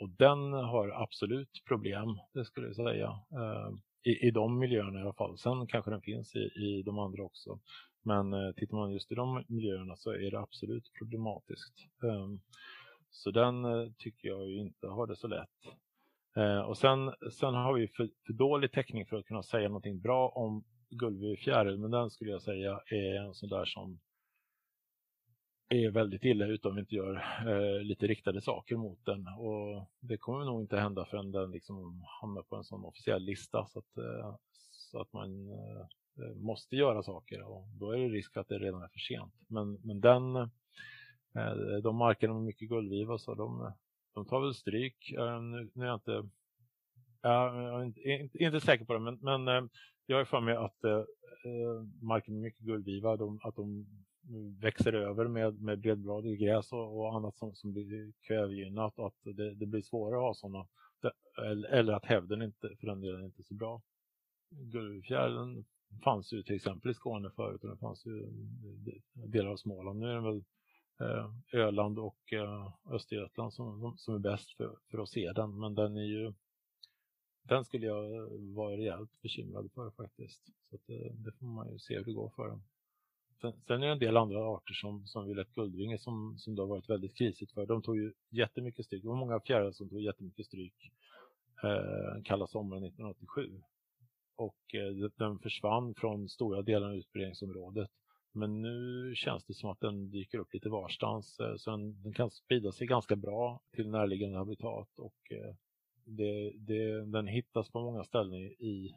Och 0.04 0.10
den 0.10 0.54
har 0.54 0.90
absolut 1.04 1.64
problem, 1.68 2.20
det 2.34 2.46
skulle 2.46 2.68
jag 2.68 2.76
säga. 2.76 3.08
Eh, 3.08 3.70
I, 4.04 4.28
I 4.28 4.32
de 4.32 4.60
miljöerna 4.60 5.00
i 5.00 5.02
alla 5.02 5.14
fall. 5.14 5.38
Sen 5.38 5.68
kanske 5.68 5.92
den 5.92 6.02
finns 6.02 6.36
i, 6.36 6.40
i 6.40 6.84
de 6.86 7.00
andra 7.00 7.24
också. 7.24 7.60
Men 8.02 8.34
eh, 8.34 8.52
tittar 8.52 8.78
man 8.78 8.92
just 8.92 9.12
i 9.12 9.16
de 9.16 9.44
miljöerna 9.48 9.96
så 9.96 10.12
är 10.12 10.32
det 10.32 10.40
absolut 10.40 10.94
problematiskt. 11.00 11.74
Eh, 12.04 12.28
så 13.12 13.32
den 13.32 13.66
eh, 13.66 13.92
tycker 13.98 14.28
jag 14.28 14.52
inte 14.52 14.88
har 14.88 15.08
det 15.08 15.16
så 15.16 15.28
lätt. 15.28 15.60
Eh, 16.36 16.60
och 16.60 16.78
sen, 16.78 17.14
sen 17.32 17.54
har 17.54 17.74
vi 17.74 17.88
för, 17.88 18.10
för 18.26 18.34
dålig 18.34 18.72
täckning 18.72 19.06
för 19.06 19.18
att 19.18 19.26
kunna 19.26 19.44
säga 19.44 19.68
någonting 19.68 20.02
bra 20.02 20.30
om 20.30 20.64
guldvivfjäril. 20.90 21.80
Men 21.80 21.92
den 21.92 22.10
skulle 22.10 22.32
jag 22.32 22.42
säga 22.42 22.80
är 22.86 23.26
en 23.26 23.34
sån 23.34 23.50
där 23.50 23.66
som 23.66 24.00
är 25.74 25.92
väldigt 25.92 26.26
illa 26.26 26.46
ute 26.46 26.68
om 26.68 26.76
vi 26.76 26.80
inte 26.82 26.96
gör 26.96 27.16
eh, 27.48 27.84
lite 27.84 28.08
riktade 28.08 28.42
saker 28.42 28.76
mot 28.76 29.06
den. 29.06 29.28
Och 29.28 29.92
det 30.00 30.18
kommer 30.18 30.46
nog 30.46 30.62
inte 30.62 30.80
hända 30.80 31.06
förrän 31.06 31.32
den 31.32 31.52
liksom 31.52 32.06
hamnar 32.22 32.44
på 32.44 32.56
en 32.56 32.64
sån 32.64 32.86
officiell 32.86 33.24
lista 33.24 33.66
så 33.66 33.80
att, 33.80 33.98
eh, 33.98 34.36
så 34.72 35.02
att 35.02 35.14
man 35.14 35.50
eh, 35.50 36.36
måste 36.36 36.76
göra 36.76 37.04
saker. 37.04 37.42
Och 37.42 37.68
då 37.80 37.92
är 37.92 37.98
det 37.98 38.08
risk 38.08 38.34
för 38.34 38.42
att 38.42 38.48
det 38.48 38.60
redan 38.60 38.84
är 38.84 38.88
för 38.88 39.00
sent. 39.00 39.34
Men, 39.48 39.74
men 39.74 40.02
den, 40.02 40.36
eh, 40.36 41.78
de 41.84 41.96
markerna 41.96 42.34
med 42.34 42.44
mycket 42.44 42.70
guldviva 42.70 43.18
så 43.18 43.34
de, 43.34 43.74
de 44.14 44.26
tar 44.26 44.42
väl 44.42 44.54
stryk. 44.54 45.12
Eh, 45.12 45.42
nu, 45.42 45.72
nu, 45.74 45.84
är 45.84 45.88
jag 45.88 45.96
inte, 45.96 46.30
jag 47.22 47.56
är 47.58 47.84
inte, 47.84 48.02
inte, 48.02 48.44
inte 48.44 48.62
säker 48.62 48.86
på 48.86 48.94
det, 48.94 49.00
men, 49.00 49.20
men 49.22 49.48
eh, 49.48 49.70
jag 50.06 50.18
har 50.18 50.26
för 50.26 50.42
mig 50.42 50.56
att 50.56 50.84
eh, 50.84 51.04
marken 52.02 52.34
med 52.34 52.44
mycket 52.44 52.66
guldviva, 52.66 53.18
de, 53.18 53.40
att 53.44 53.56
de 53.56 53.86
växer 54.62 54.94
över 54.94 55.28
med, 55.28 55.62
med 55.62 55.80
bredbladig 55.80 56.40
gräs 56.40 56.74
och, 56.74 57.00
och, 57.00 57.16
annat 57.16 57.38
som, 57.38 57.56
som 57.56 57.74
blir 57.74 58.14
kvävgynnat 58.22 59.00
och 59.00 59.08
att 59.08 59.18
det, 59.24 59.54
det 59.54 59.66
blir 59.66 59.82
svårare 59.82 60.18
att 60.20 60.24
ha 60.24 60.34
sådana. 60.34 60.68
Eller, 61.72 61.94
att 61.94 62.06
hävden 62.06 62.42
inte, 62.42 62.76
för 62.80 62.88
den 62.88 63.02
delen 63.02 63.26
inte 63.26 63.42
är 63.42 63.44
så 63.44 63.54
bra. 63.54 63.82
Gullfjärden 64.50 65.66
fanns 66.04 66.34
ju 66.34 66.44
till 66.44 66.56
exempel 66.56 66.92
i 66.92 66.94
Skåne 66.94 67.30
förut 67.30 67.64
och 67.64 67.70
den 67.70 67.78
fanns 67.78 68.06
ju 68.06 68.24
eh, 68.24 69.30
delar 69.30 69.52
av 69.52 69.58
Småland. 69.58 70.00
Nu 70.00 70.10
är 70.10 70.16
det 70.16 70.22
väl 70.22 70.44
Eh, 71.00 71.32
Öland 71.52 72.00
och 72.00 72.34
eh, 72.34 72.74
Östergötland 72.86 73.54
som, 73.54 73.98
som 73.98 74.16
är 74.16 74.20
bäst 74.20 74.52
för, 74.52 74.78
för 74.92 74.98
att 74.98 75.10
se 75.10 75.32
den. 75.32 75.60
Men 75.60 75.76
den 75.76 75.98
är 75.98 76.04
ju 76.04 76.34
den 77.44 77.66
skulle 77.66 77.86
jag 77.86 78.30
vara 78.56 78.78
rejält 78.78 79.22
bekymrad 79.22 79.72
för 79.72 79.92
faktiskt. 79.92 80.42
Så 80.70 80.76
att, 80.76 80.90
eh, 80.90 81.14
det 81.14 81.32
får 81.32 81.46
man 81.46 81.72
ju 81.72 81.80
se 81.80 81.98
hur 81.98 82.06
det 82.06 82.14
går 82.14 82.30
för 82.30 82.48
den. 82.48 82.64
Sen, 83.42 83.54
sen 83.68 83.84
är 83.84 83.88
det 83.88 83.92
en 83.94 84.00
del 84.00 84.18
andra 84.18 84.40
arter 84.40 84.74
som, 84.74 85.08
som 85.08 85.26
Violett 85.26 85.54
guldvinge 85.56 85.98
som, 85.98 86.38
som 86.38 86.56
det 86.56 86.62
har 86.62 86.68
varit 86.68 86.90
väldigt 86.90 87.18
krisigt 87.18 87.52
för. 87.52 87.66
De 87.66 87.82
tog 87.82 87.98
ju 87.98 88.14
jättemycket 88.30 88.86
stryk. 88.86 89.02
Det 89.02 89.08
var 89.08 89.16
många 89.16 89.40
fjärilar 89.40 89.72
som 89.72 89.90
tog 89.90 90.02
jättemycket 90.02 90.46
stryk 90.46 90.92
eh, 91.64 92.24
kalla 92.24 92.48
sommaren 92.48 92.84
1987. 92.84 93.62
Och 94.36 94.76
eh, 94.76 95.10
den 95.18 95.40
försvann 95.40 95.96
från 95.96 96.30
stora 96.30 96.62
delar 96.62 96.88
av 96.88 96.96
utbredningsområdet. 96.96 97.90
Men 98.32 98.62
nu 98.62 99.12
känns 99.16 99.46
det 99.46 99.54
som 99.54 99.70
att 99.70 99.80
den 99.80 100.10
dyker 100.10 100.38
upp 100.38 100.54
lite 100.54 100.70
varstans. 100.70 101.40
Eh, 101.40 101.56
så 101.58 101.72
den, 101.72 102.04
den 102.04 102.14
kan 102.14 102.32
sprida 102.32 102.72
sig 102.72 102.88
ganska 102.88 103.16
bra 103.16 103.62
till 103.72 103.90
närliggande 103.90 104.38
habitat 104.38 105.00
och 105.00 105.32
eh, 105.32 105.56
det, 106.06 106.54
det, 106.58 107.06
den 107.06 107.28
hittas 107.28 107.70
på 107.70 107.82
många 107.82 108.04
ställen 108.04 108.34
i, 108.40 108.96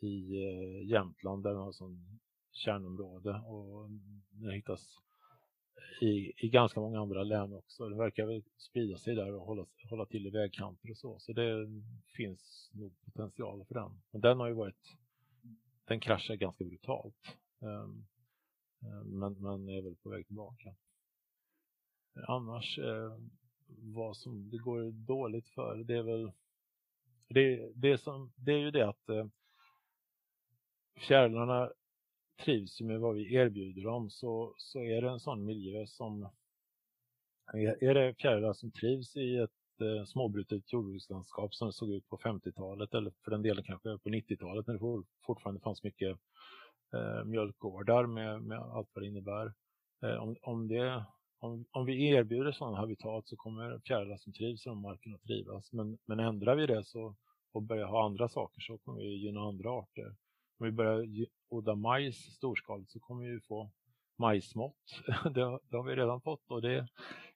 i 0.00 0.44
eh, 0.44 0.88
Jämtland 0.90 1.42
där 1.42 1.50
den 1.50 1.58
har 1.58 1.72
sån 1.72 2.20
kärnområde 2.58 3.30
och 3.30 3.90
den 4.30 4.50
hittas 4.50 4.98
i, 6.00 6.32
i 6.36 6.48
ganska 6.48 6.80
många 6.80 7.00
andra 7.00 7.22
län 7.22 7.52
också. 7.52 7.88
Den 7.88 7.98
verkar 7.98 8.26
väl 8.26 8.42
sprida 8.56 8.98
sig 8.98 9.14
där 9.14 9.34
och 9.34 9.46
hålla, 9.46 9.66
hålla 9.90 10.06
till 10.06 10.26
i 10.26 10.30
vägkanter 10.30 10.90
och 10.90 10.96
så. 10.96 11.18
Så 11.18 11.32
det 11.32 11.66
finns 12.16 12.70
nog 12.74 12.92
potential 13.04 13.64
för 13.64 13.74
den. 13.74 14.00
Men 14.10 14.20
den 14.20 14.40
har 14.40 14.48
ju 14.48 14.54
varit, 14.54 14.96
den 15.84 16.00
kraschar 16.00 16.34
ganska 16.34 16.64
brutalt. 16.64 17.36
Um, 17.58 18.06
men, 19.04 19.32
men 19.32 19.68
är 19.68 19.82
väl 19.82 19.96
på 19.96 20.08
väg 20.10 20.26
tillbaka. 20.26 20.74
Annars, 22.28 22.78
eh, 22.78 23.18
vad 23.66 24.16
som 24.16 24.50
det 24.50 24.58
går 24.58 24.90
dåligt 24.90 25.48
för, 25.48 25.76
det 25.76 25.94
är 25.96 26.02
väl 26.02 26.32
det, 27.28 27.72
det, 27.74 27.98
som, 27.98 28.32
det 28.36 28.52
är 28.52 28.58
ju 28.58 28.70
det 28.70 28.88
att 28.88 29.08
eh, 29.08 29.26
fjärilarna 31.08 31.70
trivs 32.44 32.80
med 32.80 33.00
vad 33.00 33.14
vi 33.14 33.34
erbjuder 33.34 33.82
dem 33.82 34.10
så, 34.10 34.54
så 34.56 34.82
är 34.82 35.02
det 35.02 35.10
en 35.10 35.20
sån 35.20 35.44
miljö 35.44 35.86
som 35.86 36.28
är, 37.52 37.84
är 37.84 37.94
det 37.94 38.14
fjärilar 38.14 38.52
som 38.52 38.70
trivs 38.70 39.16
i 39.16 39.36
ett 39.36 39.80
eh, 39.80 40.04
småbrutet 40.04 40.72
jordbrukslandskap 40.72 41.54
som 41.54 41.66
det 41.66 41.72
såg 41.72 41.90
ut 41.90 42.08
på 42.08 42.16
50-talet 42.16 42.94
eller 42.94 43.12
för 43.24 43.30
den 43.30 43.42
delen 43.42 43.64
kanske 43.64 43.98
på 43.98 44.08
90-talet 44.08 44.66
när 44.66 44.74
det 44.74 45.04
fortfarande 45.26 45.60
fanns 45.60 45.82
mycket 45.82 46.18
eh, 46.94 47.24
mjölkgårdar 47.24 48.06
med, 48.06 48.42
med 48.42 48.58
allt 48.58 48.90
vad 48.94 49.02
det 49.02 49.08
innebär. 49.08 49.52
Eh, 50.02 50.22
om, 50.22 50.36
om, 50.42 50.68
det, 50.68 51.04
om, 51.38 51.64
om 51.70 51.86
vi 51.86 52.08
erbjuder 52.08 52.52
sådana 52.52 52.76
habitat 52.76 53.28
så 53.28 53.36
kommer 53.36 53.80
fjärilar 53.86 54.16
som 54.16 54.32
trivs 54.32 54.66
i 54.66 54.68
de 54.68 54.82
markerna 54.82 55.14
att 55.14 55.22
trivas. 55.22 55.72
Men, 55.72 55.98
men 56.06 56.20
ändrar 56.20 56.56
vi 56.56 56.66
det 56.66 56.84
så, 56.84 57.16
och 57.52 57.62
börjar 57.62 57.86
ha 57.86 58.04
andra 58.04 58.28
saker 58.28 58.60
så 58.60 58.78
kommer 58.78 59.00
vi 59.00 59.16
gynna 59.16 59.40
andra 59.40 59.70
arter. 59.70 60.16
Om 60.58 60.66
vi 60.66 60.72
börjar 60.72 61.28
odla 61.48 61.74
majs 61.74 62.16
storskaligt 62.16 62.90
så 62.90 63.00
kommer 63.00 63.24
vi 63.24 63.40
få 63.40 63.70
majsmått. 64.18 65.02
Det, 65.24 65.58
det, 65.70 65.76
har 65.76 65.82
vi 65.82 65.96
redan 65.96 66.20
fått 66.20 66.50
och 66.50 66.62
det 66.62 66.72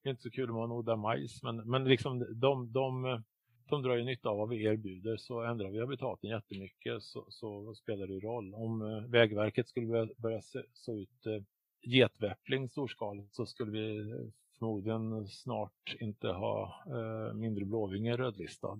är 0.02 0.10
inte 0.10 0.22
så 0.22 0.30
kul 0.30 0.50
om 0.50 0.56
man 0.56 0.72
odlar 0.72 0.96
majs. 0.96 1.42
Men, 1.42 1.56
men 1.56 1.84
liksom 1.84 2.18
de, 2.40 2.72
de, 2.72 3.22
de 3.68 3.82
drar 3.82 3.96
ju 3.96 4.04
nytta 4.04 4.28
av 4.28 4.36
vad 4.36 4.48
vi 4.48 4.64
erbjuder 4.64 5.16
så 5.16 5.42
ändrar 5.42 5.70
vi 5.70 5.80
habitaten 5.80 6.30
jättemycket 6.30 7.02
så, 7.02 7.26
så 7.28 7.74
spelar 7.74 8.06
det 8.06 8.20
roll. 8.20 8.54
Om 8.54 8.82
eh, 8.82 9.10
Vägverket 9.10 9.68
skulle 9.68 9.86
börja, 9.86 10.08
börja 10.16 10.42
se, 10.42 10.62
så 10.72 10.96
ut 10.98 11.26
eh, 11.26 11.42
getväppling 11.82 12.68
storskaligt 12.68 13.34
så 13.34 13.46
skulle 13.46 13.72
vi 13.72 13.98
eh, 13.98 14.28
förmodligen 14.58 15.26
snart 15.28 15.96
inte 16.00 16.28
ha 16.28 16.84
eh, 16.86 17.34
mindre 17.34 17.64
blåvinge 17.64 18.16
rödlistad. 18.16 18.78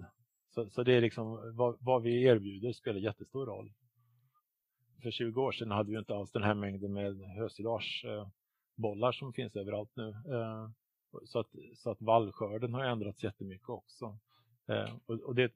Så, 0.55 0.71
så 0.71 0.83
det 0.83 0.95
är 0.95 1.01
liksom 1.01 1.57
vad, 1.57 1.77
vad, 1.81 2.03
vi 2.03 2.23
erbjuder 2.23 2.73
spelar 2.73 3.01
jättestor 3.01 3.47
roll. 3.47 3.73
För 5.03 5.11
20 5.11 5.43
år 5.43 5.53
sedan 5.53 5.71
hade 5.71 5.91
vi 5.91 5.99
inte 5.99 6.15
alls 6.15 6.33
den 6.33 6.43
här 6.43 6.55
mängden 6.55 6.93
med 6.93 7.17
hösilage-bollar 7.17 9.13
som 9.13 9.33
finns 9.33 9.57
överallt 9.57 9.91
nu. 9.97 10.09
Eh, 10.09 10.69
så, 11.25 11.39
att, 11.39 11.51
så 11.77 11.91
att 11.91 12.03
vallskörden 12.03 12.75
har 12.75 12.85
ändrats 12.85 13.25
jättemycket 13.25 13.69
också. 13.69 14.19
Eh, 14.69 14.97
och, 15.07 15.35
det 15.35 15.53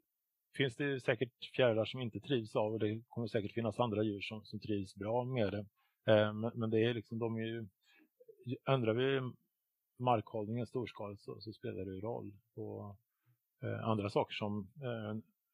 finns 0.57 0.77
det 0.77 1.01
säkert 1.01 1.33
fjärilar 1.57 1.85
som 1.85 2.01
inte 2.01 2.21
trivs 2.21 2.57
av 2.57 2.73
och 2.73 2.79
det 2.79 3.03
kommer 3.09 3.27
säkert 3.27 3.53
finnas 3.53 3.81
andra 3.81 4.03
djur 4.03 4.21
som, 4.21 4.45
som 4.45 4.61
trivs 4.61 4.95
bra 4.95 5.25
med 5.25 5.53
det. 5.53 5.67
Eh, 6.13 6.33
men, 6.33 6.53
men, 6.55 6.71
det 6.71 6.85
är 6.85 6.95
liksom, 6.95 7.19
de 7.19 7.37
är 7.37 7.47
ju, 7.47 7.67
ändrar 8.69 8.95
vi 8.95 9.33
markhållningen 9.99 10.67
storskaligt 10.67 11.23
så, 11.23 11.41
så 11.41 11.53
spelar 11.53 11.85
det 11.85 11.95
ju 11.95 12.01
roll. 12.01 12.33
Och, 12.55 12.97
andra 13.83 14.11
saker 14.11 14.35
som 14.35 14.69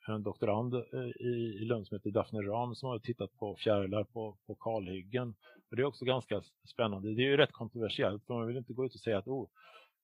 en 0.06 0.22
doktorand 0.22 0.74
eh, 0.74 1.26
i, 1.26 1.58
i 1.60 1.64
Lund 1.64 1.86
som 1.86 1.94
heter 1.94 2.10
Daphne 2.10 2.40
Ram 2.40 2.74
som 2.74 2.88
har 2.88 2.98
tittat 2.98 3.36
på 3.38 3.56
fjärilar 3.56 4.04
på, 4.04 4.36
på 4.46 4.54
kalhyggen. 4.54 5.34
Och 5.70 5.76
det 5.76 5.82
är 5.82 5.86
också 5.86 6.04
ganska 6.04 6.42
spännande. 6.64 7.14
Det 7.14 7.22
är 7.22 7.30
ju 7.30 7.36
rätt 7.36 7.52
kontroversiellt 7.52 8.26
för 8.26 8.34
man 8.34 8.46
vill 8.46 8.56
inte 8.56 8.72
gå 8.72 8.84
ut 8.84 8.94
och 8.94 9.00
säga 9.00 9.18
att 9.18 9.28
oh, 9.28 9.48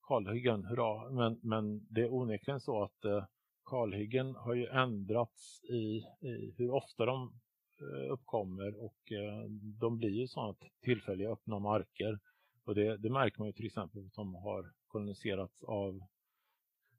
kalhyggen, 0.08 0.64
hurra. 0.64 1.10
Men, 1.10 1.40
men 1.42 1.86
det 1.90 2.00
är 2.00 2.12
onekligen 2.12 2.60
så 2.60 2.82
att 2.82 3.04
eh, 3.04 3.24
kalhyggen 3.70 4.34
har 4.34 4.54
ju 4.54 4.66
ändrats 4.66 5.64
i, 5.64 6.04
i 6.20 6.54
hur 6.56 6.70
ofta 6.70 7.06
de 7.06 7.32
eh, 7.80 8.12
uppkommer 8.12 8.84
och 8.84 9.12
eh, 9.12 9.50
de 9.80 9.98
blir 9.98 10.10
ju 10.10 10.28
sådana 10.28 10.54
tillfälliga 10.82 11.30
öppna 11.30 11.58
marker. 11.58 12.18
Och 12.64 12.74
det, 12.74 12.96
det 12.96 13.10
märker 13.10 13.38
man 13.38 13.48
ju 13.48 13.52
till 13.52 13.66
exempel 13.66 14.06
att 14.06 14.14
de 14.14 14.34
har 14.34 14.72
koloniserats 14.86 15.62
av 15.62 16.00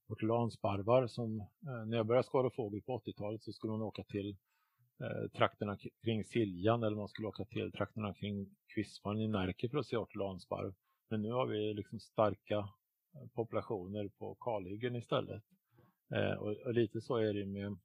ortolansparvar 0.09 1.07
som 1.07 1.39
eh, 1.39 1.85
när 1.87 1.97
jag 1.97 2.05
började 2.05 2.27
skada 2.27 2.49
fågel 2.49 2.81
på 2.81 2.99
80-talet 2.99 3.43
så 3.43 3.53
skulle 3.53 3.71
man 3.71 3.81
åka 3.81 4.03
till 4.03 4.37
eh, 4.99 5.29
trakterna 5.37 5.77
kring 6.03 6.23
Siljan 6.23 6.83
eller 6.83 6.97
man 6.97 7.07
skulle 7.07 7.27
åka 7.27 7.45
till 7.45 7.71
trakterna 7.71 8.13
kring 8.13 8.55
Kvispan 8.73 9.19
i 9.21 9.27
Närke 9.27 9.69
för 9.69 9.77
att 9.77 9.85
se 9.85 9.97
ortolansparv. 9.97 10.73
Men 11.09 11.21
nu 11.21 11.31
har 11.31 11.45
vi 11.45 11.73
liksom 11.73 11.99
starka 11.99 12.57
eh, 13.15 13.27
populationer 13.33 14.07
på 14.07 14.35
kalhyggen 14.35 14.95
istället. 14.95 15.43
Eh, 16.15 16.33
och, 16.33 16.51
och, 16.51 16.73
lite 16.73 17.01
så 17.01 17.15
är 17.15 17.33
det 17.33 17.45
med, 17.45 17.77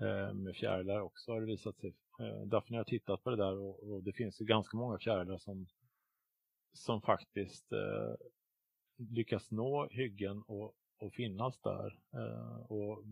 eh, 0.00 0.34
med 0.34 0.56
fjärilar 0.56 1.00
också 1.00 1.32
har 1.32 1.40
det 1.40 1.46
visat 1.46 1.78
sig. 1.78 1.94
Eh, 2.20 2.42
Daphne 2.46 2.76
har 2.76 2.84
tittat 2.84 3.24
på 3.24 3.30
det 3.30 3.36
där 3.36 3.58
och, 3.58 3.90
och, 3.90 4.02
det 4.02 4.12
finns 4.12 4.40
ju 4.40 4.44
ganska 4.44 4.76
många 4.76 4.98
fjärilar 4.98 5.38
som, 5.38 5.66
som 6.72 7.02
faktiskt 7.02 7.72
eh, 7.72 8.14
lyckas 8.96 9.50
nå 9.50 9.88
hyggen 9.90 10.42
och, 10.42 10.74
och 11.00 11.14
finnas 11.14 11.60
där. 11.60 11.98
Eh, 12.14 12.72
och 12.72 13.04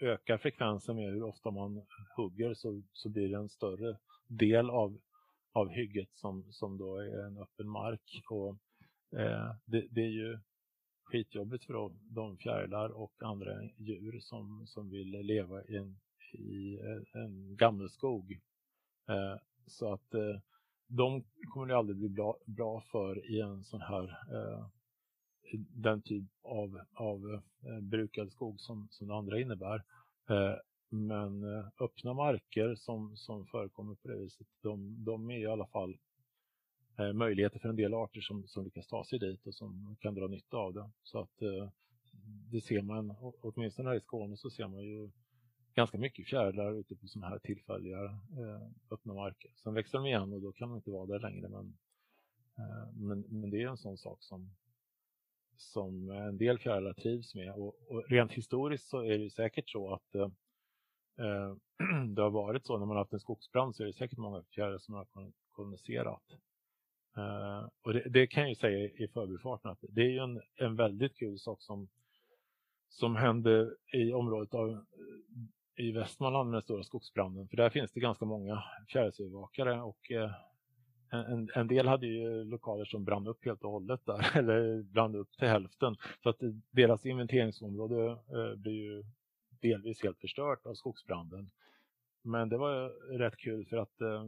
ökar 0.00 0.38
frekvensen 0.38 0.96
med 0.96 1.12
hur 1.12 1.22
ofta 1.22 1.50
man 1.50 1.86
hugger 2.16 2.54
så, 2.54 2.82
så 2.92 3.08
blir 3.08 3.28
det 3.28 3.36
en 3.36 3.48
större 3.48 3.98
del 4.28 4.70
av, 4.70 4.98
av 5.52 5.68
hygget 5.68 6.08
som, 6.14 6.52
som 6.52 6.78
då 6.78 6.96
är 6.96 7.26
en 7.26 7.38
öppen 7.38 7.68
mark. 7.68 8.22
Och, 8.30 8.56
eh, 9.20 9.54
det, 9.64 9.86
det, 9.90 10.00
är 10.00 10.10
ju 10.10 10.38
skitjobbigt 11.04 11.64
för 11.64 11.90
de 12.14 12.38
fjärilar 12.38 12.88
och 12.88 13.12
andra 13.22 13.62
djur 13.62 14.20
som, 14.20 14.66
som 14.66 14.90
vill 14.90 15.10
leva 15.10 15.64
i 15.64 15.76
en, 15.76 15.98
i 16.32 16.74
eh, 16.74 17.22
en 17.22 17.56
gammelskog. 17.56 18.32
Eh, 19.08 19.40
så 19.66 19.92
att 19.92 20.14
eh, 20.14 20.40
de 20.88 21.24
kommer 21.52 21.66
det 21.66 21.76
aldrig 21.76 21.96
bli 21.96 22.08
bra, 22.08 22.36
bra 22.46 22.80
för 22.80 23.30
i 23.30 23.40
en 23.40 23.64
sån 23.64 23.80
här 23.80 24.04
eh, 24.04 24.66
den 25.52 26.02
typ 26.02 26.24
av, 26.42 26.80
av 26.94 27.42
eh, 27.62 27.80
brukad 27.80 28.32
skog 28.32 28.60
som, 28.60 28.88
som 28.90 29.08
det 29.08 29.14
andra 29.14 29.40
innebär. 29.40 29.82
Eh, 30.30 30.54
men 30.88 31.42
eh, 31.42 31.66
öppna 31.80 32.14
marker 32.14 32.74
som, 32.74 33.16
som 33.16 33.46
förekommer 33.46 33.94
på 33.94 34.08
det 34.08 34.16
viset, 34.16 34.46
de, 34.62 35.04
de 35.04 35.30
är 35.30 35.38
i 35.38 35.46
alla 35.46 35.66
fall 35.66 35.98
eh, 36.98 37.12
möjligheter 37.12 37.58
för 37.58 37.68
en 37.68 37.76
del 37.76 37.94
arter 37.94 38.20
som, 38.20 38.46
som 38.46 38.64
lyckas 38.64 38.86
ta 38.86 39.04
sig 39.04 39.18
dit 39.18 39.46
och 39.46 39.54
som 39.54 39.96
kan 40.00 40.14
dra 40.14 40.26
nytta 40.26 40.56
av 40.56 40.74
det. 40.74 40.90
Så 41.02 41.20
att 41.20 41.42
eh, 41.42 41.68
det 42.50 42.60
ser 42.60 42.82
man, 42.82 43.14
åtminstone 43.40 43.88
här 43.88 43.96
i 43.96 44.00
Skåne 44.00 44.36
så 44.36 44.50
ser 44.50 44.68
man 44.68 44.84
ju 44.84 45.10
ganska 45.74 45.98
mycket 45.98 46.28
fjärilar 46.28 46.72
ute 46.72 46.96
på 46.96 47.06
sådana 47.06 47.28
här 47.28 47.38
tillfälliga 47.38 48.04
eh, 48.04 48.68
öppna 48.90 49.14
marker. 49.14 49.50
Sen 49.56 49.74
växer 49.74 49.98
de 49.98 50.06
igen 50.06 50.32
och 50.32 50.40
då 50.40 50.52
kan 50.52 50.68
de 50.68 50.76
inte 50.76 50.90
vara 50.90 51.06
där 51.06 51.20
längre. 51.20 51.48
Men, 51.48 51.76
eh, 52.58 52.92
men, 52.94 53.20
men 53.20 53.50
det 53.50 53.62
är 53.62 53.68
en 53.68 53.76
sån 53.76 53.98
sak 53.98 54.22
som, 54.22 54.50
som 55.60 56.10
en 56.10 56.38
del 56.38 56.58
fjärilar 56.58 56.92
trivs 56.92 57.34
med. 57.34 57.54
Och, 57.54 57.74
och, 57.88 58.04
rent 58.08 58.32
historiskt 58.32 58.88
så 58.88 59.04
är 59.04 59.18
det 59.18 59.30
säkert 59.30 59.70
så 59.70 59.94
att 59.94 60.14
eh, 60.14 60.30
eh 61.18 61.54
det 62.14 62.22
har 62.22 62.30
varit 62.30 62.66
så 62.66 62.78
när 62.78 62.86
man 62.86 62.96
har 62.96 63.02
haft 63.04 63.12
en 63.12 63.20
skogsbrand 63.20 63.76
så 63.76 63.82
är 63.82 63.86
det 63.86 63.92
säkert 63.92 64.18
många 64.18 64.42
fjärilar 64.42 64.78
som 64.78 64.94
har 64.94 65.06
koloniserat. 65.50 66.22
Eh, 67.16 67.68
och 67.82 67.92
det, 67.92 68.08
det, 68.08 68.26
kan 68.26 68.42
jag 68.42 68.50
ju 68.50 68.56
säga 68.56 68.78
i 68.78 69.08
förbifarten 69.08 69.70
att 69.70 69.78
det 69.88 70.00
är 70.00 70.10
ju 70.10 70.18
en, 70.18 70.42
en 70.56 70.76
väldigt 70.76 71.16
kul 71.16 71.38
sak 71.38 71.62
som, 71.62 71.88
som 72.88 73.16
hände 73.16 73.74
i 73.92 74.12
området 74.12 74.54
av, 74.54 74.84
i 75.76 75.92
Västmanland 75.92 76.50
med 76.50 76.54
den 76.54 76.62
stora 76.62 76.82
skogsbranden. 76.82 77.48
För 77.48 77.56
där 77.56 77.70
finns 77.70 77.92
det 77.92 78.00
ganska 78.00 78.24
många 78.24 78.62
fjärilsövervakare 78.88 79.82
och 79.82 80.10
eh, 80.10 80.30
en, 81.10 81.50
en, 81.54 81.66
del 81.66 81.86
hade 81.86 82.06
ju 82.06 82.44
lokaler 82.44 82.84
som 82.84 83.04
brann 83.04 83.26
upp 83.26 83.44
helt 83.44 83.64
och 83.64 83.70
hållet 83.70 84.06
där, 84.06 84.30
eller 84.38 84.82
brann 84.82 85.14
upp 85.14 85.32
till 85.38 85.48
hälften. 85.48 85.96
Så 86.22 86.28
att 86.28 86.42
eh, 86.42 86.50
deras 86.70 87.06
inventeringsområde 87.06 88.10
eh, 88.10 88.56
blev 88.56 88.74
ju 88.74 89.04
delvis 89.60 90.02
helt 90.02 90.20
förstört 90.20 90.66
av 90.66 90.74
skogsbranden. 90.74 91.50
Men 92.22 92.48
det 92.48 92.58
var 92.58 92.84
eh, 92.84 93.18
rätt 93.18 93.36
kul 93.36 93.66
för 93.66 93.76
att 93.76 94.00
eh, 94.00 94.24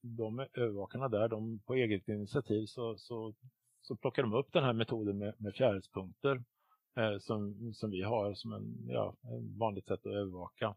de 0.00 0.46
övervakarna 0.54 1.08
där, 1.08 1.28
de 1.28 1.58
på 1.58 1.74
eget 1.74 2.08
initiativ 2.08 2.66
så, 2.66 2.96
så, 2.96 3.34
så 3.82 3.96
plockar 3.96 4.22
de 4.22 4.34
upp 4.34 4.52
den 4.52 4.64
här 4.64 4.72
metoden 4.72 5.18
med, 5.18 5.34
med 5.38 5.54
fjärilspunkter 5.54 6.42
eh, 6.96 7.18
som, 7.18 7.72
som 7.74 7.90
vi 7.90 8.02
har 8.02 8.34
som 8.34 8.52
en, 8.52 8.86
ja, 8.88 9.14
en 9.22 9.58
vanligt 9.58 9.86
sätt 9.86 10.06
att 10.06 10.12
övervaka. 10.12 10.74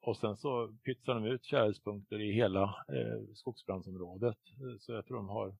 Och 0.00 0.16
sen 0.16 0.36
så 0.36 0.68
pytsar 0.84 1.14
de 1.14 1.24
ut 1.24 1.46
fjärilspunkter 1.46 2.20
i 2.20 2.32
hela 2.32 2.62
eh, 2.64 3.20
skogsbrandsområdet. 3.34 4.38
Så 4.80 4.92
jag 4.92 5.06
tror 5.06 5.16
de 5.16 5.28
har 5.28 5.56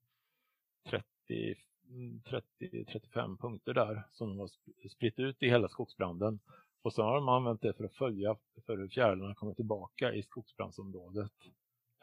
30-35 1.89 3.39
punkter 3.39 3.75
där 3.75 4.03
som 4.11 4.29
de 4.29 4.39
har 4.39 4.51
spritt 4.89 5.19
ut 5.19 5.43
i 5.43 5.49
hela 5.49 5.69
skogsbranden. 5.69 6.41
Och 6.83 6.93
så 6.93 7.03
har 7.03 7.15
de 7.15 7.29
använt 7.29 7.63
det 7.63 7.73
för 7.73 7.85
att 7.85 7.95
följa 7.95 8.37
för 8.67 8.77
hur 8.77 8.89
fjärilarna 8.89 9.35
kommer 9.35 9.55
tillbaka 9.55 10.15
i 10.15 10.23
skogsbrandsområdet 10.23 11.33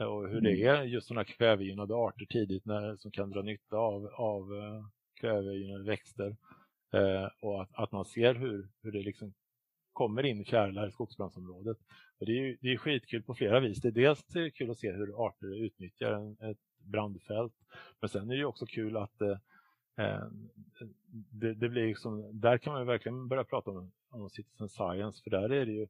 och 0.05 0.30
hur 0.30 0.41
det 0.41 0.61
mm. 0.61 0.76
är 0.76 0.84
just 0.84 1.07
sådana 1.07 1.23
kvävegynnade 1.23 1.95
arter 1.95 2.26
tidigt 2.26 2.65
när, 2.65 2.95
som 2.95 3.11
kan 3.11 3.30
dra 3.30 3.41
nytta 3.41 3.77
av, 3.77 4.07
av 4.07 4.53
uh, 4.53 4.85
kvävegynnade 5.19 5.84
växter. 5.84 6.38
Uh, 6.95 7.30
och 7.41 7.61
att, 7.61 7.69
att, 7.73 7.91
man 7.91 8.05
ser 8.05 8.35
hur, 8.35 8.69
hur 8.81 8.91
det 8.91 9.03
liksom 9.03 9.34
kommer 9.93 10.26
in 10.26 10.45
fjärilar 10.45 10.88
i 10.88 10.91
skogsbrandsområdet. 10.91 11.77
Och 12.19 12.26
det 12.26 12.31
är 12.31 12.41
ju 12.41 12.57
det 12.61 12.73
är 12.73 12.77
skitkul 12.77 13.23
på 13.23 13.34
flera 13.34 13.60
vis. 13.60 13.81
Det 13.81 13.88
är 13.88 13.91
dels 13.91 14.23
det 14.23 14.52
kul 14.52 14.72
att 14.72 14.77
se 14.77 14.91
hur 14.91 15.26
arter 15.27 15.65
utnyttjar 15.65 16.11
en, 16.11 16.49
ett 16.49 16.57
brandfält. 16.77 17.53
Men 17.99 18.10
sen 18.10 18.31
är 18.31 18.38
det 18.38 18.45
också 18.45 18.65
kul 18.65 18.98
att 18.98 19.22
eh, 19.22 19.38
eh, 19.98 20.27
det, 21.31 21.53
det, 21.53 21.69
blir 21.69 21.88
liksom, 21.88 22.39
där 22.39 22.57
kan 22.57 22.73
man 22.73 22.85
verkligen 22.85 23.27
börja 23.27 23.44
prata 23.44 23.72
om, 23.72 23.91
om 24.10 24.30
citizen 24.30 24.69
science 24.69 25.23
för 25.23 25.30
där 25.30 25.49
är 25.49 25.65
det 25.65 25.72
ju 25.72 25.88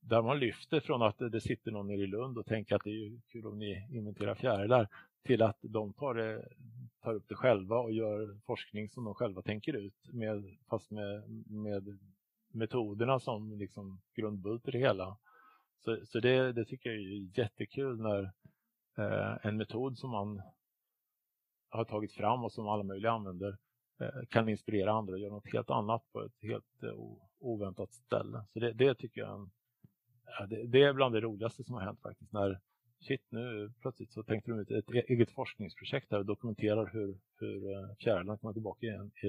där 0.00 0.22
man 0.22 0.38
lyfter 0.38 0.80
från 0.80 1.02
att 1.02 1.18
det 1.18 1.40
sitter 1.40 1.70
någon 1.70 1.86
nere 1.86 2.02
i 2.02 2.06
Lund 2.06 2.38
och 2.38 2.46
tänker 2.46 2.76
att 2.76 2.84
det 2.84 2.90
är 2.90 3.20
kul 3.32 3.46
om 3.46 3.58
ni 3.58 3.88
inventerar 3.92 4.34
fjärilar 4.34 4.88
till 5.24 5.42
att 5.42 5.58
de 5.60 5.92
tar, 5.92 6.14
det, 6.14 6.48
tar 7.02 7.14
upp 7.14 7.28
det 7.28 7.34
själva 7.34 7.78
och 7.78 7.92
gör 7.92 8.38
forskning 8.46 8.88
som 8.88 9.04
de 9.04 9.14
själva 9.14 9.42
tänker 9.42 9.72
ut 9.76 10.12
med, 10.12 10.56
fast 10.70 10.90
med, 10.90 11.30
med 11.46 11.98
metoderna 12.52 13.20
som 13.20 13.58
liksom 13.58 14.00
grundbult 14.14 14.68
i 14.68 14.70
det 14.70 14.78
hela. 14.78 15.16
Så, 15.84 16.06
så 16.06 16.20
det, 16.20 16.52
det 16.52 16.64
tycker 16.64 16.90
jag 16.90 16.98
är 16.98 17.38
jättekul 17.38 18.00
när 18.00 18.22
eh, 18.98 19.46
en 19.46 19.56
metod 19.56 19.98
som 19.98 20.10
man 20.10 20.42
har 21.68 21.84
tagit 21.84 22.12
fram 22.12 22.44
och 22.44 22.52
som 22.52 22.68
alla 22.68 22.82
möjliga 22.82 23.12
använder 23.12 23.56
eh, 24.00 24.26
kan 24.28 24.48
inspirera 24.48 24.92
andra 24.92 25.14
att 25.14 25.20
göra 25.20 25.32
något 25.32 25.52
helt 25.52 25.70
annat 25.70 26.12
på 26.12 26.20
ett 26.24 26.42
helt 26.42 26.82
eh, 26.82 26.94
oväntat 27.38 27.92
ställe. 27.92 28.44
Så 28.52 28.58
det, 28.58 28.72
det 28.72 28.94
tycker 28.94 29.20
jag 29.20 29.30
är 29.30 29.34
en 29.34 29.50
Ja, 30.38 30.46
det, 30.46 30.66
det, 30.66 30.82
är 30.82 30.92
bland 30.92 31.14
det 31.14 31.20
roligaste 31.20 31.64
som 31.64 31.74
har 31.74 31.82
hänt 31.82 32.00
faktiskt. 32.00 32.32
När 32.32 32.60
shit, 33.00 33.22
nu 33.28 33.72
plötsligt 33.80 34.12
så 34.12 34.22
tänkte 34.22 34.50
de 34.50 34.60
ut 34.60 34.70
ett 34.70 34.90
e-, 34.90 35.04
eget 35.08 35.30
forskningsprojekt 35.30 36.10
där 36.10 36.18
och 36.18 36.26
dokumenterar 36.26 36.90
hur, 36.92 37.18
hur 37.38 37.72
eh, 37.72 37.94
fjärilarna 37.98 38.38
kommer 38.38 38.52
tillbaka 38.52 38.86
i 38.86 38.88
en, 38.88 39.10
i 39.22 39.28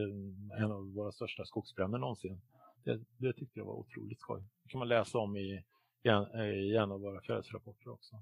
en, 0.58 0.72
av 0.72 0.94
våra 0.94 1.12
största 1.12 1.46
skogsbränder 1.46 2.00
någonsin. 2.00 2.42
Det, 2.84 3.00
det 3.18 3.34
tyckte 3.34 3.60
jag 3.60 3.66
var 3.66 3.74
otroligt 3.74 4.20
skoj. 4.20 4.44
Det 4.64 4.70
kan 4.70 4.80
man 4.80 4.88
läsa 4.88 5.18
om 5.18 5.38
i, 5.38 5.64
i, 6.04 6.10
en, 6.10 6.26
en 6.84 6.92
av 6.92 7.02
våra 7.02 7.22
fjärilsrapporter 7.22 7.90
också. 7.90 8.16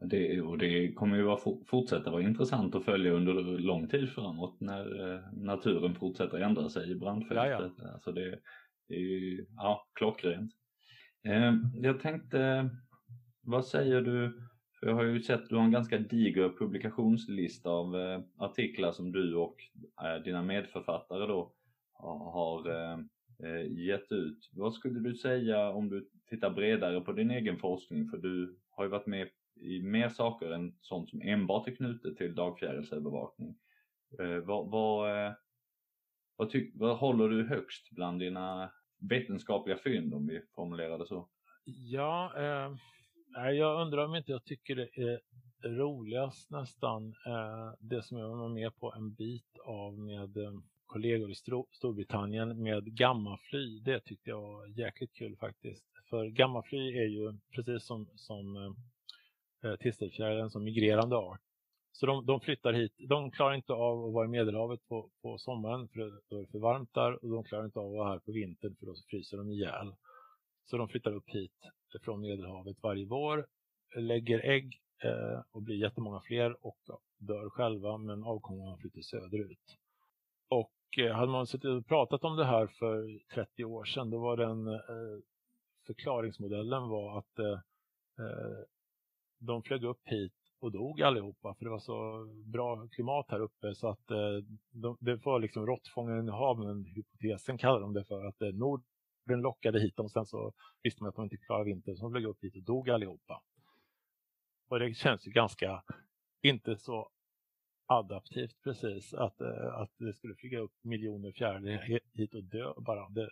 Det, 0.00 0.40
och 0.40 0.58
det 0.58 0.92
kommer 0.92 1.16
ju 1.16 1.22
vara, 1.22 1.40
fortsätta 1.66 2.10
vara 2.10 2.22
intressant 2.22 2.74
att 2.74 2.84
följa 2.84 3.12
under 3.12 3.32
lång 3.58 3.88
tid 3.88 4.10
framåt 4.10 4.60
när 4.60 5.14
eh, 5.14 5.20
naturen 5.32 5.94
fortsätter 5.94 6.40
ändra 6.40 6.68
sig 6.68 6.90
i 6.90 6.94
brandfältet. 6.94 7.72
Ja, 7.78 7.84
ja. 7.84 7.92
Alltså 7.92 8.12
det, 8.12 8.38
det 8.88 8.94
är 8.94 8.98
ju 8.98 9.46
ja, 9.56 9.88
klockrent. 9.94 10.52
Eh, 11.24 11.54
jag 11.74 12.00
tänkte, 12.00 12.70
vad 13.40 13.66
säger 13.66 14.00
du, 14.00 14.42
för 14.80 14.86
jag 14.86 14.94
har 14.94 15.04
ju 15.04 15.22
sett, 15.22 15.48
du 15.48 15.56
har 15.56 15.64
en 15.64 15.70
ganska 15.70 15.98
diger 15.98 16.48
publikationslista 16.58 17.70
av 17.70 17.96
eh, 17.96 18.20
artiklar 18.36 18.92
som 18.92 19.12
du 19.12 19.34
och 19.34 19.56
eh, 20.04 20.22
dina 20.22 20.42
medförfattare 20.42 21.26
då 21.26 21.54
har 22.32 22.70
eh, 22.70 22.92
eh, 22.92 22.98
Eh, 23.44 23.72
gett 23.72 24.12
ut. 24.12 24.50
Vad 24.52 24.74
skulle 24.74 25.00
du 25.00 25.14
säga 25.14 25.70
om 25.70 25.88
du 25.88 26.10
tittar 26.28 26.50
bredare 26.50 27.00
på 27.00 27.12
din 27.12 27.30
egen 27.30 27.58
forskning? 27.58 28.08
För 28.08 28.18
du 28.18 28.58
har 28.70 28.84
ju 28.84 28.90
varit 28.90 29.06
med 29.06 29.28
i 29.60 29.82
mer 29.82 30.08
saker 30.08 30.50
än 30.50 30.76
sånt 30.80 31.10
som 31.10 31.22
enbart 31.22 31.68
är 31.68 31.74
knutet 31.74 32.16
till 32.16 32.34
dagfjärilsövervakning. 32.34 33.56
Eh, 34.18 34.36
vad, 34.36 34.70
vad, 34.70 35.26
eh, 35.26 35.32
vad, 36.36 36.50
ty, 36.50 36.70
vad 36.74 36.98
håller 36.98 37.28
du 37.28 37.46
högst 37.46 37.90
bland 37.90 38.20
dina 38.20 38.72
vetenskapliga 39.10 39.76
fynd 39.76 40.14
om 40.14 40.26
vi 40.26 40.40
formulerar 40.54 40.98
det 40.98 41.06
så? 41.06 41.28
Ja, 41.64 42.32
eh, 42.36 43.50
jag 43.50 43.82
undrar 43.82 44.04
om 44.04 44.14
inte 44.14 44.32
jag 44.32 44.44
tycker 44.44 44.76
det 44.76 45.02
är 45.02 45.20
roligast 45.62 46.50
nästan 46.50 47.08
eh, 47.26 47.74
det 47.80 48.02
som 48.02 48.18
jag 48.18 48.36
var 48.36 48.48
med 48.48 48.76
på 48.76 48.92
en 48.92 49.14
bit 49.14 49.58
av 49.64 49.98
med 49.98 50.36
eh, 50.36 50.52
kollegor 50.90 51.30
i 51.30 51.34
Storbritannien 51.70 52.62
med 52.62 52.84
gammafly. 52.84 53.80
Det 53.80 54.00
tyckte 54.00 54.30
jag 54.30 54.40
var 54.40 54.66
jäkligt 54.66 55.12
kul 55.12 55.36
faktiskt. 55.36 55.84
För 56.10 56.26
gammafly 56.26 56.98
är 56.98 57.06
ju 57.06 57.38
precis 57.54 57.84
som, 57.84 58.08
som 58.14 58.56
eh, 58.56 59.70
eh 59.70 59.76
tistelfjärilen 59.76 60.50
som 60.50 60.64
migrerande 60.64 61.16
art. 61.16 61.40
Så 61.92 62.06
de, 62.06 62.26
de, 62.26 62.40
flyttar 62.40 62.72
hit. 62.72 62.92
De 63.08 63.30
klarar 63.30 63.54
inte 63.54 63.72
av 63.72 64.04
att 64.04 64.12
vara 64.12 64.24
i 64.24 64.28
Medelhavet 64.28 64.88
på, 64.88 65.10
på 65.22 65.38
sommaren 65.38 65.88
för 65.88 66.20
då 66.28 66.36
är 66.36 66.40
det 66.40 66.50
för 66.50 66.58
varmt 66.58 66.94
där 66.94 67.24
och 67.24 67.30
de 67.30 67.44
klarar 67.44 67.64
inte 67.64 67.78
av 67.78 67.86
att 67.86 67.92
vara 67.92 68.08
här 68.08 68.18
på 68.18 68.32
vintern 68.32 68.76
för 68.78 68.86
då 68.86 68.94
fryser 69.10 69.36
de 69.36 69.50
ihjäl. 69.50 69.94
Så 70.64 70.76
de 70.76 70.88
flyttar 70.88 71.12
upp 71.12 71.28
hit 71.28 71.58
från 72.04 72.20
Medelhavet 72.20 72.76
varje 72.82 73.06
vår, 73.06 73.46
lägger 73.96 74.38
ägg 74.38 74.80
eh, 75.04 75.40
och 75.50 75.62
blir 75.62 75.76
jättemånga 75.76 76.20
fler 76.20 76.66
och 76.66 76.78
dör 77.18 77.50
själva 77.50 77.98
men 77.98 78.24
avkomman 78.24 78.78
flyttar 78.78 79.00
söderut. 79.00 79.76
Och 80.48 80.72
Eh, 80.98 81.12
hade 81.12 81.32
man 81.32 81.46
suttit 81.46 81.64
och 81.64 81.86
pratat 81.86 82.24
om 82.24 82.36
det 82.36 82.44
här 82.44 82.66
för 82.66 83.18
30 83.34 83.64
år 83.64 83.84
sedan, 83.84 84.10
då 84.10 84.18
var 84.18 84.36
den 84.36 84.66
eh, 84.66 85.22
förklaringsmodellen 85.86 86.88
var 86.88 87.18
att 87.18 87.38
eh, 87.38 87.58
de 89.38 89.62
flög 89.62 89.84
upp 89.84 90.00
hit 90.04 90.32
och 90.60 90.72
dog 90.72 91.02
allihopa 91.02 91.54
för 91.54 91.64
det 91.64 91.70
var 91.70 91.78
så 91.78 92.26
bra 92.44 92.88
klimat 92.88 93.26
här 93.30 93.40
uppe 93.40 93.74
så 93.74 93.88
att 93.88 94.06
de, 94.70 94.96
det 95.00 95.24
var 95.24 95.40
liksom 95.40 95.66
råttfångaren 95.66 96.28
i 96.28 96.30
haven, 96.30 96.84
hypotesen 96.84 97.58
kallar 97.58 97.80
de 97.80 97.92
det 97.92 98.04
för, 98.04 98.24
att 98.24 98.42
eh, 98.42 98.48
Norden 98.48 99.40
lockade 99.40 99.80
hit 99.80 99.96
dem 99.96 100.04
och 100.04 100.12
sen 100.12 100.26
så 100.26 100.52
visste 100.82 101.02
man 101.02 101.08
att 101.08 101.16
de 101.16 101.24
inte 101.24 101.36
klarade 101.36 101.64
vintern 101.64 101.96
så 101.96 102.02
de 102.02 102.12
flög 102.12 102.24
upp 102.24 102.44
hit 102.44 102.56
och 102.56 102.62
dog 102.62 102.90
allihopa. 102.90 103.42
Och 104.68 104.78
det 104.78 104.94
känns 104.94 105.26
ju 105.26 105.30
ganska, 105.30 105.82
inte 106.42 106.76
så 106.76 107.10
adaptivt 107.90 108.62
precis 108.64 109.14
att, 109.14 109.40
eh, 109.40 109.74
att 109.74 109.90
det 109.98 110.12
skulle 110.12 110.34
flyga 110.34 110.58
upp 110.58 110.72
miljoner 110.82 111.32
fjärilar 111.32 112.00
hit 112.14 112.34
och 112.34 112.44
dö 112.44 112.72
bara. 112.76 113.08
Det 113.08 113.20
är 113.20 113.30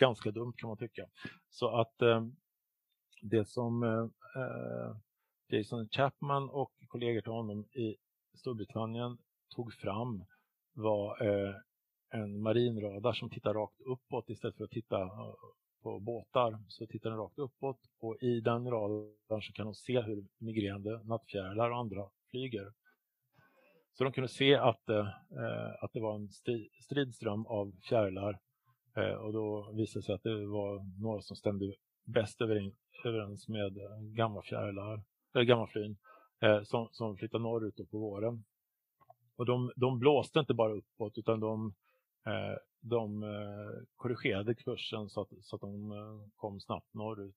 ganska 0.00 0.30
dumt 0.30 0.52
kan 0.56 0.68
man 0.68 0.76
tycka. 0.76 1.08
Så 1.50 1.68
att 1.80 2.02
eh, 2.02 2.26
det 3.22 3.48
som 3.48 3.82
eh, 3.82 4.96
Jason 5.48 5.88
Chapman 5.88 6.50
och 6.50 6.72
kollegor 6.88 7.20
till 7.20 7.32
honom 7.32 7.64
i 7.64 7.96
Storbritannien 8.34 9.18
tog 9.54 9.72
fram 9.74 10.24
var 10.74 11.16
en 12.10 12.42
marinradar 12.42 13.12
som 13.12 13.30
tittar 13.30 13.54
rakt 13.54 13.80
uppåt 13.80 14.30
istället 14.30 14.56
för 14.56 14.64
att 14.64 14.70
titta 14.70 15.10
på 15.82 16.00
båtar 16.00 16.58
så 16.68 16.86
tittar 16.86 17.10
den 17.10 17.18
rakt 17.18 17.38
uppåt 17.38 17.78
och 17.98 18.16
i 18.22 18.40
den 18.40 18.70
radarn 18.70 19.42
så 19.42 19.52
kan 19.52 19.66
de 19.66 19.74
se 19.74 20.00
hur 20.00 20.26
migrerande 20.38 21.02
nattfjärilar 21.04 21.70
och 21.70 21.78
andra 21.78 22.10
flyger. 22.30 22.72
Så 23.94 24.04
de 24.04 24.12
kunde 24.12 24.28
se 24.28 24.54
att, 24.54 24.88
eh, 24.88 25.08
eh 25.42 25.84
att 25.84 25.92
det 25.92 26.00
var 26.00 26.14
en 26.14 26.28
stridström 26.80 27.46
av 27.46 27.72
fjärilar 27.88 28.38
eh, 28.96 29.14
och 29.14 29.32
då 29.32 29.72
visade 29.72 30.00
det 30.00 30.04
sig 30.04 30.14
att 30.14 30.22
det 30.22 30.46
var 30.46 31.00
några 31.02 31.22
som 31.22 31.36
stämde 31.36 31.74
bäst 32.04 32.40
överens 33.04 33.48
med 33.48 33.76
eh, 33.76 34.00
gamla 34.00 34.42
fjärilar, 34.42 35.02
eller 35.34 35.44
gamla 35.44 35.66
flyn 35.66 35.96
eh, 36.40 36.62
som, 36.62 36.88
som 36.92 37.16
flyttade 37.16 37.42
norrut 37.42 37.90
på 37.90 37.98
våren. 37.98 38.44
Och 39.36 39.46
de, 39.46 39.72
de 39.76 39.98
blåste 39.98 40.38
inte 40.38 40.54
bara 40.54 40.72
uppåt 40.72 41.18
utan 41.18 41.40
de, 41.40 41.74
eh, 42.26 42.56
de 42.80 43.22
eh, 43.22 43.84
korrigerade 43.96 44.54
kursen 44.54 45.08
så 45.08 45.20
att, 45.20 45.28
så 45.40 45.56
att 45.56 45.62
de 45.62 45.92
kom 46.36 46.60
snabbt 46.60 46.94
norrut. 46.94 47.36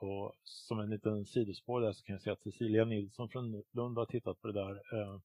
och 0.00 0.32
som 0.42 0.80
en 0.80 0.90
liten 0.90 1.26
sidospår 1.26 1.80
där 1.80 1.92
så 1.92 2.04
kan 2.04 2.12
jag 2.12 2.22
säga 2.22 2.32
att 2.32 2.42
Cecilia 2.42 2.84
Nilsson 2.84 3.28
från 3.28 3.62
Lund 3.72 3.98
har 3.98 4.06
tittat 4.06 4.40
på 4.40 4.46
det 4.46 4.52
där 4.52 4.74
eh, 4.74 5.20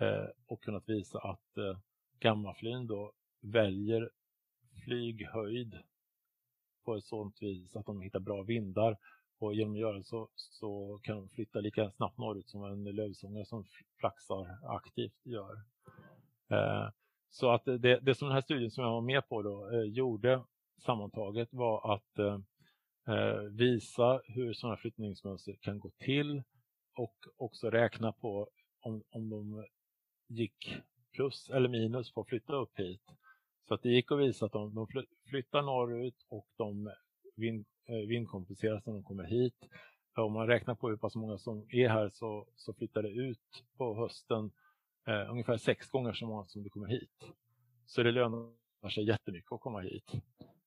Eh, 0.00 0.28
och 0.46 0.62
kunnat 0.62 0.88
visa 0.88 1.18
att 1.18 1.56
eh, 1.56 1.78
gammaflyn 2.20 2.86
då 2.86 3.12
väljer 3.40 4.10
flyghöjd 4.84 5.78
på 6.84 6.96
ett 6.96 7.04
sådant 7.04 7.42
vis 7.42 7.76
att 7.76 7.86
de 7.86 8.00
hittar 8.00 8.20
bra 8.20 8.42
vindar 8.42 8.96
och 9.38 9.54
genom 9.54 9.72
att 9.72 9.80
göra 9.80 10.02
så, 10.02 10.28
så 10.34 11.00
kan 11.02 11.16
de 11.16 11.28
flytta 11.28 11.60
lika 11.60 11.90
snabbt 11.90 12.18
norrut 12.18 12.48
som 12.48 12.64
en 12.64 12.84
lövsångare 12.84 13.44
som 13.44 13.64
flaxar 14.00 14.58
aktivt 14.62 15.26
gör. 15.26 15.52
Eh, 16.50 16.90
så 17.30 17.50
att 17.50 17.64
det, 17.64 18.00
det 18.00 18.14
som 18.14 18.28
den 18.28 18.34
här 18.34 18.42
studien 18.42 18.70
som 18.70 18.84
jag 18.84 18.90
var 18.90 19.00
med 19.00 19.28
på 19.28 19.42
då, 19.42 19.70
eh, 19.70 19.82
gjorde 19.82 20.42
sammantaget 20.84 21.48
var 21.52 21.94
att 21.94 22.18
eh, 22.18 22.38
eh 23.08 23.40
visa 23.40 24.20
hur 24.24 24.52
sådana 24.52 24.76
flyttningsmönster 24.76 25.56
kan 25.60 25.78
gå 25.78 25.90
till 25.98 26.42
och 26.96 27.16
också 27.36 27.70
räkna 27.70 28.12
på 28.12 28.48
om, 28.80 29.02
om 29.10 29.28
de 29.30 29.64
gick 30.28 30.76
plus 31.12 31.50
eller 31.50 31.68
minus 31.68 32.12
på 32.12 32.20
att 32.20 32.28
flytta 32.28 32.52
upp 32.56 32.78
hit. 32.78 33.02
Så 33.68 33.74
att 33.74 33.82
det 33.82 33.88
gick 33.88 34.12
att 34.12 34.18
visa 34.18 34.46
att 34.46 34.52
de, 34.52 34.74
de 34.74 34.86
flyttar 35.28 35.62
norrut 35.62 36.26
och 36.28 36.46
de 36.56 36.90
vind, 37.36 37.66
eh, 37.88 38.08
vindkompenseras 38.08 38.86
när 38.86 38.92
de 38.92 39.02
kommer 39.02 39.24
hit. 39.24 39.68
Om 40.16 40.32
man 40.32 40.46
räknar 40.46 40.74
på 40.74 40.88
hur 40.88 40.96
pass 40.96 41.14
många 41.14 41.38
som 41.38 41.66
är 41.68 41.88
här 41.88 42.08
så, 42.08 42.46
så 42.56 42.74
flyttar 42.74 43.02
det 43.02 43.10
ut 43.10 43.64
på 43.76 43.94
hösten 43.94 44.50
eh, 45.06 45.30
ungefär 45.30 45.56
sex 45.56 45.88
gånger 45.88 46.12
så 46.12 46.26
många 46.26 46.44
som 46.44 46.62
det 46.62 46.70
kommer 46.70 46.86
hit. 46.86 47.32
Så 47.86 48.02
det 48.02 48.12
lönar 48.12 48.88
sig 48.94 49.04
jättemycket 49.04 49.52
att 49.52 49.60
komma 49.60 49.80
hit. 49.80 50.12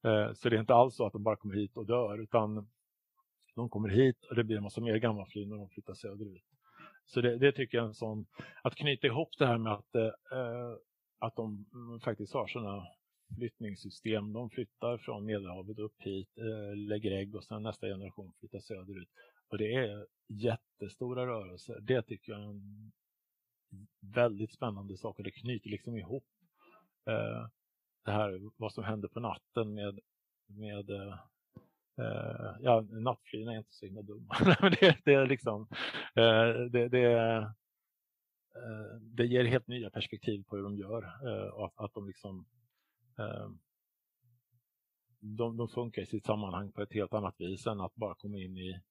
Eh, 0.03 0.33
så 0.33 0.49
det 0.49 0.55
är 0.55 0.59
inte 0.59 0.73
alls 0.73 0.95
så 0.95 1.05
att 1.05 1.13
de 1.13 1.23
bara 1.23 1.35
kommer 1.35 1.55
hit 1.55 1.77
och 1.77 1.85
dör 1.85 2.17
utan 2.17 2.69
de 3.55 3.69
kommer 3.69 3.89
hit 3.89 4.25
och 4.29 4.35
det 4.35 4.43
blir 4.43 4.57
en 4.57 4.63
massa 4.63 4.81
mer 4.81 4.97
gammalfly 4.97 5.45
när 5.45 5.57
de 5.57 5.69
flyttar 5.69 5.93
söderut. 5.93 6.50
Så 7.05 7.21
det, 7.21 7.37
det, 7.37 7.51
tycker 7.51 7.77
jag 7.77 7.83
är 7.83 7.87
en 7.87 7.93
sån, 7.93 8.25
att 8.61 8.75
knyta 8.75 9.07
ihop 9.07 9.29
det 9.37 9.45
här 9.45 9.57
med 9.57 9.73
att, 9.73 9.95
eh, 9.95 10.75
att 11.19 11.35
de 11.35 11.65
faktiskt 12.03 12.33
har 12.33 12.47
sådana 12.47 12.87
flyttningssystem. 13.35 14.33
De 14.33 14.49
flyttar 14.49 14.97
från 14.97 15.25
Medelhavet 15.25 15.79
upp 15.79 15.95
hit, 15.99 16.37
eh, 16.37 16.75
lägger 16.75 17.11
ägg 17.11 17.35
och 17.35 17.43
sen 17.43 17.63
nästa 17.63 17.87
generation 17.87 18.33
flyttar 18.39 18.59
söderut. 18.59 19.09
Och 19.47 19.57
det 19.57 19.75
är 19.75 20.07
jättestora 20.27 21.25
rörelser. 21.25 21.79
Det 21.81 22.01
tycker 22.01 22.31
jag 22.31 22.41
är 22.41 22.45
en 22.45 22.91
väldigt 23.99 24.53
spännande 24.53 24.97
sak 24.97 25.17
och 25.17 25.23
det 25.23 25.31
knyter 25.31 25.69
liksom 25.69 25.97
ihop 25.97 26.25
eh, 27.05 27.47
det 28.05 28.11
här 28.11 28.39
vad 28.57 28.73
som 28.73 28.83
händer 28.83 29.07
på 29.07 29.19
natten 29.19 29.73
med, 29.73 29.99
med 30.47 30.89
eh, 30.89 31.19
Uh, 31.99 32.55
ja, 32.61 32.81
nattflygen 32.81 33.47
är 33.47 33.57
inte 33.57 33.73
så 33.73 33.85
himla 33.85 34.01
dumma. 34.01 34.35
det, 34.79 34.97
det, 35.05 35.13
är 35.13 35.25
liksom, 35.25 35.61
uh, 36.19 36.65
det, 36.71 36.87
det, 36.89 37.15
uh, 37.15 37.47
det 39.01 39.25
ger 39.25 39.43
helt 39.43 39.67
nya 39.67 39.89
perspektiv 39.89 40.43
på 40.43 40.55
hur 40.55 40.63
de 40.63 40.77
gör. 40.77 41.05
och 41.53 41.65
att, 41.65 41.73
att 41.75 41.93
de 41.93 42.07
liksom 42.07 42.45
de, 45.19 45.57
de 45.57 45.67
funkar 45.67 46.01
i 46.01 46.05
sitt 46.05 46.25
sammanhang 46.25 46.71
på 46.71 46.81
ett 46.81 46.93
helt 46.93 47.13
annat 47.13 47.35
vis 47.37 47.67
än 47.67 47.81
att 47.81 47.95
bara 47.95 48.15
komma 48.15 48.37
in 48.37 48.57
i, 48.57 48.81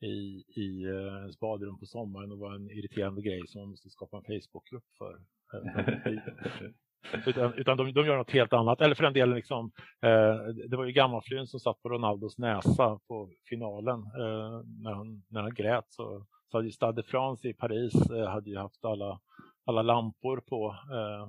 i, 0.00 0.44
i 0.48 0.82
ens 0.84 1.38
badrum 1.38 1.78
på 1.78 1.86
sommaren 1.86 2.32
och 2.32 2.38
vara 2.38 2.54
en 2.54 2.70
irriterande 2.70 3.22
grej 3.22 3.46
som 3.46 3.60
man 3.60 3.70
måste 3.70 3.90
skapa 3.90 4.16
en 4.16 4.22
Facebookgrupp 4.24 4.84
för. 4.98 5.20
Utan, 7.26 7.54
utan 7.54 7.76
de, 7.76 7.92
de, 7.92 8.06
gör 8.06 8.16
något 8.16 8.30
helt 8.30 8.52
annat. 8.52 8.80
Eller 8.80 8.94
för 8.94 9.04
den 9.04 9.12
delen, 9.12 9.34
liksom, 9.34 9.72
eh, 10.02 10.36
det 10.68 10.76
var 10.76 10.84
ju 10.84 10.92
gammalfrun 10.92 11.46
som 11.46 11.60
satt 11.60 11.82
på 11.82 11.88
Ronaldos 11.88 12.38
näsa 12.38 13.00
på 13.08 13.30
finalen. 13.48 13.98
Eh, 14.00 14.62
när, 14.82 14.92
han, 14.92 15.22
när 15.28 15.42
han 15.42 15.54
grät 15.54 15.84
så, 15.88 16.26
så 16.50 16.56
hade 16.56 16.66
ju 16.66 16.72
Stade 16.72 17.02
de 17.02 17.08
France 17.08 17.48
i 17.48 17.54
Paris 17.54 18.10
eh, 18.10 18.28
hade 18.28 18.50
ju 18.50 18.58
haft 18.58 18.84
alla, 18.84 19.20
alla 19.66 19.82
lampor 19.82 20.40
på. 20.48 20.76
Eh, 20.92 21.28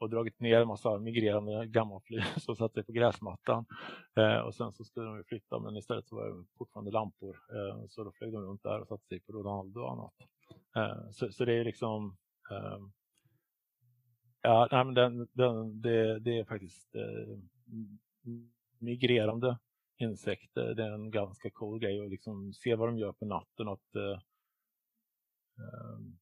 och 0.00 0.10
dragit 0.10 0.40
ner 0.40 0.60
en 0.60 0.68
massa 0.68 0.98
migrerande 0.98 1.66
gammalflyg 1.66 2.24
som 2.36 2.56
satt 2.56 2.72
sig 2.72 2.82
på 2.84 2.92
gräsmattan. 2.92 3.66
Eh, 4.16 4.38
och 4.38 4.54
sen 4.54 4.72
så 4.72 4.84
skulle 4.84 5.06
de 5.06 5.24
flytta 5.24 5.58
men 5.58 5.76
istället 5.76 6.08
så 6.08 6.16
var 6.16 6.28
det 6.28 6.44
fortfarande 6.58 6.90
lampor. 6.90 7.36
Eh, 7.54 7.86
så 7.88 8.04
då 8.04 8.12
flög 8.12 8.32
de 8.32 8.42
runt 8.42 8.62
där 8.62 8.80
och 8.80 8.88
satte 8.88 9.06
sig 9.06 9.20
på 9.20 9.32
Ronaldo 9.32 9.80
och 9.80 9.92
annat. 9.92 10.14
Eh, 10.76 11.10
så, 11.10 11.32
så, 11.32 11.44
det 11.44 11.54
är 11.54 11.64
liksom 11.64 12.16
eh, 12.50 12.78
Ja, 14.42 14.68
nej, 14.72 14.84
men 14.84 14.94
den, 14.94 15.28
den, 15.32 15.80
det, 15.80 16.18
det 16.18 16.38
är 16.38 16.44
faktiskt 16.44 16.94
eh, 16.94 17.38
migrerande 18.78 19.58
insekter. 19.96 20.74
Det 20.74 20.84
är 20.84 20.92
en 20.92 21.10
ganska 21.10 21.50
cool 21.50 21.78
grej 21.78 22.04
att 22.04 22.10
liksom 22.10 22.52
se 22.52 22.74
vad 22.74 22.88
de 22.88 22.98
gör 22.98 23.12
på 23.12 23.24
natten. 23.24 23.68
Att, 23.68 23.94
eh, 23.94 24.20
ehm, 25.58 26.18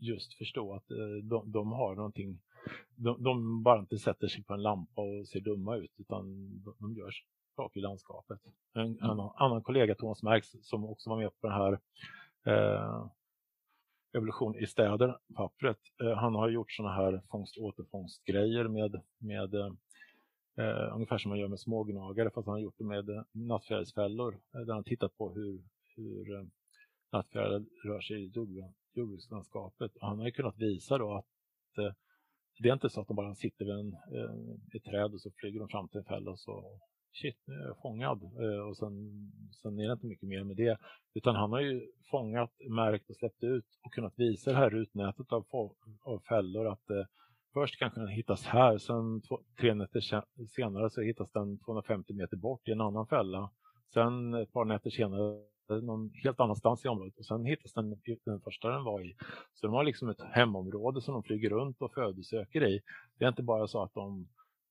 just 0.00 0.34
förstå 0.34 0.74
att 0.74 0.90
eh, 0.90 1.16
de, 1.22 1.52
de 1.52 1.72
har 1.72 1.94
någonting. 1.94 2.40
De, 2.96 3.22
de, 3.22 3.62
bara 3.62 3.80
inte 3.80 3.98
sätter 3.98 4.28
sig 4.28 4.44
på 4.44 4.54
en 4.54 4.62
lampa 4.62 5.02
och 5.02 5.28
ser 5.28 5.40
dumma 5.40 5.76
ut 5.76 5.92
utan 5.96 6.24
de, 6.64 6.74
de 6.78 6.94
gör 6.94 7.12
saker 7.56 7.80
i 7.80 7.82
landskapet. 7.82 8.40
En 8.72 8.98
mm. 8.98 9.20
annan, 9.20 9.62
kollega, 9.62 9.94
Thomas 9.94 10.22
Marx, 10.22 10.48
som 10.62 10.84
också 10.84 11.10
var 11.10 11.18
med 11.18 11.40
på 11.40 11.46
den 11.46 11.56
här 11.56 11.78
eh, 12.44 13.06
Evolution 14.14 14.56
i 14.56 14.66
städer, 14.66 15.18
pappret. 15.34 15.78
Eh, 16.02 16.16
han 16.16 16.34
har 16.34 16.48
gjort 16.48 16.72
sådana 16.72 16.94
här 16.94 17.22
fångst 17.30 17.58
återfångstgrejer 17.58 18.68
med, 18.68 19.00
med 19.18 19.54
eh, 19.54 19.72
eh 20.56 20.94
ungefär 20.94 21.18
som 21.18 21.28
man 21.28 21.38
gör 21.38 21.48
med 21.48 21.60
smågnagare 21.60 22.30
fast 22.30 22.46
han 22.46 22.52
har 22.52 22.60
gjort 22.60 22.78
det 22.78 22.84
med 22.84 23.08
eh, 23.08 23.22
nattfjärilsfällor 23.32 24.40
eh, 24.54 24.60
där 24.60 24.74
han 24.74 24.84
tittat 24.84 25.16
på 25.16 25.34
hur, 25.34 25.62
hur 25.96 26.34
eh, 26.34 26.44
nattfjärilar 27.12 27.64
rör 27.84 28.00
sig 28.00 28.24
i 28.24 28.32
jordbrukslandskapet. 28.94 29.92
Han 30.00 30.18
har 30.18 30.26
ju 30.26 30.32
kunnat 30.32 30.58
visa 30.58 30.98
då 30.98 31.14
att 31.14 31.78
eh, 31.78 31.92
det 32.58 32.68
är 32.68 32.72
inte 32.72 32.90
så 32.90 33.00
att 33.00 33.08
de 33.08 33.16
bara 33.16 33.34
sitter 33.34 33.64
vid 33.64 33.74
en, 33.74 33.92
eh, 33.92 34.76
ett 34.76 34.84
träd 34.84 35.14
och 35.14 35.20
så 35.20 35.30
flyger 35.30 35.60
de 35.60 35.68
fram 35.68 35.88
till 35.88 35.98
en 35.98 36.04
fälla 36.04 36.30
och 36.30 36.40
så 36.40 36.80
shit, 37.14 37.36
nu 37.44 37.54
är 37.54 37.66
jag 37.66 37.78
fångad. 37.78 38.22
Eh, 38.22 38.68
och 38.68 38.76
sen, 38.76 38.92
sen 39.62 39.78
är 39.78 39.86
det 39.86 39.92
inte 39.92 40.06
mycket 40.06 40.28
mer 40.28 40.44
med 40.44 40.56
det. 40.56 40.78
Utan 41.14 41.36
han 41.36 41.52
har 41.52 41.60
ju 41.60 41.86
fångat, 42.10 42.50
märkt 42.70 43.10
och 43.10 43.16
släppt 43.16 43.42
ut 43.42 43.66
och 43.84 43.92
kunnat 43.92 44.14
visa 44.16 44.50
det 44.50 44.56
här 44.56 44.70
rutnätet 44.70 45.32
av, 45.32 45.46
av 46.02 46.18
fällor 46.28 46.66
att 46.66 46.90
eh, 46.90 47.04
först 47.52 47.78
kanske 47.78 48.00
den 48.00 48.08
hittas 48.08 48.44
här, 48.44 48.78
sen 48.78 49.22
två, 49.22 49.40
tre 49.60 49.74
nätter 49.74 50.00
senare 50.46 50.90
så 50.90 51.00
hittas 51.00 51.30
den 51.30 51.58
250 51.58 52.12
meter 52.12 52.36
bort 52.36 52.68
i 52.68 52.72
en 52.72 52.80
annan 52.80 53.06
fälla. 53.06 53.50
Sen 53.94 54.34
ett 54.34 54.52
par 54.52 54.64
nätter 54.64 54.90
senare 54.90 55.40
någon 55.68 56.10
helt 56.14 56.40
annanstans 56.40 56.84
i 56.84 56.88
området 56.88 57.18
och 57.18 57.26
sen 57.26 57.44
hittas 57.44 57.72
den, 57.72 58.00
den 58.24 58.40
första 58.40 58.68
den 58.68 58.84
var 58.84 59.00
i. 59.00 59.16
Så 59.54 59.66
de 59.66 59.74
har 59.74 59.84
liksom 59.84 60.08
ett 60.08 60.20
hemområde 60.20 61.00
som 61.02 61.14
de 61.14 61.22
flyger 61.22 61.50
runt 61.50 61.82
och 61.82 61.94
födosöker 61.94 62.68
i. 62.68 62.80
Det 63.18 63.24
är 63.24 63.28
inte 63.28 63.42
bara 63.42 63.66
så 63.66 63.82
att 63.82 63.94
de 63.94 64.28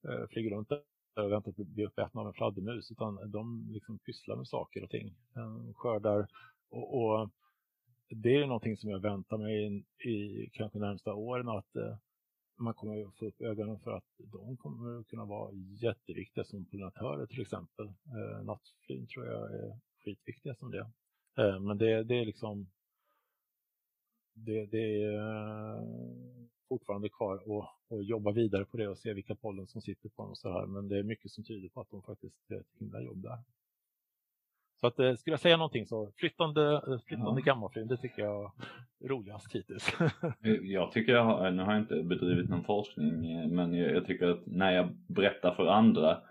eh, 0.07 0.27
flyger 0.29 0.55
runt 0.55 0.71
och 1.15 1.31
väntar 1.31 1.51
på 1.51 1.61
att 1.61 1.67
bli 1.67 1.85
uppätna 1.85 2.21
av 2.21 2.27
en 2.27 2.33
fladdermus 2.33 2.91
utan 2.91 3.31
de 3.31 3.67
liksom 3.71 3.99
pysslar 3.99 4.35
med 4.35 4.47
saker 4.47 4.83
och 4.83 4.89
ting. 4.89 5.07
Eh, 5.35 5.73
skördar 5.73 6.27
och, 6.69 7.03
och 7.03 7.29
det 8.09 8.35
är 8.35 8.47
någonting 8.47 8.77
som 8.77 8.89
jag 8.89 8.99
väntar 8.99 9.37
mig 9.37 9.83
i, 10.03 10.09
i 10.09 10.49
kanske 10.53 10.79
närmsta 10.79 11.13
åren 11.13 11.49
att 11.49 11.75
eh, 11.75 11.97
man 12.57 12.73
kommer 12.73 13.05
att 13.07 13.17
få 13.17 13.25
upp 13.25 13.41
ögonen 13.41 13.79
för 13.79 13.91
att 13.91 14.05
de 14.17 14.57
kommer 14.57 14.99
att 14.99 15.07
kunna 15.07 15.25
vara 15.25 15.51
jätteviktiga 15.81 16.43
som 16.43 16.65
pollinatörer 16.65 17.25
till 17.25 17.41
exempel. 17.41 17.85
Eh, 17.87 18.43
nattflyn 18.43 19.07
tror 19.07 19.25
jag 19.25 19.53
är 19.53 19.79
skitviktiga 20.05 20.55
som 20.55 20.71
det. 20.71 20.91
Eh, 21.37 21.59
men 21.59 21.77
det, 21.77 22.03
det 22.03 22.15
är 22.15 22.25
liksom 22.25 22.67
det, 24.33 24.65
det 24.65 25.03
är 25.03 25.13
eh, 25.13 26.42
fortfarande 26.69 27.09
kvar 27.09 27.35
att, 27.35 27.97
att 27.97 28.05
jobba 28.07 28.31
vidare 28.31 28.65
på 28.65 28.77
det 28.77 28.87
och 28.87 28.97
se 28.97 29.13
vilka 29.13 29.35
pollen 29.35 29.67
som 29.67 29.81
sitter 29.81 30.09
på 30.09 30.21
dem 30.21 30.31
och 30.31 30.37
så 30.37 30.51
här. 30.51 30.65
Men 30.65 30.89
det 30.89 30.99
är 30.99 31.03
mycket 31.03 31.31
som 31.31 31.43
tyder 31.43 31.69
på 31.69 31.81
att 31.81 31.91
de 31.91 32.01
faktiskt 32.01 32.49
gör 32.49 32.59
ett 32.59 32.79
himla 32.79 33.01
jobb 33.01 33.21
där. 33.21 33.37
Så 34.83 34.87
att, 34.87 34.99
eh, 34.99 35.15
skulle 35.15 35.33
jag 35.33 35.39
säga 35.39 35.57
någonting 35.57 35.85
så 35.85 36.11
flyttande, 36.17 36.73
eh, 36.87 36.99
flyttande 37.07 37.41
ja. 37.41 37.45
gammalfrun, 37.45 37.87
det 37.87 37.97
tycker 37.97 38.21
jag 38.21 38.51
är 39.03 39.07
roligast 39.07 39.55
hittills. 39.55 39.97
jag 40.61 40.91
tycker 40.91 41.11
jag 41.11 41.23
har, 41.23 41.51
nu 41.51 41.63
har 41.63 41.73
jag 41.73 41.81
inte 41.81 42.03
bedrivit 42.03 42.49
någon 42.49 42.63
forskning, 42.63 43.21
men 43.55 43.73
jag, 43.73 43.91
jag 43.91 44.05
tycker 44.05 44.27
att 44.27 44.45
när 44.45 44.71
jag 44.71 44.95
berättar 45.07 45.53
för 45.55 45.67
andra 45.67 46.21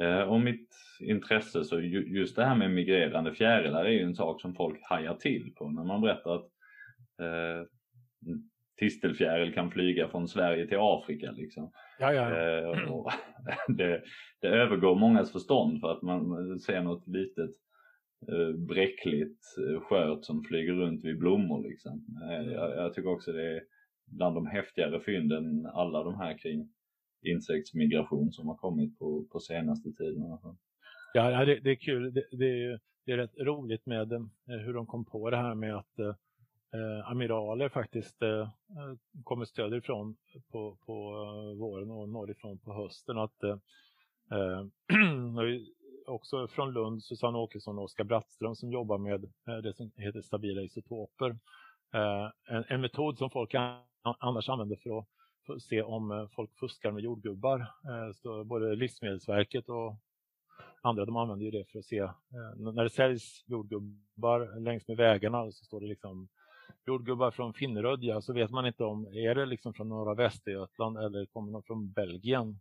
eh, 0.00 0.20
om 0.20 0.44
mitt 0.44 0.76
intresse 1.00 1.64
så 1.64 1.80
ju, 1.80 2.18
just 2.18 2.36
det 2.36 2.44
här 2.44 2.56
med 2.56 2.70
migrerande 2.70 3.34
fjärilar 3.34 3.84
är 3.84 3.90
ju 3.90 4.02
en 4.02 4.14
sak 4.14 4.40
som 4.40 4.54
folk 4.54 4.78
hajar 4.82 5.14
till 5.14 5.54
på 5.54 5.70
när 5.70 5.84
man 5.84 6.00
berättar 6.00 6.34
att 6.34 6.50
eh, 7.20 7.66
tistelfjäril 8.76 9.54
kan 9.54 9.70
flyga 9.70 10.08
från 10.08 10.28
Sverige 10.28 10.66
till 10.66 10.78
Afrika. 10.80 11.30
Liksom. 11.30 11.72
Ja, 11.98 12.12
ja, 12.12 12.30
ja. 12.30 12.72
Eh, 12.72 13.06
det, 13.68 14.02
det, 14.40 14.48
övergår 14.48 14.94
mångas 14.94 15.32
förstånd 15.32 15.80
för 15.80 15.92
att 15.92 16.02
man 16.02 16.58
ser 16.58 16.82
något 16.82 17.08
litet 17.08 17.50
eh, 18.28 18.56
bräckligt 18.56 19.40
eh, 19.58 19.80
skört 19.80 20.24
som 20.24 20.44
flyger 20.44 20.72
runt 20.72 21.04
vid 21.04 21.18
blommor. 21.18 21.68
Liksom. 21.68 22.06
Eh, 22.30 22.52
jag, 22.52 22.76
jag, 22.76 22.94
tycker 22.94 23.12
också 23.12 23.32
det 23.32 23.56
är 23.56 23.62
bland 24.06 24.34
de 24.34 24.46
häftigare 24.46 25.00
fynden 25.00 25.66
alla 25.66 26.02
de 26.02 26.14
här 26.14 26.38
kring 26.38 26.68
insektsmigration 27.22 28.32
som 28.32 28.48
har 28.48 28.56
kommit 28.56 28.98
på, 28.98 29.26
på 29.32 29.40
senaste 29.40 29.92
tiden. 29.92 30.38
Ja, 31.14 31.44
det, 31.44 31.60
det 31.60 31.70
är 31.70 31.76
kul. 31.76 32.14
Det, 32.14 32.24
det, 32.30 32.78
det, 33.06 33.12
är 33.12 33.16
rätt 33.16 33.38
roligt 33.38 33.86
med 33.86 34.30
hur 34.46 34.74
de 34.74 34.86
kom 34.86 35.04
på 35.04 35.30
det 35.30 35.36
här 35.36 35.54
med 35.54 35.76
att 35.76 36.16
eh, 36.72 37.10
amiraler 37.10 37.68
faktiskt 37.68 38.22
eh, 38.22 38.40
eh, 38.40 38.48
kommer 39.24 39.44
söderifrån 39.44 40.16
på, 40.52 40.78
på 40.86 40.92
eh, 40.92 41.58
våren 41.58 41.90
och 41.90 42.08
norrifrån 42.08 42.58
på 42.58 42.72
hösten. 42.72 43.18
Att, 43.18 43.42
eh, 43.42 43.58
eh 44.32 44.64
också 46.06 46.48
från 46.48 46.72
Lund, 46.72 47.04
Susanne 47.04 47.38
Åkesson 47.38 47.78
och 47.78 47.84
Oskar 47.84 48.04
Brattström 48.04 48.54
som 48.54 48.72
jobbar 48.72 48.98
med 48.98 49.24
eh, 49.24 49.56
det 49.62 49.74
som 49.74 49.90
heter 49.96 50.20
stabila 50.20 50.62
isotoper. 50.62 51.30
Eh, 51.94 52.30
en, 52.56 52.64
en, 52.68 52.80
metod 52.80 53.18
som 53.18 53.30
folk 53.30 53.54
an, 53.54 53.82
annars 54.02 54.48
använder 54.48 54.76
för 54.76 54.98
att, 54.98 55.06
för 55.46 55.54
att, 55.54 55.62
se 55.62 55.82
om 55.82 56.28
folk 56.36 56.58
fuskar 56.58 56.92
med 56.92 57.02
jordgubbar. 57.02 57.66
så 58.14 58.44
både 58.44 58.76
Livsmedelsverket 58.76 59.68
och 59.68 59.96
andra 60.82 61.04
de 61.04 61.16
använder 61.16 61.44
ju 61.44 61.50
det 61.50 61.64
för 61.64 61.78
att 61.78 61.84
se 61.84 62.08
när 62.56 62.84
det 62.84 62.90
säljs 62.90 63.44
jordgubbar 63.46 64.60
längs 64.60 64.88
med 64.88 64.96
vägarna 64.96 65.52
så 65.52 65.64
står 65.64 65.80
det 65.80 65.86
liksom 65.86 66.28
jordgubbar 66.86 67.30
från 67.30 67.54
Finnerödja 67.54 68.20
så 68.20 68.32
vet 68.32 68.50
man 68.50 68.66
inte 68.66 68.84
om 68.84 69.06
är 69.06 69.34
det 69.34 69.46
liksom 69.46 69.74
från 69.74 69.88
norra 69.88 70.14
Västergötland 70.14 70.98
eller 70.98 71.26
kommer 71.26 71.52
de 71.52 71.62
från 71.62 71.92
Belgien. 71.92 72.60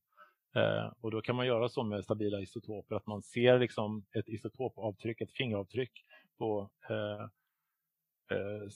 Eh, 0.56 0.94
och 1.02 1.12
då 1.12 1.22
kan 1.22 1.36
man 1.36 1.48
göra 1.48 1.70
så 1.70 1.84
med 1.84 2.04
stabila 2.04 2.42
isotoper 2.42 2.96
att 2.96 3.08
man 3.08 3.24
ser 3.24 3.60
liksom 3.60 4.06
ett 4.12 4.30
isotopavtryck, 4.30 5.22
ett 5.22 5.32
fingeravtryck 5.32 5.92
på 6.38 6.70
eh, 6.90 7.22
eh, 8.38 8.68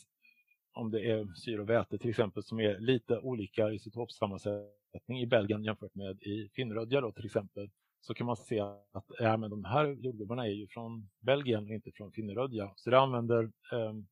om 0.73 0.91
det 0.91 1.09
är 1.09 1.27
syre 1.35 1.61
och 1.61 1.69
väte 1.69 1.97
till 1.97 2.09
exempel 2.09 2.43
som 2.43 2.59
är 2.59 2.79
lite 2.79 3.19
olika 3.19 3.71
isotopsammansättning 3.71 5.21
i 5.21 5.27
Belgien 5.27 5.63
jämfört 5.63 5.95
med 5.95 6.21
i 6.21 6.49
Finnerödja 6.53 7.01
då 7.01 7.11
till 7.11 7.25
exempel 7.25 7.69
så 8.01 8.13
kan 8.13 8.27
man 8.27 8.35
se 8.35 8.59
att 8.91 9.05
ja, 9.19 9.37
men 9.37 9.49
de 9.49 9.65
här 9.65 9.85
jordgubbarna 9.85 10.47
är 10.47 10.51
ju 10.51 10.67
från 10.67 11.09
Belgien 11.19 11.63
och 11.63 11.73
inte 11.73 11.91
från 11.91 12.11
Finnerödja. 12.11 12.71
Så 12.75 12.89
det 12.89 12.99
använder 12.99 13.51
ehm, 13.71 14.07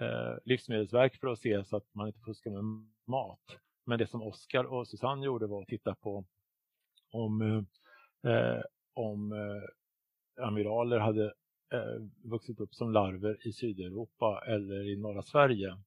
eh, 0.00 0.34
Livsmedelsverk 0.44 1.16
för 1.20 1.28
att 1.28 1.38
se 1.38 1.64
så 1.64 1.76
att 1.76 1.94
man 1.94 2.06
inte 2.06 2.20
fuskar 2.20 2.50
med 2.50 2.86
mat. 3.06 3.44
Men 3.86 3.98
det 3.98 4.06
som 4.06 4.22
Oskar 4.22 4.64
och 4.64 4.88
Susanne 4.88 5.26
gjorde 5.26 5.46
var 5.46 5.62
att 5.62 5.68
titta 5.68 5.94
på 5.94 6.24
om, 7.12 7.42
eh, 8.22 8.60
om 8.94 9.32
eh, 9.32 10.44
amiraler 10.46 10.98
hade 10.98 11.24
eh, 11.72 12.02
vuxit 12.24 12.60
upp 12.60 12.74
som 12.74 12.92
larver 12.92 13.46
i 13.46 13.52
Sydeuropa 13.52 14.42
eller 14.46 14.92
i 14.92 14.96
norra 14.96 15.22
Sverige. 15.22 15.78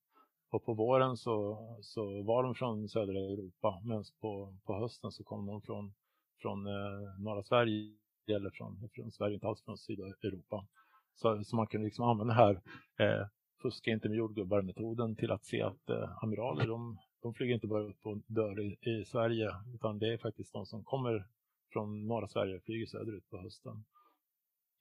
Och 0.50 0.66
på 0.66 0.74
våren 0.74 1.18
så, 1.18 1.58
så 1.82 2.24
var 2.24 2.44
de 2.44 2.56
från 2.56 2.90
södra 2.90 3.20
Europa 3.20 3.82
men 3.86 4.04
på, 4.22 4.58
på 4.66 4.80
hösten 4.80 5.12
så 5.12 5.24
kom 5.24 5.46
de 5.46 5.62
från, 5.62 5.94
från 6.42 6.68
eh, 6.68 7.20
norra 7.20 7.44
Sverige 7.44 7.92
eller 8.28 8.50
från, 8.50 8.90
från 8.96 9.12
Sverige, 9.12 9.34
inte 9.34 9.48
alls 9.48 9.64
från 9.64 9.78
Sydeuropa. 9.78 10.68
Så, 11.16 11.44
så 11.44 11.56
man 11.56 11.68
kan 11.68 11.84
liksom 11.84 12.06
använda 12.06 12.34
det 12.34 12.40
här 12.40 12.62
eh, 13.00 13.28
fuska 13.64 13.92
inte 13.92 14.10
med 14.10 14.18
jordgubbar-metoden 14.18 15.16
till 15.16 15.32
att 15.32 15.46
se 15.46 15.62
att 15.62 15.90
eh, 15.90 16.24
amiraler 16.24 16.68
de, 16.68 17.00
de 17.22 17.34
flyger 17.34 17.54
inte 17.54 17.68
bara 17.68 17.84
upp 17.84 18.06
och 18.06 18.18
dör 18.28 18.60
i, 18.60 18.78
i, 18.82 19.06
Sverige 19.06 19.52
utan 19.74 20.00
det 20.00 20.14
är 20.14 20.18
faktiskt 20.18 20.54
de 20.54 20.66
som 20.66 20.84
kommer 20.84 21.26
från 21.72 22.08
norra 22.08 22.28
Sverige 22.28 22.56
och 22.56 22.64
flyger 22.64 22.86
söderut 22.86 23.30
på 23.30 23.38
hösten. 23.38 23.86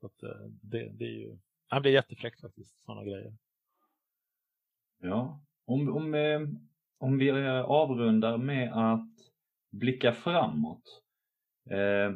Så 0.01 0.07
att, 0.07 0.23
eh, 0.23 0.47
det, 0.63 0.89
det, 0.89 1.05
är 1.05 1.19
ju 1.19 1.39
det 1.71 1.81
blir 1.81 1.93
jättefräckt 1.93 2.41
faktiskt, 2.41 2.85
sådana 2.85 3.05
grejer. 3.05 3.37
Ja, 4.99 5.41
om, 5.65 5.97
om, 5.97 6.15
eh, 6.15 6.41
om 6.99 7.19
vi 7.19 7.29
eh, 7.29 7.61
avrundar 7.61 8.39
med 8.39 8.73
att 8.73 9.09
blicka 9.71 10.13
framåt. 10.13 11.03
Eh, 11.71 12.13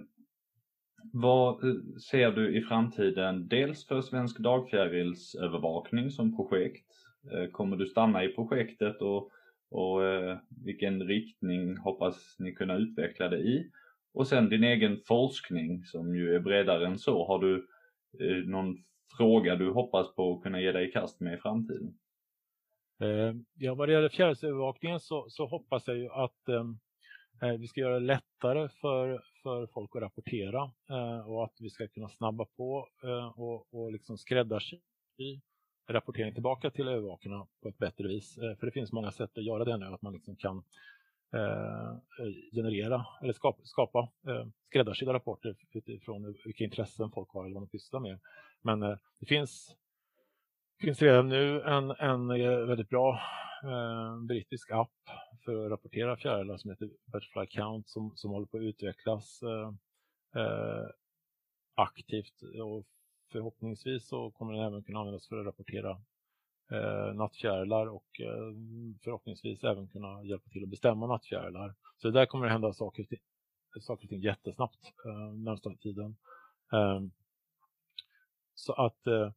vad 1.12 1.64
eh, 1.64 1.74
ser 2.10 2.30
du 2.30 2.58
i 2.58 2.62
framtiden, 2.62 3.48
dels 3.48 3.86
för 3.86 4.00
Svensk 4.00 4.38
dagfjärilsövervakning 4.38 6.10
som 6.10 6.36
projekt? 6.36 6.86
Eh, 7.32 7.50
kommer 7.50 7.76
du 7.76 7.86
stanna 7.86 8.24
i 8.24 8.28
projektet 8.28 9.02
och 9.02 9.30
och 9.70 10.04
eh, 10.04 10.38
vilken 10.64 11.02
riktning 11.02 11.76
hoppas 11.76 12.36
ni 12.38 12.52
kunna 12.52 12.76
utveckla 12.76 13.28
det 13.28 13.38
i? 13.38 13.70
Och 14.14 14.26
sen 14.26 14.48
din 14.48 14.64
egen 14.64 15.00
forskning 15.06 15.84
som 15.84 16.16
ju 16.16 16.34
är 16.34 16.40
bredare 16.40 16.86
än 16.86 16.98
så. 16.98 17.26
Har 17.26 17.38
du 17.38 17.66
någon 18.46 18.76
fråga 19.16 19.56
du 19.56 19.70
hoppas 19.70 20.14
på 20.14 20.32
att 20.32 20.42
kunna 20.42 20.60
ge 20.60 20.72
dig 20.72 20.88
i 20.88 20.92
kast 20.92 21.20
med 21.20 21.34
i 21.34 21.40
framtiden? 21.40 21.94
Ja, 23.54 23.74
vad 23.74 23.88
det 23.88 23.92
gäller 23.92 24.08
fjärilsövervakningen 24.08 25.00
så, 25.00 25.26
så 25.28 25.46
hoppas 25.46 25.86
jag 25.86 25.96
ju 25.96 26.08
att 26.10 26.48
eh, 26.48 27.52
vi 27.58 27.66
ska 27.66 27.80
göra 27.80 28.00
det 28.00 28.06
lättare 28.06 28.68
för, 28.68 29.22
för 29.46 29.66
folk 29.66 29.96
att 29.96 30.02
rapportera 30.02 30.70
eh, 30.90 31.30
och 31.30 31.44
att 31.44 31.54
vi 31.60 31.70
ska 31.70 31.88
kunna 31.88 32.08
snabba 32.08 32.44
på 32.44 32.88
eh, 33.02 33.40
och, 33.40 33.74
och 33.74 33.92
liksom 33.92 34.18
skräddarsy 34.18 34.78
rapportering 35.88 36.34
tillbaka 36.34 36.70
till 36.70 36.88
övervakarna 36.88 37.46
på 37.62 37.68
ett 37.68 37.78
bättre 37.78 38.08
vis. 38.08 38.38
Eh, 38.38 38.56
för 38.56 38.66
det 38.66 38.72
finns 38.72 38.92
många 38.92 39.10
sätt 39.10 39.38
att 39.38 39.44
göra 39.44 39.64
det 39.64 39.76
nu, 39.76 39.86
att 39.86 40.02
man 40.02 40.12
liksom 40.12 40.36
kan 40.36 40.62
eh, 41.34 41.90
eh 41.90 42.34
generera 42.52 43.06
eller 43.22 43.32
skapa, 43.32 43.64
skapa 43.64 43.98
eh, 44.28 44.46
skräddarsydda 44.68 45.12
rapporter 45.12 45.56
utifrån 45.72 46.36
vilka 46.44 46.64
intressen 46.64 47.10
folk 47.10 47.30
har 47.30 47.44
eller 47.44 47.54
vad 47.54 47.62
de 47.62 47.68
pysslar 47.68 48.00
med. 48.00 48.18
Men 48.62 48.82
eh, 48.82 48.96
det 49.20 49.26
finns, 49.26 49.76
finns 50.80 51.02
redan 51.02 51.28
nu 51.28 51.62
en, 51.62 51.90
en 51.90 52.30
eh, 52.30 52.66
väldigt 52.66 52.88
bra 52.88 53.20
eh, 53.62 54.20
brittisk 54.28 54.70
app 54.70 54.92
för 55.44 55.64
att 55.64 55.70
rapportera 55.70 56.16
fjärilar 56.16 56.56
som 56.56 56.70
heter 56.70 56.90
Butterfly 57.12 57.46
Count 57.46 57.88
som, 57.88 58.12
som 58.16 58.30
håller 58.30 58.46
på 58.46 58.56
att 58.56 58.62
utvecklas 58.62 59.42
eh, 59.42 59.72
eh, 60.42 60.86
aktivt 61.74 62.42
och 62.62 62.86
förhoppningsvis 63.32 64.08
så 64.08 64.30
kommer 64.30 64.52
den 64.52 64.62
även 64.62 64.82
kunna 64.82 64.98
användas 64.98 65.28
för 65.28 65.40
att 65.40 65.46
rapportera 65.46 65.90
eh, 66.72 67.14
nattfjärilar 67.14 67.86
och 67.86 68.20
eh, 68.20 68.52
förhoppningsvis 69.04 69.64
även 69.64 69.88
kunna 69.88 70.24
hjälpa 70.24 70.50
till 70.50 70.62
att 70.62 70.70
bestämma 70.70 71.06
nattfjärilar. 71.06 71.74
Så 71.96 72.10
där 72.10 72.26
kommer 72.26 72.46
det 72.46 72.52
hända 72.52 72.72
saker, 72.72 73.06
saker 73.80 74.04
och 74.04 74.10
ting 74.10 74.20
jättesnabbt 74.20 74.92
eh, 75.04 75.34
närmsta 75.34 75.74
tiden. 75.74 76.16
Eh, 76.72 77.00
så 78.54 78.72
att 78.72 79.06
eh, 79.06 79.30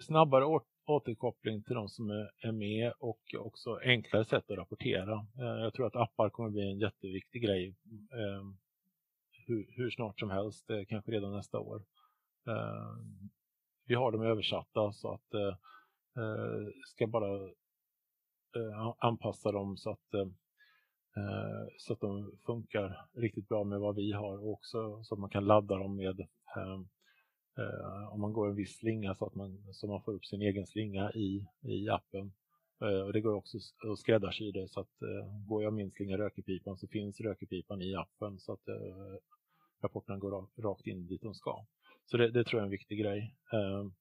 snabbare 0.00 0.44
återkoppling 0.86 1.62
till 1.62 1.74
de 1.74 1.88
som 1.88 2.10
är, 2.10 2.52
med 2.52 2.92
och 2.98 3.20
också 3.38 3.78
enklare 3.82 4.24
sätt 4.24 4.50
att 4.50 4.58
rapportera. 4.58 5.26
Eh, 5.38 5.62
jag 5.62 5.74
tror 5.74 5.86
att 5.86 5.96
appar 5.96 6.30
kommer 6.30 6.50
bli 6.50 6.70
en 6.70 6.78
jätteviktig 6.78 7.42
grej 7.42 7.74
ehm, 8.12 8.56
hur, 9.46 9.66
hur, 9.76 9.90
snart 9.90 10.20
som 10.20 10.30
helst, 10.30 10.70
eh, 10.70 10.84
kanske 10.88 11.12
redan 11.12 11.32
nästa 11.32 11.58
år. 11.58 11.82
Ehm, 12.46 13.30
vi 13.86 13.94
har 13.94 14.12
dem 14.12 14.22
översatta 14.22 14.92
så 14.92 15.14
att 15.14 15.34
eh, 15.34 15.56
ska 16.86 17.06
bara 17.06 17.50
anpassa 18.98 19.52
dem 19.52 19.76
så 19.76 19.90
att 19.90 20.28
så 21.78 21.92
att 21.92 22.00
de 22.00 22.38
funkar 22.46 23.06
riktigt 23.14 23.48
bra 23.48 23.64
med 23.64 23.80
vad 23.80 23.94
vi 23.94 24.12
har 24.12 24.38
och 24.38 24.52
också 24.52 25.02
så 25.04 25.14
att 25.14 25.20
man 25.20 25.30
kan 25.30 25.44
ladda 25.44 25.76
dem 25.76 25.96
med 25.96 26.20
ehm, 26.56 26.88
Eh, 27.58 28.12
om 28.12 28.20
man 28.20 28.32
går 28.32 28.48
en 28.48 28.54
viss 28.54 28.76
slinga 28.76 29.14
så 29.14 29.26
att 29.26 29.34
man, 29.34 29.58
så 29.72 29.86
man 29.86 30.02
får 30.02 30.14
upp 30.14 30.24
sin 30.24 30.42
egen 30.42 30.66
slinga 30.66 31.12
i, 31.12 31.46
i 31.62 31.88
appen. 31.88 32.32
Eh, 32.80 33.00
och 33.00 33.12
det 33.12 33.20
går 33.20 33.34
också 33.34 33.58
att 33.92 33.98
skräddarsy 33.98 34.52
det 34.52 34.68
så 34.68 34.80
att 34.80 35.02
eh, 35.02 35.46
går 35.48 35.62
jag 35.62 35.72
min 35.72 35.90
slinga 35.90 36.18
rökepipan 36.18 36.76
så 36.76 36.86
finns 36.86 37.20
rökepipan 37.20 37.82
i 37.82 37.94
appen 37.94 38.38
så 38.38 38.52
att 38.52 38.68
rapporterna 39.82 40.18
går 40.18 40.62
rakt 40.62 40.86
in 40.86 41.06
dit 41.06 41.22
de 41.22 41.34
ska. 41.34 41.66
Så 42.06 42.16
det, 42.16 42.30
det 42.30 42.44
tror 42.44 42.58
jag 42.58 42.62
är 42.62 42.66
en 42.66 42.70
viktig 42.70 42.98
grej. 42.98 43.36
Ehm, 43.52 43.92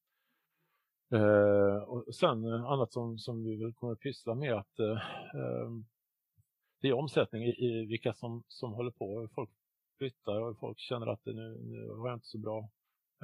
och 1.88 2.16
sen 2.16 2.46
annat 2.46 2.94
som, 2.94 3.20
som 3.20 3.44
vi 3.44 3.56
väl 3.56 3.74
kommer 3.74 3.94
att 3.94 4.00
pyssla 4.00 4.36
med 4.36 4.54
att 4.54 4.80
ehm, 4.80 5.86
det 6.82 6.88
är 6.88 6.94
omsättning 6.94 7.44
i, 7.44 7.50
i, 7.50 7.86
vilka 7.86 8.14
som, 8.14 8.44
som 8.48 8.74
håller 8.74 8.92
på. 8.92 9.28
Folk 9.36 9.50
flyttar 9.98 10.42
och 10.42 10.60
folk 10.60 10.80
känner 10.80 11.08
att 11.08 11.24
det 11.24 11.34
nu, 11.34 11.62
nu 11.64 11.90
har 11.90 12.08
jag 12.08 12.16
inte 12.16 12.28
så 12.28 12.38
bra 12.38 12.70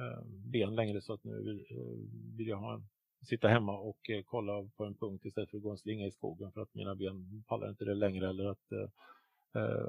Eh, 0.00 0.22
ben 0.24 0.74
längre 0.74 1.00
så 1.00 1.12
att 1.12 1.24
nu 1.24 1.42
vill, 1.42 1.66
eh, 1.70 2.36
vill 2.36 2.48
jag 2.48 2.56
ha 2.56 2.74
en, 2.74 2.88
sitta 3.28 3.48
hemma 3.48 3.78
och 3.78 4.10
eh, 4.10 4.22
kolla 4.24 4.68
på 4.76 4.84
en 4.84 4.94
punkt 4.94 5.24
istället 5.24 5.50
för 5.50 5.56
att 5.56 5.62
gå 5.62 5.70
en 5.70 5.78
slinga 5.78 6.06
i 6.06 6.10
skogen 6.10 6.52
för 6.52 6.60
att 6.60 6.74
mina 6.74 6.94
ben 6.94 7.44
pallar 7.48 7.68
inte 7.68 7.84
det 7.84 7.94
längre 7.94 8.28
eller 8.28 8.44
att 8.44 8.72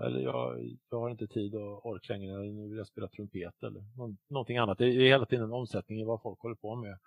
eller 0.05 0.19
jag, 0.19 0.75
jag 0.89 0.99
har 0.99 1.09
inte 1.09 1.27
tid 1.27 1.55
och 1.55 1.85
ork 1.85 2.09
längre 2.09 2.33
eller 2.33 2.51
nu 2.51 2.67
vill 2.67 2.77
jag 2.77 2.88
spela 2.88 3.07
trumpet 3.07 3.63
eller 3.63 3.83
någonting 4.27 4.57
annat. 4.57 4.77
Det 4.77 4.85
är 4.85 4.91
hela 4.91 5.25
tiden 5.25 5.45
en 5.45 5.53
omsättning 5.53 5.99
i 5.99 6.03
vad 6.03 6.21
folk 6.21 6.39
håller 6.39 6.55
på 6.55 6.75
med. 6.75 6.97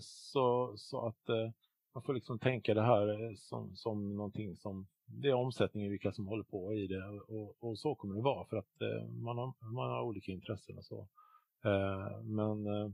Så, 0.00 0.74
så 0.76 1.06
att 1.06 1.52
man 1.94 2.02
får 2.02 2.14
liksom 2.14 2.38
tänka 2.38 2.74
det 2.74 2.82
här 2.82 3.34
som, 3.36 3.76
som 3.76 4.16
någonting 4.16 4.56
som 4.56 4.86
det 5.06 5.28
är 5.28 5.34
omsättning 5.34 5.84
i 5.84 5.88
vilka 5.88 6.12
som 6.12 6.26
håller 6.26 6.44
på 6.44 6.74
i 6.74 6.86
det 6.86 7.08
och, 7.08 7.56
och 7.60 7.78
så 7.78 7.94
kommer 7.94 8.14
det 8.14 8.22
vara 8.22 8.44
för 8.44 8.56
att 8.56 8.82
man 9.22 9.38
har, 9.38 9.72
man 9.72 9.90
har 9.90 10.02
olika 10.02 10.32
intressen 10.32 10.78
och 10.78 10.84
så. 10.84 11.08
Eh, 11.64 12.22
men, 12.22 12.66
eh, 12.66 12.90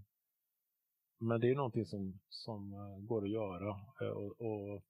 men 1.19 1.41
det 1.41 1.51
är 1.51 1.55
någonting 1.55 1.87
som, 1.87 2.21
som 2.29 2.73
eh, 2.73 2.99
går 2.99 3.25
att 3.25 3.31
göra 3.31 3.77
och, 4.15 4.41
och 4.41 4.83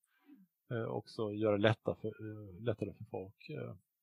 också 0.88 1.32
göra 1.32 1.56
det 1.56 1.62
lättare 1.62 1.94
för, 1.94 2.60
lättare 2.60 2.92
för 2.92 3.04
folk 3.04 3.50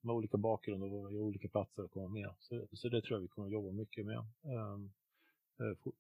med 0.02 0.15
olika 0.15 0.38
bakgrund 0.38 0.84
och 0.84 1.11
olika 1.11 1.48
platser 1.48 1.84
att 1.84 1.91
komma 1.91 2.07
med. 2.07 2.34
Så, 2.39 2.68
så 2.73 2.89
det 2.89 3.02
tror 3.02 3.18
jag 3.18 3.22
vi 3.22 3.27
kommer 3.27 3.48
att 3.48 3.52
jobba 3.53 3.72
mycket 3.72 4.06
med. 4.06 4.18
Ehm, 4.43 4.91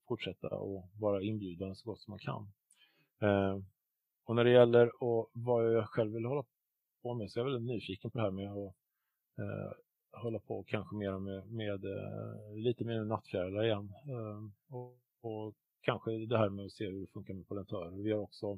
fortsätta 0.07 0.47
och 0.47 0.89
vara 0.99 1.21
inbjudande 1.21 1.75
så 1.75 1.89
gott 1.89 1.99
som 1.99 2.11
man 2.11 2.19
kan. 2.19 2.51
Ehm, 3.19 3.65
och 4.23 4.35
när 4.35 4.43
det 4.43 4.51
gäller 4.51 5.03
och 5.03 5.29
vad 5.33 5.73
jag 5.73 5.89
själv 5.89 6.13
vill 6.13 6.25
hålla 6.25 6.43
på 7.01 7.13
med 7.13 7.31
så 7.31 7.39
är 7.39 7.45
jag 7.45 7.51
väldigt 7.51 7.75
nyfiken 7.75 8.11
på 8.11 8.17
det 8.17 8.23
här 8.23 8.31
med 8.31 8.51
att 8.51 8.75
hålla 10.11 10.39
på 10.39 10.63
kanske 10.63 10.95
mer 10.95 11.19
med, 11.19 11.51
med 11.51 11.81
lite 12.55 12.85
mer 12.85 13.03
nattfjärilar 13.03 13.63
igen. 13.63 13.93
Ehm, 14.05 14.51
och, 14.69 14.97
och, 15.21 15.55
kanske 15.81 16.11
det 16.11 16.37
här 16.37 16.49
med 16.49 16.65
att 16.65 16.71
se 16.71 16.89
hur 16.89 17.01
det 17.01 17.07
funkar 17.07 17.33
med 17.33 17.47
polentörer. 17.47 18.03
Vi 18.03 18.11
har 18.11 18.19
också 18.19 18.51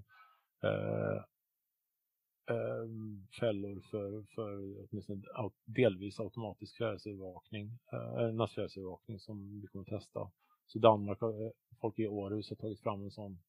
uh, 0.64 1.24
fällor 3.40 3.82
för, 3.92 4.24
för 4.36 4.76
åtminstone 4.90 5.22
delvis 5.66 6.20
automatisk 6.20 6.78
fjärilsövervakning, 6.78 7.80
eh, 7.94 8.34
nattfjärilsövervakning 8.34 9.20
som 9.20 9.62
vi 9.62 9.68
kommer 9.68 9.84
att 9.84 10.02
testa. 10.02 10.32
Så 10.66 10.80
Danmark, 10.80 11.22
eh, 11.22 11.30
folk 11.82 12.00
i 12.00 12.08
Århus 12.08 12.50
har 12.50 12.56
tagit 12.56 12.80
fram 12.80 13.04
en 13.04 13.12
sån 13.12 13.40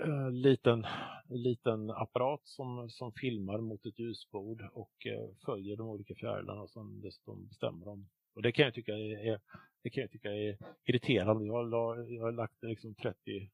eh, 0.00 0.30
liten, 0.30 0.86
liten 1.28 1.90
apparat 1.90 2.40
som, 2.44 2.90
som 2.90 3.12
filmar 3.12 3.58
mot 3.58 3.86
ett 3.86 3.98
ljusbord 3.98 4.62
och 4.72 5.06
eh, 5.06 5.28
följer 5.46 5.76
de 5.76 5.88
olika 5.88 6.14
fjärilarna 6.14 6.60
och 6.60 6.70
som 6.70 7.00
dessutom 7.00 7.46
bestämmer 7.48 7.86
dem. 7.86 8.08
Och 8.34 8.42
det 8.42 8.52
kan 8.52 8.64
jag 8.64 8.74
tycka 8.74 8.92
är, 8.92 9.40
det 9.82 9.90
kan 9.90 10.00
jag 10.00 10.10
tycka 10.10 10.28
är 10.28 10.58
irriterande. 10.84 11.46
Jag 11.46 11.52
har, 11.52 12.12
jag 12.12 12.22
har 12.22 12.32
lagt 12.32 12.62
liksom 12.62 12.94
30-40 12.94 13.48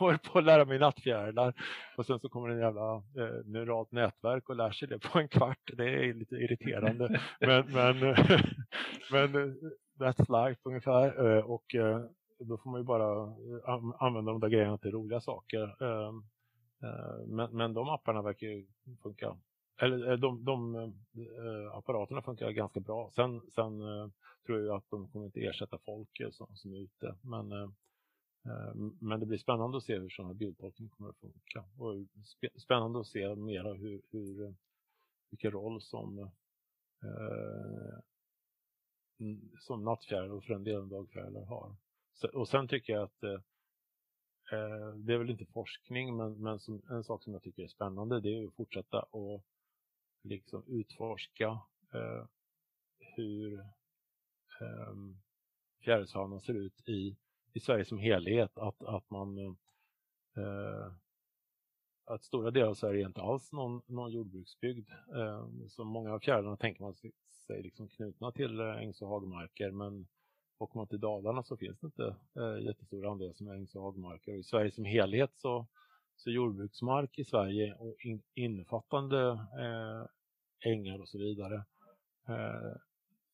år 0.00 0.18
på 0.32 0.38
att 0.38 0.44
lära 0.44 0.64
mig 0.64 0.78
nattfjärilar 0.78 1.54
och 1.96 2.06
sen 2.06 2.20
så 2.20 2.28
kommer 2.28 2.48
en 2.48 2.58
jävla 2.58 2.94
eh, 2.96 3.44
neuralt 3.44 3.92
nätverk 3.92 4.48
och 4.48 4.56
lär 4.56 4.70
sig 4.70 4.88
det 4.88 4.98
på 4.98 5.18
en 5.18 5.28
kvart. 5.28 5.70
Det 5.76 5.84
är 5.84 6.14
lite 6.14 6.34
irriterande. 6.34 7.20
men, 7.40 7.72
men, 7.72 7.98
men 9.10 9.34
eh, 9.34 9.54
that's 9.98 10.48
life 10.48 10.60
ungefär. 10.64 11.26
Eh, 11.26 11.44
och 11.44 11.74
då 12.38 12.58
får 12.58 12.70
man 12.70 12.80
ju 12.80 12.84
bara 12.84 13.22
eh, 13.22 13.92
använda 13.98 14.32
de 14.32 14.40
där 14.40 14.48
grejerna 14.48 14.78
till 14.78 14.90
roliga 14.90 15.20
saker. 15.20 15.82
Ehm, 15.82 16.24
eh, 16.82 17.26
men, 17.26 17.56
men 17.56 17.74
de 17.74 17.88
apparna 17.88 18.22
verkar 18.22 18.46
ju 18.46 18.66
funka. 19.02 19.36
Eller 19.80 20.10
eh, 20.10 20.18
de, 20.18 20.44
de 20.44 20.92
apparaterna 21.72 22.22
funkar 22.22 22.50
ganska 22.50 22.80
bra. 22.80 23.10
Sen, 23.14 23.40
sen 23.54 23.80
tror 24.46 24.60
jag 24.60 24.76
att 24.76 24.90
de 24.90 25.08
kommer 25.08 25.26
inte 25.26 25.40
ersätta 25.40 25.78
folk 25.78 26.20
som, 26.32 26.56
som 26.56 26.72
är 26.72 26.78
ute. 26.78 27.16
Men, 27.22 27.74
men 29.00 29.20
det 29.20 29.26
blir 29.26 29.38
spännande 29.38 29.76
att 29.76 29.84
se 29.84 29.98
hur 29.98 30.08
sådana 30.08 30.34
bildtolkning 30.34 30.88
kommer 30.88 31.10
att 31.10 31.18
funka. 31.18 31.64
Och 31.78 31.94
spännande 32.62 33.00
att 33.00 33.06
se 33.06 33.34
mera 33.34 33.72
hur, 33.72 34.02
hur, 34.10 34.54
vilken 35.30 35.50
roll 35.50 35.80
som 35.80 36.30
mm, 39.20 39.50
som 39.60 39.84
nattfjärilar 39.84 40.34
och 40.34 40.44
för 40.44 40.52
den 40.52 40.64
delen 40.64 40.88
dagfjärilar 40.88 41.44
har. 41.44 41.76
Och 42.32 42.48
sen 42.48 42.68
tycker 42.68 42.92
jag 42.92 43.02
att 43.02 43.22
eh, 43.22 43.40
eh, 44.52 44.94
det 44.96 45.14
är 45.14 45.18
väl 45.18 45.30
inte 45.30 45.46
forskning, 45.46 46.16
men, 46.16 46.42
men 46.42 46.58
som, 46.58 46.82
en 46.90 47.04
sak 47.04 47.22
som 47.22 47.32
jag 47.32 47.42
tycker 47.42 47.62
är 47.62 47.68
spännande 47.68 48.20
det 48.20 48.28
är 48.28 48.46
att 48.46 48.54
fortsätta 48.54 48.98
att 48.98 49.42
liksom 50.22 50.64
utforska 50.66 51.48
eh, 51.94 52.26
hur 52.98 53.60
eh, 54.60 54.94
fjärilsfaunan 55.84 56.40
ser 56.40 56.54
ut 56.54 56.88
i, 56.88 57.16
i 57.52 57.60
Sverige 57.60 57.84
som 57.84 57.98
helhet. 57.98 58.58
Att, 58.58 58.82
att 58.82 59.10
man 59.10 59.38
eh, 60.36 60.92
att 62.06 62.24
stora 62.24 62.50
delar 62.50 62.68
av 62.68 62.74
Sverige 62.74 63.04
är 63.04 63.06
inte 63.06 63.22
alls 63.22 63.52
någon, 63.52 63.82
någon 63.86 64.12
jordbruksbygd. 64.12 64.90
Eh, 64.90 65.48
så 65.68 65.84
många 65.84 66.12
av 66.12 66.18
fjärilarna 66.18 66.56
tänker 66.56 66.82
man 66.82 66.94
sig 67.46 67.62
liksom 67.62 67.88
knutna 67.88 68.32
till 68.32 68.60
eh, 68.60 68.76
ängs 68.76 69.02
och 69.02 69.08
hagmarker 69.08 69.70
men 69.70 70.06
Åker 70.58 70.78
man 70.78 70.86
till 70.86 71.00
Dalarna 71.00 71.42
så 71.42 71.56
finns 71.56 71.80
det 71.80 71.86
inte 71.86 72.16
eh, 72.36 72.64
jättestora 72.66 73.10
andelar 73.10 73.32
som 73.32 73.48
är 73.48 73.54
ängs 73.54 73.74
och 73.74 73.82
hagmarker. 73.82 74.32
Och 74.32 74.38
I 74.38 74.42
Sverige 74.42 74.70
som 74.70 74.84
helhet 74.84 75.30
så, 75.36 75.66
Så 76.16 76.30
jordbruksmark 76.30 77.18
i 77.18 77.24
Sverige 77.24 77.74
och 77.74 77.96
in, 78.00 78.22
innefattande 78.34 79.30
eh, 79.30 80.06
ängar 80.72 81.00
och 81.00 81.08
så 81.08 81.18
vidare. 81.18 81.64
Eh, 82.28 82.76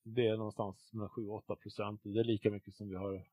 det 0.03 0.27
är 0.27 0.37
någonstans 0.37 0.93
mellan 0.93 1.09
7-8 1.09 1.55
procent. 1.57 2.01
Det 2.05 2.21
är 2.21 2.25
lika 2.25 2.51
mycket 2.51 2.75
som 2.75 2.89
vi 2.89 2.95
har 2.95 3.25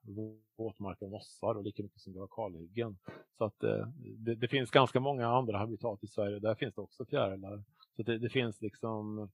våtmarker 0.56 1.06
och 1.06 1.12
mossar 1.12 1.56
och 1.56 1.64
lika 1.64 1.84
mycket 1.84 2.02
som 2.02 2.14
vi 2.14 2.20
har 2.20 2.28
kalhyggen. 2.28 2.98
Så 3.38 3.46
att 3.46 3.64
eh, 3.64 3.88
det, 3.98 4.36
det, 4.36 4.48
finns 4.48 4.72
ganska 4.72 5.00
många 5.00 5.28
andra 5.28 5.58
habitat 5.58 6.04
i 6.04 6.08
Sverige. 6.08 6.40
Där 6.40 6.56
finns 6.56 6.76
det 6.76 6.82
också 6.82 7.06
fjärilar. 7.06 7.64
Så 7.96 8.04
det, 8.04 8.18
det, 8.18 8.30
finns 8.30 8.62
liksom 8.62 9.30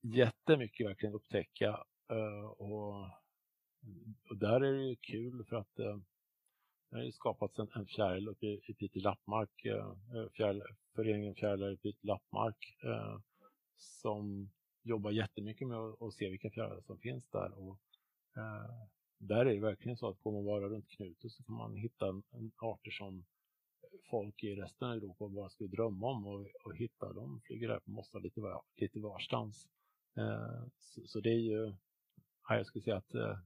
jättemycket 0.00 0.86
verkligen 0.86 1.14
upptäcka 1.14 1.84
Eh, 2.10 2.46
och, 2.46 3.00
och 4.30 4.36
där 4.36 4.60
är 4.60 4.72
det 4.72 4.84
ju 4.84 4.96
kul 4.96 5.44
för 5.44 5.56
att 5.56 5.78
eh, 5.78 5.96
det 6.90 6.96
har 6.96 7.04
ju 7.04 7.12
skapats 7.12 7.58
en, 7.58 7.68
en 7.74 7.86
fjäril 7.86 8.28
uppe 8.28 8.46
i, 8.46 8.60
i 8.66 8.74
Piteå 8.74 9.02
lappmark, 9.02 9.64
eh, 9.64 9.86
eh 10.14 10.28
fjäril, 10.36 10.62
föreningen 10.94 11.34
Fjärilar 11.34 11.72
i 11.72 11.76
Piteå 11.76 12.06
lappmark 12.06 12.76
eh, 12.82 13.18
som 13.76 14.50
jobbar 14.82 15.10
jättemycket 15.10 15.68
med 15.68 15.78
att, 15.78 16.00
och 16.00 16.14
se 16.14 16.30
vilka 16.30 16.50
fjärilar 16.50 16.80
som 16.80 16.98
finns 16.98 17.30
där. 17.30 17.58
Och, 17.58 17.78
eh, 18.36 18.88
där 19.18 19.46
är 19.46 19.54
det 19.54 19.60
verkligen 19.60 19.96
så 19.96 20.08
att 20.08 20.22
går 20.22 20.32
man 20.32 20.44
bara 20.44 20.68
runt 20.68 20.88
knuten 20.88 21.30
så 21.30 21.42
kan 21.42 21.54
man 21.54 21.76
hitta 21.76 22.08
en, 22.08 22.22
en 22.30 22.52
arter 22.56 22.90
som 22.90 23.24
folk 24.10 24.44
i 24.44 24.56
resten 24.56 24.88
av 24.88 24.94
Europa 24.94 25.28
bara 25.28 25.50
skulle 25.50 25.70
drömma 25.70 26.06
om 26.06 26.26
och, 26.26 26.46
och 26.64 26.76
hitta. 26.76 27.12
De 27.12 27.40
flyger 27.40 27.68
där 27.68 27.80
på 27.80 27.90
mossa 27.90 28.18
lite, 28.18 28.40
var, 28.40 28.62
lite 28.76 29.00
varstans. 29.00 29.68
Eh, 30.16 30.64
så, 30.78 31.06
så, 31.06 31.20
det 31.20 31.30
är 31.30 31.40
ju, 31.40 31.74
jag 32.48 32.66
skulle 32.66 32.82
säga 32.82 32.96
att 32.96 33.14
eh, 33.14 33.38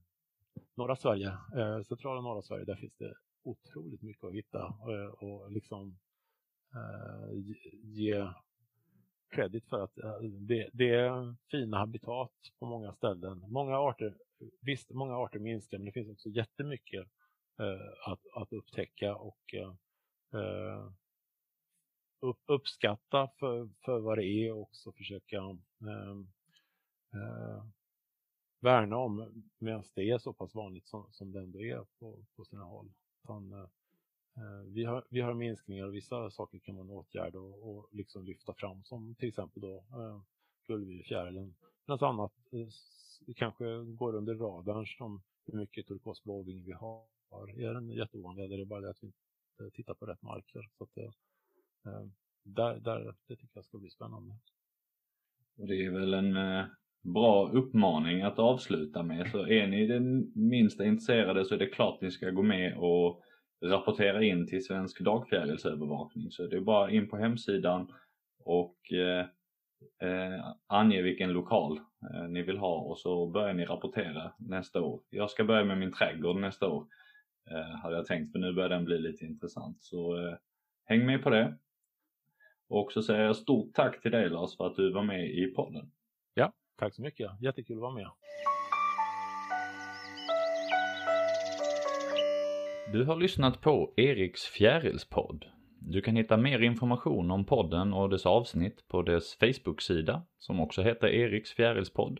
norra 0.75 0.95
Sverige, 0.95 1.27
eh, 1.55 1.81
centrala 1.81 2.17
och 2.17 2.23
norra 2.23 2.41
Sverige, 2.41 2.65
där 2.65 2.75
finns 2.75 2.97
det 2.97 3.13
otroligt 3.43 4.01
mycket 4.01 4.23
att 4.23 4.33
hitta 4.33 4.65
och, 4.65 5.23
och 5.23 5.51
liksom 5.51 5.99
eh, 6.75 7.55
ge 7.83 8.27
credit 9.29 9.69
för 9.69 9.83
att 9.83 9.97
eh, 9.97 10.19
det, 10.21 10.69
det, 10.73 10.89
är 10.89 11.35
fina 11.51 11.77
habitat 11.77 12.33
på 12.59 12.65
många 12.65 12.93
ställen. 12.93 13.45
Många 13.47 13.77
arter, 13.77 14.17
visst, 14.61 14.89
många 14.91 15.15
arter 15.15 15.39
minskar, 15.39 15.77
men 15.77 15.85
det 15.85 15.91
finns 15.91 16.09
också 16.09 16.29
jättemycket 16.29 17.07
eh, 17.59 18.11
att, 18.11 18.21
att 18.33 18.53
upptäcka 18.53 19.15
och 19.15 19.53
eh, 19.53 19.73
eh 20.41 20.91
upp, 22.21 22.39
uppskatta 22.45 23.29
för, 23.39 23.69
för 23.85 23.99
vad 23.99 24.17
det 24.17 24.25
är 24.25 24.53
och 24.53 24.61
också 24.61 24.91
försöka 24.91 25.37
eh, 25.37 26.15
eh, 27.13 27.63
värna 28.59 28.97
om 28.97 29.43
medan 29.57 29.83
det 29.95 30.09
är 30.09 30.17
så 30.17 30.33
pass 30.33 30.55
vanligt 30.55 30.87
som, 30.87 31.07
som 31.11 31.31
det 31.31 31.39
ändå 31.39 31.61
är 31.61 31.85
på, 31.99 32.25
på 32.35 32.45
sina 32.45 32.63
håll. 32.63 32.91
Utan, 33.23 33.53
eh, 33.53 33.69
eh, 34.37 34.63
vi 34.67 34.83
har, 34.83 35.05
vi 35.09 35.21
har 35.21 35.33
minskningar 35.33 35.85
och 35.85 35.95
vissa 35.95 36.31
saker 36.31 36.59
kan 36.59 36.75
man 36.75 36.89
åtgärda 36.89 37.39
och, 37.39 37.69
och 37.69 37.89
liksom 37.91 38.25
lyfta 38.25 38.53
fram 38.53 38.83
som 38.83 39.15
till 39.15 39.29
exempel 39.29 39.61
då 39.61 39.75
eh, 39.77 40.21
gullvivfjärilen. 40.67 41.55
Något 41.85 42.01
annat 42.01 42.33
eh, 42.51 42.67
kanske 43.35 43.83
går 43.83 44.15
under 44.15 44.35
radarn 44.35 44.85
som 44.85 45.21
hur 45.45 45.59
mycket 45.59 45.87
turkosblåvinge 45.87 46.63
vi 46.65 46.71
har. 46.71 47.05
Är 47.57 47.73
den 47.73 47.89
jätteovanlig 47.89 48.43
eller 48.43 48.55
är 48.55 48.59
det 48.59 48.65
bara 48.65 48.81
det 48.81 48.89
att 48.89 49.03
vi 49.03 49.07
inte 49.07 49.75
tittar 49.75 49.93
på 49.93 50.05
rätt 50.05 50.21
marker. 50.21 50.69
Så 50.77 50.83
att, 50.83 50.97
eh, 50.97 51.11
där, 52.43 52.79
där, 52.79 53.15
det 53.27 53.35
tycker 53.35 53.57
jag 53.57 53.65
ska 53.65 53.77
bli 53.77 53.89
spännande. 53.89 54.35
Och 55.57 55.67
det 55.67 55.85
är 55.85 55.91
väl 55.91 56.13
en 56.13 56.37
eh, 56.37 56.65
bra 57.01 57.49
uppmaning 57.49 58.21
att 58.21 58.39
avsluta 58.39 59.03
med. 59.03 59.31
Så 59.31 59.47
är 59.47 59.67
ni 59.67 59.87
den 59.87 60.31
minsta 60.35 60.85
intresserade 60.85 61.45
så 61.45 61.55
är 61.55 61.59
det 61.59 61.67
klart 61.67 62.01
ni 62.01 62.11
ska 62.11 62.29
gå 62.29 62.41
med 62.41 62.77
och 62.77 63.21
rapportera 63.61 64.23
in 64.23 64.47
till 64.47 64.65
Svensk 64.65 64.99
dagfjärilsövervakning 64.99 66.31
så 66.31 66.47
det 66.47 66.55
är 66.55 66.61
bara 66.61 66.91
in 66.91 67.09
på 67.09 67.17
hemsidan 67.17 67.93
och 68.39 68.93
eh, 68.93 69.25
eh, 70.09 70.45
ange 70.67 71.01
vilken 71.01 71.33
lokal 71.33 71.79
eh, 72.13 72.27
ni 72.29 72.41
vill 72.41 72.57
ha 72.57 72.79
och 72.79 72.99
så 72.99 73.27
börjar 73.27 73.53
ni 73.53 73.65
rapportera 73.65 74.31
nästa 74.37 74.81
år. 74.81 75.01
Jag 75.09 75.31
ska 75.31 75.43
börja 75.43 75.65
med 75.65 75.77
min 75.77 75.93
trädgård 75.93 76.35
nästa 76.35 76.67
år 76.69 76.87
eh, 77.51 77.79
hade 77.81 77.95
jag 77.95 78.05
tänkt 78.05 78.31
för 78.31 78.39
nu 78.39 78.53
börjar 78.53 78.69
den 78.69 78.85
bli 78.85 78.99
lite 78.99 79.25
intressant 79.25 79.83
så 79.83 80.27
eh, 80.27 80.35
häng 80.85 81.05
med 81.05 81.23
på 81.23 81.29
det. 81.29 81.57
Och 82.67 82.91
så 82.91 83.01
säger 83.01 83.23
jag 83.23 83.35
stort 83.35 83.73
tack 83.73 84.01
till 84.01 84.11
dig 84.11 84.29
Lars 84.29 84.57
för 84.57 84.67
att 84.67 84.75
du 84.75 84.91
var 84.91 85.03
med 85.03 85.29
i 85.29 85.53
podden. 85.55 85.91
Ja, 86.33 86.53
tack 86.79 86.95
så 86.95 87.01
mycket. 87.01 87.31
Jättekul 87.41 87.77
att 87.77 87.81
vara 87.81 87.93
med. 87.93 88.07
Du 92.91 93.03
har 93.03 93.15
lyssnat 93.15 93.61
på 93.61 93.93
Eriks 93.95 94.45
fjärilspodd. 94.45 95.45
Du 95.79 96.01
kan 96.01 96.15
hitta 96.15 96.37
mer 96.37 96.59
information 96.61 97.31
om 97.31 97.45
podden 97.45 97.93
och 97.93 98.09
dess 98.09 98.25
avsnitt 98.25 98.87
på 98.87 99.01
dess 99.01 99.35
Facebook-sida 99.35 100.21
som 100.39 100.59
också 100.59 100.81
heter 100.81 101.07
Eriks 101.07 101.53
fjärilspodd. 101.53 102.19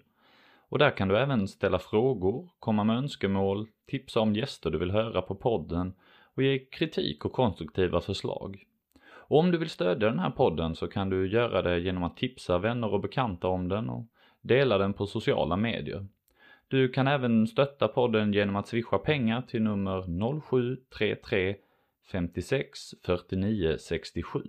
Och 0.69 0.79
där 0.79 0.97
kan 0.97 1.07
du 1.07 1.17
även 1.17 1.47
ställa 1.47 1.79
frågor, 1.79 2.49
komma 2.59 2.83
med 2.83 2.97
önskemål, 2.97 3.67
tipsa 3.87 4.19
om 4.19 4.35
gäster 4.35 4.69
du 4.69 4.77
vill 4.77 4.91
höra 4.91 5.21
på 5.21 5.35
podden 5.35 5.93
och 6.35 6.43
ge 6.43 6.59
kritik 6.59 7.25
och 7.25 7.31
konstruktiva 7.31 8.01
förslag. 8.01 8.63
Och 9.11 9.39
om 9.39 9.51
du 9.51 9.57
vill 9.57 9.69
stödja 9.69 10.09
den 10.09 10.19
här 10.19 10.29
podden 10.29 10.75
så 10.75 10.87
kan 10.87 11.09
du 11.09 11.31
göra 11.31 11.61
det 11.61 11.79
genom 11.79 12.03
att 12.03 12.17
tipsa 12.17 12.57
vänner 12.57 12.93
och 12.93 13.01
bekanta 13.01 13.47
om 13.47 13.67
den 13.67 13.89
och 13.89 14.05
dela 14.41 14.77
den 14.77 14.93
på 14.93 15.07
sociala 15.07 15.55
medier. 15.55 16.05
Du 16.67 16.89
kan 16.89 17.07
även 17.07 17.47
stötta 17.47 17.87
podden 17.87 18.33
genom 18.33 18.55
att 18.55 18.67
swisha 18.67 18.97
pengar 18.97 19.41
till 19.41 19.61
nummer 19.61 20.01
0733 20.41 21.55
56 22.11 22.79
49 23.05 23.77
67. 23.79 24.43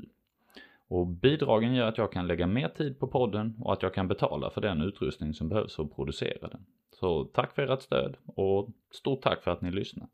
Och 0.88 1.06
bidragen 1.06 1.74
gör 1.74 1.88
att 1.88 1.98
jag 1.98 2.12
kan 2.12 2.26
lägga 2.26 2.46
mer 2.46 2.68
tid 2.68 2.98
på 2.98 3.06
podden 3.06 3.56
och 3.60 3.72
att 3.72 3.82
jag 3.82 3.94
kan 3.94 4.08
betala 4.08 4.50
för 4.50 4.60
den 4.60 4.82
utrustning 4.82 5.34
som 5.34 5.48
behövs 5.48 5.76
för 5.76 5.82
att 5.82 5.94
producera 5.96 6.48
den. 6.48 6.64
Så 6.92 7.24
tack 7.24 7.54
för 7.54 7.62
ert 7.62 7.82
stöd 7.82 8.16
och 8.24 8.68
stort 8.90 9.22
tack 9.22 9.42
för 9.42 9.50
att 9.50 9.60
ni 9.60 9.70
lyssnat. 9.70 10.08